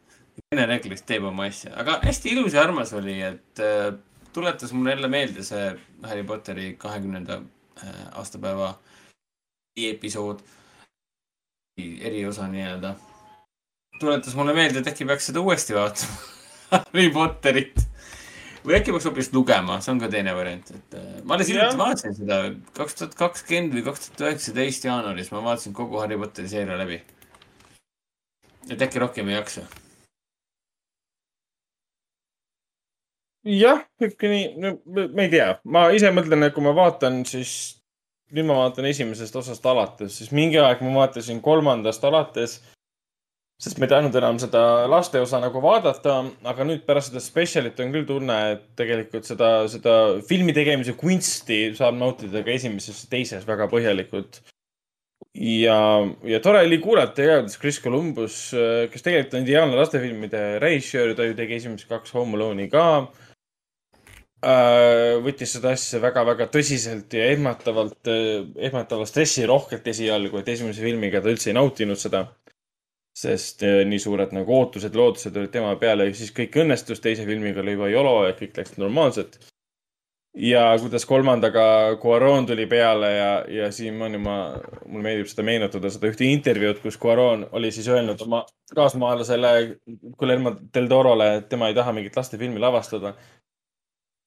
[0.52, 3.94] Vene reeglist teeb oma asja, aga hästi ilus ja armas oli, et äh,
[4.36, 5.70] tuletas mulle jälle meelde see
[6.02, 8.74] Harry Potteri kahekümnenda äh, aastapäeva
[9.76, 10.42] episood,
[11.78, 12.94] eriosa nii-öelda.
[14.00, 16.16] tuletas mulle meelde, et äkki peaks seda uuesti vaatama.
[16.72, 17.82] Harry Potterit.
[18.64, 21.78] või äkki peaks hoopis lugema, see on ka teine variant, et äh, ma alles hiljuti
[21.78, 22.38] vaatasin seda
[22.76, 27.02] kaks tuhat kakskümmend või kaks tuhat üheksateist jaanuaris, ma vaatasin kogu Harry Potteri seeria läbi.
[28.70, 29.66] et äkki rohkem ei jaksa.
[33.44, 36.74] jah, võib ka nii, no ma ma ei tea, ma ise mõtlen, et kui ma
[36.74, 37.75] vaatan, siis
[38.34, 42.58] nüüd ma vaatan esimesest osast alates, siis mingi aeg ma vaatasin kolmandast alates.
[43.56, 47.78] sest ma ei tahtnud enam seda laste osa nagu vaadata, aga nüüd pärast seda spetsialit
[47.80, 49.94] on küll tunne, et tegelikult seda, seda
[50.28, 54.42] filmi tegemise kunsti saab nautida ka esimeses ja teises väga põhjalikult.
[55.40, 55.78] ja,
[56.28, 58.50] ja tore oli kuulata kuidas Chris Columbus,
[58.92, 62.84] kes tegelikult on ideaalne lastefilmide režissöör, ta ju tegi esimesed kaks Home Alone'i ka
[65.24, 68.10] võttis seda asja väga-väga tõsiselt ja ehmatavalt,
[68.68, 72.26] ehmatavalt stressirohkelt esialgu, et esimese filmiga ta üldse ei nautinud seda.
[73.16, 77.24] sest äh, nii suured nagu ootused, lootused olid tema peale ja siis kõik õnnestus, teise
[77.24, 79.38] filmiga oli juba YOLO ja kõik läks normaalselt.
[80.36, 84.36] ja kuidas kolmandaga Cuaron tuli peale ja, ja siiamaani ma,
[84.86, 88.44] mulle meeldib seda meenutada, seda ühte intervjuud, kus Cuaron oli siis öelnud oma
[88.74, 89.78] kaasmaalasele
[90.18, 93.14] Guillermo del Torole, et tema ei taha mingit lastefilmi lavastada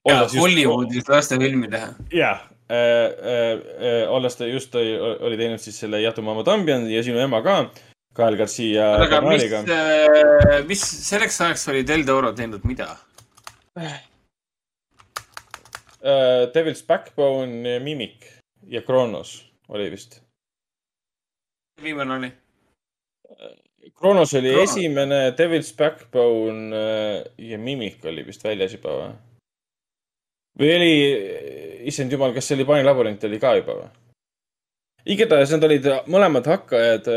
[0.10, 1.94] ja Hollywoodis lastefilmi teha.
[2.14, 3.54] jah äh,, äh,
[3.92, 7.42] äh, olles ta just oli, oli teinud siis selle Yatu Mama Tambian ja sinu ema
[7.46, 7.62] ka,
[8.18, 12.94] Kael Garcia aga mis Bernaliga., mis selleks ajaks oli Del Toro teinud mida?
[16.00, 18.26] Äh, Devil's Backbone, Mimic
[18.68, 20.22] ja Kronos oli vist.
[21.84, 22.32] viimane oli?
[23.96, 24.70] Kronos oli Kronos.
[24.70, 29.12] esimene, Devil's Backbone äh, ja Mimic oli vist väljas juba või?
[30.60, 30.94] Või oli,
[31.90, 33.90] issand jumal, kas see oli Pani labürint oli ka juba või?
[35.10, 37.08] igatahes nad olid mõlemad hakkajad,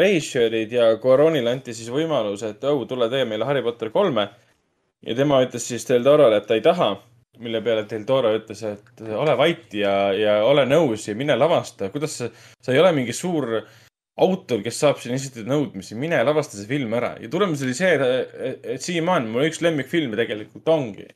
[0.00, 4.28] režissöörid ja Coronile anti siis võimalus, et oh, tule tee meile Harry Potter kolme.
[5.06, 6.94] ja tema ütles siis Del Torole, et ta ei taha,
[7.38, 11.90] mille peale Del Toro ütles, et ole vait ja, ja ole nõus ja mine lavasta.
[11.90, 12.30] kuidas sa,
[12.62, 13.58] sa ei ole mingi suur
[14.16, 17.92] autor, kes saab siin esitada nõudmisi, mine lavasta see film ära ja tulemus oli see,
[17.92, 21.10] et, et siiamaani mul üks lemmikfilme tegelikult ongi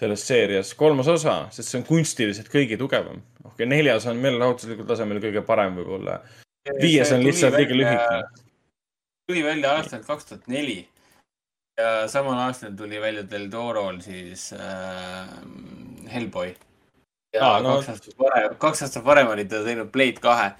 [0.00, 3.20] selles seerias kolmas osa, sest see on kunstiliselt kõige tugevam.
[3.44, 6.20] okei, neljas on meelelahutuslikul tasemel kõige parem võib-olla.
[6.80, 8.22] viies on lihtsalt liiga lühike.
[9.28, 10.80] tuli välja aastal kaks tuhat neli
[11.80, 15.28] ja samal aastal tuli välja Del Torol siis äh,
[16.14, 16.54] Hellboy.
[17.34, 20.52] ja ah, no- kaks aastat varem, kaks aastat varem oli ta teinud Blade kahe.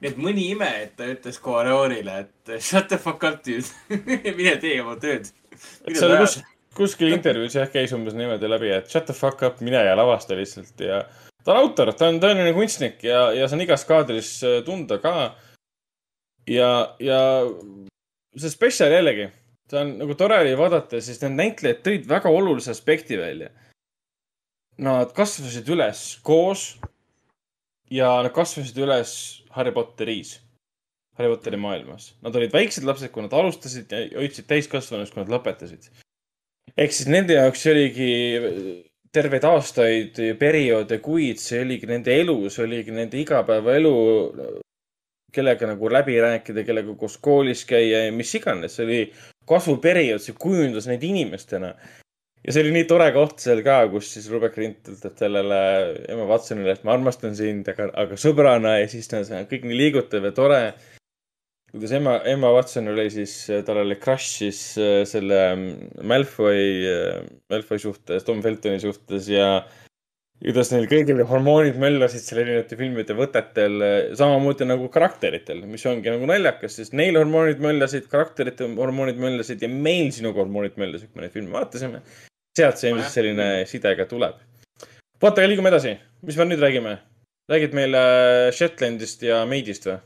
[0.00, 3.66] nii et mõni ime, et ta ütles Cuaronile, et shut the fuck up dude,
[4.38, 5.30] mine tee oma tööd.
[5.86, 6.38] et seal kus,
[6.78, 10.36] kuskil intervjuus jah käis umbes niimoodi läbi, et shut the fuck up, mine ja lavasta
[10.38, 11.02] lihtsalt ja
[11.44, 15.00] ta on autor, ta on tõeline kunstnik ja, ja see on igas kaadris äh, tunda
[15.02, 15.14] ka.
[16.48, 16.70] ja,
[17.02, 17.20] ja
[18.38, 19.28] see spetsial jällegi,
[19.70, 23.50] see on nagu tore oli vaadata, sest need näitlejad tõid väga olulise aspekti välja.
[24.78, 26.76] Nad kasvasid üles koos
[27.90, 29.12] ja nad kasvasid üles
[29.56, 30.36] Harry Potteris,
[31.18, 32.12] Harry Potteri maailmas.
[32.22, 35.90] Nad olid väiksed lapsed, kui nad alustasid ja hoidsid täiskasvanuks, kui nad lõpetasid.
[36.76, 38.12] Ehk siis nende jaoks oligi
[39.14, 43.92] terveid aastaid, perioode, kuid see oligi nende elu, see oligi nende igapäevaelu,
[45.34, 49.00] kellega nagu läbi rääkida, kellega koos koolis käia ja mis iganes, see oli
[49.48, 51.74] kasvuperiood, see kujundas neid inimestena.
[52.44, 55.58] ja see oli nii tore koht seal ka, kus siis Rebecca Rint ütleb sellele
[56.08, 59.80] ema Watsonile, et ma armastan sind, aga, aga sõbrana ja siis ta on kõik nii
[59.82, 60.62] liigutav ja tore.
[61.72, 63.34] Kuidas ema, ema Watson oli siis,
[63.66, 66.62] tal oli crush siis äh, selle mm, Malfoy,
[67.52, 69.50] Malfoy suhtes, Tom Feltoni suhtes ja
[70.38, 73.82] kuidas neil kõigil hormoonid möllasid seal erinevate filmide võtetel,
[74.18, 79.70] samamoodi nagu karakteritel, mis ongi nagu naljakas, sest neil hormoonid möllasid, karakterite hormoonid möllasid ja
[79.72, 82.02] meil sinuga hormoonid möllasid, kui me neid filme vaatasime.
[82.58, 84.38] sealt see ilmselt selline side ka tuleb.
[85.22, 86.98] vaata, liigume edasi, mis me nüüd räägime?
[87.50, 88.00] räägid meile
[88.54, 89.98] Shetlandist ja Maidist või?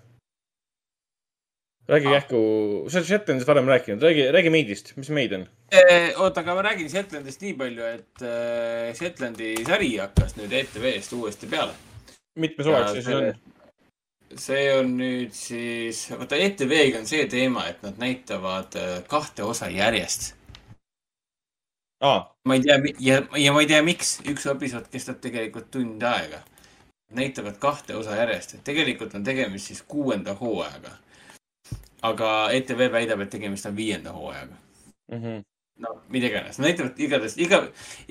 [1.88, 2.40] Räägi kähku,
[2.88, 5.46] sa oled Shetlandist varem rääkinud, räägi, räägi Maidist, mis Maid on?
[6.16, 11.50] oota, aga ma räägin Shetlandist nii palju, et äh, Shetlandi sari hakkas nüüd ETV-st uuesti
[11.50, 11.74] peale.
[12.38, 13.32] mitmes hooaeg see siis on?
[14.38, 19.68] see on nüüd siis, vaata ETV-ga on see teema, et nad näitavad äh, kahte osa
[19.72, 20.32] järjest.
[22.00, 26.02] aa, ma ei tea ja, ja ma ei tea, miks üks episood kestab tegelikult tund
[26.02, 26.44] aega.
[27.12, 31.01] näitavad kahte osa järjest, et tegelikult on tegemist siis kuuenda hooajaga.
[32.02, 34.60] Aga ETV väidab, et tegemist on viienda hooajaga.
[35.12, 35.42] Mhm.
[35.82, 37.62] no mida iganes, näitavad igatahes iga,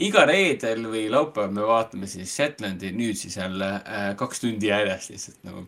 [0.02, 5.14] iga reedel või laupäeval me vaatame siis Shetlandi nüüd siis jälle äh, kaks tundi järjest
[5.14, 5.64] lihtsalt nagu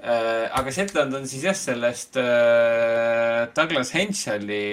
[0.00, 0.48] äh,.
[0.50, 4.64] aga Shetland on siis jah, sellest äh, Douglas Henscheli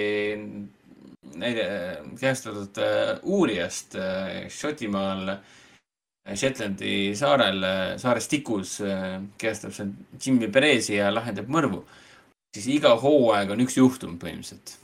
[1.36, 1.68] näide,
[2.20, 10.48] kehastatud äh, uurijast äh, Šotimaal äh, Shetlandi saarel äh,, saares Tikus äh, kehastab seal Jimmy
[10.52, 11.84] Perezi ja lahendab mõrvu.
[12.54, 14.76] Siis iga hooaeg on üks juhtum põhimõtteliselt.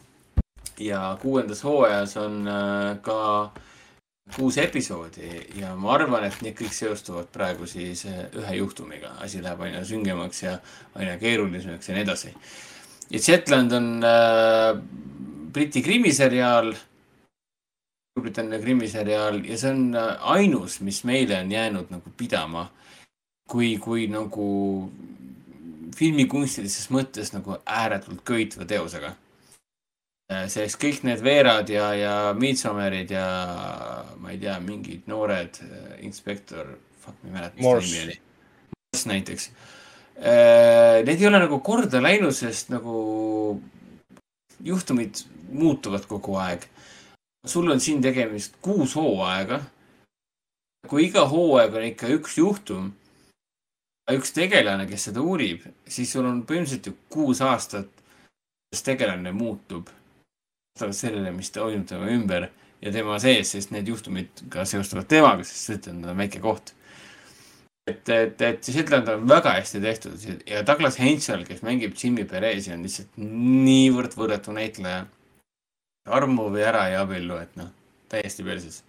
[0.78, 3.52] ja kuuendas hooajas on äh, ka
[4.34, 5.28] kuus episoodi
[5.60, 9.14] ja ma arvan, et need kõik seostuvad praegu siis äh, ühe juhtumiga.
[9.22, 10.58] asi läheb aina süngemaks ja
[10.94, 12.34] aina keerulisemaks ja nii edasi.
[13.10, 14.82] ja Shetland on äh,
[15.52, 16.74] Briti krimiseriaal,
[18.16, 22.68] Suurbritannia krimiseriaal ja see on äh, ainus, mis meile on jäänud nagu pidama
[23.48, 24.48] kui, kui nagu
[25.96, 29.14] filmikunstilises mõttes nagu ääretult köitva teosega.
[30.50, 33.26] sest kõik need Veerad ja, ja Midsommerid ja
[34.18, 38.18] ma ei tea, mingid noored äh, inspektor, fuck, ma ei mäleta, mis ta nimi oli.
[38.74, 39.50] Morse näiteks.
[40.16, 42.96] Need ei ole nagu korda läinud, sest nagu
[44.64, 45.20] juhtumid
[45.52, 46.64] muutuvad kogu aeg.
[47.46, 49.60] sul on siin tegemist kuus hooaega.
[50.88, 52.92] kui iga hooaeg on ikka üks juhtum,
[54.14, 57.88] üks tegelane, kes seda uurib, siis sul on põhimõtteliselt ju kuus aastat,
[58.70, 59.90] kus tegelane muutub
[60.76, 62.50] vastavalt sellele, mis toimub tema ümber
[62.84, 66.74] ja tema sees, sest need juhtumid ka seostuvad temaga, sest Shetland on väike koht.
[67.88, 72.72] et, et, et Shetland on väga hästi tehtud ja Douglas Henschel, kes mängib Jimmy Perezi,
[72.74, 75.06] on lihtsalt niivõrd võrratu näitleja.
[76.06, 77.72] armu või ära ei abiellu, et noh,
[78.08, 78.82] täiesti perses.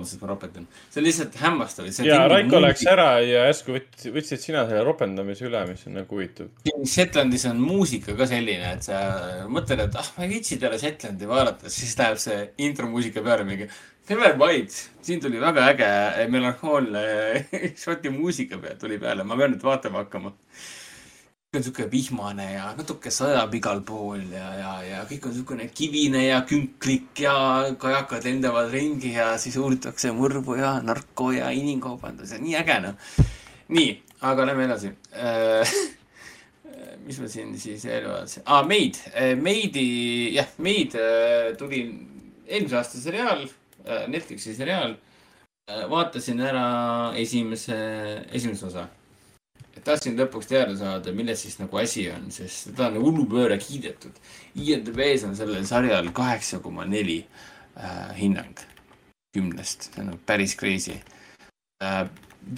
[0.00, 0.66] vabandust, et ma ropetan.
[0.90, 1.88] see on lihtsalt hämmastav.
[2.04, 2.84] ja Raiko läks.
[2.86, 6.50] ära ja järsku võt-, võtsid sina selle ropendamise üle, mis on nagu huvitav.
[6.88, 9.02] Shetlandis on muusika ka selline, et sa
[9.50, 13.70] mõtled, et ah, ma ei viitsi talle Shetlandi vaadata, siis läheb see intromuusika peale mingi.
[14.10, 14.74] Never mind,
[15.06, 17.02] siin tuli väga äge melanhoolne
[17.84, 20.34] šoti muusika peal tuli peale, ma pean nüüd vaatama hakkama.
[21.50, 26.20] On sihuke vihmane ja natuke sajab igal pool ja, ja, ja kõik on siukene kivine
[26.28, 27.32] ja künklik ja
[27.74, 32.94] kajakad lendavad ringi ja siis uuritakse mõrvu ja narko ja inimkaubandus ja nii äge noh.
[33.74, 33.88] nii,
[34.30, 34.92] aga lähme edasi
[37.08, 39.02] mis ma siin siis vaatasin ah,, Maid,
[39.42, 39.88] Maidi,
[40.36, 41.82] jah, Maid äh, tuli
[42.46, 43.42] eelmise aasta seriaal,
[44.06, 44.94] Netflixi seriaal.
[45.90, 46.64] vaatasin ära
[47.18, 47.76] esimese,
[48.30, 48.86] esimese osa.
[49.84, 54.18] Tahtsin lõpuks teada saada, milles siis nagu asi on, sest seda on hullupööre kiidetud.
[54.58, 57.20] IMDB-s on sellel sarjal kaheksa koma neli
[57.78, 58.66] äh, hinnang
[59.34, 60.96] kümnest, see on nagu päris crazy
[61.84, 62.08] äh,.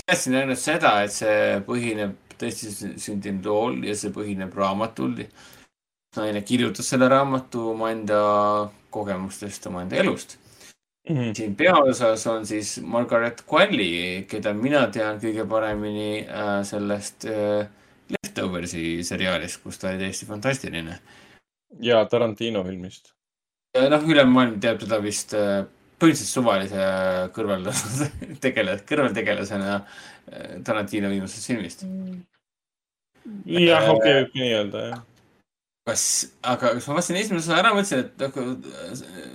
[0.07, 5.19] teadsin ainult seda, et see põhineb tõesti sündinud lool ja see põhineb raamatul.
[6.17, 8.19] naine kirjutas selle raamatu omaenda
[8.93, 10.37] kogemustest, omaenda elust.
[11.09, 17.67] Siin peaosas on siis Margaret Qualley, keda mina tean kõige paremini äh, sellest äh,
[18.13, 20.99] Leftoversi seriaalist, kus ta oli täiesti fantastiline.
[21.81, 23.15] ja Tarantino filmist.
[23.75, 25.65] ja noh, üle maailma teab teda vist äh,
[25.99, 26.87] põhimõtteliselt suvalise
[27.35, 27.67] kõrval
[28.45, 31.87] tegele-, kõrvaltegelasena äh, Tarantino viimasest filmist.
[33.47, 35.09] jah, okei, võib nii öelda, jah.
[35.87, 36.03] kas,
[36.47, 38.45] aga kas ma vaatasin esimese osa ära, mõtlesin, et nagu,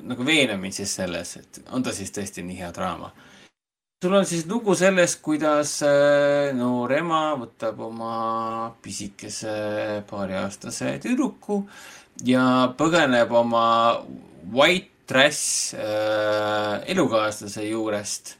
[0.07, 3.11] nagu veena mind siis selles, et on ta siis tõesti nii hea draama.
[4.03, 11.63] sul on siis lugu sellest, kuidas äh, noor ema võtab oma pisikese paariaastase tüdruku
[12.23, 13.67] ja põgeneb oma
[14.53, 18.37] white trash äh, elukaaslase juurest,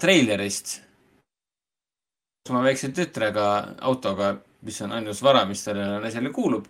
[0.00, 0.80] treilerist,
[2.50, 3.48] oma väikse tütrega
[3.80, 4.34] autoga,
[4.66, 6.68] mis on ainus vara, mis sellele naisele kuulub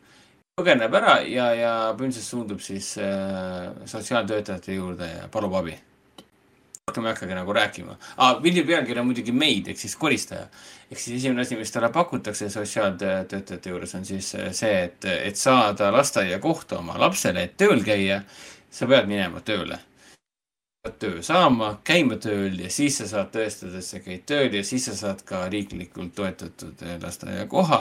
[0.60, 5.78] põgeneb ära ja, ja põhimõtteliselt suundub siis äh, sotsiaaltöötajate juurde ja palub abi.
[6.88, 8.42] rohkem ei hakkagi nagu rääkima ah,.
[8.42, 10.48] filmi pealkiri on muidugi Maid ehk siis koristaja.
[10.90, 15.40] ehk siis esimene asi, mis talle pakutakse sotsiaaltöötajate juures on siis äh, see, et, et
[15.40, 18.20] saada lasteaiakohta oma lapsele, et tööl käia,
[18.70, 19.80] sa pead minema tööle.
[20.82, 24.64] Pead töö saama, käima tööl ja siis sa saad tõestada, et sa käid tööl ja
[24.66, 27.78] siis sa saad ka riiklikult toetatud äh, lasteaiakoha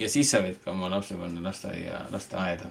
[0.00, 2.70] ja siis sa võid ka oma lapse panna lasteaia, lasteaeda.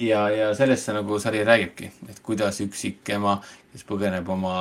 [0.00, 3.36] ja, ja sellest see nagu sari räägibki, et kuidas üksik ema,
[3.72, 4.56] kes põgeneb oma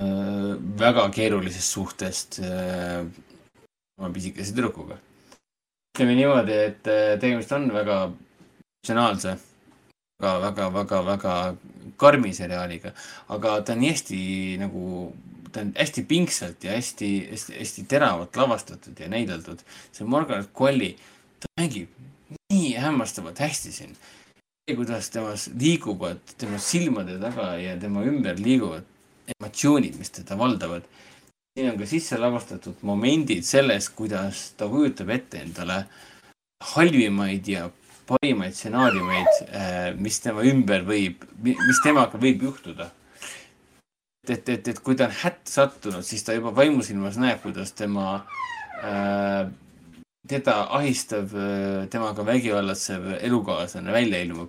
[0.00, 3.04] öö, väga keerulisest suhtest öö,
[4.00, 4.96] oma pisikese tüdrukuga.
[5.92, 9.36] ütleme niimoodi, et tegemist on väga emotsionaalse,
[10.22, 11.56] väga, väga, väga, väga
[11.96, 12.92] karmi seriaaliga,
[13.28, 15.12] aga ta on hästi nagu
[15.52, 19.62] ta on hästi pingsalt ja hästi, hästi, hästi teravalt lavastatud ja näideldud.
[19.92, 20.96] see Margaret Qualley,
[21.40, 21.88] ta mängib
[22.52, 23.96] nii hämmastavalt hästi siin.
[24.76, 28.84] kuidas temas liiguvad tema silmade taga ja tema ümber liiguvad
[29.36, 30.82] emotsioonid, mis teda valdavad.
[31.54, 35.84] siin on ka sisse lavastatud momendid sellest, kuidas ta kujutab ette endale
[36.74, 37.70] halvimaid ja
[38.08, 42.90] parimaid stsenaariumeid, mis tema ümber võib, mis temaga võib juhtuda.
[44.28, 48.24] et, et, et kui ta on hätta sattunud, siis ta juba vaimusilmas näeb, kuidas tema
[48.80, 49.50] äh,,
[50.28, 51.34] teda ahistav,
[51.92, 54.48] temaga vägivallatsev elukaaslane välja ilmub.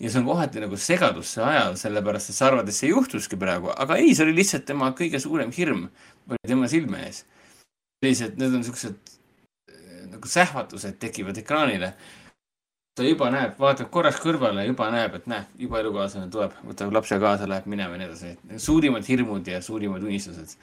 [0.00, 3.70] ja see on kohati nagu segadusse ajav, sellepärast et sa arvad, et see juhtuski praegu,
[3.70, 5.84] aga ei, see oli lihtsalt tema kõige suurem hirm
[6.28, 7.24] oli tema silme ees.
[8.02, 9.12] sellised, need on siuksed
[9.70, 11.94] äh, nagu sähvatused tekivad ekraanile.
[12.94, 17.18] Ta juba näeb, vaatab korraks kõrvale, juba näeb, et näe, juba elukaaslane tuleb, võtab lapse
[17.22, 18.58] kaasa, läheb minema ja nii edasi.
[18.62, 20.56] suurimad hirmud ja suurimad unistused.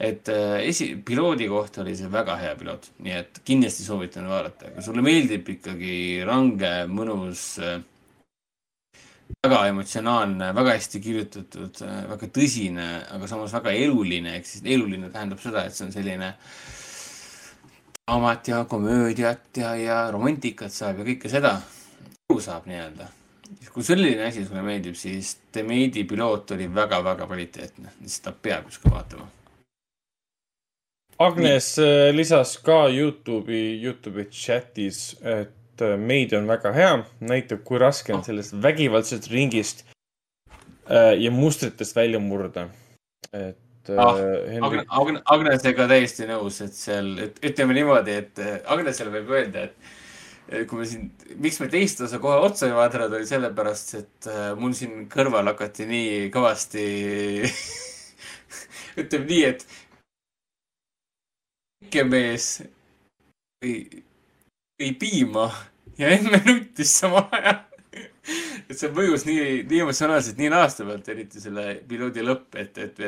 [0.00, 4.72] et äh, esi, piloodi kohta oli see väga hea piloot, nii et kindlasti soovitan vaadata,
[4.74, 7.76] kui sulle meeldib ikkagi range, mõnus äh,
[9.44, 15.42] väga emotsionaalne, väga hästi kirjutatud, väga tõsine, aga samas väga eluline, ehk siis eluline tähendab
[15.42, 16.32] seda, et see on selline
[18.06, 21.60] draamat ja komöödiat ja, ja romantikat saab ja kõike seda.
[22.30, 23.06] elu saab nii-öelda.
[23.72, 28.94] kui selline asi sulle meeldib, siis The Maid'i piloot oli väga-väga kvaliteetne, seda peab ükskord
[28.94, 29.26] vaatama.
[31.18, 37.78] Agnes äh, lisas ka Youtube'i, Youtube'i chatis, et äh, Maid on väga hea, näitab, kui
[37.78, 39.84] raske on sellest vägivaldsest ringist
[40.90, 42.68] äh, ja mustritest välja murda.
[43.32, 43.58] et
[43.90, 48.56] Ah, äh, Henry Agne,, Agne, Agnesega täiesti nõus, et seal, et ütleme niimoodi, et äh,
[48.72, 52.76] Agnesele võib öelda, et äh, kui me siin, miks me teist osa kohe otsa ei
[52.76, 54.30] vaadanud, oli sellepärast, et
[54.60, 56.86] mul siin kõrval hakati nii kõvasti
[59.02, 59.66] ütleme nii, et
[61.94, 62.62] väike mees
[63.62, 64.02] ei,
[64.80, 65.50] ei piima
[65.98, 67.60] ja emme nuttis samal ajal.
[68.68, 73.02] et see mõjus nii, nii emotsionaalselt, nii laastavalt, eriti selle piloodi lõpp, et, et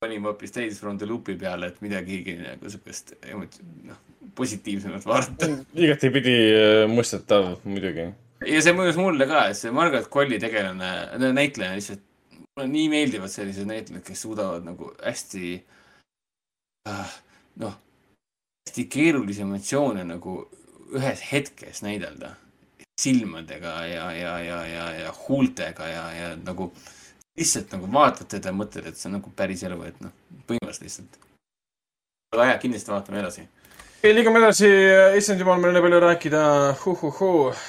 [0.00, 3.98] panime hoopis Tales from the Loop'i peale, et midagigi nagu siukest emot-, noh,
[4.38, 5.48] positiivsemat vaadata.
[5.76, 8.06] igatepidi äh, mõistetav muidugi.
[8.48, 10.92] ja see mõjus mulle ka, et see Margaret Colli tegelane,
[11.36, 12.00] näitleja lihtsalt,
[12.32, 15.50] mulle nii meeldivad sellised näitlejad, kes suudavad nagu hästi
[16.88, 17.18] äh,
[17.60, 17.74] noh,
[18.64, 20.38] hästi keerulisi emotsioone nagu
[20.96, 22.38] ühes hetkes näidelda.
[23.00, 26.66] silmadega ja, ja, ja, ja, ja huultega ja, ja nagu
[27.40, 30.14] lihtsalt nagu vaatad teda ja mõtled, et see on nagu päris elu, et noh,
[30.48, 31.18] põhimõtteliselt lihtsalt.
[32.34, 33.46] aga jah, kindlasti vaatame edasi.
[34.04, 34.70] liigume edasi,
[35.18, 36.42] issand jumal, meil on nii palju rääkida
[36.82, 37.62] huh,.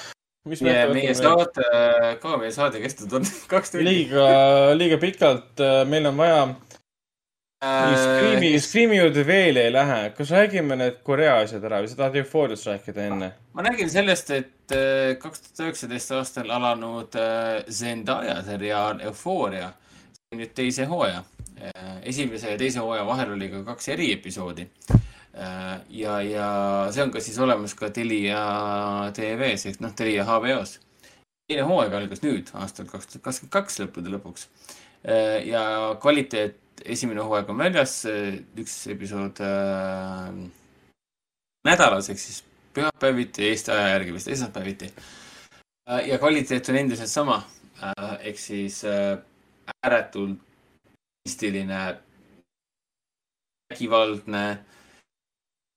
[0.50, 1.66] mis me meie, saate,
[2.22, 3.88] ka meie saade kestnud on kaks tundi.
[3.88, 4.26] liiga,
[4.78, 6.44] liiga pikalt, meil on vaja.
[7.62, 12.16] Scream'i, Scream'i juurde veel ei lähe, kas räägime need Korea asjad ära või sa tahad
[12.18, 13.28] eufooriast rääkida enne?
[13.54, 19.70] ma nägin sellest, et äh, kaks tuhat üheksateist aastal alanud äh, Zendaya seriaal Euphoria
[20.32, 21.22] sai nüüd teise hooaja.
[22.02, 24.66] esimese ja teise hooaja vahel oli ka kaks eriepisoodi.
[25.88, 26.46] ja, ja
[26.90, 28.40] see on ka siis olemas ka Telia
[29.14, 30.80] TV-s ehk noh, Telia HBO-s.
[31.46, 34.48] teine hooaeg algas nüüd aastal kaks tuhat kakskümmend kaks lõppude lõpuks.
[35.44, 35.62] Ja
[36.00, 37.96] kvaliteet, esimene hooaeg on väljas,
[38.58, 40.30] üks episood äh,
[41.66, 42.42] nädalas ehk siis
[42.74, 44.92] pühapäeviti, Eesti aja järgi vist esmaspäeviti.
[46.06, 47.42] ja kvaliteet on endiselt sama,
[48.20, 49.18] ehk siis äh,
[49.84, 50.38] ääretult
[51.28, 51.82] stiiline,
[53.70, 54.58] vägivaldne,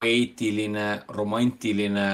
[0.01, 2.09] poeetiline, romantiline,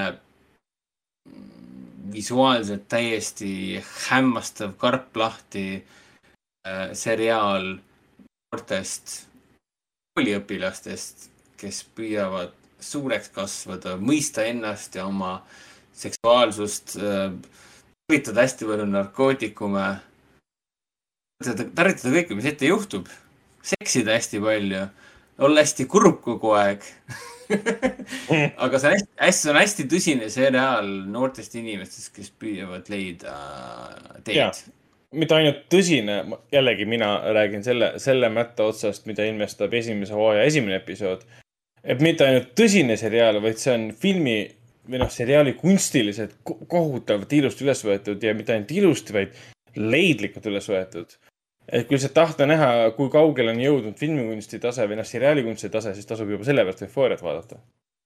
[2.14, 6.01] visuaalselt täiesti hämmastav karp lahti äh,
[6.94, 7.74] seriaal
[8.52, 9.14] noortest
[10.16, 15.38] kooliõpilastest, kes püüavad suureks kasvada, mõista ennast ja oma
[15.96, 19.86] seksuaalsust, tarvitada hästi palju narkootikume,
[21.46, 23.08] tarvitada kõike, mis ette juhtub,
[23.64, 24.84] seksida hästi palju,
[25.48, 26.84] olla hästi kurb kogu aeg.
[28.64, 33.36] aga see on hästi, hästi, see on hästi tõsine seriaal noortest inimestest, kes püüavad leida
[34.26, 34.62] teed.
[35.18, 36.22] Mitte ainult tõsine,
[36.54, 41.26] jällegi mina räägin selle, selle mätta otsast, mida ilmestab esimese hooaja esimene episood.
[41.84, 44.36] et mitte ainult tõsine seriaal, vaid see on filmi
[44.90, 49.36] või noh, seriaali kunstiliselt ko- kohutavalt ilusti üles võetud ja mitte ainult ilusti, vaid
[49.76, 51.18] leidlikult üles võetud.
[51.72, 55.94] et kui lihtsalt tahta näha, kui kaugele on jõudnud filmikunsti tase või noh, seriaalikunsti tase,
[55.96, 57.60] siis tasub juba sellepärast eufooriat vaadata.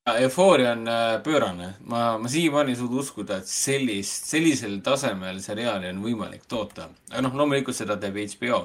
[0.06, 5.90] Eufooria on äh, pöörane, ma, ma siiamaani ei suuda uskuda, et sellist, sellisel tasemel seriaali
[5.90, 6.92] on võimalik toota.
[7.10, 8.60] aga noh, loomulikult seda teeb HBO.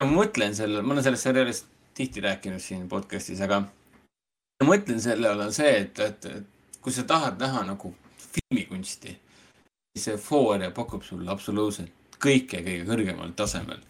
[0.00, 5.28] ma mõtlen selle, ma olen sellest seriaalist tihti rääkinud siin podcast'is, aga ma mõtlen selle
[5.28, 7.92] all on see, et, et, et kui sa tahad näha nagu
[8.30, 9.12] filmikunsti,
[9.92, 13.80] siis Eufooria pakub sulle absoluutselt kõike kõige kõrgemal tasemel.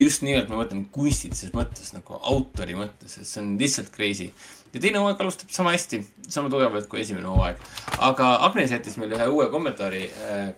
[0.00, 4.30] just nimelt ma mõtlen kunstilises mõttes nagu autori mõttes, et see on lihtsalt crazy.
[4.74, 7.56] Ja teine hooaeg alustab sama hästi, sama tugevalt kui esimene hooaeg.
[7.98, 10.04] aga Agnes jättis meile ühe uue kommentaari,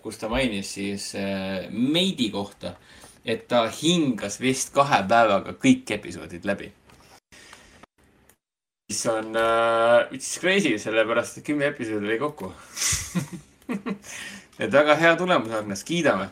[0.01, 2.75] kus ta mainis siis äh, Meidi kohta,
[3.25, 6.71] et ta hingas vist kahe päevaga kõik episoodid läbi.
[8.89, 12.53] mis on äh,, which is crazy, sellepärast et kümme episoodi oli kokku.
[14.63, 16.29] et väga hea tulemus, Agnes, kiidame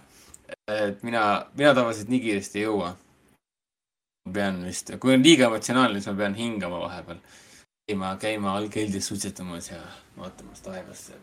[0.68, 2.92] et mina, mina tavaliselt nii kiiresti ei jõua.
[4.26, 7.22] ma pean vist, kui on liiga emotsionaalne, siis ma pean hingama vahepeal.
[7.92, 9.80] käima, käima all keldris suitsetamas ja
[10.18, 11.14] vaatamas taevasse.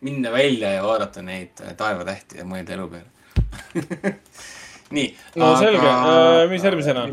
[0.00, 3.10] minna välja ja vaadata neid taevatähti ja mõelda elu peale.
[4.96, 5.10] nii.
[5.36, 5.90] No selge.
[6.50, 7.04] Mis järgmisena?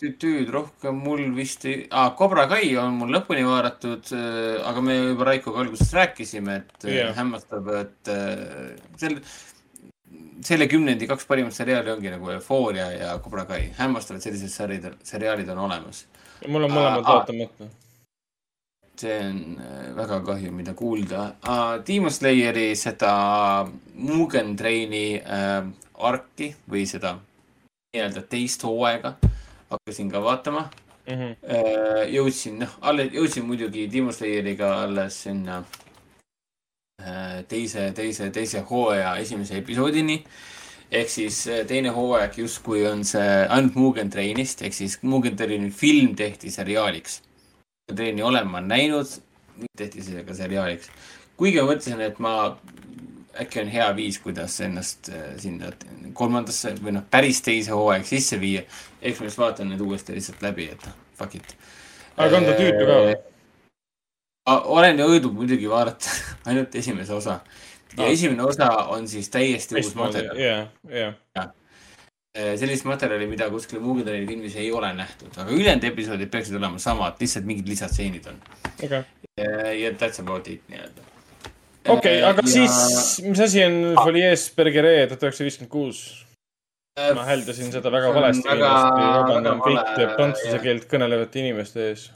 [0.00, 4.10] tüüd rohkem mul vist ei ah,, Cobra Kai on mul lõpuni vaadatud,
[4.66, 7.12] aga me juba Raikoga alguses rääkisime, et yeah.
[7.18, 9.20] hämmastab, et äh, selle,
[10.46, 13.68] selle kümnendi kaks parimat seriaali ongi nagu Euphoria ja Cobra Kai.
[13.78, 16.06] hämmastav, et sellised seriaalid, seriaalid on olemas.
[16.48, 17.20] mul on mõlemad Aa, aa.
[17.20, 17.70] vaatamata.
[19.00, 21.78] See on äh, väga kahju, mida kuulda uh,.
[21.86, 23.12] Demon Slayeri seda
[23.94, 25.66] Mugen Traini uh,
[26.10, 27.16] arki või seda
[27.94, 29.16] nii-öelda teist hooaega
[29.70, 30.68] hakkasin ka vaatama
[31.10, 31.30] Mhm.
[31.42, 32.04] uh,.
[32.12, 35.56] jõudsin, noh, alles jõudsin muidugi Demon Slayeriga alles sinna
[37.00, 40.20] uh, teise, teise, teise hooaja esimese episoodini
[40.90, 46.14] ehk siis teine hooaeg justkui on see ainult Mugen Trainist ehk siis Mugen Traini film
[46.18, 47.22] tehti seriaaliks.
[47.96, 49.08] Treeni olen ma näinud,
[49.76, 50.90] tehti see ka seriaaliks.
[51.36, 52.34] kuigi ma mõtlesin, et ma,
[53.40, 55.72] äkki on hea viis, kuidas ennast äh, sinna
[56.14, 58.62] kolmandasse või noh, päris teise hooaega sisse viia.
[59.00, 61.56] eks ma siis vaatan need uuesti lihtsalt läbi, et noh, fuck it.
[62.16, 63.18] aga on ta tüütu ka või?
[64.50, 66.10] olen jõudnud muidugi vaadata
[66.50, 67.40] ainult esimese osa.
[67.96, 68.12] ja Aa.
[68.12, 70.44] esimene osa on siis täiesti uus teistmoodi, materjal.
[70.90, 71.50] jaa, jaa.
[72.34, 77.18] Sellist materjali, mida kuskil Mugen filmis ei ole nähtud, aga ülejäänud episoodid peaksid olema samad,
[77.20, 78.38] lihtsalt mingid lisatseenid on.
[78.84, 79.02] okei,
[79.82, 81.06] ja that's about it nii-öelda.
[81.96, 86.04] okei, aga siis, mis asi on Folies Bergeret tuhat üheksasada viiskümmend kuus?
[87.14, 90.62] ma hääldasin seda väga valesti vabandan kõikide prantsuse jah.
[90.62, 92.08] keelt kõnelevate inimeste ees.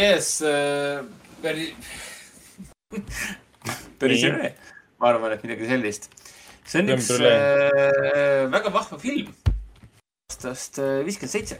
[0.00, 1.04] Yes uh,,
[1.42, 1.72] päris,
[4.00, 4.52] päris hea.
[4.98, 6.10] ma arvan, et midagi sellist.
[6.64, 9.34] See on üks uh, väga vahva film
[10.44, 11.58] aastast äh, viiskümmend seitse.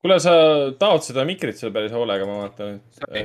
[0.00, 0.32] kuule, sa
[0.80, 3.24] taod seda mikrit seal päris hoolega, ma vaatan, et see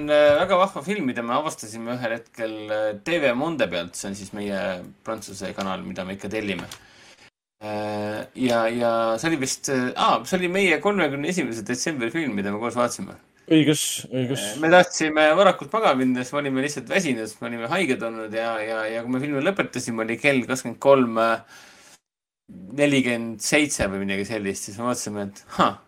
[0.00, 4.10] on äh, väga vahva film, mida me avastasime ühel hetkel äh, TV Monde pealt, see
[4.10, 4.60] on siis meie
[5.06, 6.68] prantsuse kanal, mida me ikka tellime.
[8.36, 12.60] ja, ja see oli vist, aa, see oli meie kolmekümne esimese detsembri film, mida me
[12.60, 13.16] koos vaatasime.
[13.52, 14.44] õigus, õigus.
[14.62, 18.56] me tahtsime varakult magama minna, siis me olime lihtsalt väsinud, me olime haiged olnud ja,
[18.62, 21.20] ja, ja kui me filmi lõpetasime, oli kell kakskümmend kolm
[22.78, 25.78] nelikümmend seitse või midagi sellist, siis me mõtlesime, et ahah,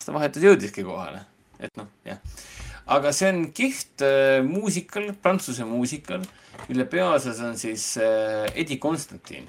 [0.00, 1.24] aastavahetus jõudiski kohale.
[1.60, 2.20] et noh, jah.
[2.96, 6.24] aga see on kihvt äh, muusikal, prantsuse muusikal,
[6.68, 9.48] mille peaosas on siis äh, Eddie Konstantin.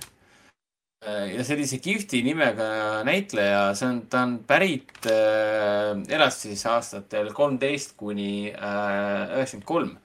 [1.05, 2.67] Ja sellise kihvti nimega
[3.05, 9.95] näitleja, see on, ta on pärit äh,, elas siis aastatel kolmteist kuni äh, üheksakümmend kolm.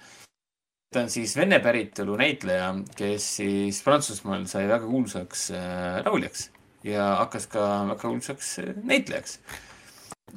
[0.92, 6.50] ta on siis vene päritolu näitleja, kes siis Prantsusmaal sai väga kuulsaks äh, lauljaks
[6.84, 9.38] ja hakkas ka väga kuulsaks äh, näitlejaks.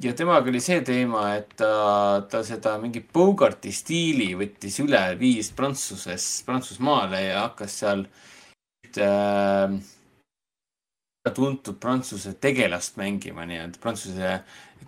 [0.02, 5.52] ja temaga oli see teema, et ta, ta seda mingi Bogarti stiili võttis üle, viis
[5.52, 8.06] Prantsuses, Prantsusmaale ja hakkas seal
[8.96, 9.76] äh,
[11.32, 14.32] tuntud prantsuse tegelast mängima nii-öelda, prantsuse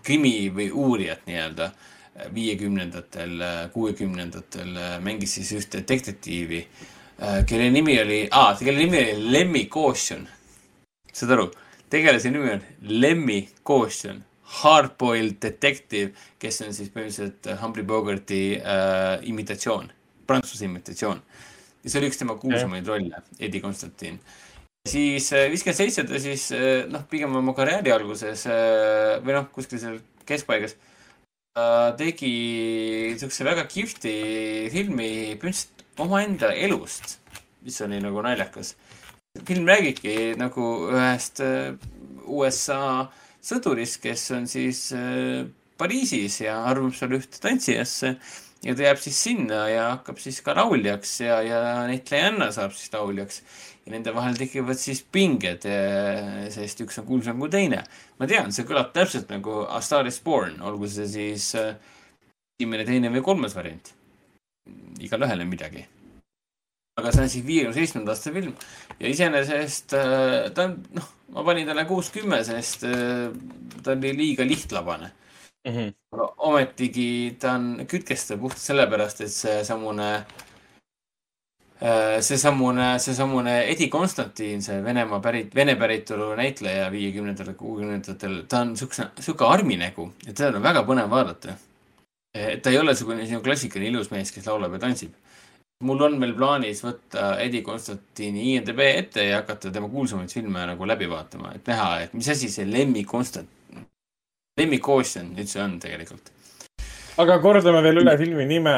[0.05, 1.71] krimi või uurijat nii-öelda
[2.35, 3.41] viiekümnendatel,
[3.73, 6.61] kuuekümnendatel mängis siis ühte detektiivi,
[7.49, 10.29] kelle nimi oli ah,, kelle nimi oli Lemmi Caution.
[11.13, 11.51] saad aru,
[11.91, 14.23] tegelase nimi on Lemmi Caution,
[14.61, 19.89] hardboiled detective, kes on siis põhimõtteliselt Humphrey Bogarti äh, imitatsioon,
[20.27, 21.23] prantsuse imitatsioon.
[21.85, 24.21] ja see oli üks tema kuulsamaid rolle, Eddie Konstantin
[24.89, 29.49] siis äh, viiskümmend seitse ta siis äh, noh, pigem oma karjääri alguses äh, või noh,
[29.55, 29.99] kuskil seal
[30.29, 30.77] keskpaigas
[31.97, 34.11] tegi siukse väga kihvti
[34.69, 35.07] filmi
[35.41, 37.15] põhimõtteliselt omaenda elust,
[37.65, 38.75] mis oli nagu naljakas.
[39.49, 41.41] film räägibki nagu ühest
[42.29, 43.07] USA
[43.41, 44.91] sõdurist, kes on siis
[45.81, 48.13] Pariisis ja arvab seal ühte tantsijasse
[48.67, 52.93] ja ta jääb siis sinna ja hakkab siis ka lauljaks ja, ja näitlejanna saab siis
[52.93, 53.41] lauljaks
[53.87, 55.67] ja nende vahel tekivad siis pinged,
[56.53, 57.85] sest üks on kuulsam kui teine.
[58.19, 61.77] ma tean, see kõlab täpselt nagu A Star is Born, olgu see siis äh,
[62.59, 63.93] esimene, teine või kolmas variant.
[64.99, 65.85] igalühel on midagi.
[66.99, 68.55] aga see on siis viiekümne seitsmenda aasta film
[68.99, 73.29] ja iseenesest äh, ta on, noh, ma panin talle kuus kümme, sest äh,
[73.83, 75.13] ta oli liiga lihtlabane.
[75.67, 75.95] Mhm.
[76.15, 80.11] aga ometigi ta on kütkestav puhtalt sellepärast, et seesamune,
[82.21, 89.11] seesamune, seesamune Eddie Konstantin, see Venemaa pärit, Vene päritolu näitleja viiekümnendatel, kuuekümnendatel, ta on siukse,
[89.21, 91.57] sihuke arminägu, et teda on väga põnev vaadata.
[92.37, 95.13] et ta ei ole niisugune sinu klassikaline ilus mees, kes laulab ja tantsib.
[95.85, 100.87] mul on veel plaanis võtta Eddie Konstantini IMDB ette ja hakata tema kuulsamaid filme nagu
[100.87, 103.49] läbi vaatama, et näha, et mis asi see Lemmi Konstant,
[104.57, 106.33] Lemmi Kostjan üldse on tegelikult.
[107.23, 108.75] Aga kordame veel üle filmi nime,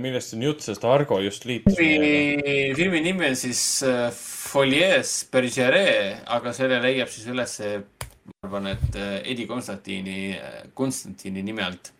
[0.00, 6.22] millest on jutt, sest Argo just liitus filmi, filmi nimi on siis äh, Folies Bergeret,
[6.32, 7.74] aga selle leiab siis ülesse,
[8.30, 10.20] ma arvan, et äh, Eddie Konstantini,
[10.74, 11.92] Konstantini nime alt.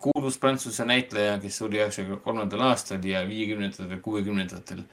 [0.00, 4.84] kuulus prantsuse näitleja, kes suri üheksakümne kolmandal aastal ja viiekümnendatel, kuuekümnendatel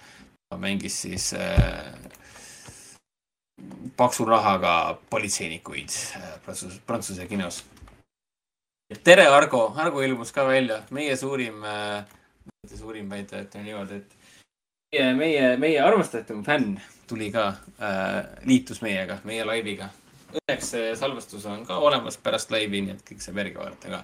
[0.59, 1.93] mängis siis äh,
[3.97, 7.63] paksu rahaga politseinikuid äh, Prantsuse, Prantsuse kinos.
[8.95, 12.03] tere, Argo, Argo ilmus ka välja, meie suurim äh,
[12.63, 14.13] mitte suurim väide, ütleme niimoodi, et
[14.93, 17.49] meie, meie, meie armastatum fänn tuli ka
[17.79, 19.89] äh,, liitus meiega, meie laiviga.
[20.27, 24.01] Õnneks see salvestus on ka olemas pärast laivi, nii et kõik saab järgi vaadata ka.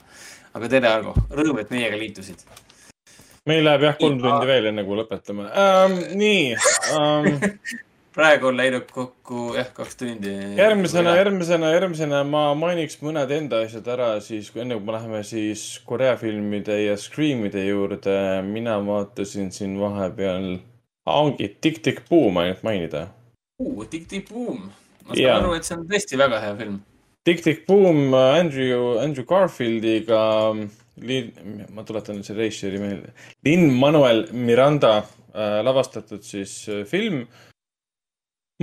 [0.60, 2.44] aga tere, Argo, rõõm, et meiega liitusid.
[3.48, 5.98] meil läheb jah kolm tundi veel, enne kui lõpetame um,.
[6.20, 6.46] nii
[7.00, 7.32] um,
[8.14, 10.34] praegu on läinud kokku jah, kaks tundi.
[10.58, 15.24] järgmisena, järgmisena, järgmisena ma mainiks mõned enda asjad ära, siis kui enne kui me läheme
[15.28, 18.16] siis Korea filmide ja Screamide juurde,
[18.48, 20.56] mina vaatasin siin vahepeal,
[21.10, 23.08] ongi Tick Tick Boom ainult mainida.
[23.90, 24.72] Tikk-tikk Boom.
[25.08, 25.38] ma saan Jaa.
[25.38, 26.80] aru, et see on tõesti väga hea film.
[27.24, 30.22] Tick Tick Boom Andrew, Andrew Garfieldiga,
[31.74, 33.14] ma tuletan nüüd selle režissööri meelde,
[33.46, 37.26] Lin-Manuel Miranda äh, lavastatud siis äh, film.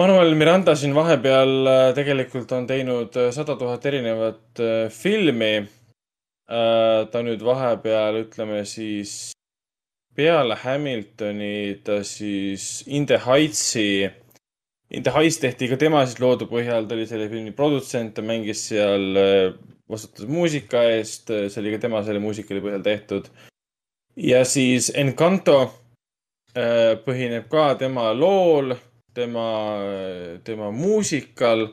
[0.00, 5.66] Manuel Miranda siin vahepeal äh, tegelikult on teinud äh, sada tuhat erinevat äh, filmi
[6.50, 9.34] ta nüüd vahepeal, ütleme siis
[10.16, 14.08] peale Hamiltoni ta siis In the Heights'i
[14.90, 18.24] In the Heights tehti ka tema siis loodu põhjal, ta oli selle filmi produtsent, ta
[18.26, 19.04] mängis seal,
[19.86, 23.30] vastutas muusika eest, see oli ka tema selle muusikali põhjal tehtud.
[24.16, 25.60] ja siis Encanto
[27.06, 28.74] põhineb ka tema lool,
[29.14, 29.46] tema,
[30.44, 31.68] tema muusikal.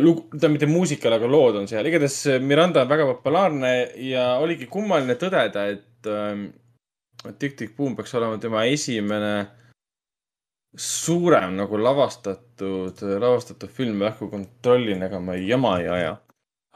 [0.00, 4.66] lugu, ta mitte muusikal, aga lood on seal, igatahes Miranda on väga populaarne ja oligi
[4.66, 6.46] kummaline tõdeda, et ähm,
[7.38, 9.34] Tick Tick Boom peaks olema tema esimene
[10.76, 16.12] suurem nagu lavastatud, lavastatud film, jah, kui kontrollin, ega ma jama ei aja.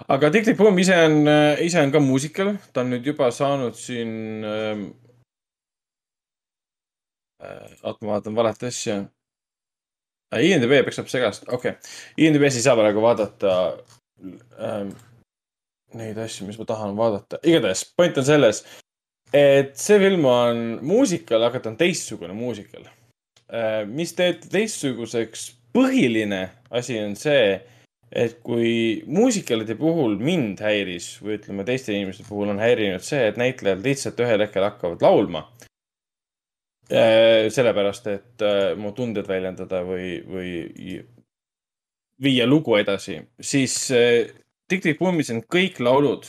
[0.07, 1.19] aga Tick Tick Boom ise on,
[1.65, 4.89] ise on ka muusikal, ta on nüüd juba saanud siin ähm,.
[7.83, 9.03] oot, ma vaatan valet asja.
[10.37, 11.95] IMDB peksab segast, okei okay..
[12.21, 13.55] IMDB-s ei saa praegu vaadata
[14.61, 14.93] ähm,
[15.97, 18.65] neid asju, mis ma tahan vaadata, igatahes point on selles,
[19.33, 22.85] et see film on muusikal, aga ta on teistsugune muusikal
[23.49, 26.43] Äh, mis teeb teistsuguseks, põhiline
[26.75, 27.55] asi on see,
[28.13, 33.41] et kui muusikalide puhul mind häiris või ütleme, teiste inimeste puhul on häirinud see, et
[33.41, 35.47] näitlejad lihtsalt ühel hetkel hakkavad laulma.
[36.89, 40.99] sellepärast, et äh, mu tunded väljendada või, või
[42.23, 44.29] viia lugu edasi, siis äh,
[44.69, 46.27] Tick Tick Boomis on kõik laulud,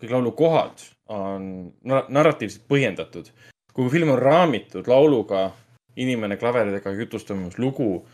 [0.00, 0.82] kõik laulukohad
[1.14, 1.44] on
[1.86, 3.30] nar- narratiivselt põhjendatud.
[3.78, 5.52] kui film on raamitud lauluga,
[5.96, 8.04] inimene klaveridega jutustamas lugu,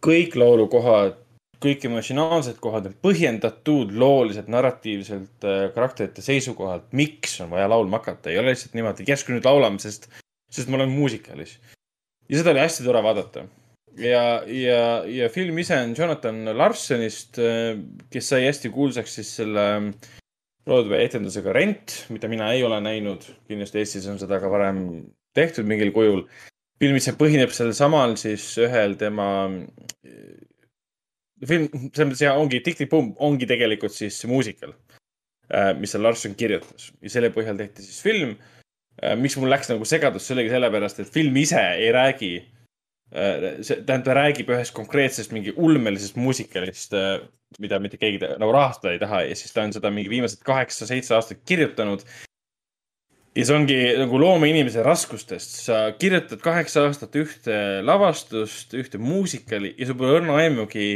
[0.00, 1.18] kõik laulukohad,
[1.60, 8.30] kõik emotsionaalsed kohad on põhjendatud looliselt, narratiivselt äh, karakterite seisukohalt, miks on vaja laulma hakata,
[8.30, 10.08] ei ole lihtsalt niimoodi, järsku nüüd laulame, sest,
[10.54, 11.58] sest ma olen muusikalis.
[12.28, 13.46] ja seda oli hästi tore vaadata.
[13.98, 17.40] ja, ja, ja film ise on Jonathan Larsonist,
[18.10, 19.66] kes sai hästi kuulsaks siis selle
[20.64, 23.26] Broadway etendusega Rent, mida mina ei ole näinud.
[23.48, 24.80] kindlasti Eestis on seda ka varem
[25.34, 26.24] tehtud mingil kujul
[26.82, 29.28] film ise põhineb sellel samal siis ühel tema,
[31.44, 34.74] film, selles mõttes ja ongi Tick Tick Boom ongi tegelikult siis muusikal,
[35.78, 38.36] mis seal Larson kirjutas ja selle põhjal tehti siis film.
[39.20, 42.34] Miks mul läks nagu segadus, see oligi sellepärast, et film ise ei räägi,
[43.14, 46.94] see tähendab, ta räägib ühest konkreetsest mingi ulmelisest muusikalist,
[47.62, 51.14] mida mitte keegi nagu rahastada ei taha ja siis ta on seda mingi viimased kaheksa-seitse
[51.14, 52.02] aastat kirjutanud
[53.34, 59.88] ja see ongi nagu loomeinimese raskustest, sa kirjutad kaheksa aastat ühte lavastust, ühte muusikali ja
[59.88, 60.88] sul pole õrna aimugi,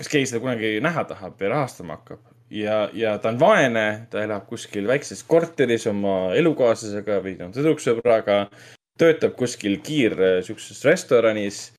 [0.00, 2.33] kas keegi seda kunagi näha tahab ja rahastama hakkab.
[2.50, 8.44] ja, ja ta on vaene, ta elab kuskil väikses korteris oma elukaaslasega või noh, tüdruksõbraga,
[9.00, 11.72] töötab kuskil kiir sihukeses restoranis.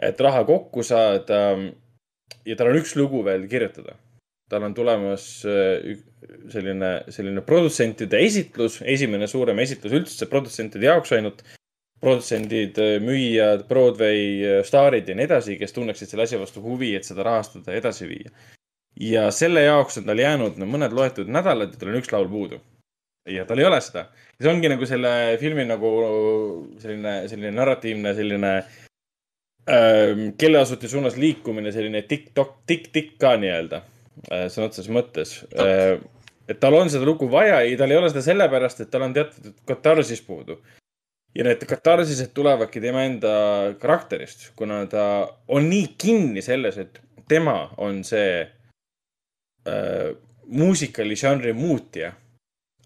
[0.00, 1.58] et raha kokku saada.
[2.46, 3.96] ja tal on üks lugu veel kirjutada.
[4.50, 5.96] tal on tulemas äh,
[6.50, 11.44] selline, selline produtsentide esitlus, esimene suurem esitlus üldse produtsentide jaoks ainult
[12.00, 17.04] produtsendid, müüjad, Broadway äh, staarid ja nii edasi, kes tunneksid selle asja vastu huvi, et
[17.04, 18.32] seda rahastada ja edasi viia.
[19.00, 22.28] Ja selle jaoks on tal jäänud no, mõned loetud nädalad ja tal on üks laul
[22.28, 22.60] puudu.
[23.28, 24.06] ja tal ei ole seda.
[24.38, 25.90] ja see ongi nagu selle filmi nagu
[26.82, 28.52] selline, selline narratiivne selline
[29.70, 33.82] ähm, kelleasuti suunas liikumine, selline tiktok, tikk-tikk ka nii-öelda
[34.30, 35.96] äh, sõna otseses mõttes äh,.
[36.48, 39.16] et tal on seda lugu vaja ja tal ei ole seda sellepärast, et tal on
[39.16, 40.60] teatud katarsis puudu
[41.34, 43.34] ja need katarsised tulevadki tema enda
[43.80, 45.04] karakterist, kuna ta
[45.48, 46.98] on nii kinni selles, et
[47.30, 48.42] tema on see
[49.68, 50.10] äh,
[50.46, 52.12] muusikaližanri muutja.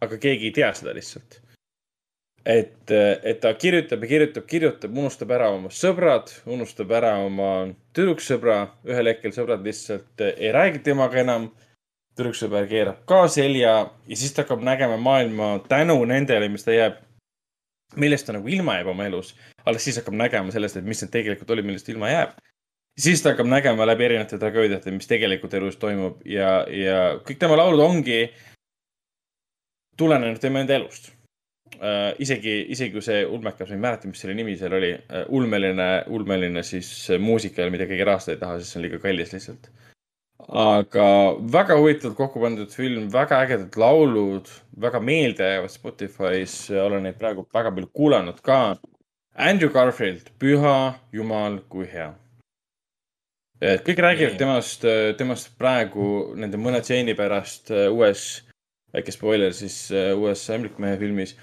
[0.05, 1.41] aga keegi ei tea seda lihtsalt.
[2.45, 2.91] et,
[3.23, 9.09] et ta kirjutab ja kirjutab, kirjutab, unustab ära oma sõbrad, unustab ära oma tüdruksõbra, ühel
[9.09, 11.53] hetkel sõbrad lihtsalt ei räägi temaga enam.
[12.15, 13.73] tüdruksõber keerab ka selja
[14.07, 17.01] ja siis ta hakkab nägema maailma tänu nendele, mis ta jääb
[17.97, 21.13] millest ta nagu ilma jääb oma elus, alles siis hakkab nägema sellest, et mis need
[21.15, 22.37] tegelikult olid, millest ilma jääb.
[22.99, 27.59] Siis ta hakkab nägema läbi erinevate tragöödiate, mis tegelikult elus toimub ja, ja kõik tema
[27.59, 28.21] laulud ongi
[29.99, 31.11] tulenenud tema enda elust
[31.79, 32.13] uh,.
[32.23, 35.89] isegi, isegi kui see ulmekas, ma ei mäleta, mis selle nimi seal oli uh,, ulmeline,
[36.15, 36.91] ulmeline siis
[37.21, 39.71] muusika, mida keegi rahastada ei taha, sest see on liiga kallis lihtsalt.
[40.65, 41.07] aga
[41.53, 44.51] väga huvitavalt kokku pandud film, väga ägedad laulud,
[44.81, 48.77] väga meeldejäävad Spotify's, olen neid praegu väga palju kuulanud ka.
[49.35, 52.13] Andrew Garfield, püha jumal, kui hea.
[53.61, 54.87] Et kõik räägivad temast,
[55.19, 58.43] temast praegu nende mõne stseeni pärast äh, uues,
[58.95, 61.37] väike spoiler siis uues Ämblikmehe filmis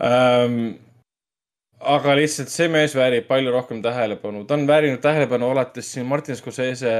[0.00, 0.78] ähm,.
[1.78, 6.36] aga lihtsalt see mees väärib palju rohkem tähelepanu, ta on väärinud tähelepanu alates siin Martin
[6.36, 6.94] Scorsese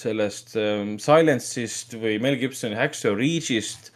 [0.00, 3.92] sellest ähm, Silence'ist või Mel Gibsoni Hacksaw Ridge'ist.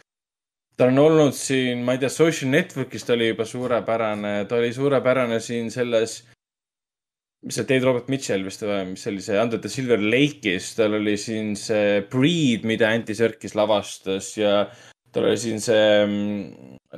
[0.79, 4.71] ta on olnud siin, ma ei tea, Social Network'is ta oli juba suurepärane, ta oli
[4.73, 6.21] suurepärane siin selles,
[7.45, 10.73] mis see Dave Robert Mitchell vist või, mis see oli see Under the Silver Lake'is,
[10.75, 14.65] tal oli siin see Breed, mida Anti Serkis lavastas ja
[15.15, 15.85] tal oli siin see,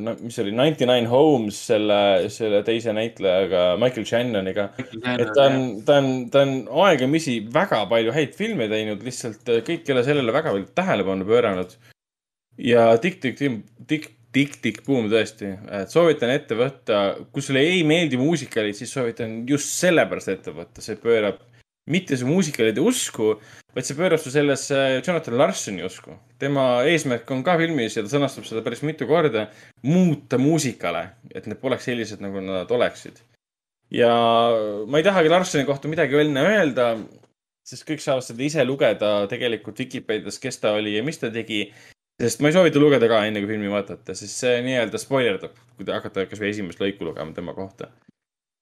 [0.01, 1.99] no mis see oli, Ninety Nine Homes selle,
[2.33, 4.71] selle teise näitlejaga, Michael Shannoniga.
[5.13, 6.55] et ta on, ta on, ta on
[6.87, 11.77] aegamisi väga palju häid filme teinud, lihtsalt kõik ei ole sellele väga palju tähelepanu pööranud.
[12.61, 16.99] ja tikk-tikk, tikk, tikk-tikk-buum tõesti, et soovitan ette võtta,
[17.31, 21.41] kui sulle ei meeldi muusikalid, siis soovitan just sellepärast ette võtta, see pöörab
[21.91, 23.33] mitte su muusikalide usku,
[23.75, 26.15] vaid see pöörab su sellesse Jonathan Larsoni usku.
[26.39, 29.49] tema eesmärk on ka filmis ja ta sõnastab seda päris mitu korda,
[29.83, 33.19] muuta muusikale, et need poleks sellised, nagu nad oleksid
[33.91, 34.11] ja
[34.87, 36.93] ma ei tahagi Larsoni kohta midagi enne öelda,
[37.67, 41.65] sest kõik saavad seda ise lugeda tegelikult Vikipeedias, kes ta oli ja mis ta tegi.
[42.21, 45.87] Sest ma ei soovita lugeda ka enne, kui filmi vaatate, sest see nii-öelda spoilerdab, kui
[45.87, 47.89] te hakkate kasvõi esimest lõiku lugema tema kohta.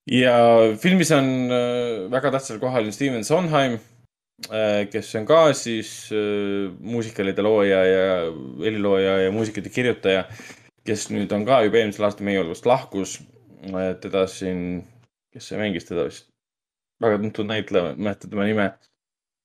[0.09, 0.35] ja
[0.81, 3.79] filmis on äh, väga tähtsal kohal Steven Sondheim,
[4.89, 8.05] kes on ka siis äh, muusikalide looja ja
[8.63, 10.23] helilooja ja muusikate kirjutaja,
[10.87, 13.19] kes nüüd on ka juba eelmisel aastal meie hulgast lahkus.
[14.01, 14.87] teda siin
[15.33, 16.27] kes see mängis teda vist,
[17.03, 18.69] väga tuntud näitleja, ma ei mäleta tema nime.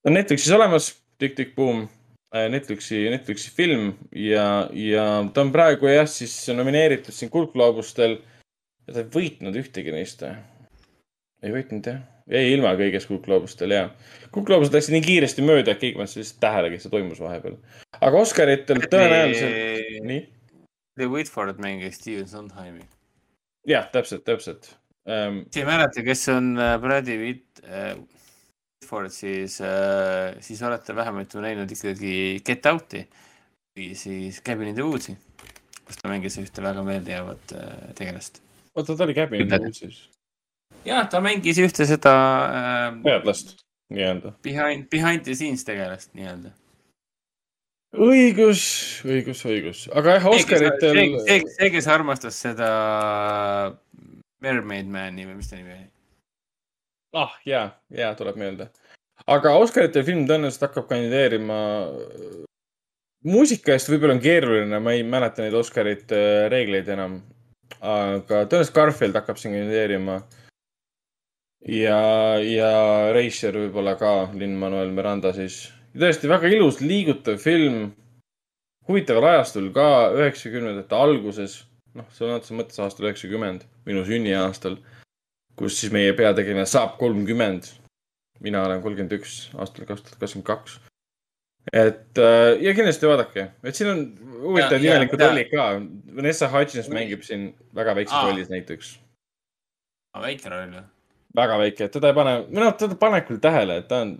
[0.05, 1.87] on Netflixis olemas, Tikk-Tikk Boom,
[2.51, 5.05] Netflixi, Netflixi film ja, ja
[5.35, 8.19] ta on praegu jah, siis nomineeritud siin kuldgloobustel.
[8.87, 10.25] ja ta ei võitnud ühtegi neist.
[10.27, 13.89] ei võitnud jah, jäi ilma kõigest kuldgloobustel ja.
[14.35, 17.59] kuldgloobused läksid nii kiiresti mööda, et keegi ei pannud lihtsalt tähelegi, et see toimus vahepeal.
[18.01, 20.23] aga Oscaritel tõenäoliselt, nii,
[20.99, 22.89] The Whitford mängis Steven Sondheimi.
[23.69, 27.63] jah, täpselt, täpselt kes ei mäleta, kes on äh, Brady Whit-
[28.85, 33.05] Whitford, siis äh,, siis olete vähemalt ju näinud ikkagi Get Out'i
[33.75, 35.17] või siis Cabin in the Woods'i,
[35.85, 38.43] kus ta mängis ühte väga meeldejäävat äh, tegelast.
[38.75, 39.61] oota, ta oli Cabin Ütle.
[39.65, 40.03] Woods'is,
[40.85, 42.13] jah, ta mängis ühte seda
[42.51, 43.57] äh, teadlast
[43.95, 44.35] nii-öelda.
[44.43, 46.53] behind, behind the scenes tegelast nii-öelda.
[47.95, 48.67] õigus,
[49.09, 52.71] õigus, õigus, aga jah, Oscaritel see, see, see, kes armastas seda
[54.45, 55.94] Mermaid Mani või mis ta nimi oli?
[57.15, 58.69] Ah ja, ja tuleb meelde.
[59.31, 61.59] aga Oscaritel film tõenäoliselt hakkab kandideerima.
[63.25, 67.21] muusika eest võib-olla on keeruline, ma ei mäleta neid Oscarite äh, reegleid enam.
[67.81, 70.23] aga tõenäoliselt Garfield hakkab siin kandideerima.
[71.69, 72.01] ja,
[72.43, 72.73] ja
[73.17, 75.69] Reischer võib-olla ka, Lin-Manuel Miranda siis.
[75.95, 77.93] tõesti väga ilus, liigutav film.
[78.89, 79.87] huvitaval ajastul ka,
[80.19, 81.63] üheksakümnendate alguses,
[81.95, 84.77] noh, sõna otseses mõttes aastal üheksakümmend, minu sünniaastal
[85.57, 87.71] kus siis meie peategelane saab kolmkümmend
[88.45, 90.77] mina olen kolmkümmend üks aastal kaks tuhat kakskümmend kaks.
[91.73, 94.03] et äh, ja kindlasti vaadake, et siin on
[94.43, 95.69] huvitavad imelikud rollid ka.
[96.17, 98.27] Vanessa Hudgens mängib siin väga väikses Aa.
[98.29, 98.99] rollis näiteks.
[100.27, 100.85] väike roll ju.
[101.37, 104.15] väga väike, teda ei pane, või noh, teda paneb küll tähele, et ta on,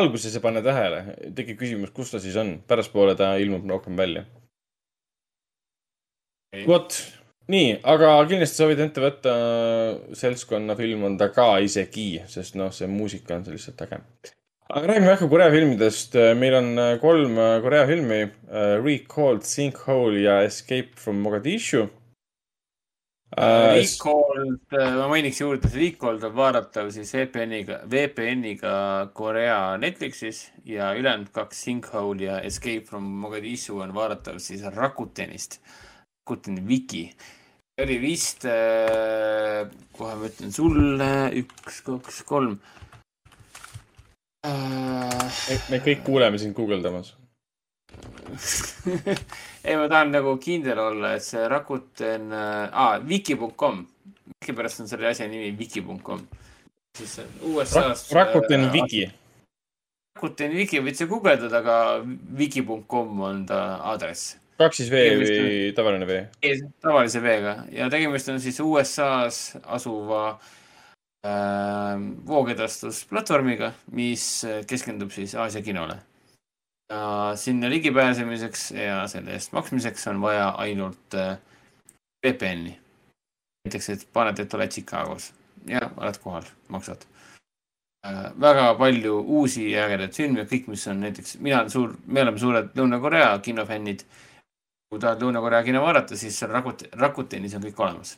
[0.00, 1.04] alguses ei pane tähele,
[1.36, 4.26] tekib küsimus, kus ta siis on, pärastpoole ta ilmub rohkem välja.
[6.66, 6.98] vot,
[7.48, 9.36] nii, aga kindlasti soovid ette võtta
[10.16, 14.00] seltskonna film on ta ka isegi, sest noh, see muusika on seal lihtsalt äge.
[14.70, 16.14] aga räägime väheke Korea filmidest.
[16.36, 18.20] meil on äh, kolm äh, Korea filmi.
[18.84, 21.88] Recalled, Sinkhole ja Escape from Mogadishu.
[23.36, 28.72] Äh, Recalled, ma mainiks juurde, et Recalled on vaadatav siis VPN-iga, VPN-iga
[29.14, 35.60] Korea Netflixis ja ülejäänud kaks Sinkhole ja Escape from Mogadishu on vaadatav siis Rakutenist,
[36.26, 37.14] Rakuteni Wiki.
[37.80, 38.44] oli vist,
[39.96, 41.08] kohe ma ütlen sulle,
[41.40, 42.58] üks, kaks, kolm.
[44.44, 47.14] me kõik kuuleme sind guugeldamas.
[49.64, 53.80] ei, ma tahan nagu kindel olla, et see Rakuten äh,, wiki.com,
[54.34, 56.26] miskipärast on selle asja nimi wiki.com.
[56.98, 58.12] siis USA-s.
[58.12, 58.68] Rakuten.
[58.76, 59.06] Wiki.
[60.18, 62.04] Rakuten Wiki võid sa guugeldada, aga
[62.36, 64.36] wiki.com on ta aadress.
[64.60, 66.20] Kaks siis V Tegemist või tavaline V?
[66.84, 70.24] tavalise veega ja tegemist on siis USA-s asuva
[71.24, 71.96] äh,
[72.28, 74.26] voogedastusplatvormiga, mis
[74.68, 75.96] keskendub siis Aasia kinole.
[76.92, 81.38] ja sinna ligipääsemiseks ja selle eest maksmiseks on vaja ainult äh,
[82.26, 82.76] VPN-i.
[83.64, 85.32] näiteks, et paned, et oled Chicagos
[85.68, 87.04] ja oled kohal, maksad
[88.06, 88.32] äh,.
[88.40, 92.74] väga palju uusi ägedaid filme, kõik, mis on näiteks, mina olen suur, me oleme suured
[92.76, 94.04] Lõuna-Korea kinofännid
[94.90, 98.16] kui tahad Lõuna-Korea kino vaadata, siis seal Rakut-, Rakutenis on kõik olemas.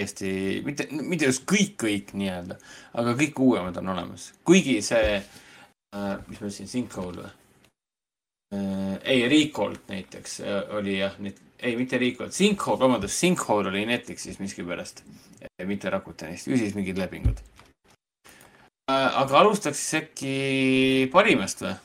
[0.00, 0.30] Eesti,
[0.64, 2.56] mitte, mitte just kõik, kõik nii-öelda,
[2.96, 7.28] aga kõik uuemad on olemas, kuigi see äh,, mis ma ütlesin, Sinkhole või
[8.56, 8.96] äh,?
[9.12, 15.04] ei, Recolt näiteks äh, oli jah, ei, mitte Recolt, Sinkhole, vabandust, Sinkhole oli Netflixis miskipärast,
[15.68, 17.44] mitte Rakutenist, ju siis mingid lepingud
[18.88, 19.12] äh,.
[19.20, 20.36] aga alustaks äkki
[21.12, 21.76] parimast või?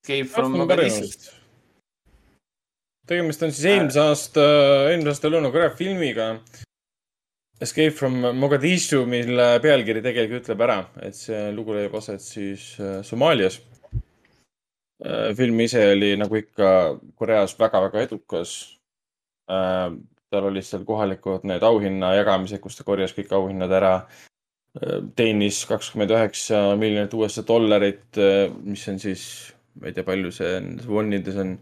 [0.00, 1.39] Escape from Mogadishust.
[3.10, 4.42] Tegemist on siis eelmise aasta,
[4.90, 6.34] eelmise aasta Lõuna-Korea filmiga
[7.60, 13.00] Escape from Mogadishu, mille pealkiri tegelikult ütleb ära, et see lugu leiab aset siis äh,
[13.04, 13.60] Somaalias.
[15.36, 16.70] film ise oli nagu ikka
[17.16, 18.50] Koreas väga-väga edukas.
[20.30, 23.94] tal olid seal kohalikud need auhinna jagamised, kus ta korjas kõik auhinnad ära.
[25.16, 28.20] teenis kakskümmend üheksa miljonit USA dollarit,
[28.62, 29.24] mis on siis,
[29.80, 31.56] ma ei tea, palju see on, wonides on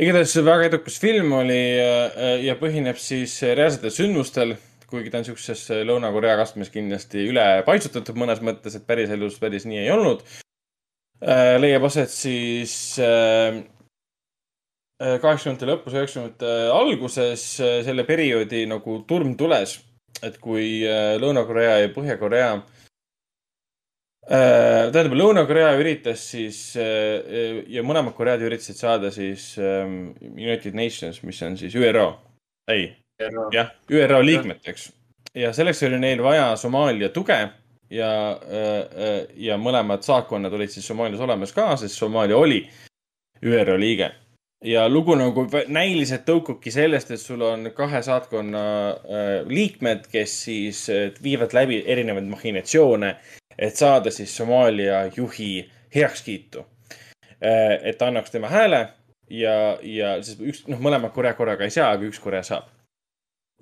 [0.00, 4.56] igatahes väga edukas film oli äh, ja põhineb siis reaalsetel sündmustel,
[4.90, 9.84] kuigi ta on siukses Lõuna-Korea kastmes kindlasti üle paisutatud mõnes mõttes, et päriselus päris nii
[9.84, 10.24] ei olnud.
[11.60, 13.62] leiab aset siis äh,
[14.98, 19.78] kaheksakümnendate lõpus, üheksakümnendate alguses äh, selle perioodi nagu turmtules,
[20.22, 22.73] et kui äh, Lõuna-Korea ja Põhja-Korea Äh,
[24.28, 31.42] tähendab, Lõuna-Korea üritas siis äh, ja mõlemad Koread üritasid saada siis ähm, United Nations, mis
[31.44, 32.06] on siis ÜRO,
[32.72, 32.88] ei,
[33.52, 34.88] jah, ÜRO liikmeteks.
[35.34, 37.42] ja selleks oli neil vaja Somaalia tuge
[37.90, 38.10] ja,
[39.36, 42.62] ja mõlemad saatkonnad olid siis Somaalias olemas ka, sest Somaalia oli
[43.44, 44.10] ÜRO liige.
[44.64, 50.86] ja lugu nagu näiliselt tõukubki sellest, et sul on kahe saatkonna äh, liikmed, kes siis
[50.88, 53.10] äh, viivad läbi erinevaid mahhinatsioone,
[53.58, 56.66] et saada siis Somaalia juhi heakskiitu.
[57.40, 58.88] et ta annaks tema hääle
[59.30, 62.70] ja, ja siis üks, noh, mõlemad Korea korraga ei saa, aga üks Korea saab.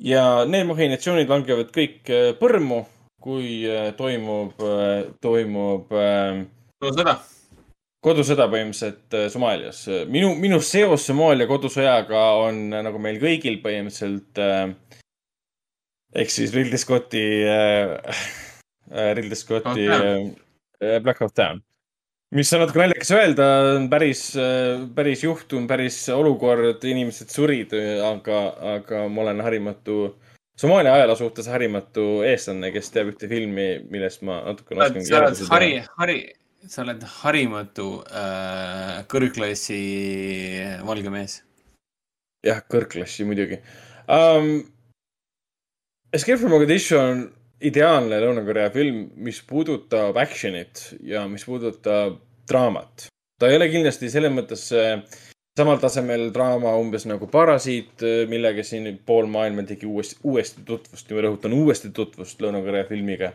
[0.00, 2.82] ja need mahhinatsioonid langevad kõik äh, põrmu,
[3.22, 4.56] kui äh, toimub,
[5.22, 6.42] toimub äh,
[6.82, 7.18] sõda.
[8.02, 9.84] kodusõda põhimõtteliselt Somaalias.
[10.08, 14.42] minu, minu seos Somaalia kodusõjaga on nagu meil kõigil põhimõtteliselt
[16.12, 18.16] ehk siis Ridley Scotti äh,,
[18.92, 21.62] Ridley Scotti Black äh, Hawk Down.
[22.32, 23.46] mis on natuke naljakas öelda,
[23.76, 24.22] on päris,
[24.96, 27.74] päris juhtum, päris olukord, inimesed surid,
[28.08, 28.38] aga,
[28.76, 29.96] aga ma olen harimatu,
[30.62, 35.40] Somaalia ajaloo suhtes harimatu eestlane, kes teab ühte filmi, millest ma natukene oskan sa oled
[35.48, 36.16] hari, hari,
[36.68, 39.80] sa oled harimatu äh, kõrgklassi
[40.86, 41.38] valge mees.
[42.44, 43.62] jah, kõrgklassi muidugi
[44.08, 44.60] um,.
[46.12, 47.20] Escape from Mogadishu on
[47.68, 52.18] ideaalne Lõuna-Korea film, mis puudutab action'it ja mis puudutab
[52.48, 53.06] draamat.
[53.38, 55.00] ta ei ole kindlasti selles mõttes äh,
[55.58, 61.26] samal tasemel draama umbes nagu Parasiit, millega siin pool maailma tegi uuesti, uuesti tutvust, ma
[61.26, 63.32] rõhutan uuesti tutvust Lõuna-Korea filmiga.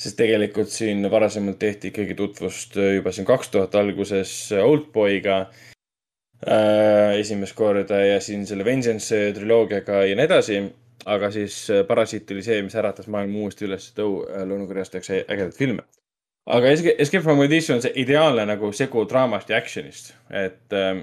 [0.00, 7.52] sest tegelikult siin varasemalt tehti ikkagi tutvust juba siin kaks tuhat alguses Oldboy'ga äh, esimest
[7.54, 10.62] korda ja siin selle Vengeance triloogiaga ja nii edasi.
[11.06, 15.24] Aga siis äh, Parasiit oli see, mis äratas maailma uuesti üles, et oh, Lõuna-Koreas tehakse
[15.26, 15.86] ägedaid filme.
[16.50, 21.02] aga Escape from Audition on see ideaalne nagu segu draamast ja action'ist, et äh,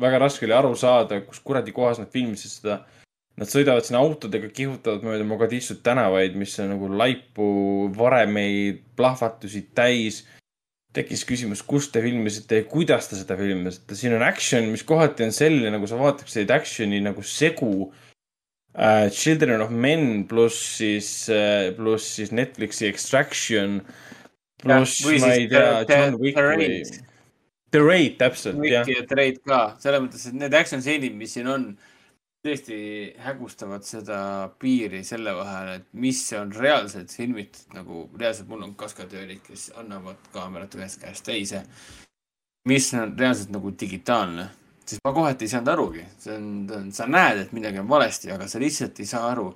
[0.00, 2.82] väga raske oli aru saada, kus kuradi kohas nad filmisid seda
[3.38, 7.46] Nad sõidavad sinna autodega, kihutavad mööda Mogadishut tänavaid, mis on nagu laipu,
[7.94, 10.24] varemeid, plahvatusi täis.
[10.96, 13.94] tekkis küsimus, kus te filmisite ja kuidas te seda filmisite.
[13.94, 17.92] siin on action, mis kohati on selline, nagu sa vaataksid action'i nagu segu
[18.78, 19.10] uh,.
[19.12, 23.82] Children of Men pluss siis uh,, pluss siis Netflixi Extraction.
[24.62, 26.80] pluss, ma ei tea, John Wick või.
[27.70, 28.88] The Raid, täpselt, jah.
[28.88, 31.66] Ja Trade ka, selles mõttes, et need action stseenid, mis siin on
[32.44, 32.78] tõesti
[33.20, 34.20] hägustavad seda
[34.62, 40.30] piiri selle vahel, et mis on reaalselt filmitud, nagu reaalselt mul on kaskadöörid, kes annavad
[40.32, 41.64] kaamerat ühest käest teise.
[42.68, 44.48] mis on reaalselt nagu digitaalne,
[44.88, 48.48] sest ma kohati ei saanud arugi, see on, sa näed, et midagi on valesti, aga
[48.48, 49.48] sa lihtsalt ei saa aru,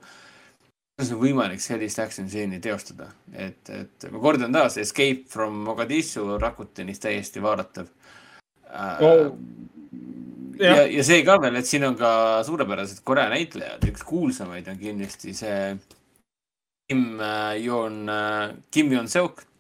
[0.93, 6.37] kuidas on võimalik sellist action stseeni teostada, et, et ma kordan taas, Escape from Mogadishu
[6.41, 7.89] Rakutenis täiesti vaadatav.
[8.73, 9.35] Oh.
[10.57, 12.13] ja, ja, ja see ka veel, et siin on ka
[12.49, 15.59] suurepärased Korea näitlejad, üks kuulsamaid on kindlasti see
[16.89, 18.05] Kim äh, Yoon,
[18.73, 19.52] Kim Yoon-seok, äh,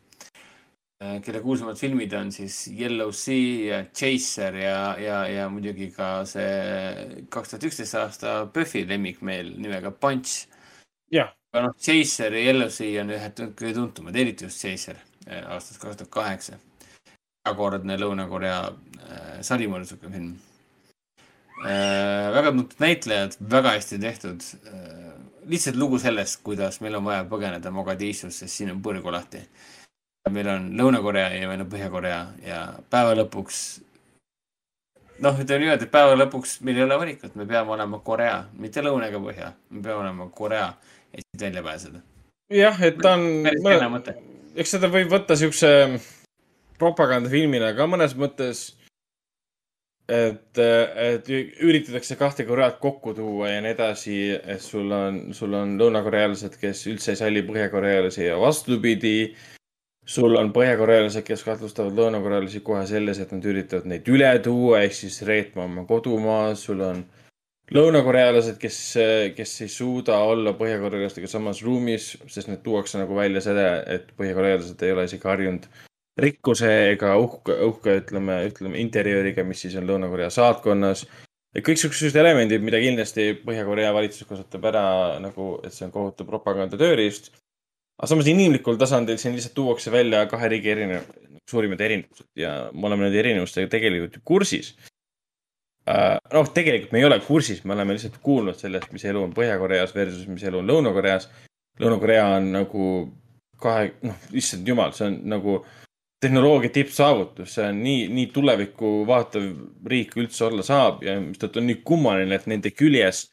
[1.25, 7.55] kelle kuulsamad filmid on siis Yellow Sea, Chaser ja, ja, ja muidugi ka see kaks
[7.55, 10.47] tuhat üksteist aasta Buffy lemmikmeel nimega Punch.
[11.53, 15.97] aga noh, Chaser ja Yellow Sea on ühed kõige tuntumad, eriti just Chaser aastast kaks
[15.97, 16.59] tuhat kaheksa.
[17.47, 20.37] erakordne Lõuna-Korea äh, sarimõrtsuka film
[21.67, 22.31] äh,.
[22.37, 25.13] väga tuntud näitlejad, väga hästi tehtud äh,.
[25.51, 29.43] lihtsalt lugu sellest, kuidas meil on vaja põgeneda Mogadishus, sest siin on põrgu lahti.
[30.31, 32.61] Meil on Lõuna-Korea ja meil on Põhja-Korea ja
[32.91, 33.63] päeva lõpuks
[35.23, 38.85] noh, ütleme niimoodi, et päeva lõpuks meil ei ole valikut, me peame olema Korea, mitte
[38.85, 40.69] Lõuna ega Põhja, me peame olema Korea,
[41.13, 42.03] et siit välja pääseda.
[42.53, 44.05] jah, et ta on.
[44.55, 45.73] eks seda võib võtta siukse
[46.79, 48.71] propagandafilmina ka mõnes mõttes
[50.13, 51.29] et, et
[51.63, 56.87] üritatakse kahte Koread kokku tuua ja nii edasi, et sul on, sul on lõunakorealased, kes
[56.91, 59.33] üldse ei salli põhjakorealasi ja vastupidi.
[60.07, 64.97] Sul on põhjakorealased, kes kahtlustavad lõunakorealasi kohe selles, et nad üritavad neid üle tuua ehk
[64.99, 66.55] siis reetma oma kodumaa.
[66.55, 67.05] sul on
[67.73, 68.81] lõunakorealased, kes,
[69.37, 74.83] kes ei suuda olla põhjakorealastega samas ruumis, sest need tuuakse nagu välja seda, et põhjakorealased
[74.83, 75.69] ei ole isegi harjunud
[76.21, 81.07] rikkuse ega uhke, uhke, ütleme, ütleme interjööriga, mis siis on Lõuna-Korea saatkonnas.
[81.55, 84.85] et kõik siuksed elemendid, mida kindlasti Põhja-Korea valitsus kasutab ära
[85.21, 87.33] nagu, et see on kohutav propaganda tööriist.
[88.03, 91.05] Aga samas inimlikul tasandil siin lihtsalt tuuakse välja kahe riigi erinev,
[91.51, 94.73] suurimad erinevused ja me oleme nende erinevustega tegelikult ju kursis
[95.87, 96.19] uh,.
[96.35, 99.95] noh, tegelikult me ei ole kursis, me oleme lihtsalt kuulnud sellest, mis elu on Põhja-Koreas
[99.95, 101.29] versus mis elu on Lõuna-Koreas.
[101.83, 102.89] Lõuna-Korea on nagu
[103.63, 105.61] kahe, noh, issand jumal, see on nagu
[106.23, 109.47] tehnoloogia tippsaavutus, see on nii, nii tulevikku vaatav
[109.91, 113.25] riik üldse olla saab ja mistõttu on nii kummaline, et nende küljes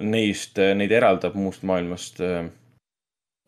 [0.00, 2.50] neist, neid eraldab muust maailmast äh,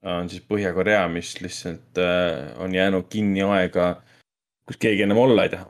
[0.03, 3.93] on siis Põhja-Korea, mis lihtsalt äh, on jäänud kinni aega,
[4.69, 5.69] kus keegi enam olla ei taha.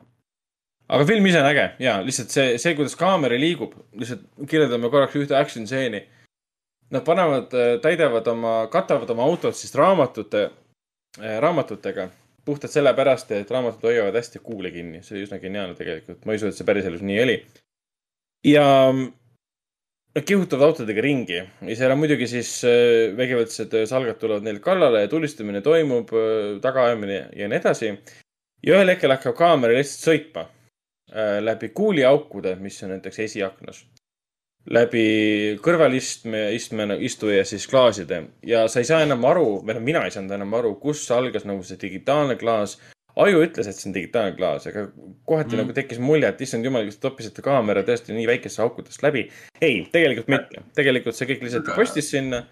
[0.91, 5.18] aga film ise on äge ja lihtsalt see, see, kuidas kaamera liigub, lihtsalt kirjeldame korraks
[5.18, 6.05] ühte action stseeni.
[6.91, 7.52] Nad panevad,
[7.83, 10.49] täidavad oma, katavad oma autot siis raamatute,
[11.39, 12.09] raamatutega
[12.44, 16.41] puhtalt sellepärast, et raamatud hoiavad hästi kuule kinni, see oli üsna geniaalne tegelikult, ma ei
[16.41, 17.36] usu, et see päriselus nii oli.
[18.49, 18.65] ja
[20.15, 25.05] nad kihutavad autodega ringi ja seal on muidugi siis äh, vägivaldsed salgad tulevad neile kallale
[25.05, 27.95] ja tulistamine toimub, äh, tagaajamine ja nii edasi.
[28.67, 33.85] ja ühel hetkel hakkab kaamera lihtsalt sõitma äh, läbi kuuliaukude, mis on näiteks esiaknas
[34.69, 35.05] läbi
[35.65, 40.15] kõrvalistme, istme, istuja siis klaaside ja sa ei saa enam aru, või noh, mina ei
[40.15, 42.77] saanud enam aru, kus algas nagu see digitaalne klaas.
[43.25, 44.87] Aju ütles, et see on digitaalne klaas, aga
[45.29, 45.63] kohati mm.
[45.63, 49.27] nagu tekkis mulje, et issand jumal, kas te toppisite kaamera tõesti nii väikesse aukudest läbi.
[49.61, 52.45] ei, tegelikult mitte, tegelikult see kõik lihtsalt kostis sinna.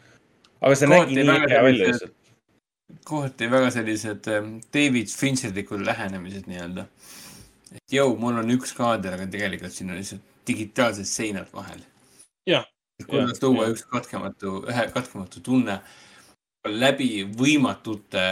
[0.61, 2.17] aga see kohati nägi nii hea välja lihtsalt.
[3.09, 6.89] kohati väga sellised ähm, David Fincherlikud lähenemised nii-öelda.
[7.75, 11.85] et jõu, mul on üks kaader, aga tegelikult siin on lihtsalt digitaalsed seinad vahel
[13.07, 15.79] kuidas tuua üks katkematu, ühe katkematu tunne
[16.67, 18.25] läbi võimatute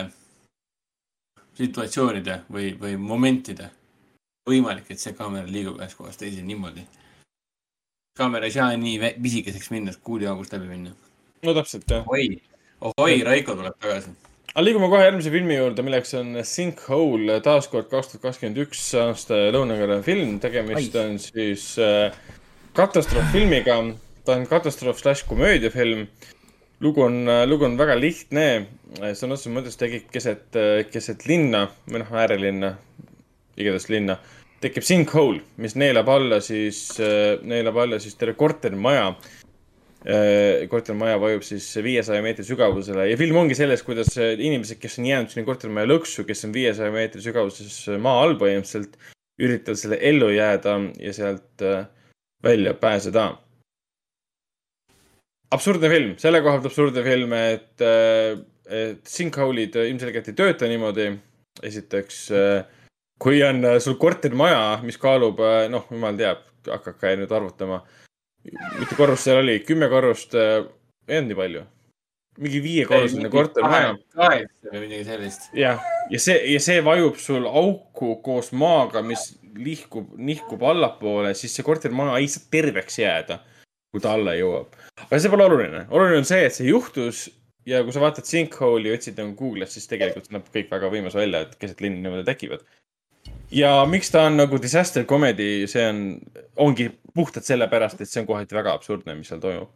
[1.57, 3.71] situatsioonide või, või momentide.
[4.47, 6.85] võimalik, et see kaamera liigub ühest kohast teise niimoodi.
[8.17, 10.95] kaamera ei saa nii pisikeseks minna, et kuuliaugust läbi minna.
[11.43, 12.07] no täpselt, jah.
[12.09, 12.41] oi,
[12.81, 14.15] ohoi, Raiko tuleb tagasi.
[14.55, 19.47] aga liigume kohe järgmise filmi juurde, milleks on Sinkhole, taaskord kaks tuhat kakskümmend üks aasta
[19.57, 20.39] Lõuna-Korea film.
[20.41, 21.07] tegemist Ai.
[21.07, 22.13] on siis äh,
[22.77, 23.81] katastrooffilmiga.
[24.25, 26.07] ta on katastroof slaš komöödiafilm.
[26.81, 28.67] Lugu on, lugu on väga lihtne.
[29.17, 30.57] sõna otseses mõttes tekib keset,
[30.93, 32.77] keset linna või noh, äärelinna,
[33.57, 34.19] igatahes linna,
[34.61, 36.99] tekib sinkhole, mis neelab alla siis,
[37.43, 39.15] neelab alla siis terve kortermaja
[40.71, 45.33] kortermaja vajub siis viiesaja meetri sügavusele ja film ongi selles, kuidas inimesed, kes on jäänud
[45.33, 48.95] sinna kortermaja lõksu, kes on viiesaja meetri sügavuses maa all põhimõtteliselt,
[49.43, 51.89] üritavad selle ellu jääda ja sealt äh,
[52.45, 53.33] välja pääseda.
[55.55, 57.85] Absurdne film, selle koha pealt absurdne film, et,
[58.67, 61.13] et sinkhole'id ilmselgelt ei tööta niimoodi.
[61.65, 62.19] esiteks,
[63.23, 65.39] kui on äh, sul kortermaja, mis kaalub,
[65.73, 67.79] noh, jumal teab, hakake nüüd arvutama
[68.81, 71.65] mitu korrust seal oli, kümme korrust, ei olnud nii palju.
[72.37, 73.95] mingi viiekorruseline kortermaja.
[74.13, 75.49] kaheksa või midagi sellist.
[75.57, 81.55] jah, ja see, ja see vajub sul auku koos maaga, mis lihkub, nihkub allapoole, siis
[81.57, 83.41] see kortermaja ei saa terveks jääda,
[83.97, 84.77] kui ta alla jõuab.
[85.07, 87.27] aga see pole oluline, oluline on see, et see juhtus
[87.67, 91.47] ja kui sa vaatad Sinkhole'i otsid nagu Google'is, siis tegelikult näeb kõik väga võimas välja,
[91.47, 92.63] et keset linna niimoodi tekivad.
[93.51, 96.05] ja miks ta on nagu disaster comedy, see on,
[96.69, 99.73] ongi puhtalt sellepärast, et see on kohati väga absurdne, mis seal toimub.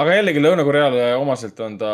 [0.00, 1.92] aga jällegi Lõuna-Koreale omaselt on ta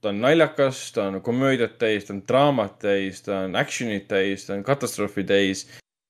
[0.00, 4.46] ta on naljakas, ta on komöödiat täis, ta on draamat täis, ta on action'it täis,
[4.46, 5.66] ta on katastroofi täis.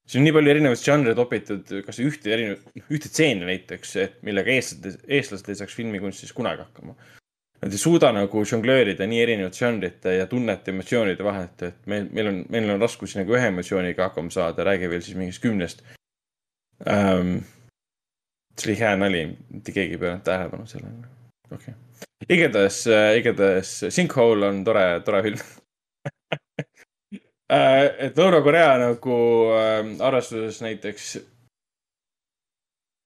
[0.09, 4.53] Siin on nii palju erinevaid žanre topitud, kas ühte erinevat, ühte stseeni näiteks, et millega
[4.55, 6.97] eestlased, eestlased ei saaks filmikunstis kunagi hakkama.
[7.59, 12.31] Nad ei suuda nagu žonglöörida nii erinevate žanrite ja tunnete, emotsioonide vahet, et meil, meil
[12.31, 15.83] on, meil on raskusi nagu ühe emotsiooniga hakkama saada, räägi veel siis mingist kümnest
[16.87, 17.41] ähm,.
[18.59, 21.13] see oli hea nali, mitte keegi ei pööranud tähelepanu sellele,
[21.51, 21.77] okei okay
[22.27, 22.83] igatahes,
[23.19, 25.43] igatahes Sinkhole on tore, tore film.
[27.49, 29.19] Et Lõuna-Korea nagu
[29.57, 31.17] äh, arvestuses näiteks,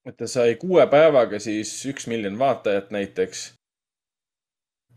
[0.09, 3.45] et ta sai kuue päevaga siis üks miljon vaatajat näiteks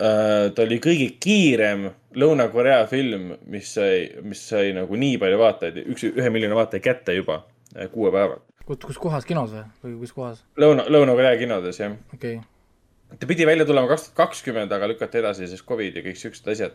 [0.01, 0.49] äh,.
[0.55, 6.09] ta oli kõige kiirem Lõuna-Korea film, mis sai, mis sai nagu nii palju vaatajaid, üks,
[6.09, 7.43] ühe miljoni vaataja kätte juba
[7.75, 8.41] äh, kuue päevaga.
[8.65, 10.43] kus, kus kohas kinos või, või kus kohas?
[10.57, 15.21] Lõuna, Lõuna-Korea kinodes jah okei okay., ta pidi välja tulema kaks tuhat kakskümmend, aga lükati
[15.21, 16.73] edasi, sest Covid ja kõik siuksed asjad.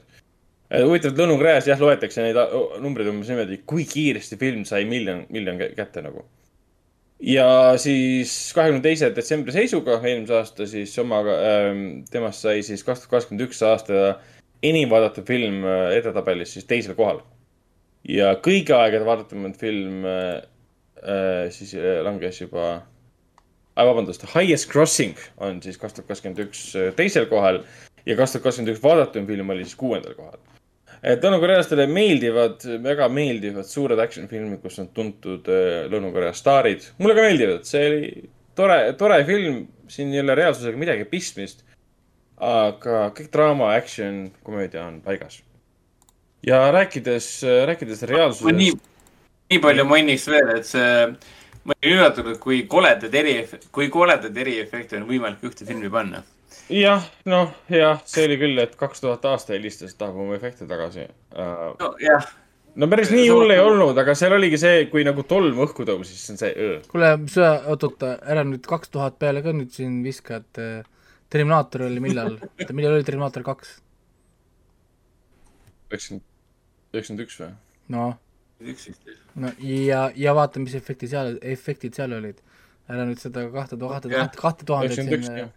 [0.70, 2.48] huvitav, et Lõuna-Koreas jah, loetakse neid a-
[2.82, 6.24] numbreid umbes niimoodi, kui kiiresti film sai miljon, miljon kä- kätte nagu.
[7.20, 13.02] ja siis kahekümne teise detsembri seisuga eelmise aasta siis omaga ähm,, temast sai siis kaks
[13.02, 14.14] tuhat kakskümmend üks aasta
[14.62, 17.20] enim vaadatud film äh, edetabelis siis teisel kohal.
[18.08, 20.40] ja kõigi aegade vaadatumad film äh,
[21.04, 22.70] äh, siis äh, langes juba
[23.76, 26.62] äh, vabandust, Highest Crossing on siis kaks tuhat kakskümmend üks
[26.96, 27.60] teisel kohal
[28.06, 30.38] ja kaks tuhat kakskümmend üks vaadatum film oli siis kuuendal kohal.
[31.00, 36.84] Lõuna-Korealastele meeldivad, väga meeldivad suured action filmid, kus on tuntud äh, Lõuna-Korea staarid.
[37.00, 38.10] mulle ka meeldivad, see oli
[38.58, 41.64] tore, tore film, siin ei ole reaalsusega midagi pistmist.
[42.40, 45.42] aga kõik draama, action, komöödia on paigas.
[46.46, 47.28] ja rääkides,
[47.68, 48.76] rääkides ma reaalsusest nii,
[49.52, 51.08] nii palju mainiks veel, et see,
[51.64, 53.34] ma olin üllatunud, kui koledad eri,
[53.72, 56.22] kui koledad eriefekte on võimalik ühte filmi panna.
[56.70, 61.06] jah, noh, jah, see oli küll, et kaks tuhat aasta helistas, tahab oma efekte tagasi
[61.06, 61.74] uh,.
[61.80, 62.30] nojah,
[62.80, 66.22] no päris nii hull ei olnud, aga seal oligi see, kui nagu tolm õhku tõusis,
[66.22, 66.78] see on see öö.
[66.90, 70.80] kuule, sa, oot-oot, ära nüüd kaks tuhat peale ka nüüd siin viska, et äh,
[71.30, 72.34] Terminaator oli millal,
[72.74, 73.76] millal oli Terminaator kaks?
[75.90, 76.26] üheksakümmend,
[76.94, 77.52] üheksakümmend üks või?
[77.94, 78.14] noh,
[79.40, 82.38] no ja, ja vaata, mis efekti seal, efektid seal olid.
[82.90, 84.06] ära nüüd seda kahte tuhat,
[84.38, 85.50] kahte, tuhandet siin.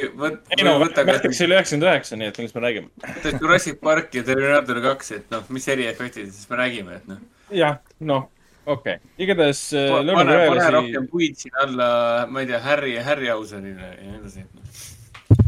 [0.00, 2.92] võt-, ei no, Matrix oli üheksakümmend üheksa, nii et millest me räägime.
[3.02, 7.20] võta Jurassic Park ja Terminator kaks, et noh, mis eriefektidest me räägime, et noh.
[7.54, 8.28] jah, noh,
[8.64, 11.90] okei okay., igatahes äh, pane, pane Lõuna-Korealasi rohkem puid sinna alla,
[12.30, 15.44] ma ei tea, Harry, Harryhausenile ja nii edasi, et noh.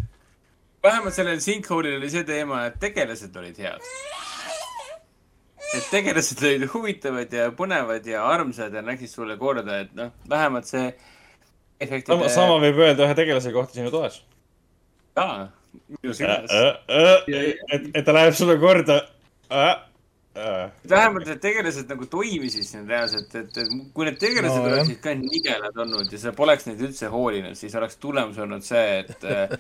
[0.85, 3.91] vähemalt sellel Sinkhole'il oli see teema, et tegelased olid head.
[5.75, 10.71] et tegelased olid huvitavad ja põnevad ja armsad ja nägid sulle korda, et noh, vähemalt
[10.71, 10.87] see
[11.81, 14.21] efektide sama, sama võib öelda ühe tegelase kohta sinu toas.
[15.17, 15.49] jaa,
[15.97, 16.55] minu silmas.
[16.89, 19.01] et, et ta läheb sulle korda.
[20.35, 25.15] vähemalt need tegelased nagu toimisid siin reaalselt, et, et kui need tegelased No, oleksid ka
[25.19, 29.55] nigelad olnud ja sa poleks neid üldse hoolinud, siis oleks tulemus olnud see, et äh,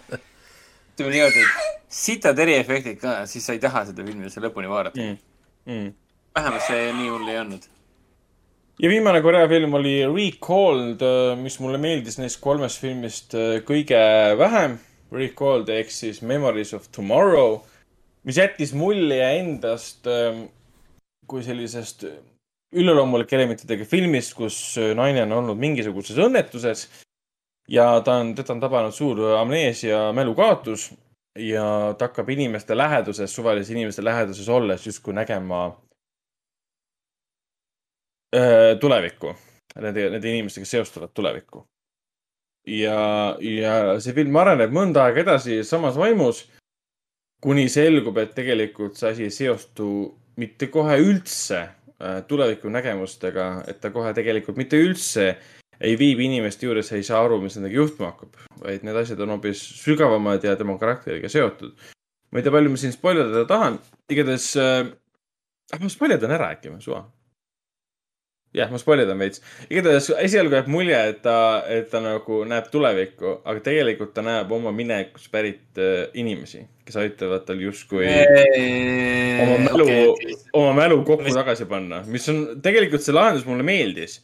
[0.94, 4.99] ütleme niimoodi, et sitad eriefektid ka, siis sa ei taha seda filmi üldse lõpuni vaadata
[4.99, 5.23] mm..
[5.70, 5.94] Mm.
[6.34, 7.68] vähemalt see nii hull ei olnud.
[8.83, 11.07] ja viimane Korea film oli Recalled,
[11.39, 14.02] mis mulle meeldis neist kolmest filmist äh, kõige
[14.42, 14.78] vähem.
[15.15, 17.62] Recalled ehk siis Memories of Tomorrow.
[18.25, 20.47] mis jättis mulje endast ähm,
[21.28, 22.07] kui sellisest
[22.75, 24.57] üleloomulike elementidega filmist, kus
[24.97, 26.86] naine on olnud mingisuguses õnnetuses
[27.70, 30.91] ja ta on, teda on tabanud suur amneesia mälukaotus
[31.39, 35.67] ja ta hakkab inimeste läheduses, suvalise inimeste läheduses olles justkui nägema
[38.36, 39.34] öö, tulevikku,
[39.81, 41.67] nende, nende inimestega seostuvat tulevikku.
[42.67, 46.44] ja, ja see film areneb mõnda aega edasi samas vaimus,
[47.44, 49.89] kuni selgub, et tegelikult see asi ei seostu
[50.41, 55.34] mitte kohe üldse äh, tulevikunägemustega, et ta kohe tegelikult mitte üldse
[55.84, 59.34] ei viibi inimeste juures, ei saa aru, mis nendega juhtuma hakkab, vaid need asjad on
[59.34, 61.75] hoopis sügavamad ja tema karakteriga seotud.
[62.33, 63.76] ma ei tea, palju ma siin spoilerdada tahan,
[64.10, 64.89] igatahes äh,,
[65.81, 67.05] ma spoilerdan ära äkki suva?
[68.55, 69.42] jah, ma spoilerdan veits.
[69.66, 71.36] igatahes esialgu jääb mulje, et ta,
[71.70, 76.99] et ta nagu näeb tulevikku, aga tegelikult ta näeb oma minevikust pärit äh, inimesi, kes
[77.02, 83.16] aitavad tal justkui oma mälu okay,, oma mälu kokku tagasi panna, mis on tegelikult see
[83.16, 84.20] lahendus mulle meeldis.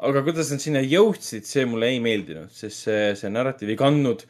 [0.00, 4.26] aga kuidas nad sinna jõudsid, see mulle ei meeldinud, sest see, see narratiiv ei kandnud.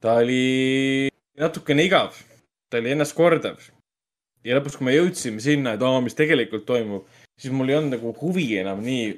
[0.00, 1.10] ta oli
[1.40, 2.16] natukene igav,
[2.72, 3.60] ta oli ennastkordav.
[4.44, 7.04] ja lõpuks, kui me jõudsime sinna, et aa, mis tegelikult toimub,
[7.40, 9.14] siis mul ei olnud nagu huvi enam nii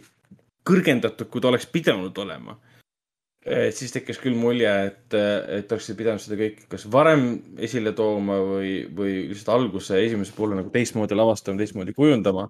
[0.66, 2.58] kõrgendatud, kui ta oleks pidanud olema.
[3.42, 5.14] et siis tekkis küll mulje, et,
[5.50, 7.24] et oleksid pidanud seda kõike kas varem
[7.58, 12.46] esile tooma või, või lihtsalt alguse esimese poole nagu teistmoodi lavastama, teistmoodi kujundama.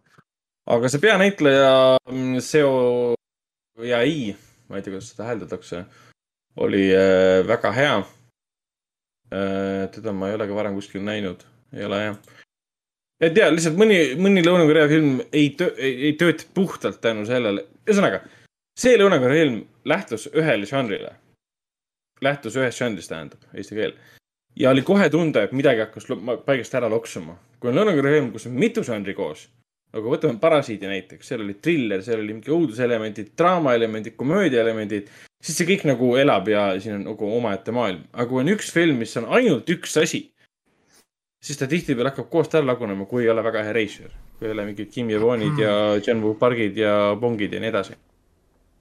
[0.68, 1.72] aga see peanäitleja
[2.10, 3.14] mm, Seo
[3.80, 4.36] ja ei,
[4.68, 5.84] ma ei tea, kuidas seda hääldatakse,
[6.60, 7.96] oli äh, väga hea
[9.32, 9.88] äh,.
[9.96, 11.40] teda ma ei ole ka varem kuskil näinud,
[11.72, 12.20] ei ole jah.
[13.22, 17.66] Et ja lihtsalt mõni, mõni Lõuna-Korea film ei töö, ei, ei tööta puhtalt tänu sellele,
[17.86, 18.22] ühesõnaga
[18.78, 21.14] see Lõuna-Korea film lähtus ühele žanrile.
[22.22, 23.96] lähtus ühest žanrist, tähendab, eesti keel.
[24.56, 26.06] ja oli kohe tunda, et midagi hakkas
[26.46, 27.36] paigast ära loksuma.
[27.60, 29.48] kui on Lõuna-Korea film, kus on mitu žanri koos,
[29.92, 35.10] aga võtame Parasiidi näiteks, seal oli triller, seal oli mingi õuduselemendid, draamaelemendid, komöödiaelemendid,
[35.42, 38.06] siis see kõik nagu elab ja siin on nagu omaette maailm.
[38.12, 40.31] aga kui on üks film, mis on ainult üks asi,
[41.42, 44.14] siis ta tihtipeale hakkab koost ära lagunema, kui ei ole väga hea reisijal.
[44.38, 47.98] kui ei ole mingid Kim Jevonid ja John Woo Pargid ja Bongid ja nii edasi.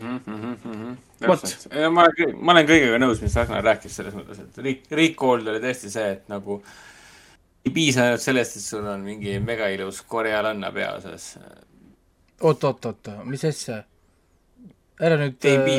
[0.02, 1.44] Vot.
[1.94, 5.62] ma olen ma olen kõigega nõus, mis Ragnar rääkis selles mõttes, et riik, Recall oli
[5.62, 6.58] tõesti see, et nagu
[7.66, 11.36] ei piisa ainult sellest, et sul on mingi megailus korealanna peaosas.
[12.42, 13.84] oot, oot, oot, mis asja?
[15.02, 15.78] ära nüüd, või?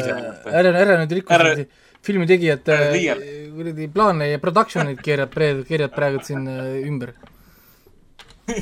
[0.55, 1.67] ära, ära nüüd rikku Ära- ära...
[2.02, 3.22] filmi tegijate ära liial-
[3.56, 7.12] kuradi plaane ja production'id keerad praegu, keerad praegu siin äh, ümber.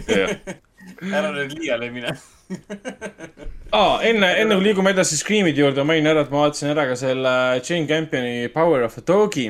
[1.20, 2.12] ära nüüd liiale mine.
[3.78, 6.96] aa, enne, enne kui liigume edasi Screamide juurde, mainin ära, et ma vaatasin ära ka
[6.98, 9.48] selle Jane Campioni Power of the Dog'i,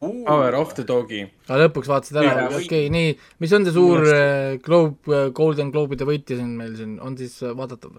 [0.00, 1.24] Power of the Dog'i.
[1.48, 5.72] aga lõpuks vaatasid ära okei või- okay,, nii, mis on see suur äh, Globe, Golden
[5.74, 7.98] Globe'ide võitja siin meil siin, on siis äh, vaadatav?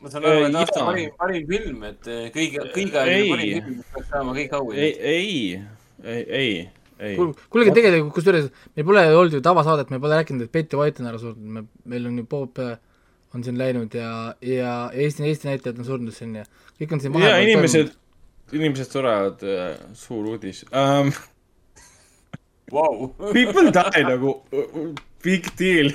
[0.00, 3.28] Ma saan aru, et Äh, aasta parim, parim film, et eh, kõige, kõige Ei.
[3.30, 4.82] parim film, peaks saama kõik ei, auhinnad.
[5.12, 5.60] ei,
[6.06, 6.56] ei, ei,
[6.98, 7.14] ei.
[7.52, 11.12] kuulge, tegelikult kusjuures meil pole olnud ju tavasaadet, me pole rääkinud, et Betty White on
[11.12, 12.74] ära surnud, me, meil on ju Bob äh,
[13.36, 14.10] on siin läinud ja,
[14.40, 16.44] ja Eesti, Eesti näitlejad on surnud siin ja
[16.80, 17.94] kõik on siin ja inimesed,
[18.56, 19.48] inimesed surevad,
[19.94, 21.14] suur uudis um,.
[22.72, 23.14] Vau.
[23.36, 24.32] People die nagu,
[25.22, 25.92] big deal.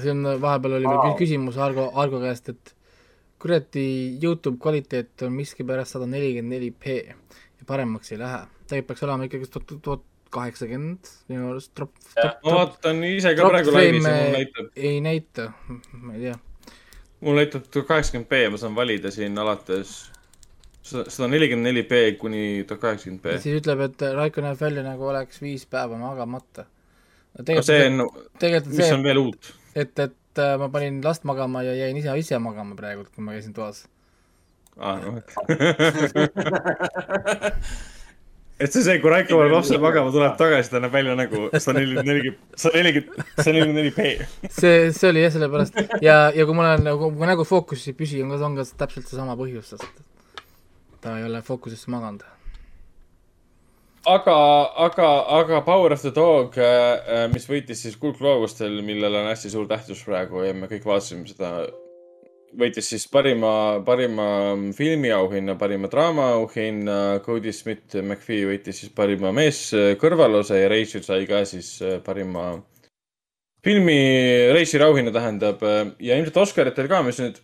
[0.00, 1.12] see on, vahepeal oli wow.
[1.18, 2.75] küsimus Argo, Argo käest, et
[3.42, 3.86] kuradi
[4.22, 8.44] Youtube kvaliteet on miskipärast sada nelikümmend neli P ja paremaks ei lähe.
[8.66, 13.32] tegelikult peaks olema ikkagi tuhat, tuhat kaheksakümmend minu arust drop, ma drop, drop vaatan ise
[13.38, 15.46] ka praegu laivis ja mul näitab, ei näita,
[15.92, 16.36] ma ei tea.
[17.20, 19.96] mul näitab tuhat kaheksakümmend B, ma saan valida siin alates
[20.86, 23.38] sada nelikümmend neli B kuni tuhat kaheksakümmend B.
[23.42, 26.66] siis ütleb, et Raiko näeb välja nagu oleks viis päeva magamata.
[27.36, 29.52] see tegelikult, on, tegelikult mis see on, veel uut?
[29.74, 33.36] et, et äh, ma panin last magama ja jäin ise, ise magama praegult, kui ma
[33.36, 33.84] käisin toas.
[34.76, 35.20] aa, noh.
[38.60, 41.78] et see, see, kui Raiko paneb lapse magama, tuleb tagasi, ta näeb välja nagu sada
[41.80, 43.98] nelikümmend neli, sada nelikümmend, sada nelikümmend neli B.
[44.50, 47.98] see, see oli jah sellepärast ja, ja kui mul on nagu, kui nägu fookuses ei
[47.98, 50.04] püsi, on ka, on ka täpselt seesama põhjus, sest
[51.00, 52.35] ta ei ole fookusesse maganud.
[54.06, 54.36] aga,
[54.86, 55.08] aga,
[55.40, 56.54] aga Power of the Dog,
[57.32, 61.50] mis võitis siis kuldgloobustel, millel on hästi suur tähtsus praegu ja me kõik vaatasime seda,
[62.56, 64.28] võitis siis parima, parima
[64.76, 71.76] filmiauhinna, parima draamaauhinna, Cody Smith McPhee võitis siis parima meeskõrvalose ja Rachel sai ka siis
[71.82, 72.54] äh, parima
[73.66, 73.98] filmi
[74.54, 77.42] reisijari auhinna tähendab ja ilmselt Oscaritel ka, mis nüüd,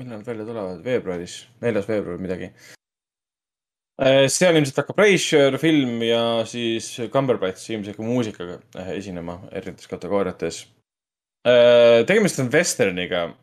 [0.00, 2.48] millal välja tulevad, veebruaris, neljas veebruar midagi
[3.98, 10.66] seal ilmselt hakkab Reischer film ja siis Cumberbatch ilmselt ka muusikaga äh, esinema erinevates kategooriates.
[12.06, 13.34] tegemist on vesterniga.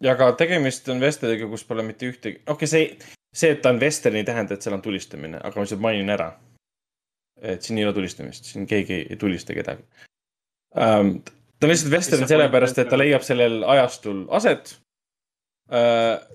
[0.00, 3.70] ja ka tegemist on vesterniga, kus pole mitte ühtegi, okei okay,, see, see, et ta
[3.70, 6.32] on western, ei tähenda, et seal on tulistamine, aga ma lihtsalt mainin ära.
[7.42, 9.82] et siin ei ole tulistamist, siin keegi ei tulista kedagi
[10.74, 11.16] um,.
[11.58, 14.76] ta on lihtsalt see sellepärast, et ta leiab sellel ajastul aset.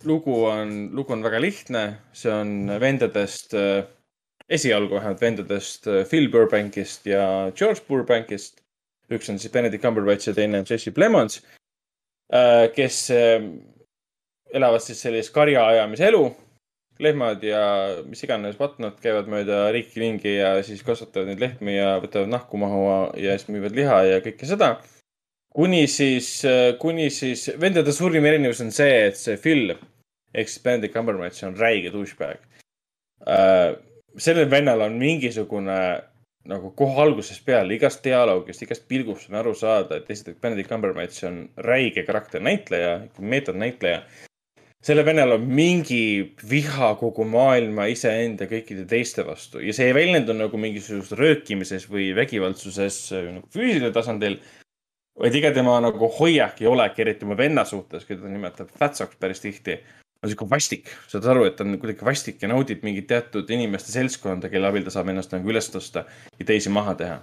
[0.10, 1.84] Lugu on, lugu on väga lihtne,
[2.18, 3.84] see on vendadest uh,,
[4.50, 8.64] esialgu vähemalt vendadest uh, Phil Burbankist ja George Burbankist.
[9.10, 11.40] üks on siis Benedict Cumberbatch ja teine on Jesse Plemons
[12.76, 12.98] kes
[14.54, 16.28] elavad siis sellist karjaajamise elu
[17.00, 17.62] lehmad ja
[18.08, 22.60] mis iganes patnad käivad mööda riiki ringi ja siis kasvatavad neid lehmi ja võtavad nahku
[22.60, 22.80] maha
[23.20, 24.74] ja siis müüvad liha ja kõike seda.
[25.56, 26.30] Kuni siis,
[26.80, 31.58] kuni siis vendade suurim erinevus on see, et see Phil ehk siis Benedict Cumberbatch on
[31.58, 32.38] räige douchebag
[33.26, 33.74] uh,.
[34.18, 35.80] sellel vennal on mingisugune
[36.50, 41.26] nagu kohe algusest peale igast dialoogist, igast pilgust on aru saada, et esiteks Benedict Cumberbatch
[41.28, 44.02] on räige karakternäitleja, meetodnäitleja
[44.86, 46.04] sellel vennal on mingi
[46.50, 52.10] viha kogu maailma, iseenda, kõikide teiste vastu ja see ei väljendu nagu mingisuguses röökimises või
[52.18, 54.40] vägivaldsuses äh, nagu füüsilisel tasandil.
[55.20, 59.20] Vaid iga tema nagu hoiak ja olek, eriti oma venna suhtes, keda ta nimetab Fatsoks
[59.20, 59.80] päris tihti,
[60.24, 60.92] on sihuke vastik.
[61.08, 64.86] saad aru, et ta on kuidagi vastik ja naudib mingit teatud inimeste seltskonda, kelle abil
[64.86, 66.06] ta saab ennast nagu üles tõsta
[66.40, 67.20] ja teisi maha teha.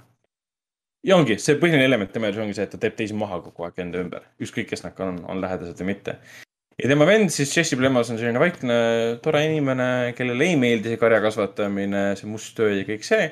[1.06, 3.68] ja ongi see põhiline element tema elus ongi see, et ta teeb teisi maha kogu
[3.68, 6.18] aeg enda ümber, ükskõik kes nad on, on lähedased või mitte
[6.82, 8.78] ja tema vend siis Jesse Plemons on selline vaikne,
[9.24, 13.30] tore inimene, kellele ei meeldi see karja kasvatamine, see must töö ja kõik see.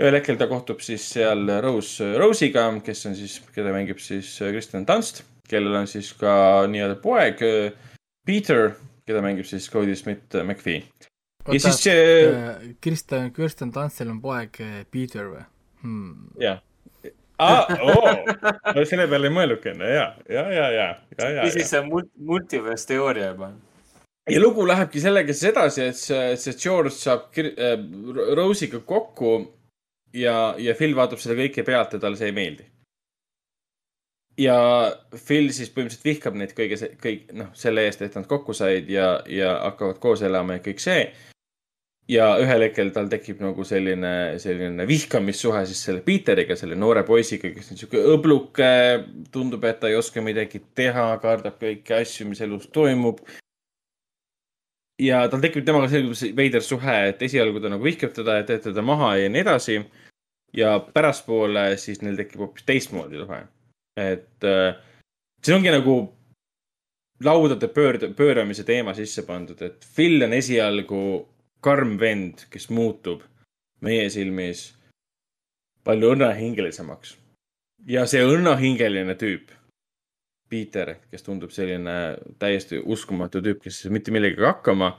[0.00, 4.86] Ühel hetkel ta kohtub siis seal Rose, Rose'iga, kes on siis, keda mängib siis Kristen
[4.88, 6.34] Dunst, kellel on siis ka
[6.70, 7.42] nii-öelda poeg
[8.26, 8.72] Peter,
[9.06, 10.82] keda mängib siis Cody Smith McPhee.
[11.52, 15.42] ja siis see, Kristen, Kirsten Tansel on poeg äh, Peter või
[15.82, 16.30] hmm.?
[16.40, 16.62] jah.
[17.38, 18.14] aa, oo,
[18.88, 22.12] selle peale ei mõelnudki enne ja, ja, ja, ja, ja, ja, ja siis see mult-,
[22.16, 23.52] multiverse teooria juba.
[24.30, 27.76] ja lugu lähebki sellega siis edasi, et see, see George saab äh,
[28.40, 29.36] Rose'iga kokku
[30.14, 32.66] ja, ja Phil vaatab seda kõike pealt ja talle see ei meeldi.
[34.38, 34.56] ja
[35.14, 39.20] Phil siis põhimõtteliselt vihkab neid kõige, kõik, noh, selle eest, et nad kokku said ja,
[39.30, 41.06] ja hakkavad koos elama ja kõik see.
[42.08, 47.48] ja ühel hetkel tal tekib nagu selline, selline vihkamissuhe siis selle Peteriga, selle noore poisiga,
[47.54, 48.72] kes on sihuke õbluke,
[49.32, 53.22] tundub, et ta ei oska midagi teha, kardab kõiki asju, mis elus toimub
[55.00, 58.62] ja tal tekib temaga selline veider suhe, et esialgu ta nagu vihkab teda ja teeb
[58.68, 59.78] teda maha ja nii edasi.
[60.54, 63.40] Ja pärastpoole siis neil tekib hoopis teistmoodi suhe.
[63.96, 64.76] et äh,
[65.42, 65.96] siin ongi nagu
[67.24, 71.02] laudade pöörd-, pööramise teema sisse pandud, et Phil on esialgu
[71.64, 73.22] karm vend, kes muutub
[73.80, 74.72] meie silmis
[75.84, 77.16] palju õnnehingelisemaks.
[77.86, 79.52] ja see õnnehingeline tüüp
[80.48, 81.94] Peter, kes tundub selline
[82.38, 84.94] täiesti uskumatu tüüp, kes mitte millegagi hakkama.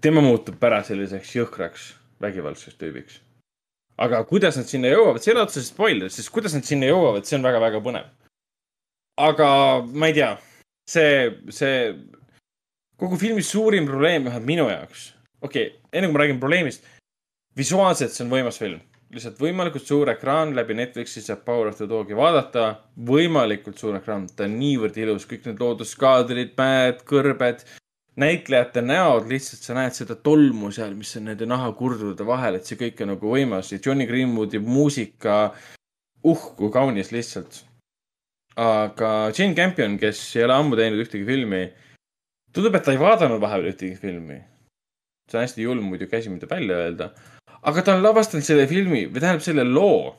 [0.00, 3.20] tema muutub pärast selliseks jõhkraks vägivaldseks tüübiks.
[4.00, 7.26] Aga kuidas nad sinna jõuavad, see ei ole otseselt spoiler, sest kuidas nad sinna jõuavad,
[7.28, 8.08] see on väga-väga põnev.
[9.20, 9.48] aga
[9.94, 10.32] ma ei tea,
[10.90, 11.12] see,
[11.54, 11.76] see
[12.98, 16.88] kogu filmi suurim probleem vähemalt minu jaoks, okei okay,, enne kui ma räägin probleemist,
[17.56, 18.82] visuaalselt see on võimas film
[19.14, 22.80] lihtsalt võimalikult suur ekraan läbi Netflixi saab Power of the Dog'i vaadata.
[23.10, 27.64] võimalikult suur ekraan, ta on niivõrd ilus, kõik need looduskaadrid, mäed, kõrbed,
[28.20, 32.78] näitlejate näod, lihtsalt sa näed seda tolmu seal, mis on nende nahakurdude vahel, et see
[32.78, 35.38] kõik on nagu võimas ja Johnny Greenwoodi muusika,
[36.24, 37.64] uh kui kaunis lihtsalt.
[38.56, 41.64] aga Jane Campion, kes ei ole ammu teinud ühtegi filmi,
[42.54, 44.40] tundub, et ta ei vaadanud vahepeal ühtegi filmi.
[45.30, 47.10] see on hästi julm muidugi asi, mida välja öelda
[47.64, 50.14] aga ta on lavastanud selle filmi või tähendab selle loo,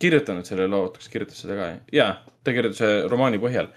[0.00, 1.68] kirjutanud selle loo, oota, kas kirjutas seda ka?
[1.94, 2.12] jaa,
[2.44, 3.70] ta kirjutas romaani põhjal.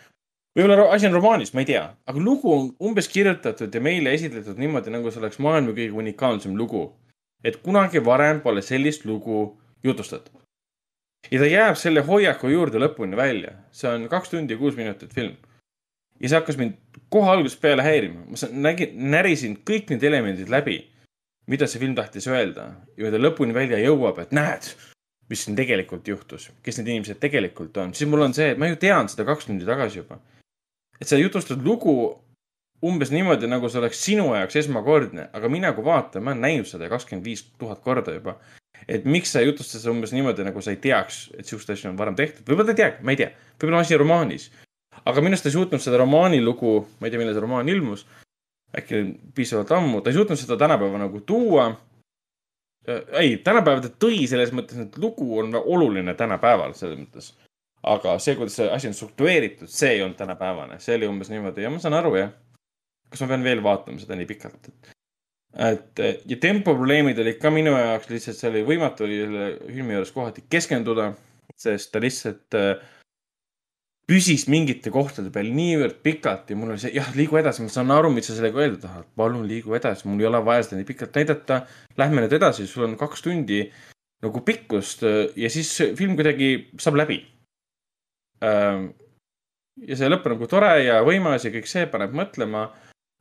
[0.57, 4.59] Võib-olla asi on romaanis, ma ei tea, aga lugu on umbes kirjutatud ja meile esitletud
[4.61, 6.91] niimoodi, nagu see oleks maailma kõige unikaalsem lugu.
[7.43, 10.39] et kunagi varem pole sellist lugu jutustatud.
[11.31, 15.13] ja ta jääb selle hoiaku juurde lõpuni välja, see on kaks tundi ja kuus minutit
[15.13, 15.35] film.
[16.19, 16.73] ja see hakkas mind
[17.09, 20.93] kohe algusest peale häirima, ma nägin, närisin kõik need elemendid läbi
[21.47, 24.69] mida see film tahtis öelda ja ta lõpuni välja jõuab, et näed,
[25.29, 28.69] mis siin tegelikult juhtus, kes need inimesed tegelikult on, siis mul on see, et ma
[28.71, 30.19] ju tean seda kaks tundi tagasi juba.
[31.01, 31.95] Et sa jutustad lugu
[32.83, 36.67] umbes niimoodi, nagu see oleks sinu jaoks esmakordne, aga mina kui vaataja, ma olen näinud
[36.67, 38.37] seda kakskümmend viis tuhat korda juba.
[38.87, 41.97] et miks sa jutustad seda umbes niimoodi, nagu sa ei teaks, et sihukest asja on
[41.97, 43.29] varem tehtud, võib-olla ta ei teagi, ma ei tea,
[43.61, 44.49] võib-olla asi romaanis.
[45.05, 47.71] aga minu arust ta ei suutnud seda romaani lugu, ma ei tea, millal see romaan
[47.71, 48.03] ilmus
[48.77, 49.03] äkki
[49.35, 51.71] piisavalt ammu, ta ei suutnud seda tänapäeva nagu tuua.
[53.19, 57.31] ei, tänapäeval ta tõi selles mõttes, et lugu on oluline tänapäeval selles mõttes.
[57.83, 61.65] Aga see, kuidas see asi on struktureeritud, see ei olnud tänapäevane, see oli umbes niimoodi
[61.65, 62.33] ja ma saan aru jah.
[63.11, 64.93] kas ma pean veel vaatama seda nii pikalt, et,
[65.67, 70.13] et ja tempoprobleemid olid ka minu jaoks lihtsalt, see oli võimatu oli selle filmi juures
[70.15, 71.11] kohati keskenduda,
[71.59, 72.71] sest ta lihtsalt äh,
[74.09, 77.91] püsis mingite kohtade peal niivõrd pikalt ja mul oli see, jah, liigu edasi, ma saan
[77.95, 80.87] aru, mis sa sellega öelda tahad, palun liigu edasi, mul ei ole vaja seda nii
[80.89, 81.59] pikalt näidata.
[81.99, 83.61] Lähme nüüd edasi, sul on kaks tundi
[84.23, 87.21] nagu pikkust äh, ja siis film kuidagi saab läbi.
[88.43, 92.67] Ja see lõpp on nagu tore ja võimas ja kõik see paneb mõtlema.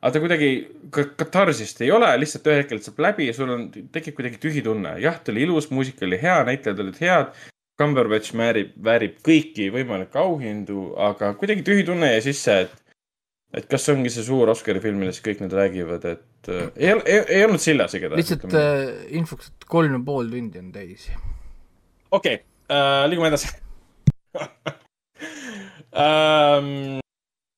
[0.02, 0.50] aga ta kuidagi,
[0.90, 4.98] katarsist ei ole, lihtsalt ühel hetkel saab läbi ja sul on, tekib kuidagi tühi tunne.
[5.00, 7.32] jah, ta oli ilus, muusika oli hea, näitlejad olid head
[7.80, 12.98] Cumberbatch väärib, väärib kõiki võimalikke auhindu, aga kuidagi tühi tunne jäi sisse, et,
[13.56, 16.92] et kas see ongi see suur Oscari film, millest kõik nüüd räägivad, et äh, ei,
[17.00, 18.20] ei, ei olnud sillas igatahes.
[18.20, 18.84] lihtsalt äh,
[19.16, 21.08] infoks, et kolm ja pool tundi on täis.
[22.10, 23.54] okei okay, äh,, liigume edasi
[25.92, 27.02] ähm,.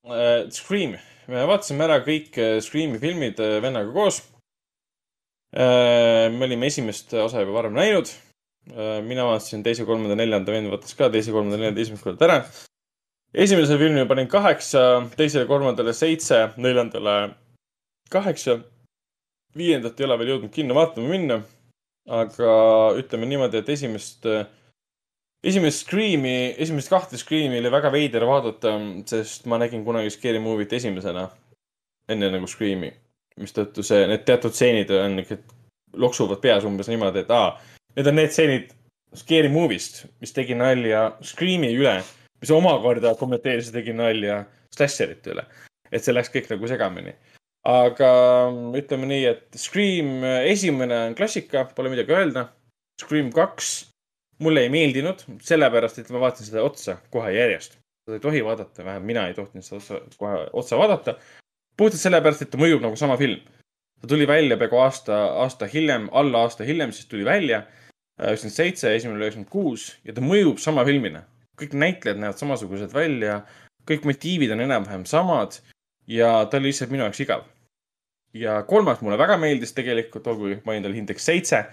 [0.04, 0.98] Äh, Scream,
[1.32, 4.18] me vaatasime ära kõik äh, Screami filmid äh, vennaga koos
[5.56, 6.28] äh,.
[6.28, 8.10] me olime esimest osa juba varem näinud
[8.74, 9.00] äh,.
[9.06, 12.36] mina vaatasin teise, kolmanda, neljanda, vend vaatas ka teise, kolmanda, neljanda esimest korda ära.
[13.32, 14.84] esimesele filmile panin kaheksa,
[15.16, 17.16] teisele, kolmandale seitse, neljandale
[18.12, 18.58] kaheksa.
[19.56, 21.40] viiendat ei ole veel jõudnud kinno vaatama minna.
[22.12, 22.52] aga
[23.00, 24.44] ütleme niimoodi, et esimest äh,
[25.44, 28.74] esimest Scream'i, esimest kahte Scream'i oli väga veider vaadata,
[29.10, 31.28] sest ma nägin kunagi Scary Movie't esimesena.
[32.08, 32.90] enne nagu Scream'i,
[33.40, 35.38] mistõttu see, need teatud stseenid on niuke,
[35.96, 37.54] loksuvad peas umbes niimoodi, et aa,
[37.96, 38.74] need on need stseenid
[39.16, 41.94] Scary Movie'st, mis tegi nalja Scream'i üle,
[42.42, 44.42] mis omakorda kommenteeris ja tegi nalja
[44.74, 45.46] Slasherite üle.
[45.94, 47.14] et see läks kõik nagu segamini.
[47.64, 48.10] aga
[48.76, 52.48] ütleme nii, et Scream esimene on klassika, pole midagi öelda.
[53.00, 53.93] Scream kaks
[54.38, 57.78] mulle ei meeldinud, sellepärast et ma vaatasin seda otsa kohe järjest.
[58.04, 61.16] seda ei tohi vaadata, vähemalt mina ei tohtinud seda otsa, kohe otsa vaadata.
[61.76, 63.40] puhtalt sellepärast, et ta mõjub nagu sama film.
[64.00, 67.62] ta tuli välja peaaegu aasta, aasta hiljem, alla aasta hiljem, siis tuli välja.
[68.20, 71.24] üheksakümmend seitse, esimene oli üheksakümmend kuus ja ta mõjub sama filmina.
[71.60, 73.44] kõik näitlejad näevad samasugused välja,
[73.86, 75.60] kõik motiivid on enam-vähem samad
[76.06, 77.44] ja ta oli lihtsalt minu jaoks igav.
[78.34, 81.66] ja kolmas mulle väga meeldis tegelikult, olgugi ma panin talle hindeks seitse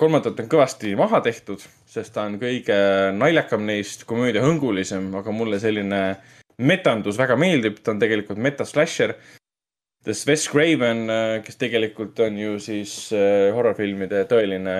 [0.00, 2.76] kolmandat on kõvasti maha tehtud, sest ta on kõige
[3.16, 6.00] naljakam neist, komöödia hõngulisem, aga mulle selline
[6.64, 9.16] metandus väga meeldib, ta on tegelikult metaslasher.
[10.06, 11.08] Wes Craven,
[11.42, 14.74] kes tegelikult on ju siis äh, horrorfilmide tõeline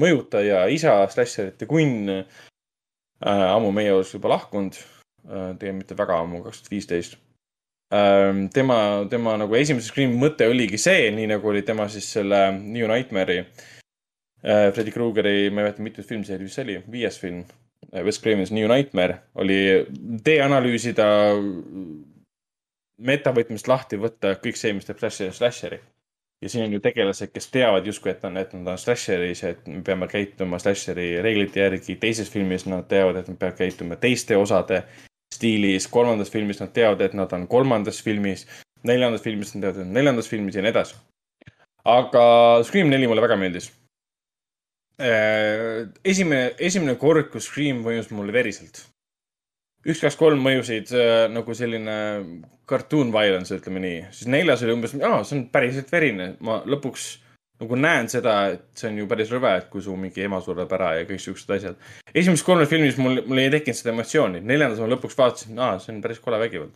[0.00, 2.38] mõjutaja, isa, slasherite kunn äh,.
[3.28, 7.18] ammu meie juures juba lahkunud äh,, tegelikult mitte väga ammu, kaks tuhat viisteist
[7.92, 8.32] äh,.
[8.56, 8.78] tema,
[9.12, 13.44] tema nagu esimese Scream'i mõte oligi see, nii nagu oli tema siis selle New Nightmare'i
[13.44, 13.68] äh,
[14.42, 17.44] Freddy Krugeri, ma ei mäleta, mitu filmseeri see oli, viies film.
[18.04, 19.86] Wes Craven's New Nightmare oli
[20.24, 21.06] deanalüüsida,
[23.00, 25.80] metavõtmest lahti võtta kõik see, mis teeb slasheri slasheri.
[26.40, 29.66] ja siin on ju tegelased, kes teavad justkui, et on, et nad on slasheris, et
[29.68, 31.96] me peame käituma slasheri reeglite järgi.
[31.96, 34.82] teises filmis nad teavad, et nad peavad käituma teiste osade
[35.34, 35.88] stiilis.
[35.88, 38.46] kolmandas filmis nad teavad, et nad on kolmandas filmis.
[38.84, 40.96] neljandas filmis nad teavad, et nad on neljandas filmis ja nii edasi.
[41.84, 42.24] aga
[42.62, 43.79] Scream neli mulle väga meeldis Äh,
[45.00, 48.84] esimene, esimene kord, kus Scream mõjus mulle veriselt.
[49.80, 51.96] üks, kaks, kolm mõjusid äh, nagu selline
[52.68, 57.14] cartoon violence, ütleme nii, siis neljas oli umbes, aa, see on päriselt verine, ma lõpuks
[57.60, 60.70] nagu näen seda, et see on ju päris rõve, et kui su mingi ema sureb
[60.76, 61.80] ära ja kõik siuksed asjad.
[62.14, 65.92] esimeses kolmes filmis mul, mul ei tekkinud seda emotsiooni, neljandas ma lõpuks vaatasin, aa, see
[65.94, 66.72] on päris kole vägivald.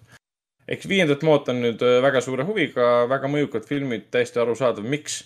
[0.68, 5.22] eks viiendat ma ootan nüüd äh, väga suure huviga, väga mõjukad filmid, täiesti arusaadav, miks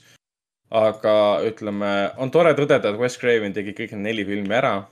[0.71, 1.15] aga
[1.49, 4.89] ütleme, on tore tõdeda, et Wes Craven tegi kõik need neli filmi ära.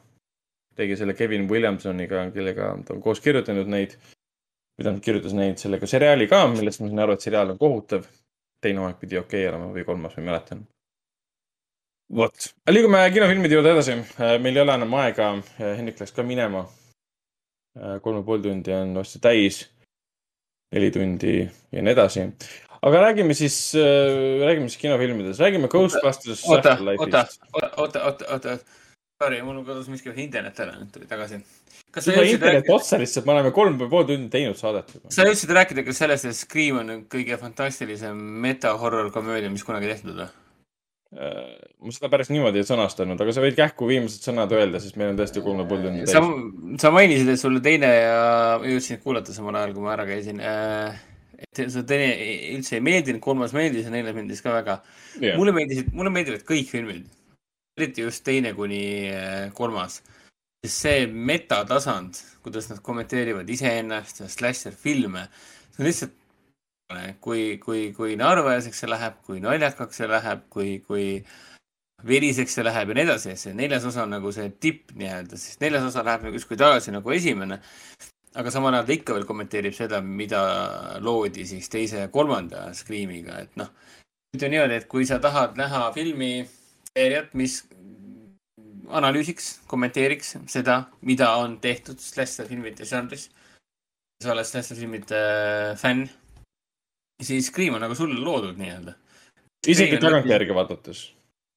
[0.77, 3.97] tegi selle Kevin Williamsoniga, kellega ta on koos kirjutanud neid.
[4.77, 8.07] või tähendab, kirjutas neid sellega seriaali ka, millest ma sain aru, et seriaal on kohutav.
[8.61, 10.57] teine hooaeg pidi okei okay olema või kolmas, ma ei mäleta
[12.15, 13.95] vot, liigume kinofilmide juurde edasi.
[14.43, 16.67] meil ei ole enam aega, Hendrik läks ka minema.
[18.03, 19.67] kolm ja pool tundi on varsti täis.
[20.73, 22.21] neli tundi ja nii edasi
[22.83, 27.27] aga räägime siis äh,, räägime siis kinofilmidest, räägime Ghostbusters oota, oota,
[27.77, 28.57] oota, oota, oota,
[29.23, 31.41] sorry, mul kadus miski internet ära, nüüd tuli tagasi.
[31.91, 34.97] kas sa jõudsid internet rääkida, otsa lihtsalt, me oleme kolm ja pool tundi teinud saadet
[34.97, 35.13] juba.
[35.15, 40.21] sa jõudsid rääkida ka sellest, et Scream on kõige fantastilisem meta-horror komöödia, mis kunagi tehtud
[40.21, 40.33] või?
[41.17, 45.13] ma seda päris niimoodi ei sõnastanud, aga sa võid kähku viimased sõnad öelda, sest meil
[45.13, 48.25] on tõesti kolm ja pool tundi sa täis., sa mainisid, et sulle teine ja
[48.67, 50.43] jõudsin kuulata samal ajal, kui ma ära käisin.
[50.43, 51.16] et
[51.57, 52.11] see teine
[52.57, 54.81] üldse ei meeldinud, kolmas meeldis ja neljas meeldis ka väga.
[55.21, 57.09] jah, mulle meeldisid, mulle meeldivad kõik filmid,
[57.79, 60.03] eriti just teine kuni äh, kolmas.
[60.65, 65.29] sest see metatasand, kuidas nad kommenteerivad iseennast ja slasher filme,
[65.75, 66.17] see on lihtsalt
[67.21, 71.07] kui, kui, kui naeruväärseks see läheb, kui naljakaks see läheb, kui, kui
[72.07, 75.59] veriseks see läheb ja nii edasi, see neljas osa on nagu see tipp nii-öelda, siis
[75.63, 77.61] neljas osa läheb nagu justkui tagasi nagu esimene.
[78.37, 80.41] Aga samal ajal ta ikka veel kommenteerib seda, mida
[81.05, 83.71] loodi siis teise ja kolmanda Screamiga, et noh,
[84.37, 86.31] ütleme niimoodi, et kui sa tahad näha filmi
[86.91, 87.63] seeriat, mis
[88.87, 93.29] analüüsiks, kommenteeriks seda, mida on tehtud slasher filmide žanris,
[94.23, 95.23] sa oled slasher filmide
[95.81, 96.07] fänn,
[97.23, 98.97] siis Scream on nagu sulle loodud nii-öelda.
[99.67, 101.07] isegi tagantjärgi vaadates.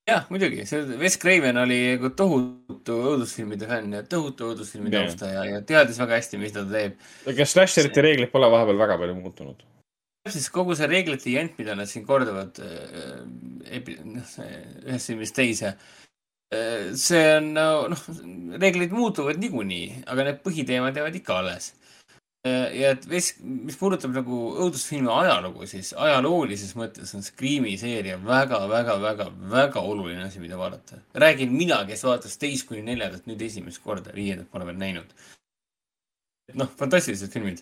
[0.09, 5.61] jah, muidugi, see Wes Craven oli nagu tohutu õudusfilmide fänn ja tohutu õudusfilmide austaja ja
[5.65, 6.97] teadis väga hästi, mis ta teeb.
[7.29, 9.63] ega slasherite reeglid pole vahepeal väga palju muutunud.
[10.29, 13.23] siis kogu see reeglite jant, mida nad siin kordavad äh,
[14.03, 14.35] noh,
[14.85, 15.75] ühest filmist teise,
[16.49, 18.05] see on no, noh,
[18.61, 21.73] reeglid muutuvad niikuinii, aga need põhiteemad jäävad ikka alles.
[22.47, 28.61] Ja et mis, mis puudutab nagu õudusfilmi ajalugu, siis ajaloolises mõttes on Scream'i seeria väga,
[28.71, 31.01] väga, väga, väga oluline asi, mida vaadata.
[31.13, 35.11] räägin mina, kes vaatas teist kuni neljandat nüüd esimest korda, viiendat pole veel näinud.
[36.55, 37.61] noh, fantastilised filmid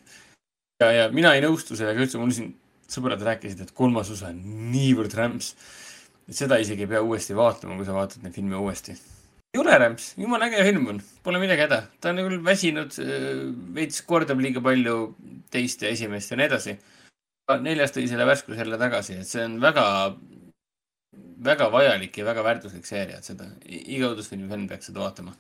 [0.80, 2.54] ja, ja mina ei nõustu sellega üldse, mul siin
[2.88, 4.40] sõbrad rääkisid, et kolmas osa on
[4.72, 5.54] niivõrd rämps,
[6.30, 8.96] seda isegi ei pea uuesti vaatama, kui sa vaatad neid filme uuesti.
[9.62, 12.96] Ole rämps, jumala äge film on, pole midagi häda, ta on küll väsinud,
[13.78, 14.98] veits kordab liiga palju
[15.54, 16.78] teist ja esimest ja nii edasi.
[17.64, 19.86] neljas tõi selle värskuse jälle tagasi, et see on väga,
[21.50, 25.36] väga vajalik ja väga väärtuslik seeria, et seda iga õudusfilmi fänn peaks seda vaatama.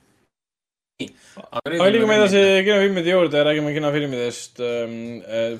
[1.59, 4.95] aga liigume edasi kinofilmide juurde ja räägime kinofilmidest ähm,.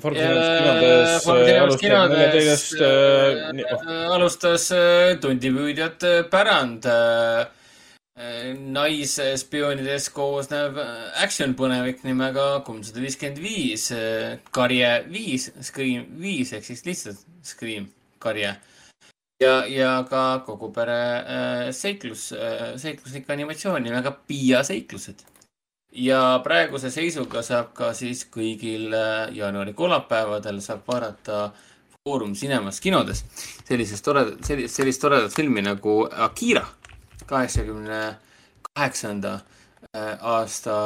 [0.00, 7.46] Fortune Fortune kinodes äh, äh, alustas äh, Tundipüüdjate pärand äh, äh,
[8.74, 13.88] naisspioonidest koosnev äh, action-põnevik nimega kolmsada viiskümmend viis,
[14.54, 17.86] Karje viis, Scream viis ehk siis lihtsalt Scream,
[18.18, 18.56] Karje.
[19.42, 25.22] ja, ja ka kogu pere äh, seiklus äh,, seikluslik animatsioon nimega Piia seiklused.
[25.92, 31.52] ja praeguse seisuga saab ka siis kõigil äh, jaanuari kolmapäevadel saab vaadata
[32.02, 33.24] Foorum Cinemas kinodes
[33.68, 36.66] sellisest toredat, sellist, sellist toredat filmi nagu Akira,
[37.28, 38.00] kaheksakümne
[38.72, 39.38] kaheksanda
[39.94, 40.76] äh, aasta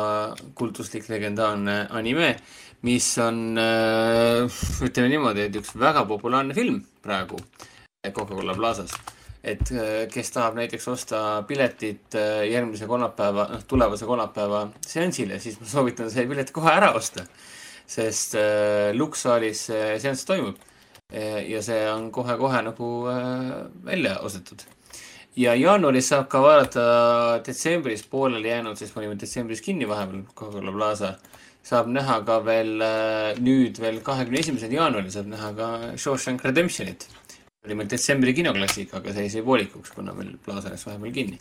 [0.54, 2.36] kultuslik legendaarne anime,
[2.82, 3.54] mis on,
[4.82, 7.38] ütleme niimoodi, et üks väga populaarne film praegu
[8.10, 8.90] Coca-Cola Plazas.
[9.44, 15.58] et äh, kes tahab näiteks osta piletit äh, järgmise kolmapäeva, noh, tulevase kolmapäeva seansile, siis
[15.60, 17.24] ma soovitan see pilet kohe ära osta.
[17.86, 20.58] sest äh, Lux saalis see seanss toimub
[21.12, 23.50] ja see on kohe-kohe nagu äh,
[23.84, 24.62] välja ostetud.
[25.36, 26.82] Ja jaanuaris saab ka vaadata
[27.46, 31.14] detsembris pooleli jäänud, sest me olime detsembris kinni vahepeal, Coca-Cola Plaza.
[31.62, 37.08] saab näha ka veel äh, nüüd veel kahekümne esimesel jaanuaril saab näha ka Shawshank Redemptionit.
[37.64, 41.38] oli meil detsembri kinoklassika, aga see jäi poolikuks, kuna meil Plaza läks vahepeal kinni.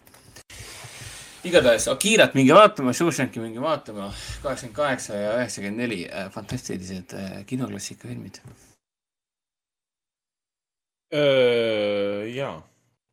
[1.43, 4.13] igatahes Akirat minge vaatama, Shawshanki minge vaatama,
[4.43, 8.43] kaheksakümmend kaheksa ja üheksakümmend neli, fantastilised äh, kinoklassika filmid
[12.31, 12.61] ja,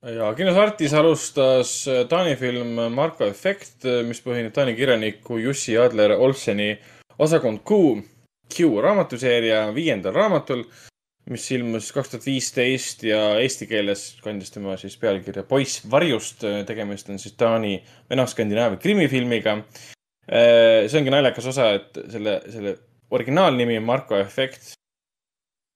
[0.07, 6.15] ja kinos Artis alustas äh, Taani film Marko efekt, mis põhineb Taani kirjaniku Jussi Adler
[6.15, 6.77] Olseni
[7.19, 8.05] osakond Q,
[8.49, 10.63] Q raamatuseeria viiendal raamatul,
[11.29, 16.47] mis ilmus kaks tuhat viisteist ja eesti keeles kandis tema siis pealkirja Poiss varjust.
[16.67, 19.59] tegemist on siis Taani Vene-Skandinaavia krimifilmiga.
[20.29, 22.77] see ongi naljakas osa, et selle, selle
[23.11, 24.73] originaalnimi on Marko efekt.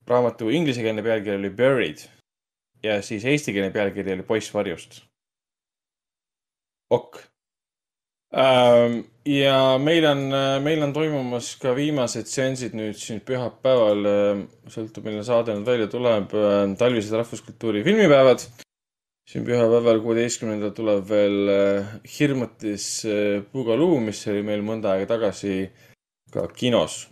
[0.06, 2.08] raamatu inglisekeelne pealkiri oli Buried
[2.82, 5.02] ja siis eestikeelne pealkiri oli Poiss varjust.
[6.90, 7.20] ok.
[9.26, 10.22] ja meil on,
[10.64, 14.08] meil on toimumas ka viimased seansid nüüd siin pühapäeval,
[14.72, 16.34] sõltub, millal saade nüüd välja tuleb,
[16.80, 18.44] talvised rahvuskultuuri filmipäevad.
[19.28, 25.70] siin pühapäeval, kuueteistkümnendal tuleb veel äh, Hirmutis äh, Pugaloo, mis oli meil mõnda aega tagasi
[26.32, 27.08] ka kinos.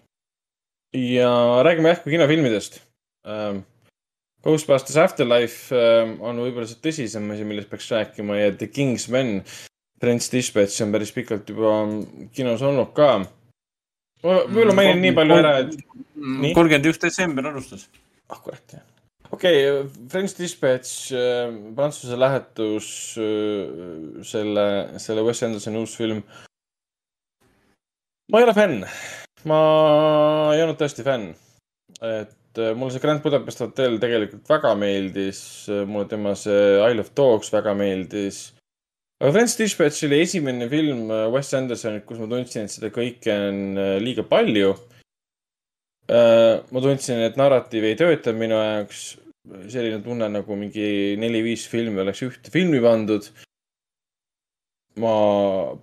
[0.93, 1.31] ja
[1.63, 2.81] räägime järsku kinofilmidest
[3.29, 3.63] ähm,.
[4.45, 9.43] Ghostbusters Afterlife ähm, on võib-olla see tõsisem asi, millest peaks rääkima ja The Kingsman,
[10.01, 11.75] French Dispatch on päris pikalt juba
[12.33, 13.11] kinos olnud ka.
[14.25, 15.77] võib-olla mainin nii palju ära, et
[16.17, 16.55] Nii.
[16.57, 17.89] kolmkümmend üks detsember alustas.
[18.33, 18.87] ah kurat jah.
[19.29, 24.67] okei okay,, French Dispatch äh,, Prantsuse lähetus äh,, selle,
[25.05, 26.25] selle Wes Andersoni uus film.
[28.33, 28.85] ma ei ole fänn,
[29.45, 29.63] ma
[30.57, 31.35] ei olnud tõesti fänn.
[32.01, 35.43] et et äh, mulle see Grand Budapest hotell tegelikult väga meeldis,
[35.87, 38.51] mulle tema see Isle of Dogs väga meeldis.
[39.21, 43.37] aga French Dispatch oli esimene film äh, Wes Andersonilt, kus ma tundsin, et seda kõike
[43.49, 44.75] on äh, liiga palju.
[46.11, 49.05] ma tundsin, et narratiiv ei tööta minu jaoks.
[49.71, 53.31] selline tunne nagu mingi neli-viis filmi oleks ühte filmi pandud
[54.99, 55.13] ma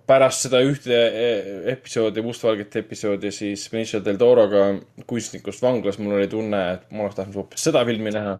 [0.08, 4.66] pärast seda ühte e- episoodi, mustvalget episoodi siis Benicio del Toroga
[5.08, 8.38] kunstnikust vanglas, mul oli tunne, et ma oleks tahtnud hoopis seda filmi näha.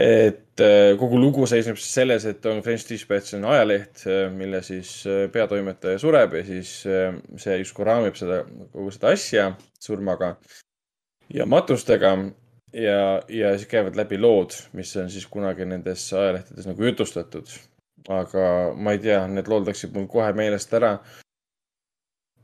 [0.00, 4.94] et äh, kogu lugu seisneb siis selles, et on French Dispatch on ajaleht, mille siis
[5.32, 6.70] peatoimetaja sureb ja siis
[7.44, 8.40] see justkui raamib seda,
[8.72, 10.38] kogu seda asja surmaga
[11.34, 12.14] ja matustega
[12.72, 17.52] ja, ja siis käivad läbi lood, mis on siis kunagi nendes ajalehtedes nagu jutustatud
[18.08, 20.96] aga ma ei tea, need lood läksid mul kohe meelest ära.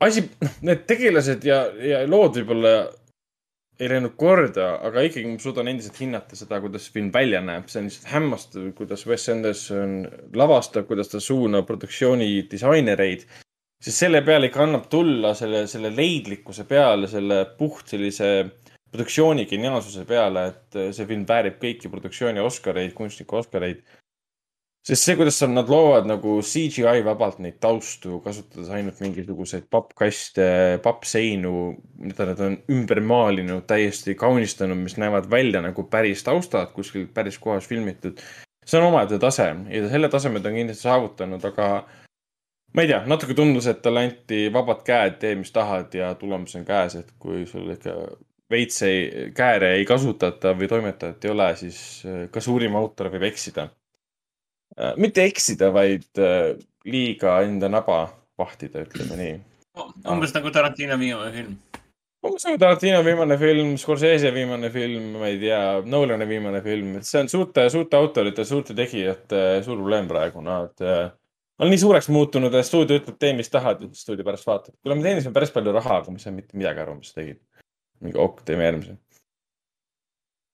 [0.04, 2.76] asi, noh, need tegelased ja, ja lood võib-olla
[3.80, 7.82] ei läinud korda, aga ikkagi ma suudan endiselt hinnata seda, kuidas film välja näeb, see
[7.82, 9.98] on lihtsalt hämmastav, kuidas Wes Anderson
[10.36, 13.26] lavastab, kuidas ta suunab produktsiooni disainereid.
[13.84, 18.30] siis selle peale ikka annab tulla selle, selle leidlikkuse peale, selle puht sellise
[18.90, 23.84] produktsiooni geniaalsuse peale, et see film väärib kõiki produktsiooni Oscareid, kunstniku Oscareid
[24.86, 30.46] sest see, kuidas nad loovad nagu CGI vabalt neid taustu, kasutades ainult mingisuguseid pappkaste,
[30.84, 31.54] pappseinu,
[32.06, 37.38] mida nad on ümber maalinud, täiesti kaunistanud, mis näevad välja nagu päris taustad kuskil päris
[37.42, 38.22] kohas filmitud.
[38.66, 41.66] see on omaette tase ja selle taseme ta on kindlasti saavutanud, aga
[42.74, 46.54] ma ei tea, natuke tundus, et talle anti vabad käed, tee mis tahad ja tulemus
[46.58, 47.96] on käes, et kui sul ikka
[48.50, 53.26] veits ei, kääre ei kasutata või toimetajat ei ole, siis äh, ka suurim autor võib
[53.32, 53.66] eksida
[55.00, 56.54] mitte eksida, vaid äh,
[56.86, 58.06] liiga enda naba
[58.38, 59.36] vahtida, ütleme nii.
[60.12, 61.54] umbes nagu Tarantino viimane film.
[62.26, 67.08] umbes nagu Tarantino viimane film, Scorsese viimane film, ma ei tea, Nolani viimane film, et
[67.08, 71.06] see on suurte, suurte autorite, suurte tegijate suur probleem praegu, nad äh,
[71.62, 74.76] on nii suureks muutunud, et stuudio ütleb, tee mis tahad stuudio pärast vaatab.
[74.82, 77.22] kuule, me teenisime päris palju raha, aga ma ei saanud mitte midagi aru, mis sa
[77.22, 77.40] tegid.
[78.04, 78.98] mingi ok, teeme järgmise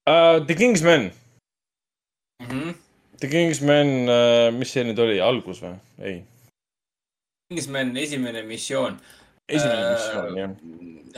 [0.06, 0.38] uh,.
[0.46, 1.10] The Kingsman
[2.42, 2.70] Mhm.
[3.22, 5.76] The Kingsman uh,, mis see nüüd oli, algus või?
[6.02, 6.16] ei,
[7.52, 8.96] Kingsman esimene missioon.
[9.48, 10.54] esimene Äh, missioon jah.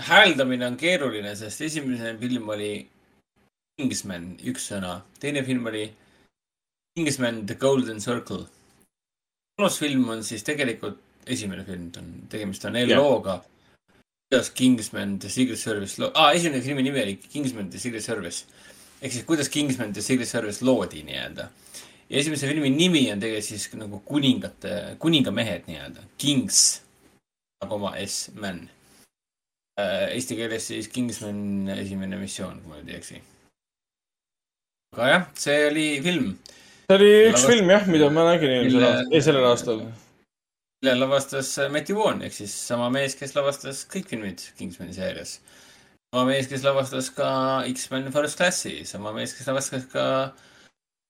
[0.08, 2.72] hääldamine on keeruline, sest esimene film oli
[3.78, 5.86] Kingsman, üks sõna, teine film oli
[6.98, 8.44] Kingsman The Golden Circle.
[9.56, 13.40] kolmas film on siis tegelikult esimene film, on, tegemist on looga.
[14.30, 18.44] kuidas Kingsman The Secret Service loo-, aa, esimene filmi nimi oli Kingsman The Secret Service.
[19.02, 21.48] ehk siis kuidas Kingsman The Secret Service loodi nii-öelda.
[22.14, 26.60] Ja esimese filmi nimi on tegelikult siis nagu kuningate, kuningamehed nii-öelda, Kings,
[27.66, 28.68] koma S, man
[29.74, 33.16] Äh, eesti keeles siis Kingsman esimene missioon, kui ma nüüd ei eksi.
[34.94, 36.28] aga jah, see oli film,
[36.86, 39.80] see oli üks Lavast- film jah, mida ma nägin eelmisel aastal, ei sellel aastal.
[40.78, 45.40] mille lavastas Matthew Vaughn ehk siis sama mees, kes lavastas kõik filmid Kingsmani seerias.
[46.14, 47.28] sama mees, kes lavastas ka
[47.72, 50.53] X-Men First Classi, sama mees, kes lavastas ka äh,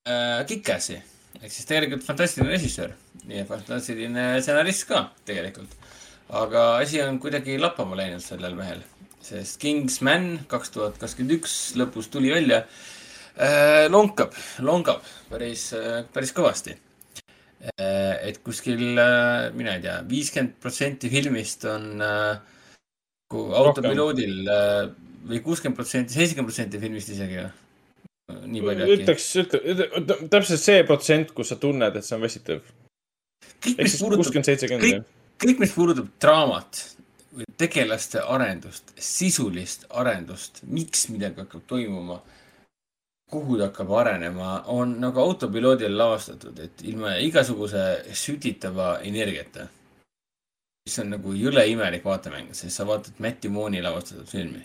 [0.05, 0.99] Kick-Assi
[1.41, 2.93] ehk siis tegelikult fantastiline režissöör
[3.31, 5.71] ja fantastiline stsenarist ka tegelikult.
[6.29, 8.83] aga asi on kuidagi lappama läinud sellel mehel,
[9.25, 12.65] sest Kingsman kaks tuhat kakskümmend üks lõpus tuli välja
[13.37, 13.89] äh,.
[13.89, 15.71] lonkab, longab päris,
[16.13, 16.77] päris kõvasti.
[17.81, 18.85] et kuskil,
[19.57, 22.41] mina ei tea, viiskümmend protsenti filmist on äh,
[23.33, 24.81] autopiloodil äh,
[25.29, 27.53] või kuuskümmend protsenti, seitsekümmend protsenti filmist isegi või?
[28.33, 28.97] Nii palju äkki.
[29.03, 32.63] ütleks, ütle, täpselt see protsent, kus sa tunned, et see on väsitav.
[33.65, 35.11] kuuskümmend, seitsekümmend kõik-.
[35.45, 36.81] kõik, mis puudutab draamat
[37.35, 42.21] või tegelaste arendust, sisulist arendust, miks midagi hakkab toimuma,
[43.31, 49.69] kuhu ta hakkab arenema, on nagu autopiloodil lavastatud, et ilma igasuguse sütitava energiata.
[50.85, 54.61] mis on nagu jõle imelik vaatemäng, sest sa vaatad Matti Mooni lavastatud filmi.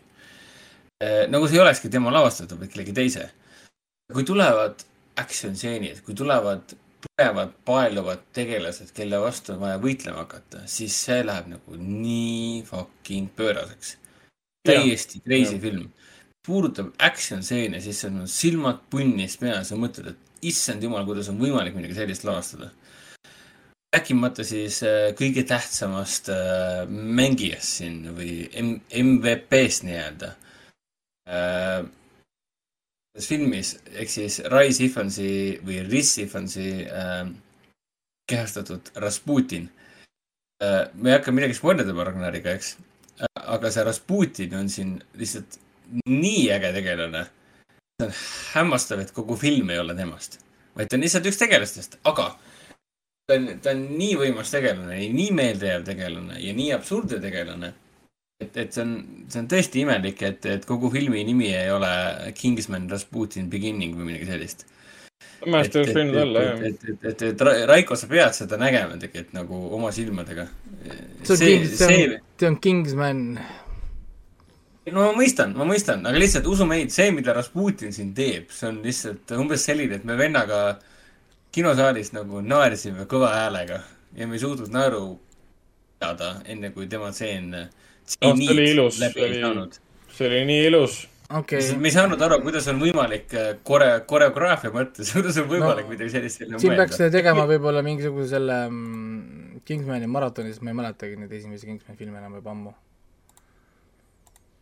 [1.29, 3.29] nagu see ei olekski tema lavastatud, vaid kellegi teise.
[4.13, 4.85] Kui tulevad
[5.19, 11.21] action stseenid, kui tulevad põnevad paeluvad tegelased, kelle vastu on vaja võitlema hakata, siis see
[11.25, 13.97] läheb nagu nii fucking pööraseks.
[14.67, 15.61] täiesti crazy Jah.
[15.61, 15.91] film.
[16.45, 21.39] puudutab action stseene, siis on silmad punnis peas ja mõtled, et issand jumal, kuidas on
[21.39, 22.71] võimalik midagi sellist lavastada.
[23.95, 28.49] rääkimata siis äh, kõige tähtsamast äh, mängijast siin või
[29.03, 30.33] MVP-st nii-öelda
[31.29, 31.85] äh,
[33.19, 37.27] selles filmis ehk siis Rise Ifansi või Riz Ifansi äh,
[38.29, 39.69] kehastatud Rasputin
[40.63, 40.87] äh,.
[40.93, 42.77] me ei hakka midagi spoilerdama Ragnariga, eks
[43.19, 43.27] äh,.
[43.43, 45.59] aga see Rasputin on siin lihtsalt
[46.07, 47.25] nii äge tegelane.
[47.99, 48.13] see on
[48.53, 50.39] hämmastav, et kogu film ei ole temast,
[50.75, 52.31] vaid ta on lihtsalt üks tegelastest, aga
[53.27, 57.73] ta on, ta on nii võimas tegelane, nii meeldejääv tegelane ja nii absurdne tegelane.
[58.39, 58.91] et, et see on,
[59.27, 61.91] see on tõesti imelik, et, et kogu filmi nimi ei ole
[62.37, 64.65] Kingsman Rasputin Beginning või midagi sellist.
[65.43, 66.61] minu arust oleks võinud olla, jah.
[66.69, 70.47] et, et, et, et Ra- Raiko, sa pead seda nägema tegelikult nagu oma silmadega.
[71.23, 73.25] see see on, see on Kingsman.
[74.89, 78.71] no ma mõistan, ma mõistan, aga lihtsalt usu meid, see, mida Rasputin siin teeb, see
[78.71, 80.79] on lihtsalt umbes selline, et me vennaga
[81.51, 83.81] kinosaalis nagu naersime kõva häälega
[84.15, 85.19] ja me ei suutnud naeru
[85.99, 87.51] pidada, enne kui tema tseen.
[88.21, 89.69] Oh, see oli ilus, see oli-
[90.17, 90.95] see oli nii ilus.
[91.37, 95.85] okei me ei saanud aru, kuidas on võimalik äh, kore-, koreograafia mõttes, kuidas on võimalik
[95.85, 100.71] No, midagi sellist sinna siin peaks tegema võib-olla mingisuguse selle mm, Kingsmani maratoni, sest ma
[100.73, 102.73] ei mäletagi neid esimesi Kingsmani filme enam juba ammu.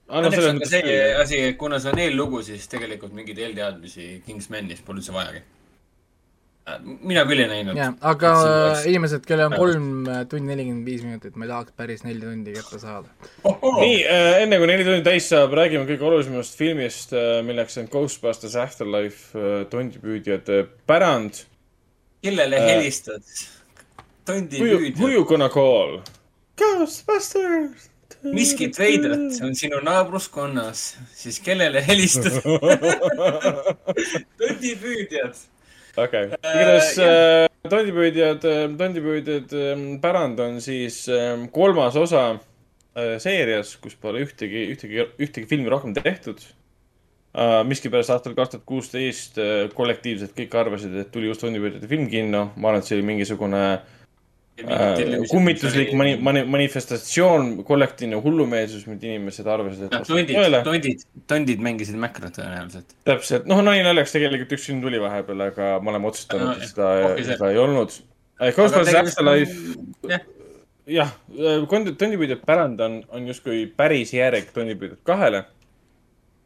[0.08, 4.84] õnneks on ka see asi, et kuna see on eellugu, siis tegelikult mingeid eelteadmisi Kingsmanist
[4.88, 5.42] pole üldse vajagi.
[6.84, 7.78] Mina küll ei näinud.
[7.80, 8.32] jah, aga
[8.90, 12.56] inimesed, kellel on kolm äh, tundi nelikümmend viis minutit, ma ei tahaks päris neli tundi
[12.56, 13.08] kätte saada.
[13.46, 13.98] nii,
[14.44, 17.16] enne kui neli tundi täis saab, räägime kõige olulisemast filmist,
[17.48, 21.44] milleks on Ghostbusters Afterlife, tondipüüdjate pärand.
[22.26, 23.24] kellele Äh, helistad?
[24.28, 25.14] tondi Who you, who püüdja.
[25.14, 26.02] you gonna call?
[26.60, 27.90] Ghostbusters.
[28.24, 32.42] miskit veidrat on sinu naabruskonnas, siis kellele helistad?
[34.42, 35.36] tondipüüdjad.
[35.98, 38.46] okei, Äh, igatahes äh, tondipüüdjad,
[38.80, 42.30] tondipüüdjad ähm, pärand on siis ähm, kolmas osa
[42.96, 46.42] äh, seerias, kus pole ühtegi, ühtegi, ühtegi filmi rohkem tehtud
[47.38, 47.62] uh,.
[47.68, 52.50] miskipärast aastal kaks tuhat kuusteist äh, kollektiivselt kõik arvasid, et tuli just tondipüüdjate film kinno.
[52.56, 53.97] ma arvan, et see oli mingisugune äh,
[55.32, 60.34] kummituslik mani-, mani-, manifestatsioon, kollektiivne hullumeelsus, mida inimesed arvasid, et tondid
[60.66, 62.96] tondid, tondid mängisid mäkra tõenäoliselt.
[63.08, 66.90] täpselt, noh, nali naljaks tegelikult üks film tuli vahepeal, aga me oleme otsustanud, et seda
[67.18, 67.94] see- seda ei olnud.
[68.38, 69.78] Ghostbusters Afterlife,
[70.10, 70.22] jah,
[70.88, 71.14] jah,
[71.68, 75.46] Tondipüüdjad pärand on, on justkui päris järg Tondipüüdjad kahele.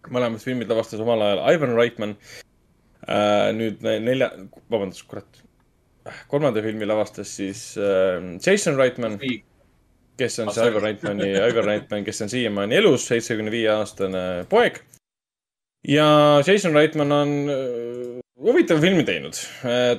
[0.09, 2.15] mõlemad filmid lavastas omal ajal Ivan Reitman.
[3.53, 4.31] nüüd ne- nelja,
[4.69, 5.25] vabandust, kurat.
[6.27, 9.19] Kolmanda filmi lavastas siis äh, Jason Reitman,
[10.17, 10.69] kes on see.
[10.69, 14.81] Ivan Reitmani, Ivan Reitman, kes on siiamaani elus, seitsmekümne viie aastane poeg.
[15.87, 16.07] ja
[16.47, 19.37] Jason Reitman on äh, huvitava filmi teinud.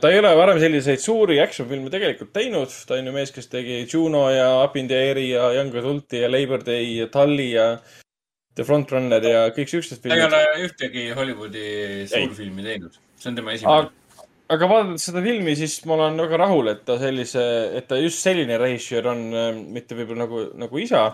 [0.01, 3.51] ta ei ole varem selliseid suuri action filme tegelikult teinud, ta on ju mees, kes
[3.53, 7.53] tegi Juno ja Up in the Air'i ja Young Adult'i ja Labor Day ja Tully
[7.55, 7.67] ja
[8.57, 11.67] The Frontrunner ja kõik siuksed ta ei filmid ole ühtegi Hollywoodi
[12.11, 12.99] suurfilmi teinud.
[13.17, 14.02] see on tema esimene.,
[14.53, 17.45] aga vaadates seda filmi, siis ma olen väga rahul, et ta sellise,
[17.79, 19.23] et ta just selline režissöör on,
[19.73, 21.07] mitte võib-olla nagu, nagu isa.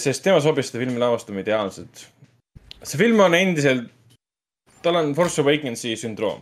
[0.00, 2.06] sest tema sobis seda filmi lavastama ideaalselt.
[2.82, 3.90] see film on endiselt,
[4.82, 6.40] tal on Force Awakensi sündroom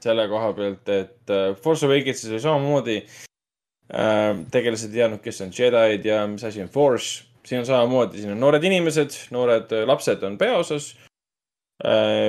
[0.00, 5.52] selle koha pealt, et äh, Force Awakensis oli samamoodi äh, tegelased ei teadnud, kes on
[5.52, 7.26] Jedi'd ja mis asi on Force.
[7.44, 11.09] siin on samamoodi, siin on noored inimesed, noored äh, lapsed on peaosas Äh,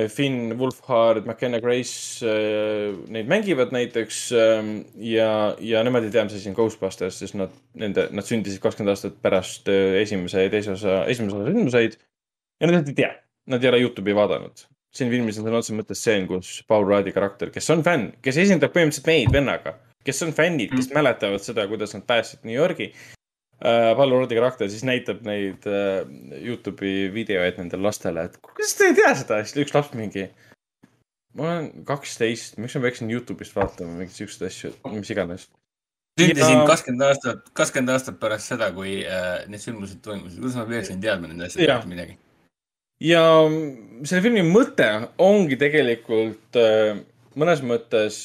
[0.08, 6.38] Finn, Wolfhard, McKenna Grace äh, neid mängivad näiteks ähm, ja, ja nemad ei tea, mis
[6.38, 10.72] asi on Ghostbusters, sest nad, nende, nad sündisid kakskümmend aastat pärast äh, esimese ja teise
[10.72, 11.98] osa, esimese osa sündmuseid.
[12.62, 13.12] ja nad ei tea,
[13.52, 14.64] nad ei ole Youtube'i vaadanud.
[14.92, 18.40] siin filmis on sõna otseses mõttes stseen, kus Paul Rudd'i karakter, kes on fänn, kes
[18.40, 22.94] esindab põhimõtteliselt meid vennaga, kes on fännid, kes mäletavad seda, kuidas nad päästsid New Yorgi
[23.64, 26.02] äh, Paul Rudd'i karakter siis näitab neid äh,
[26.42, 30.28] Youtube'i videoid nendele lastele, et kuidas te ei tea seda, siis üks laps mingi.
[31.38, 35.46] ma olen kaksteist, miks ma peaksin Youtube'ist vaatama mingeid siukseid asju, mis iganes.
[36.20, 40.42] sündisin kakskümmend aastat, kakskümmend aastat pärast seda, kui äh, need sündmused toimusid.
[40.42, 42.18] kuidas ma peaksin teadma nende asjade kohta midagi?
[43.02, 43.24] ja
[44.04, 44.90] selle filmi mõte
[45.22, 47.00] ongi tegelikult äh,
[47.38, 48.22] mõnes mõttes,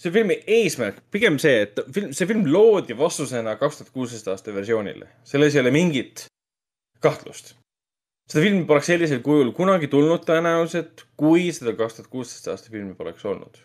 [0.00, 4.54] see filmi eesmärk, pigem see, et film, see film loodi vastusena kaks tuhat kuusteist aasta
[4.54, 5.08] versioonile.
[5.24, 6.24] selles ei ole mingit
[7.04, 7.54] kahtlust.
[8.30, 12.96] seda filmi poleks sellisel kujul kunagi tulnud tõenäoliselt, kui seda kaks tuhat kuusteist aasta filmi
[12.96, 13.60] poleks olnud.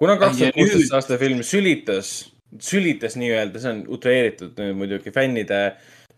[0.00, 2.32] kuna kaks tuhat kuusteist aasta film sülitas,
[2.64, 5.62] sülitas nii-öelda, see on utreeritud muidugi fännide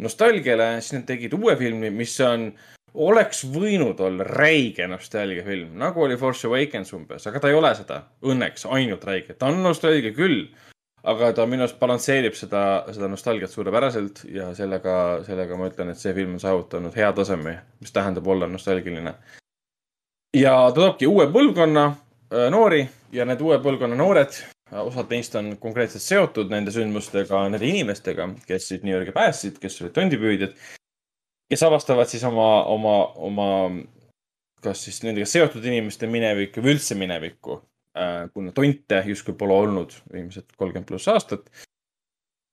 [0.00, 2.52] nostalgiale, siis nad tegid uue filmi, mis on,
[2.94, 8.02] oleks võinud olla räige nostalgiafilm, nagu oli Force Awakens umbes, aga ta ei ole seda
[8.26, 10.48] õnneks ainult räige, ta on nostalgia küll.
[11.02, 15.98] aga ta minu arust balansseerib seda, seda nostalgiat suurepäraselt ja sellega, sellega ma ütlen, et
[15.98, 19.14] see film on saavutanud hea taseme, mis tähendab olla nostalgiline.
[20.36, 25.56] ja ta toobki uue põlvkonna äh, noori ja need uue põlvkonna noored, osad neist on
[25.56, 30.54] konkreetselt seotud nende sündmustega, nende inimestega, kes siis Yorgi päästsid, kes olid tondipüüdjad.
[31.50, 32.94] Kes avastavad siis oma, oma,
[33.26, 33.48] oma,
[34.62, 37.58] kas siis nendega seotud inimeste minevikku või üldse minevikku,
[38.34, 41.48] kuna tonte justkui pole olnud viimased kolmkümmend pluss aastat,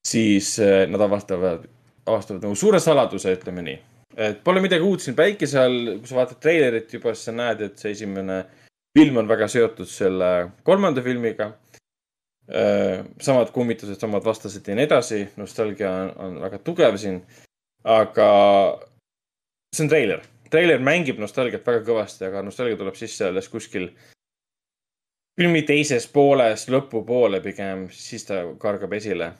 [0.07, 1.67] siis äh, nad avastavad,
[2.05, 3.77] avastavad nagu suure saladuse, ütleme nii.
[4.17, 7.61] et pole midagi uut siin päikese all, kui sa vaatad treilerit juba, siis sa näed,
[7.67, 8.41] et see esimene
[8.97, 10.31] film on väga seotud selle
[10.65, 11.53] kolmanda filmiga.
[13.19, 17.17] samad kummitused, samad vastased ja nii edasi, nostalgia on, on väga tugev siin.
[17.83, 18.29] Aga
[19.75, 23.89] see on treiler, treiler mängib nostalgiat väga kõvasti, aga nostalgia tuleb sisse alles kuskil
[25.37, 29.33] filmi teises pooles, lõpupoole pigem, siis ta kargab esile.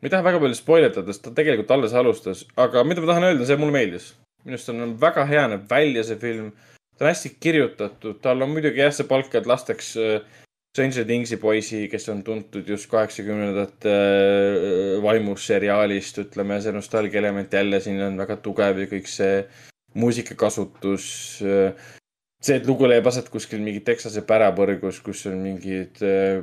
[0.00, 3.10] ma ei taha väga palju spoil ida, sest ta tegelikult alles alustas, aga mida ma
[3.10, 4.12] tahan öelda, see mulle meeldis.
[4.44, 6.52] minu arust on väga hea näeb välja see film.
[6.96, 10.20] ta on hästi kirjutatud, tal on muidugi jah, see palk, et lasteks äh,
[10.70, 17.80] Stranger Thingsi poisi, kes on tuntud just kaheksakümnendate äh, vaimusseriaalist, ütleme, see nostalgia element jälle
[17.82, 19.40] siin on väga tugev ja kõik see
[19.98, 21.06] muusikakasutus.
[22.40, 26.38] see, et lugu leiab aset kuskil mingi Texase pärapõrgus, kus on mingid äh,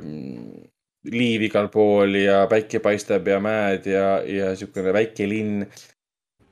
[1.08, 5.64] liiv igal pool ja päike paistab ja mäed ja, ja siukene väike linn.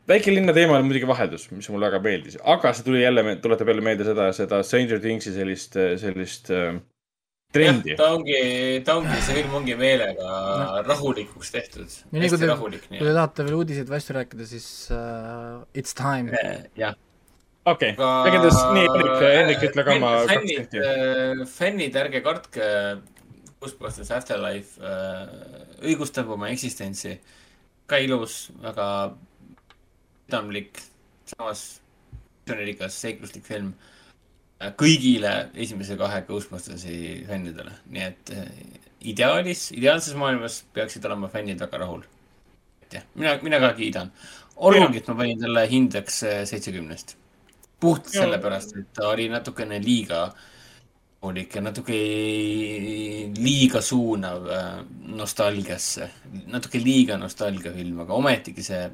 [0.09, 3.85] väikelinna teema on muidugi vaheldus, mis mulle väga meeldis, aga see tuli jälle, tuletab jälle
[3.85, 6.79] meelde seda, seda Stranger Thingsi sellist, sellist äh,
[7.57, 7.97] trendi.
[7.99, 8.39] ta ongi,
[8.87, 11.97] ta ongi, see film ongi meelega rahulikuks tehtud.
[12.13, 15.65] Ja nii kui te- rahulik, kui nii te tahate veel uudiseid vastu rääkida, siis uh,
[15.75, 16.37] it's time.
[16.79, 16.95] jah.
[17.67, 22.73] okei, igatahes nii, Hendrik, Hendrik, ütle ka oma kaks fännid senti., fännid, ärge kartke.
[23.57, 25.31] Ghostbusters Afterlife äh,
[25.89, 27.17] õigustab oma eksistentsi.
[27.89, 28.87] ka ilus, väga
[30.27, 30.81] südamlik,
[31.31, 31.81] samas
[32.47, 33.73] visioonirikas, seikluslik film.
[34.81, 36.97] Kõigile esimese kahe Ghostbustersi
[37.29, 38.49] fännidele, nii et äh,
[39.13, 42.03] ideaalis, ideaalses maailmas peaksid olema fännid väga rahul.
[42.93, 44.13] jah, mina, mina ka kiidan.
[44.57, 47.17] olgugi, et ma panin talle hindeks äh, seitsekümnest.
[47.81, 50.31] puht sellepärast, et ta oli natukene liiga
[51.23, 51.97] hoolik ja natuke
[53.37, 54.71] liiga suunav äh,
[55.21, 56.09] nostalgiasse,
[56.47, 58.87] natuke liiga nostalgiafilm, aga ometigi see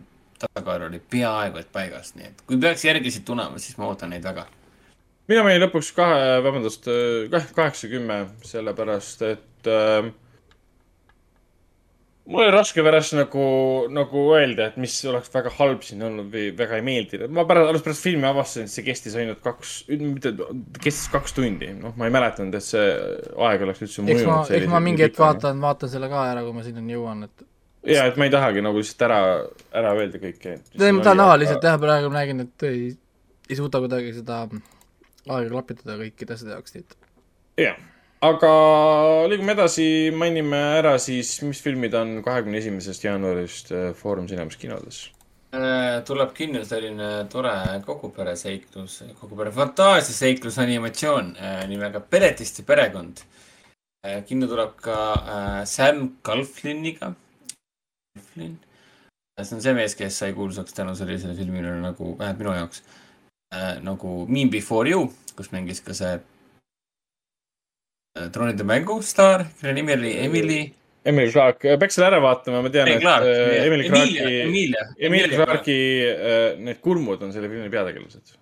[0.42, 4.26] tasakaal oli peaaegu et paigas, nii et kui peaks järgisid tulema, siis ma ootan neid
[4.26, 4.48] väga.
[5.30, 6.88] Mina panin lõpuks kahe, vabandust,
[7.30, 10.10] kaheksa, kümme, sellepärast et äh,
[12.26, 13.44] mul oli raske pärast nagu,
[13.92, 17.32] nagu öelda, et mis oleks väga halb siin olnud või väga ei meeldinud.
[17.34, 20.34] ma pärast, alles pärast filmi avastasin, et see kestis ainult kaks, mitte,
[20.78, 21.72] kestis kaks tundi.
[21.78, 22.90] noh, ma ei mäletanud, et see
[23.48, 25.18] aeg oleks üldse eks ma, mõjunud eks ma mingi hetk.
[25.22, 27.48] vaatan, vaatan selle ka ära, kui ma sinnani jõuan, et
[27.96, 29.22] ja, et ma ei tahagi nagu lihtsalt ära,
[29.82, 30.60] ära öelda kõike.
[30.84, 32.92] ma tahan lihtsalt jah, praegu ma nägin, et ei,
[33.50, 34.44] ei suuda kuidagi seda
[35.30, 36.96] aega klapitada kõikide asjade jaoks, nii et
[37.62, 37.80] jah,
[38.26, 38.52] aga
[39.30, 45.04] liigume edasi, mainime ära siis, mis filmid on kahekümne esimesest jaanuarist äh, Foorum Cinemas kinodes.
[46.08, 47.52] tuleb kinno selline tore
[47.84, 53.22] kogupereseiklus, kogupere fantaasiaseiklus animatsioon äh, nimega Peretiste perekond.
[54.26, 57.12] kinno tuleb ka äh, Sam Calfliniga.
[58.16, 58.58] Calflin,
[59.42, 62.82] see on see mees, kes sai kuulsaks tänu sellisele filmile nagu, vähemalt minu jaoks
[63.52, 65.06] äh,, nagu Me Before You,
[65.36, 66.12] kus mängis ka see
[68.18, 70.60] äh, troonide mängu staar, kelle nimi oli Emily.
[71.04, 75.78] Emily Clark, peaks selle ära vaatama, ma tean, et äh, Emily Clarki, Emilia, Emily Clarki
[76.06, 78.36] äh, need kulmud on selle filmi peategelased.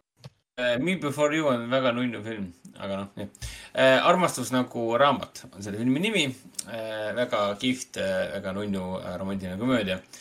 [0.61, 4.09] Uh, Me Before You on väga nunnu film, aga noh, jah uh,.
[4.11, 7.15] armastus nagu raamat on selle filmi nimi uh,.
[7.17, 10.19] väga kihvt uh,, väga nunnu uh, romantiline komöödia uh,.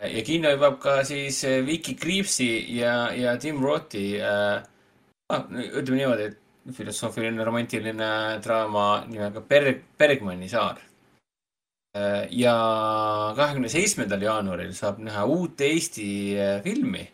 [0.00, 4.60] Ja kinno jõuab ka siis uh, Vicky Creepsi ja, ja Tim Rothi uh,.
[5.30, 8.12] ütleme niimoodi, et filosoofiline romantiline
[8.44, 12.26] draama nimega Berg, Bergmani saar uh,.
[12.30, 12.56] ja
[13.36, 16.10] kahekümne seitsmendal jaanuaril saab näha uut Eesti
[16.64, 17.08] filmi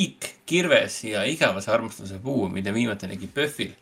[0.00, 3.74] Kiik, kirves ja igavese armastuse puu, mida viimati nägi PÖFFil.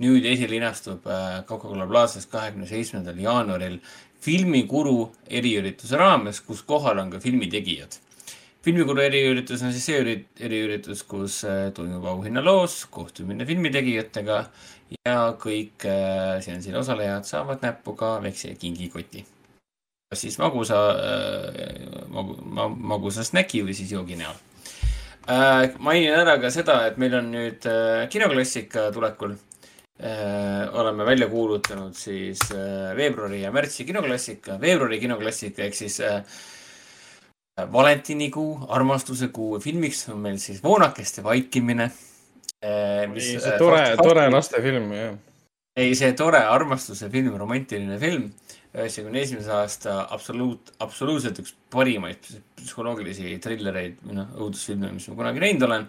[0.00, 3.74] nüüd esilinastub äh, Coca-Cola Plazas kahekümne seitsmendal jaanuaril
[4.20, 7.96] filmikuru eriürituse raames, kus kohal on ka filmitegijad.
[8.64, 14.44] filmikuru eriüritus on siis see üri- eriüritus, kus äh, toimub auhinnaloos, kohtumine filmitegijatega
[15.06, 19.24] ja kõik äh, seansil osalejad saavad näppu ka väikse kingikoti.
[20.10, 24.34] kas siis magusa äh,, magu, ma, magusa snäki või siis joogi näol
[25.30, 25.70] äh,.
[25.78, 29.49] mainin ära ka seda, et meil on nüüd äh, kinoklassika tulekul äh,.
[30.72, 36.22] Oleme välja kuulutanud siis äh, veebruari ja märtsi kinoklassika, veebruari kinoklassika ehk siis äh,
[37.72, 41.90] valentinikuu, armastuse kuu filmiks on meil siis Voonakeste vaikimine
[42.64, 43.18] äh,.
[43.18, 45.18] see tore, tore lastefilm, jah.
[45.76, 48.30] ei, see tore armastuse film, romantiline film
[48.70, 52.22] üheksakümne esimese aasta absoluut, absoluutselt üks parimaid
[52.60, 55.86] psühholoogilisi trillereid noh, õudusfilme, mis ma kunagi näinud olen.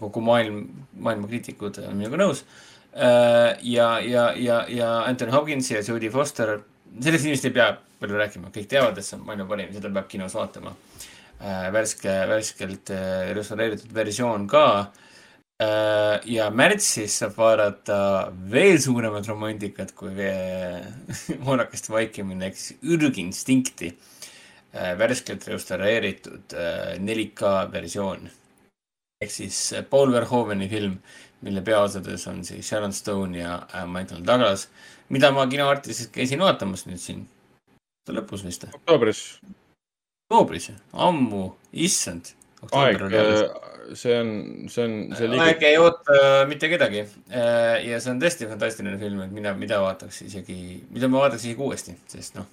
[0.00, 0.62] kogu maailm,
[0.96, 2.46] maailma kriitikud on minuga nõus.
[2.90, 6.56] ja, ja, ja, ja Anthony Hopkins ja Jodie Foster,
[6.98, 7.68] sellest inimest ei pea
[8.00, 10.74] palju rääkima, kõik teavad, et see on maailma parim, seda peab kinos vaatama.
[11.72, 14.64] värske, värskelt äh, restaureeritud versioon ka
[15.60, 17.96] Äh, ja märtsis saab vaadata
[18.52, 20.14] veel suuremat romantikat kui
[21.44, 23.92] moonakeste vaikimine siis ürginstinkti.
[24.72, 28.28] värskelt restaureeritud äh, 4K versioon
[29.20, 30.94] ehk siis äh, Paul Verhoveni film,
[31.46, 34.68] mille peaosades on siis Sharon Stone ja äh, Michael Douglas,
[35.08, 39.24] mida ma kinoartises käisin vaatamas nüüd siin aasta lõpus vist, oktoobris
[40.30, 42.34] oktoobris, ammu, issand.
[42.76, 43.00] aeg,
[43.98, 44.30] see on,
[44.70, 47.02] see on, see liigub aeg ei oota äh, mitte kedagi.
[47.32, 50.58] ja see on tõesti fantastiline film, et mina, mida vaataks isegi,
[50.92, 52.46] mida ma vaataks isegi uuesti, sest noh,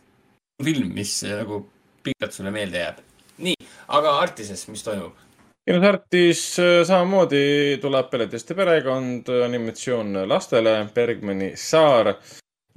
[0.63, 1.61] film, mis äh, nagu
[2.05, 3.03] pikalt sulle meelde jääb.
[3.45, 5.26] nii, aga Artises, mis toimub?
[5.67, 12.13] Kinosartis äh, samamoodi tuleb Peletiste perekond, animatsioon lastele, Bergmani saar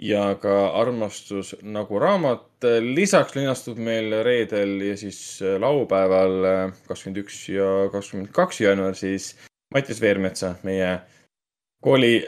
[0.00, 2.48] ja ka Armastus nagu raamat.
[2.82, 8.98] lisaks linastub meil reedel ja siis äh, laupäeval äh, kakskümmend üks ja kakskümmend kaks jaanuar
[8.98, 9.36] siis
[9.74, 10.98] Mattias Veermetsa, meie
[11.80, 12.24] kooli,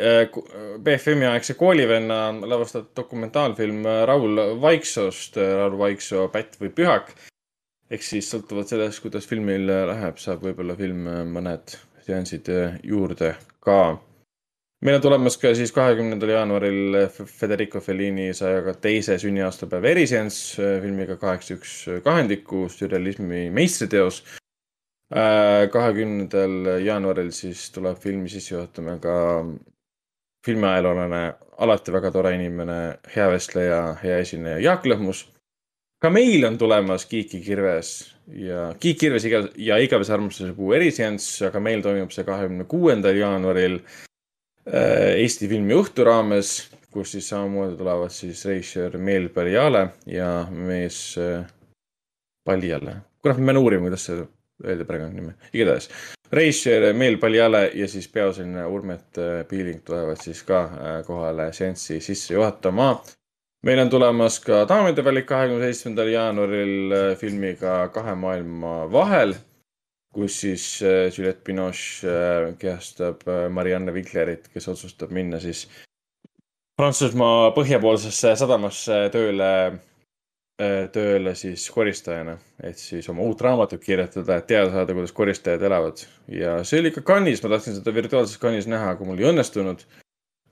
[0.78, 7.10] BFM-i aegse koolivenna lavastatud dokumentaalfilm Raul Vaiksoost, Raul Vaiksoo Pätt või pühak
[7.90, 11.74] ehk siis sõltuvalt sellest, kuidas filmil läheb, saab võib-olla film mõned
[12.06, 12.48] seansid
[12.82, 13.98] juurde ka.
[14.82, 21.54] meil on tulemas ka siis kahekümnendal jaanuaril Federico Fellini saja teise sünniaastapäeva eriseanss filmiga kaheksa
[21.54, 24.22] üks kahendiku, sürrealismi meistriteos.
[25.72, 29.16] kahekümnendal jaanuaril siis tuleb filmi sisse juhatama ka
[30.46, 32.78] filmiajaloolane, alati väga tore inimene,
[33.14, 35.26] hea vestleja, hea esineja Jaak Lõhmus
[36.02, 37.92] ka meil on tulemas Kiiki kirves
[38.34, 43.18] ja Kiik kirves iga ja igavese armastuse kuu eriseanss, aga meil toimub see kahekümne kuuendal
[43.18, 46.52] jaanuaril äh, Eesti filmi õhtu raames,
[46.92, 51.46] kus siis samamoodi tulevad siis režissöör Meel Paljale ja mees äh,
[52.44, 52.98] Paljale.
[53.22, 54.24] kurat, ma pean uurima, kuidas see
[54.66, 55.88] öelda perekonnanime, igatahes.
[56.34, 60.64] režissöör Meel Paljale ja siis peaosaline Urmet äh, Piiling tulevad siis ka
[61.06, 62.96] kohale seanssi sisse juhatama
[63.62, 69.36] meil on tulemas ka Daamide valik kahekümne seitsmendal jaanuaril äh, filmiga Kahe maailma vahel,
[70.14, 75.68] kus siis äh, Juliette Binoche äh, kehastab Marianne Viklerit, kes otsustab minna siis
[76.80, 79.48] Prantsusmaa põhjapoolsesse sadamasse tööle,
[80.94, 86.00] tööle siis koristajana, et siis oma uut raamatut kirjutada, et teada saada, kuidas koristajad elavad.
[86.32, 89.84] ja see oli ikka Cannes'is, ma tahtsin seda virtuaalses Cannes'is näha, aga mul ei õnnestunud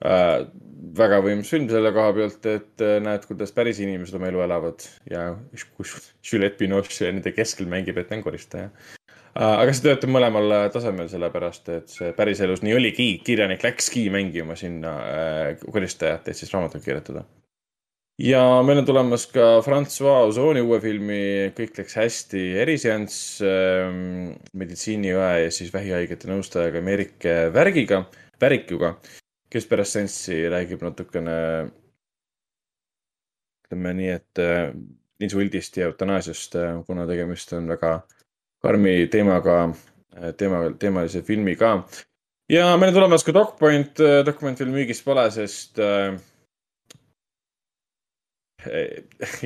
[0.05, 0.49] äh,.
[0.97, 4.87] väga võimas film selle koha pealt, et äh, näed, kuidas päris inimesed oma elu elavad
[5.11, 5.29] ja
[5.77, 9.45] kus Juliette Binoche nende keskel mängib, et ta on koristaja äh,.
[9.45, 14.57] aga see töötab mõlemal äh, tasemel, sellepärast et see päriselus nii oligi, kirjanik läkski mängima
[14.59, 14.97] sinna
[15.67, 17.27] koristajat, et siis raamatut kirjutada
[18.21, 21.21] ja meil on tulemas ka Francois Ozoni uue filmi
[21.57, 28.05] Kõik läks hästi eriseanss ähm, meditsiiniõe ja siis vähihaigete nõustajaga Merike Värgiga,
[28.41, 28.95] Värikuga,
[29.51, 31.37] kes pärast seanssi räägib natukene,
[33.67, 34.71] ütleme nii, et äh,
[35.21, 36.57] insuldist ja eutanaasiast,
[36.87, 37.97] kuna tegemist on väga
[38.65, 39.59] karmi teemaga,
[40.39, 41.75] teema, teemalise filmiga.
[42.49, 46.17] ja meil on tulemas ka DocPoint, dokumentfilm müügis pole, sest äh,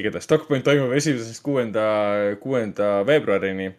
[0.00, 1.84] igatahes DocPoint toimub esimesest kuuenda,
[2.41, 3.74] kuuenda veebruarini.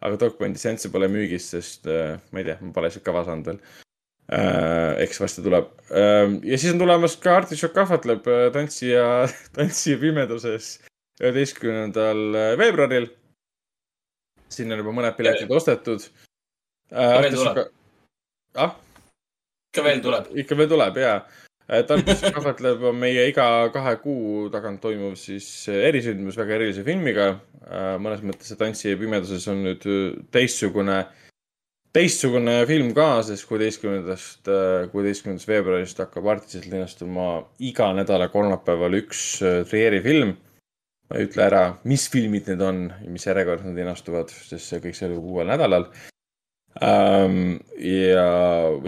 [0.00, 3.48] aga DocPointi seansse pole müügis, sest äh, ma ei tea, ma pole lihtsalt kava saanud
[3.48, 3.60] veel.
[4.26, 9.04] Eks varsti tuleb äh, ja siis on tulemas ka Artišok ahvatleb äh, tantsija,
[9.56, 10.80] tantsija pimeduses
[11.22, 13.06] üheteistkümnendal veebruaril.
[14.50, 16.08] sinna on juba mõned piletid ostetud
[16.90, 17.22] äh,.
[17.22, 17.70] veel tuleb.
[18.58, 18.74] ah,
[19.70, 20.30] ikka veel tuleb.
[20.42, 21.18] ikka veel tuleb ja.
[21.66, 27.40] Tartus kahvatleb on meie iga kahe kuu tagant toimuv siis erisündmus väga erilise filmiga.
[27.98, 29.86] mõnes mõttes see Tantsija pimeduses on nüüd
[30.30, 31.00] teistsugune,
[31.96, 34.48] teistsugune film ka, sest kuueteistkümnendast,
[34.92, 37.28] kuueteistkümnendast veebruarist hakkab Artiselt linastuma
[37.64, 39.22] iga nädala kolmapäeval üks
[39.70, 40.34] Trieri film.
[41.06, 44.80] ma ei ütle ära, mis filmid need on ja mis järjekorras nad linastuvad, sest see
[44.82, 45.86] kõik selgub uuel nädalal
[46.82, 47.60] ähm,.
[47.78, 48.26] ja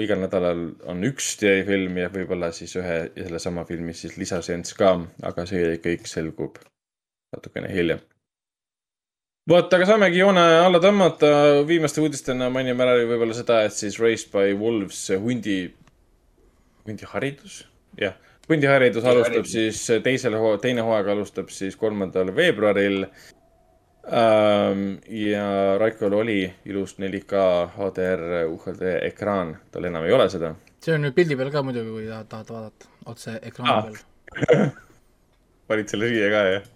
[0.03, 4.97] igal nädalal on üks film ja võib-olla siis ühe ja sellesama filmi siis lisaseanss ka,
[5.23, 6.59] aga see kõik selgub
[7.33, 8.03] natukene hiljem.
[9.49, 11.29] vot, aga saamegi joone alla tõmmata,
[11.69, 15.59] viimaste uudistena mainime ära võib-olla seda, et siis Raised by Wolves hundi,
[16.89, 17.63] hundiharidus,
[18.01, 18.17] jah,
[18.49, 23.05] hundiharidus alustab siis teisel hoo-, teine hooaeg alustab siis kolmandal veebruaril
[24.09, 24.85] ähm,.
[25.13, 25.47] ja
[25.81, 27.45] Raikol oli ilus 4K
[27.77, 30.55] HDR UHD ekraan, tal enam ei ole seda.
[30.85, 33.83] see on nüüd pildi peal ka muidugi, kui tahad, tahad vaadata otse ekraani Aa.
[33.89, 34.69] peal.
[35.69, 36.69] panid selle siia ka, jah?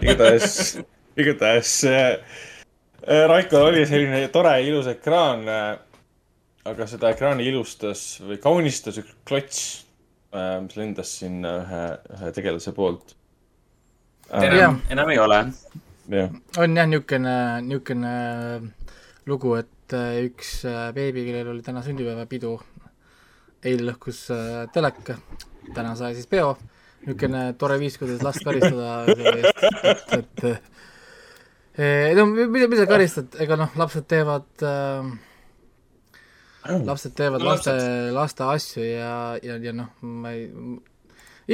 [0.00, 0.78] igatahes,
[1.16, 2.18] igatahes äh,
[3.06, 5.78] äh, Raikol oli selline tore ilus ekraan äh,.
[6.64, 9.62] aga seda ekraani ilustas või kaunistas üks klots
[10.34, 11.82] äh,, mis lendas sinna ühe,
[12.18, 13.16] ühe tegelase poolt
[14.30, 14.46] äh,.
[14.46, 15.42] Enam, enam ei ole.
[16.58, 18.14] on jah niisugune, niisugune
[19.26, 22.56] lugu, et äh, üks äh, beebi, kellel oli täna sünnipäevapidu,
[23.62, 25.18] eile lõhkus äh, teleka,
[25.74, 26.56] täna sai siis peo,
[27.04, 30.44] niisugune tore viis, kuidas last karistada selle eest, et, et
[32.16, 35.06] no mida, mida karistad, ega noh, lapsed teevad äh,
[36.84, 37.72] lapsed teevad No laste,
[38.12, 40.50] laste asju ja, ja, ja noh, ma ei,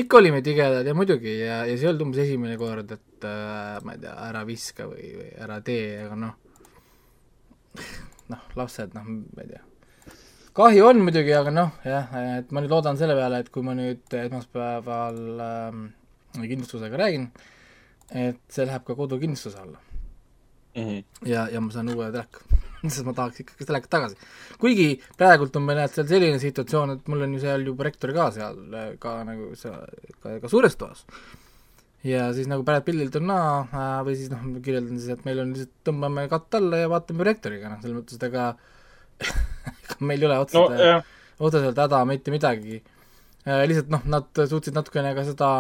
[0.03, 3.79] ikka olime tigedad ja muidugi ja, ja see ei olnud umbes esimene kord, et äh,
[3.87, 6.37] ma ei tea, ära viska või, või ära tee, aga noh,
[8.35, 9.65] noh, lapsed, noh, ma ei tea.
[10.59, 13.79] kahju on muidugi, aga noh, jah, et ma nüüd loodan selle peale, et kui ma
[13.79, 15.91] nüüd esmaspäeval ähm,
[16.43, 17.31] kindlustusega räägin,
[18.19, 19.88] et see läheb ka kodukindlustuse alla
[20.79, 21.27] Mhm.
[21.27, 22.45] ja, ja ma saan uue teleka,
[22.93, 24.17] sest ma tahaks ikkagi telekat tagasi.
[24.63, 28.15] kuigi praegult on meil jah seal selline situatsioon, et mul on ju seal ju projektor
[28.17, 28.57] ka seal
[29.03, 29.83] ka nagu seal
[30.23, 31.05] ka, ka suures toas.
[32.07, 35.43] ja siis nagu praegu pildilt on naa või siis noh, ma kirjeldan siis, et meil
[35.43, 38.45] on lihtsalt tõmbame katte alla ja vaatame projektoriga, noh, selles mõttes, et ega
[39.99, 43.65] meil ei ole no otseselt jah, otseselt häda mitte midagi äh,.
[43.67, 45.51] lihtsalt noh, nad suutsid natukene ka seda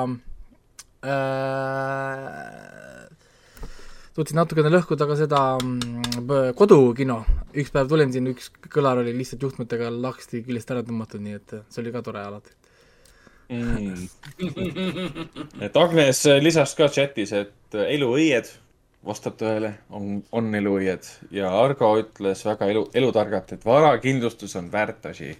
[1.02, 2.87] äh,
[4.18, 7.20] suutsid natukene lõhkuda ka seda mm, kodukino.
[7.54, 11.54] üks päev tulin siin, üks kõlar oli lihtsalt juhtmetega lahti küljest ära tõmmatud, nii et
[11.70, 12.54] see oli ka tore alati.
[13.54, 14.08] mm..
[15.64, 18.50] et Agnes lisas ka chatis, et eluõied,
[19.06, 25.06] vastab tõele, on, on eluõied ja Argo ütles väga elu, elutargalt, et varakindlustus on väärt
[25.12, 25.30] asi.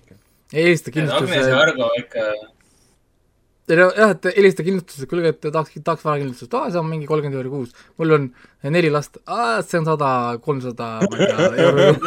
[0.54, 2.30] helista Agnes ja Argo ikka,
[3.76, 7.52] jah, et helista kindlustuse, kuulge, et tahaks, tahaks varakindlustust, aa, see on mingi kolmkümmend euri
[7.52, 7.70] kuus.
[8.00, 8.28] mul on
[8.62, 10.10] neli last, aa, see on sada,
[10.44, 11.82] kolmsada, ma ei tea, euro.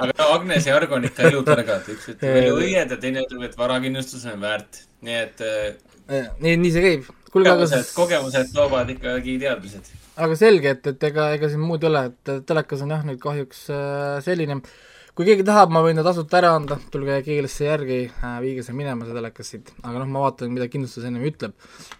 [0.00, 4.26] aga Agnes ja Argo on ikka elutargad, üks ütleb eluõied ja teine ütleb, et varakindlustus
[4.30, 4.84] on väärt.
[5.06, 7.08] nii et äh, nii, nii see käib.
[7.30, 9.90] kogemused, kogemused toovad ikkagi teadmised.
[10.20, 13.20] aga selge, et, et ega, ega siin muud ei ole, et telekas on jah nüüd
[13.22, 14.60] kahjuks äh, selline,
[15.20, 18.72] kui keegi tahab, ma võin ta tasuta ära anda, tulge keelesse järgi äh,, viige see
[18.72, 21.52] minema, see telekas siit, aga noh, ma vaatan, mida kindlustus ennem ütleb.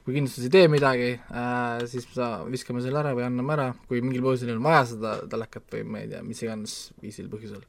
[0.06, 4.00] kui kindlustus ei tee midagi äh,, siis sa viskame selle ära või anname ära, kui
[4.00, 7.60] mingil põhjusel on vaja seda telekat või ma ei tea, mis iganes viisil põhjusel.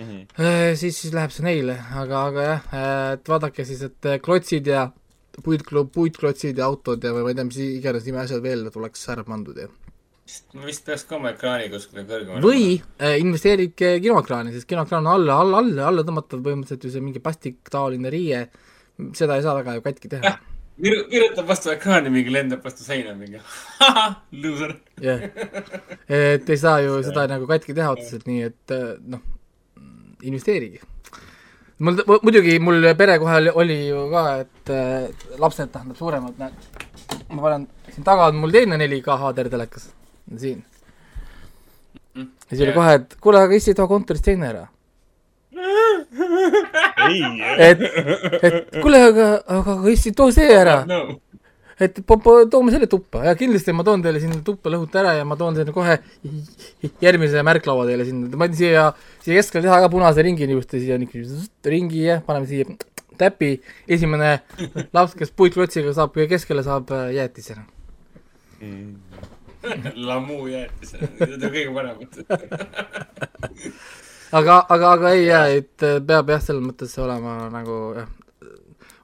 [0.00, 2.72] Äh,, siis, siis läheb see neile, aga, aga jah,
[3.18, 4.86] et vaadake siis, et klotsid ja
[5.44, 9.04] puit, puitklotsid ja autod ja või ma ei tea, mis iganes nime asjad veel tuleks
[9.12, 9.68] ära pandud ja
[10.66, 12.42] vist peaks ka oma ekraani kuskile kõrgemale.
[12.44, 12.64] või
[13.00, 17.22] äh, investeerige kinoekraani, sest kinoekraan on alla, alla, alla, alla tõmmatav põhimõtteliselt ju see mingi
[17.24, 18.42] plastiktaoline riie,
[19.16, 20.34] seda ei saa väga ju katki teha.
[20.84, 23.40] viru-, virutab vastu ekraani mingi, lendab vastu seina mingi.
[24.44, 24.76] Loser.
[25.04, 25.26] jah,
[26.04, 29.24] et ei saa ju seda nagu katki teha otseselt, nii et äh, noh,
[30.28, 30.84] investeerige.
[31.78, 36.82] mul muidugi, mul pere kohe oli, oli ju ka, et äh, lapsed tähendab suuremad, näed,
[37.30, 39.94] ma panen, siin taga on mul teine 4K HDR telekas,
[40.36, 40.64] siin.
[42.16, 44.66] ja siis oli kohe, et kuule, aga issi too kontorist teine ära.
[47.08, 47.22] Ei,
[47.70, 47.80] et,
[48.42, 51.00] et kuule, aga, aga, aga issi too see ära, no.
[51.80, 53.22] et toome selle tuppa.
[53.28, 55.98] Ja kindlasti ma toon teile sinna tuppa lõhuta ära ja ma toon teile kohe
[57.04, 58.90] järgmise märklaua teile sinna, ma võin siia,
[59.24, 62.78] siia keskele teha ka punase ringi niisuguste siia niisuguse ringi ja paneme siia
[63.18, 63.56] täpi,
[63.90, 64.38] esimene
[64.94, 67.66] laps, kes puitklotsiga saab keskele, saab äh, jäätisena.
[70.08, 72.18] Lamu jäätis, need on kõige paremad.
[74.38, 78.10] aga, aga, aga ei jää, et äh, peab jah, selles mõttes olema nagu jah,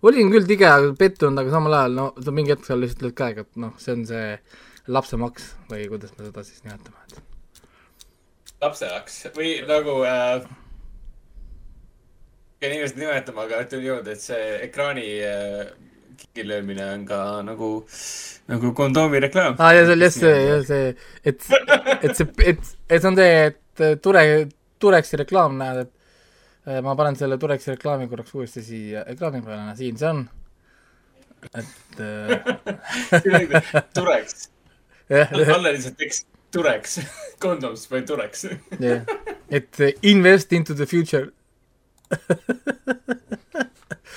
[0.04, 3.46] olin küll tige, pettunud, aga samal ajal no sa mingi hetk seal lihtsalt lööd käega,
[3.46, 4.26] et noh, see on see
[4.94, 7.22] lapsemaks või kuidas me seda siis nimetame, et
[8.64, 10.44] lapselaks või nagu äh,,
[12.64, 15.74] inimesed nimetama, aga ütleme niimoodi, et see ekraani äh,
[16.34, 17.86] kikilöömine on ka nagu,
[18.48, 19.54] nagu kondoomi reklaam.
[19.58, 20.88] aa ah,, ja see oli jah see, jah see,
[21.24, 21.44] et,
[22.02, 22.58] et see, et,
[22.90, 24.22] et see on see, et Ture,
[24.82, 25.92] Tureksi reklaam näed, et
[26.66, 30.24] eh, ma panen selle Tureksi reklaami korraks uuesti siia ekraani peale, siin see on.
[31.54, 32.30] et äh,
[33.94, 34.48] Tureks,
[35.12, 36.98] alla lihtsalt tekst Tureks,
[37.42, 38.48] kondoms või Tureks.
[38.82, 39.06] jah,
[39.50, 41.30] et invest into the future.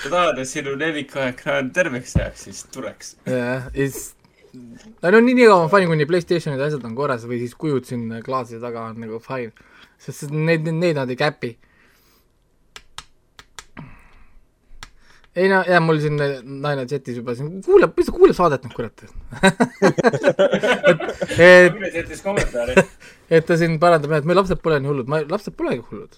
[0.03, 3.15] sa tahad, et sinu 4K ekraan terveks jääks, siis tuleks.
[3.25, 4.13] jah, ja siis
[4.53, 7.55] no, no nii, nii kaua on fine, kuni Playstationid ja asjad on korras või siis
[7.59, 9.53] kujud siin klaaside taga on nagu fine.
[10.01, 11.57] sest neid, neid nad ei käpi.
[15.37, 18.73] ei no jah, mul siin naine chatis juba siin kuuleb, mis ta kuuleb saadet nüüd
[18.73, 19.03] kurat.
[21.37, 22.77] et, kommentaari.
[23.29, 26.17] et ta siin parandab et meil lapsed pole nii hullud, ma, lapsed polegi hullud.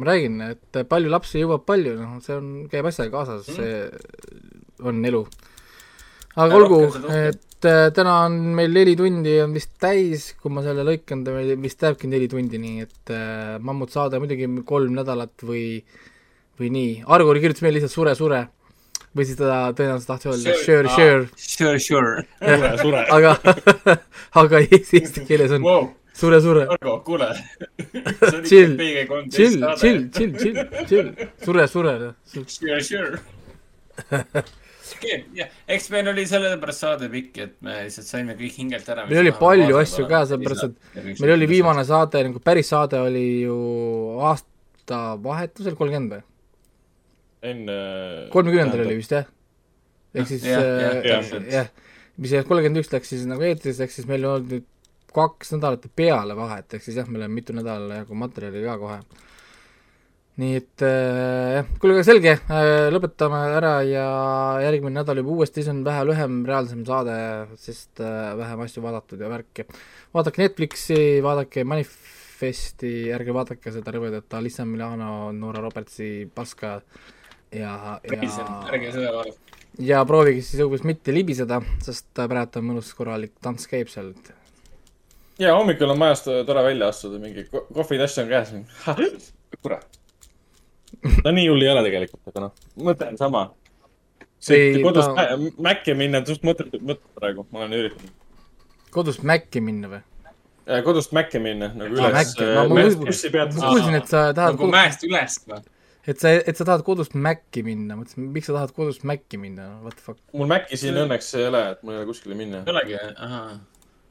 [0.00, 3.84] Ma räägin, et palju lapsi jõuab palju, noh, see on, käib asjaga kaasas, see
[4.86, 5.22] on elu.
[6.36, 6.82] aga Ja olgu
[7.60, 11.34] et äh, täna on meil neli tundi on vist täis, kui ma selle lõikan, ta
[11.34, 15.82] meil vist jääbki neli tundi, nii et äh, mammutsaade muidugi kolm nädalat või,
[16.60, 16.94] või nii.
[17.12, 18.46] Argur kirjutas meile lihtsalt sure, sure
[19.16, 22.24] või siis ta tõenäoliselt tahtis öelda sure, sure, Sure, sure.
[22.38, 23.04] sure, sure.
[23.10, 23.34] aga,
[24.42, 25.88] aga eesti keeles on Wow,
[26.20, 26.66] sure, sure.
[26.76, 27.28] Argo, kuule.
[28.48, 31.12] Chill, chill, chill, chill, chill, chill,
[31.44, 32.14] sure, sure.
[32.28, 33.20] Sure, sure.
[35.34, 39.06] jah, eks meil oli sellepärast saade pikk, et me lihtsalt saime kõik hingelt ära.
[39.10, 43.26] Meil oli palju asju ka, sellepärast et meil oli viimane saade, nagu päris saade oli
[43.46, 43.60] ju
[44.30, 46.26] aastavahetusel, kolmkümmend või?
[47.42, 47.76] enne.
[48.32, 49.28] kolmekümnendal oli vist jah?
[50.14, 51.70] ehk siis Jah, äh,
[52.20, 54.68] mis kolmkümmend üks läks siis nagu eetrisse, ehk siis meil on olnud nüüd
[55.14, 58.98] kaks nädalat peale vahet, ehk siis jah, meil on mitu nädalat jagu materjali ka kohe.
[60.40, 64.04] nii et äh, jah, kuule, aga selge äh,, lõpetame ära ja
[64.64, 67.16] järgmine nädal juba uuesti, siis on vähe lühem, reaalsem saade,
[67.60, 69.66] sest äh, vähem asju vaadatud ja värki.
[70.14, 76.78] vaadake Netflixi, vaadake Manifesti, ärge vaadake seda rõvedat Alyssa Milano, Nora Robertsi paska
[77.52, 79.38] ja, ja ärge seda vaadake.
[79.92, 84.38] ja proovige siis umbes mitte libiseda, sest praegu on mõnus korralik tants käib seal, et
[85.40, 88.52] ja hommikul on majast tore välja astuda, mingi ko- kohvitass on käes.
[89.62, 89.86] kurat.
[91.24, 92.52] no nii hull ei ole tegelikult, aga noh,
[92.90, 93.46] mõte on sama.
[94.40, 95.24] Ta- ta...
[95.60, 98.14] Maci minna, just mõtlen, mõtlen praegu, ma olen üritanud.
[98.94, 100.00] kodust Maci minna või?
[100.86, 105.04] kodust Maci minna nagu üles Maci, ma- ma ma kuulsin, et sa tahad nagu, mäest
[105.08, 105.60] üles või?
[106.08, 109.68] et sa, et sa tahad kodust Maci minna, mõtlesin, miks sa tahad kodust Maci minna,
[109.84, 110.20] what the fuck.
[110.32, 112.72] mul Maci siin õnneks ei ole, et mul ei ole kuskile minna ei.
[112.74, 113.58] olegi, ahah.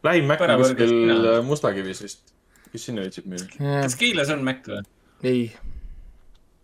[0.08, 2.34] Lähim Mac on kuskil äh, Mustakivis vist.
[2.72, 3.48] kes sinna viitsib müüa?
[3.84, 4.84] kas Kiilas on Mac või?
[5.24, 5.42] ei,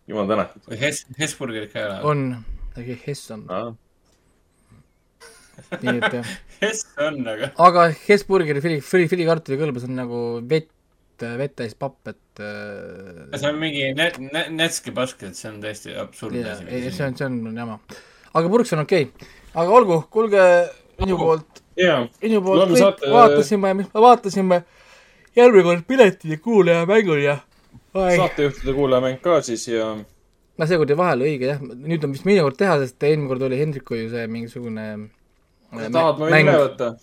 [0.10, 0.64] jumal tänatud.
[0.70, 1.98] või Hes-, Hesburgerit ka ei ole?
[2.12, 2.24] on,
[2.76, 3.48] äkki Hess on,
[5.82, 6.32] nii et jah.
[6.62, 10.72] Hes on, aga aga Hessburgeri fili, fili, filikartuli kõlbas on nagu vett,
[11.20, 15.60] vett täis papp, et äh, see on mingi net-, net-, Netski pask, et see on
[15.64, 16.70] täiesti absurdne asi.
[16.70, 17.80] ei, see on, see on jama.
[18.32, 19.30] aga purks on okei okay..
[19.56, 20.42] aga olgu, kuulge
[21.02, 21.65] minu poolt,
[22.22, 24.62] minu poolt kõik saate- vaatasime, mis me vaatasime,
[25.36, 27.40] järgmine kord piletid ja kuulaja mängul ja
[27.96, 29.96] saatejuhtide kuulajamäng ka siis ja
[30.58, 33.44] no seekord jäi vahele õige jah, nüüd on vist meie kord teha, sest eelmine kord
[33.48, 36.94] oli Hendriku ju see mingisugune äh, tahad, ma võin üle võtta?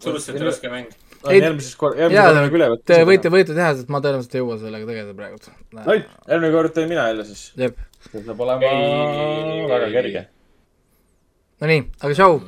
[0.00, 0.92] suhteliselt raske mäng.
[1.28, 2.86] Ei- järgmises kord, jaa järgmisel korral üle, võtta.
[2.88, 5.54] te võite, võite teha, sest ma tõenäoliselt ei jõua sellega tegeleda praegu.
[5.84, 5.98] oi,
[6.30, 7.42] järgmine kord teen mina jälle siis.
[8.10, 9.66] see saab olema Ei.
[9.68, 10.26] väga kerge.
[11.60, 12.40] no nii, aga tšau.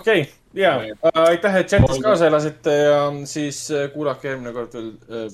[0.00, 0.24] okei,
[0.54, 0.80] ja
[1.14, 5.26] aitäh, et chatis kaasa elasite ja siis äh, kuulake järgmine kord veel äh,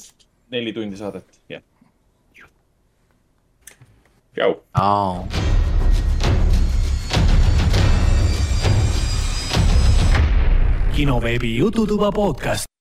[0.51, 1.63] neli tundi saadet, jah.
[4.35, 4.55] tšau.
[10.99, 12.78] kinoveebi Jututuba podcast.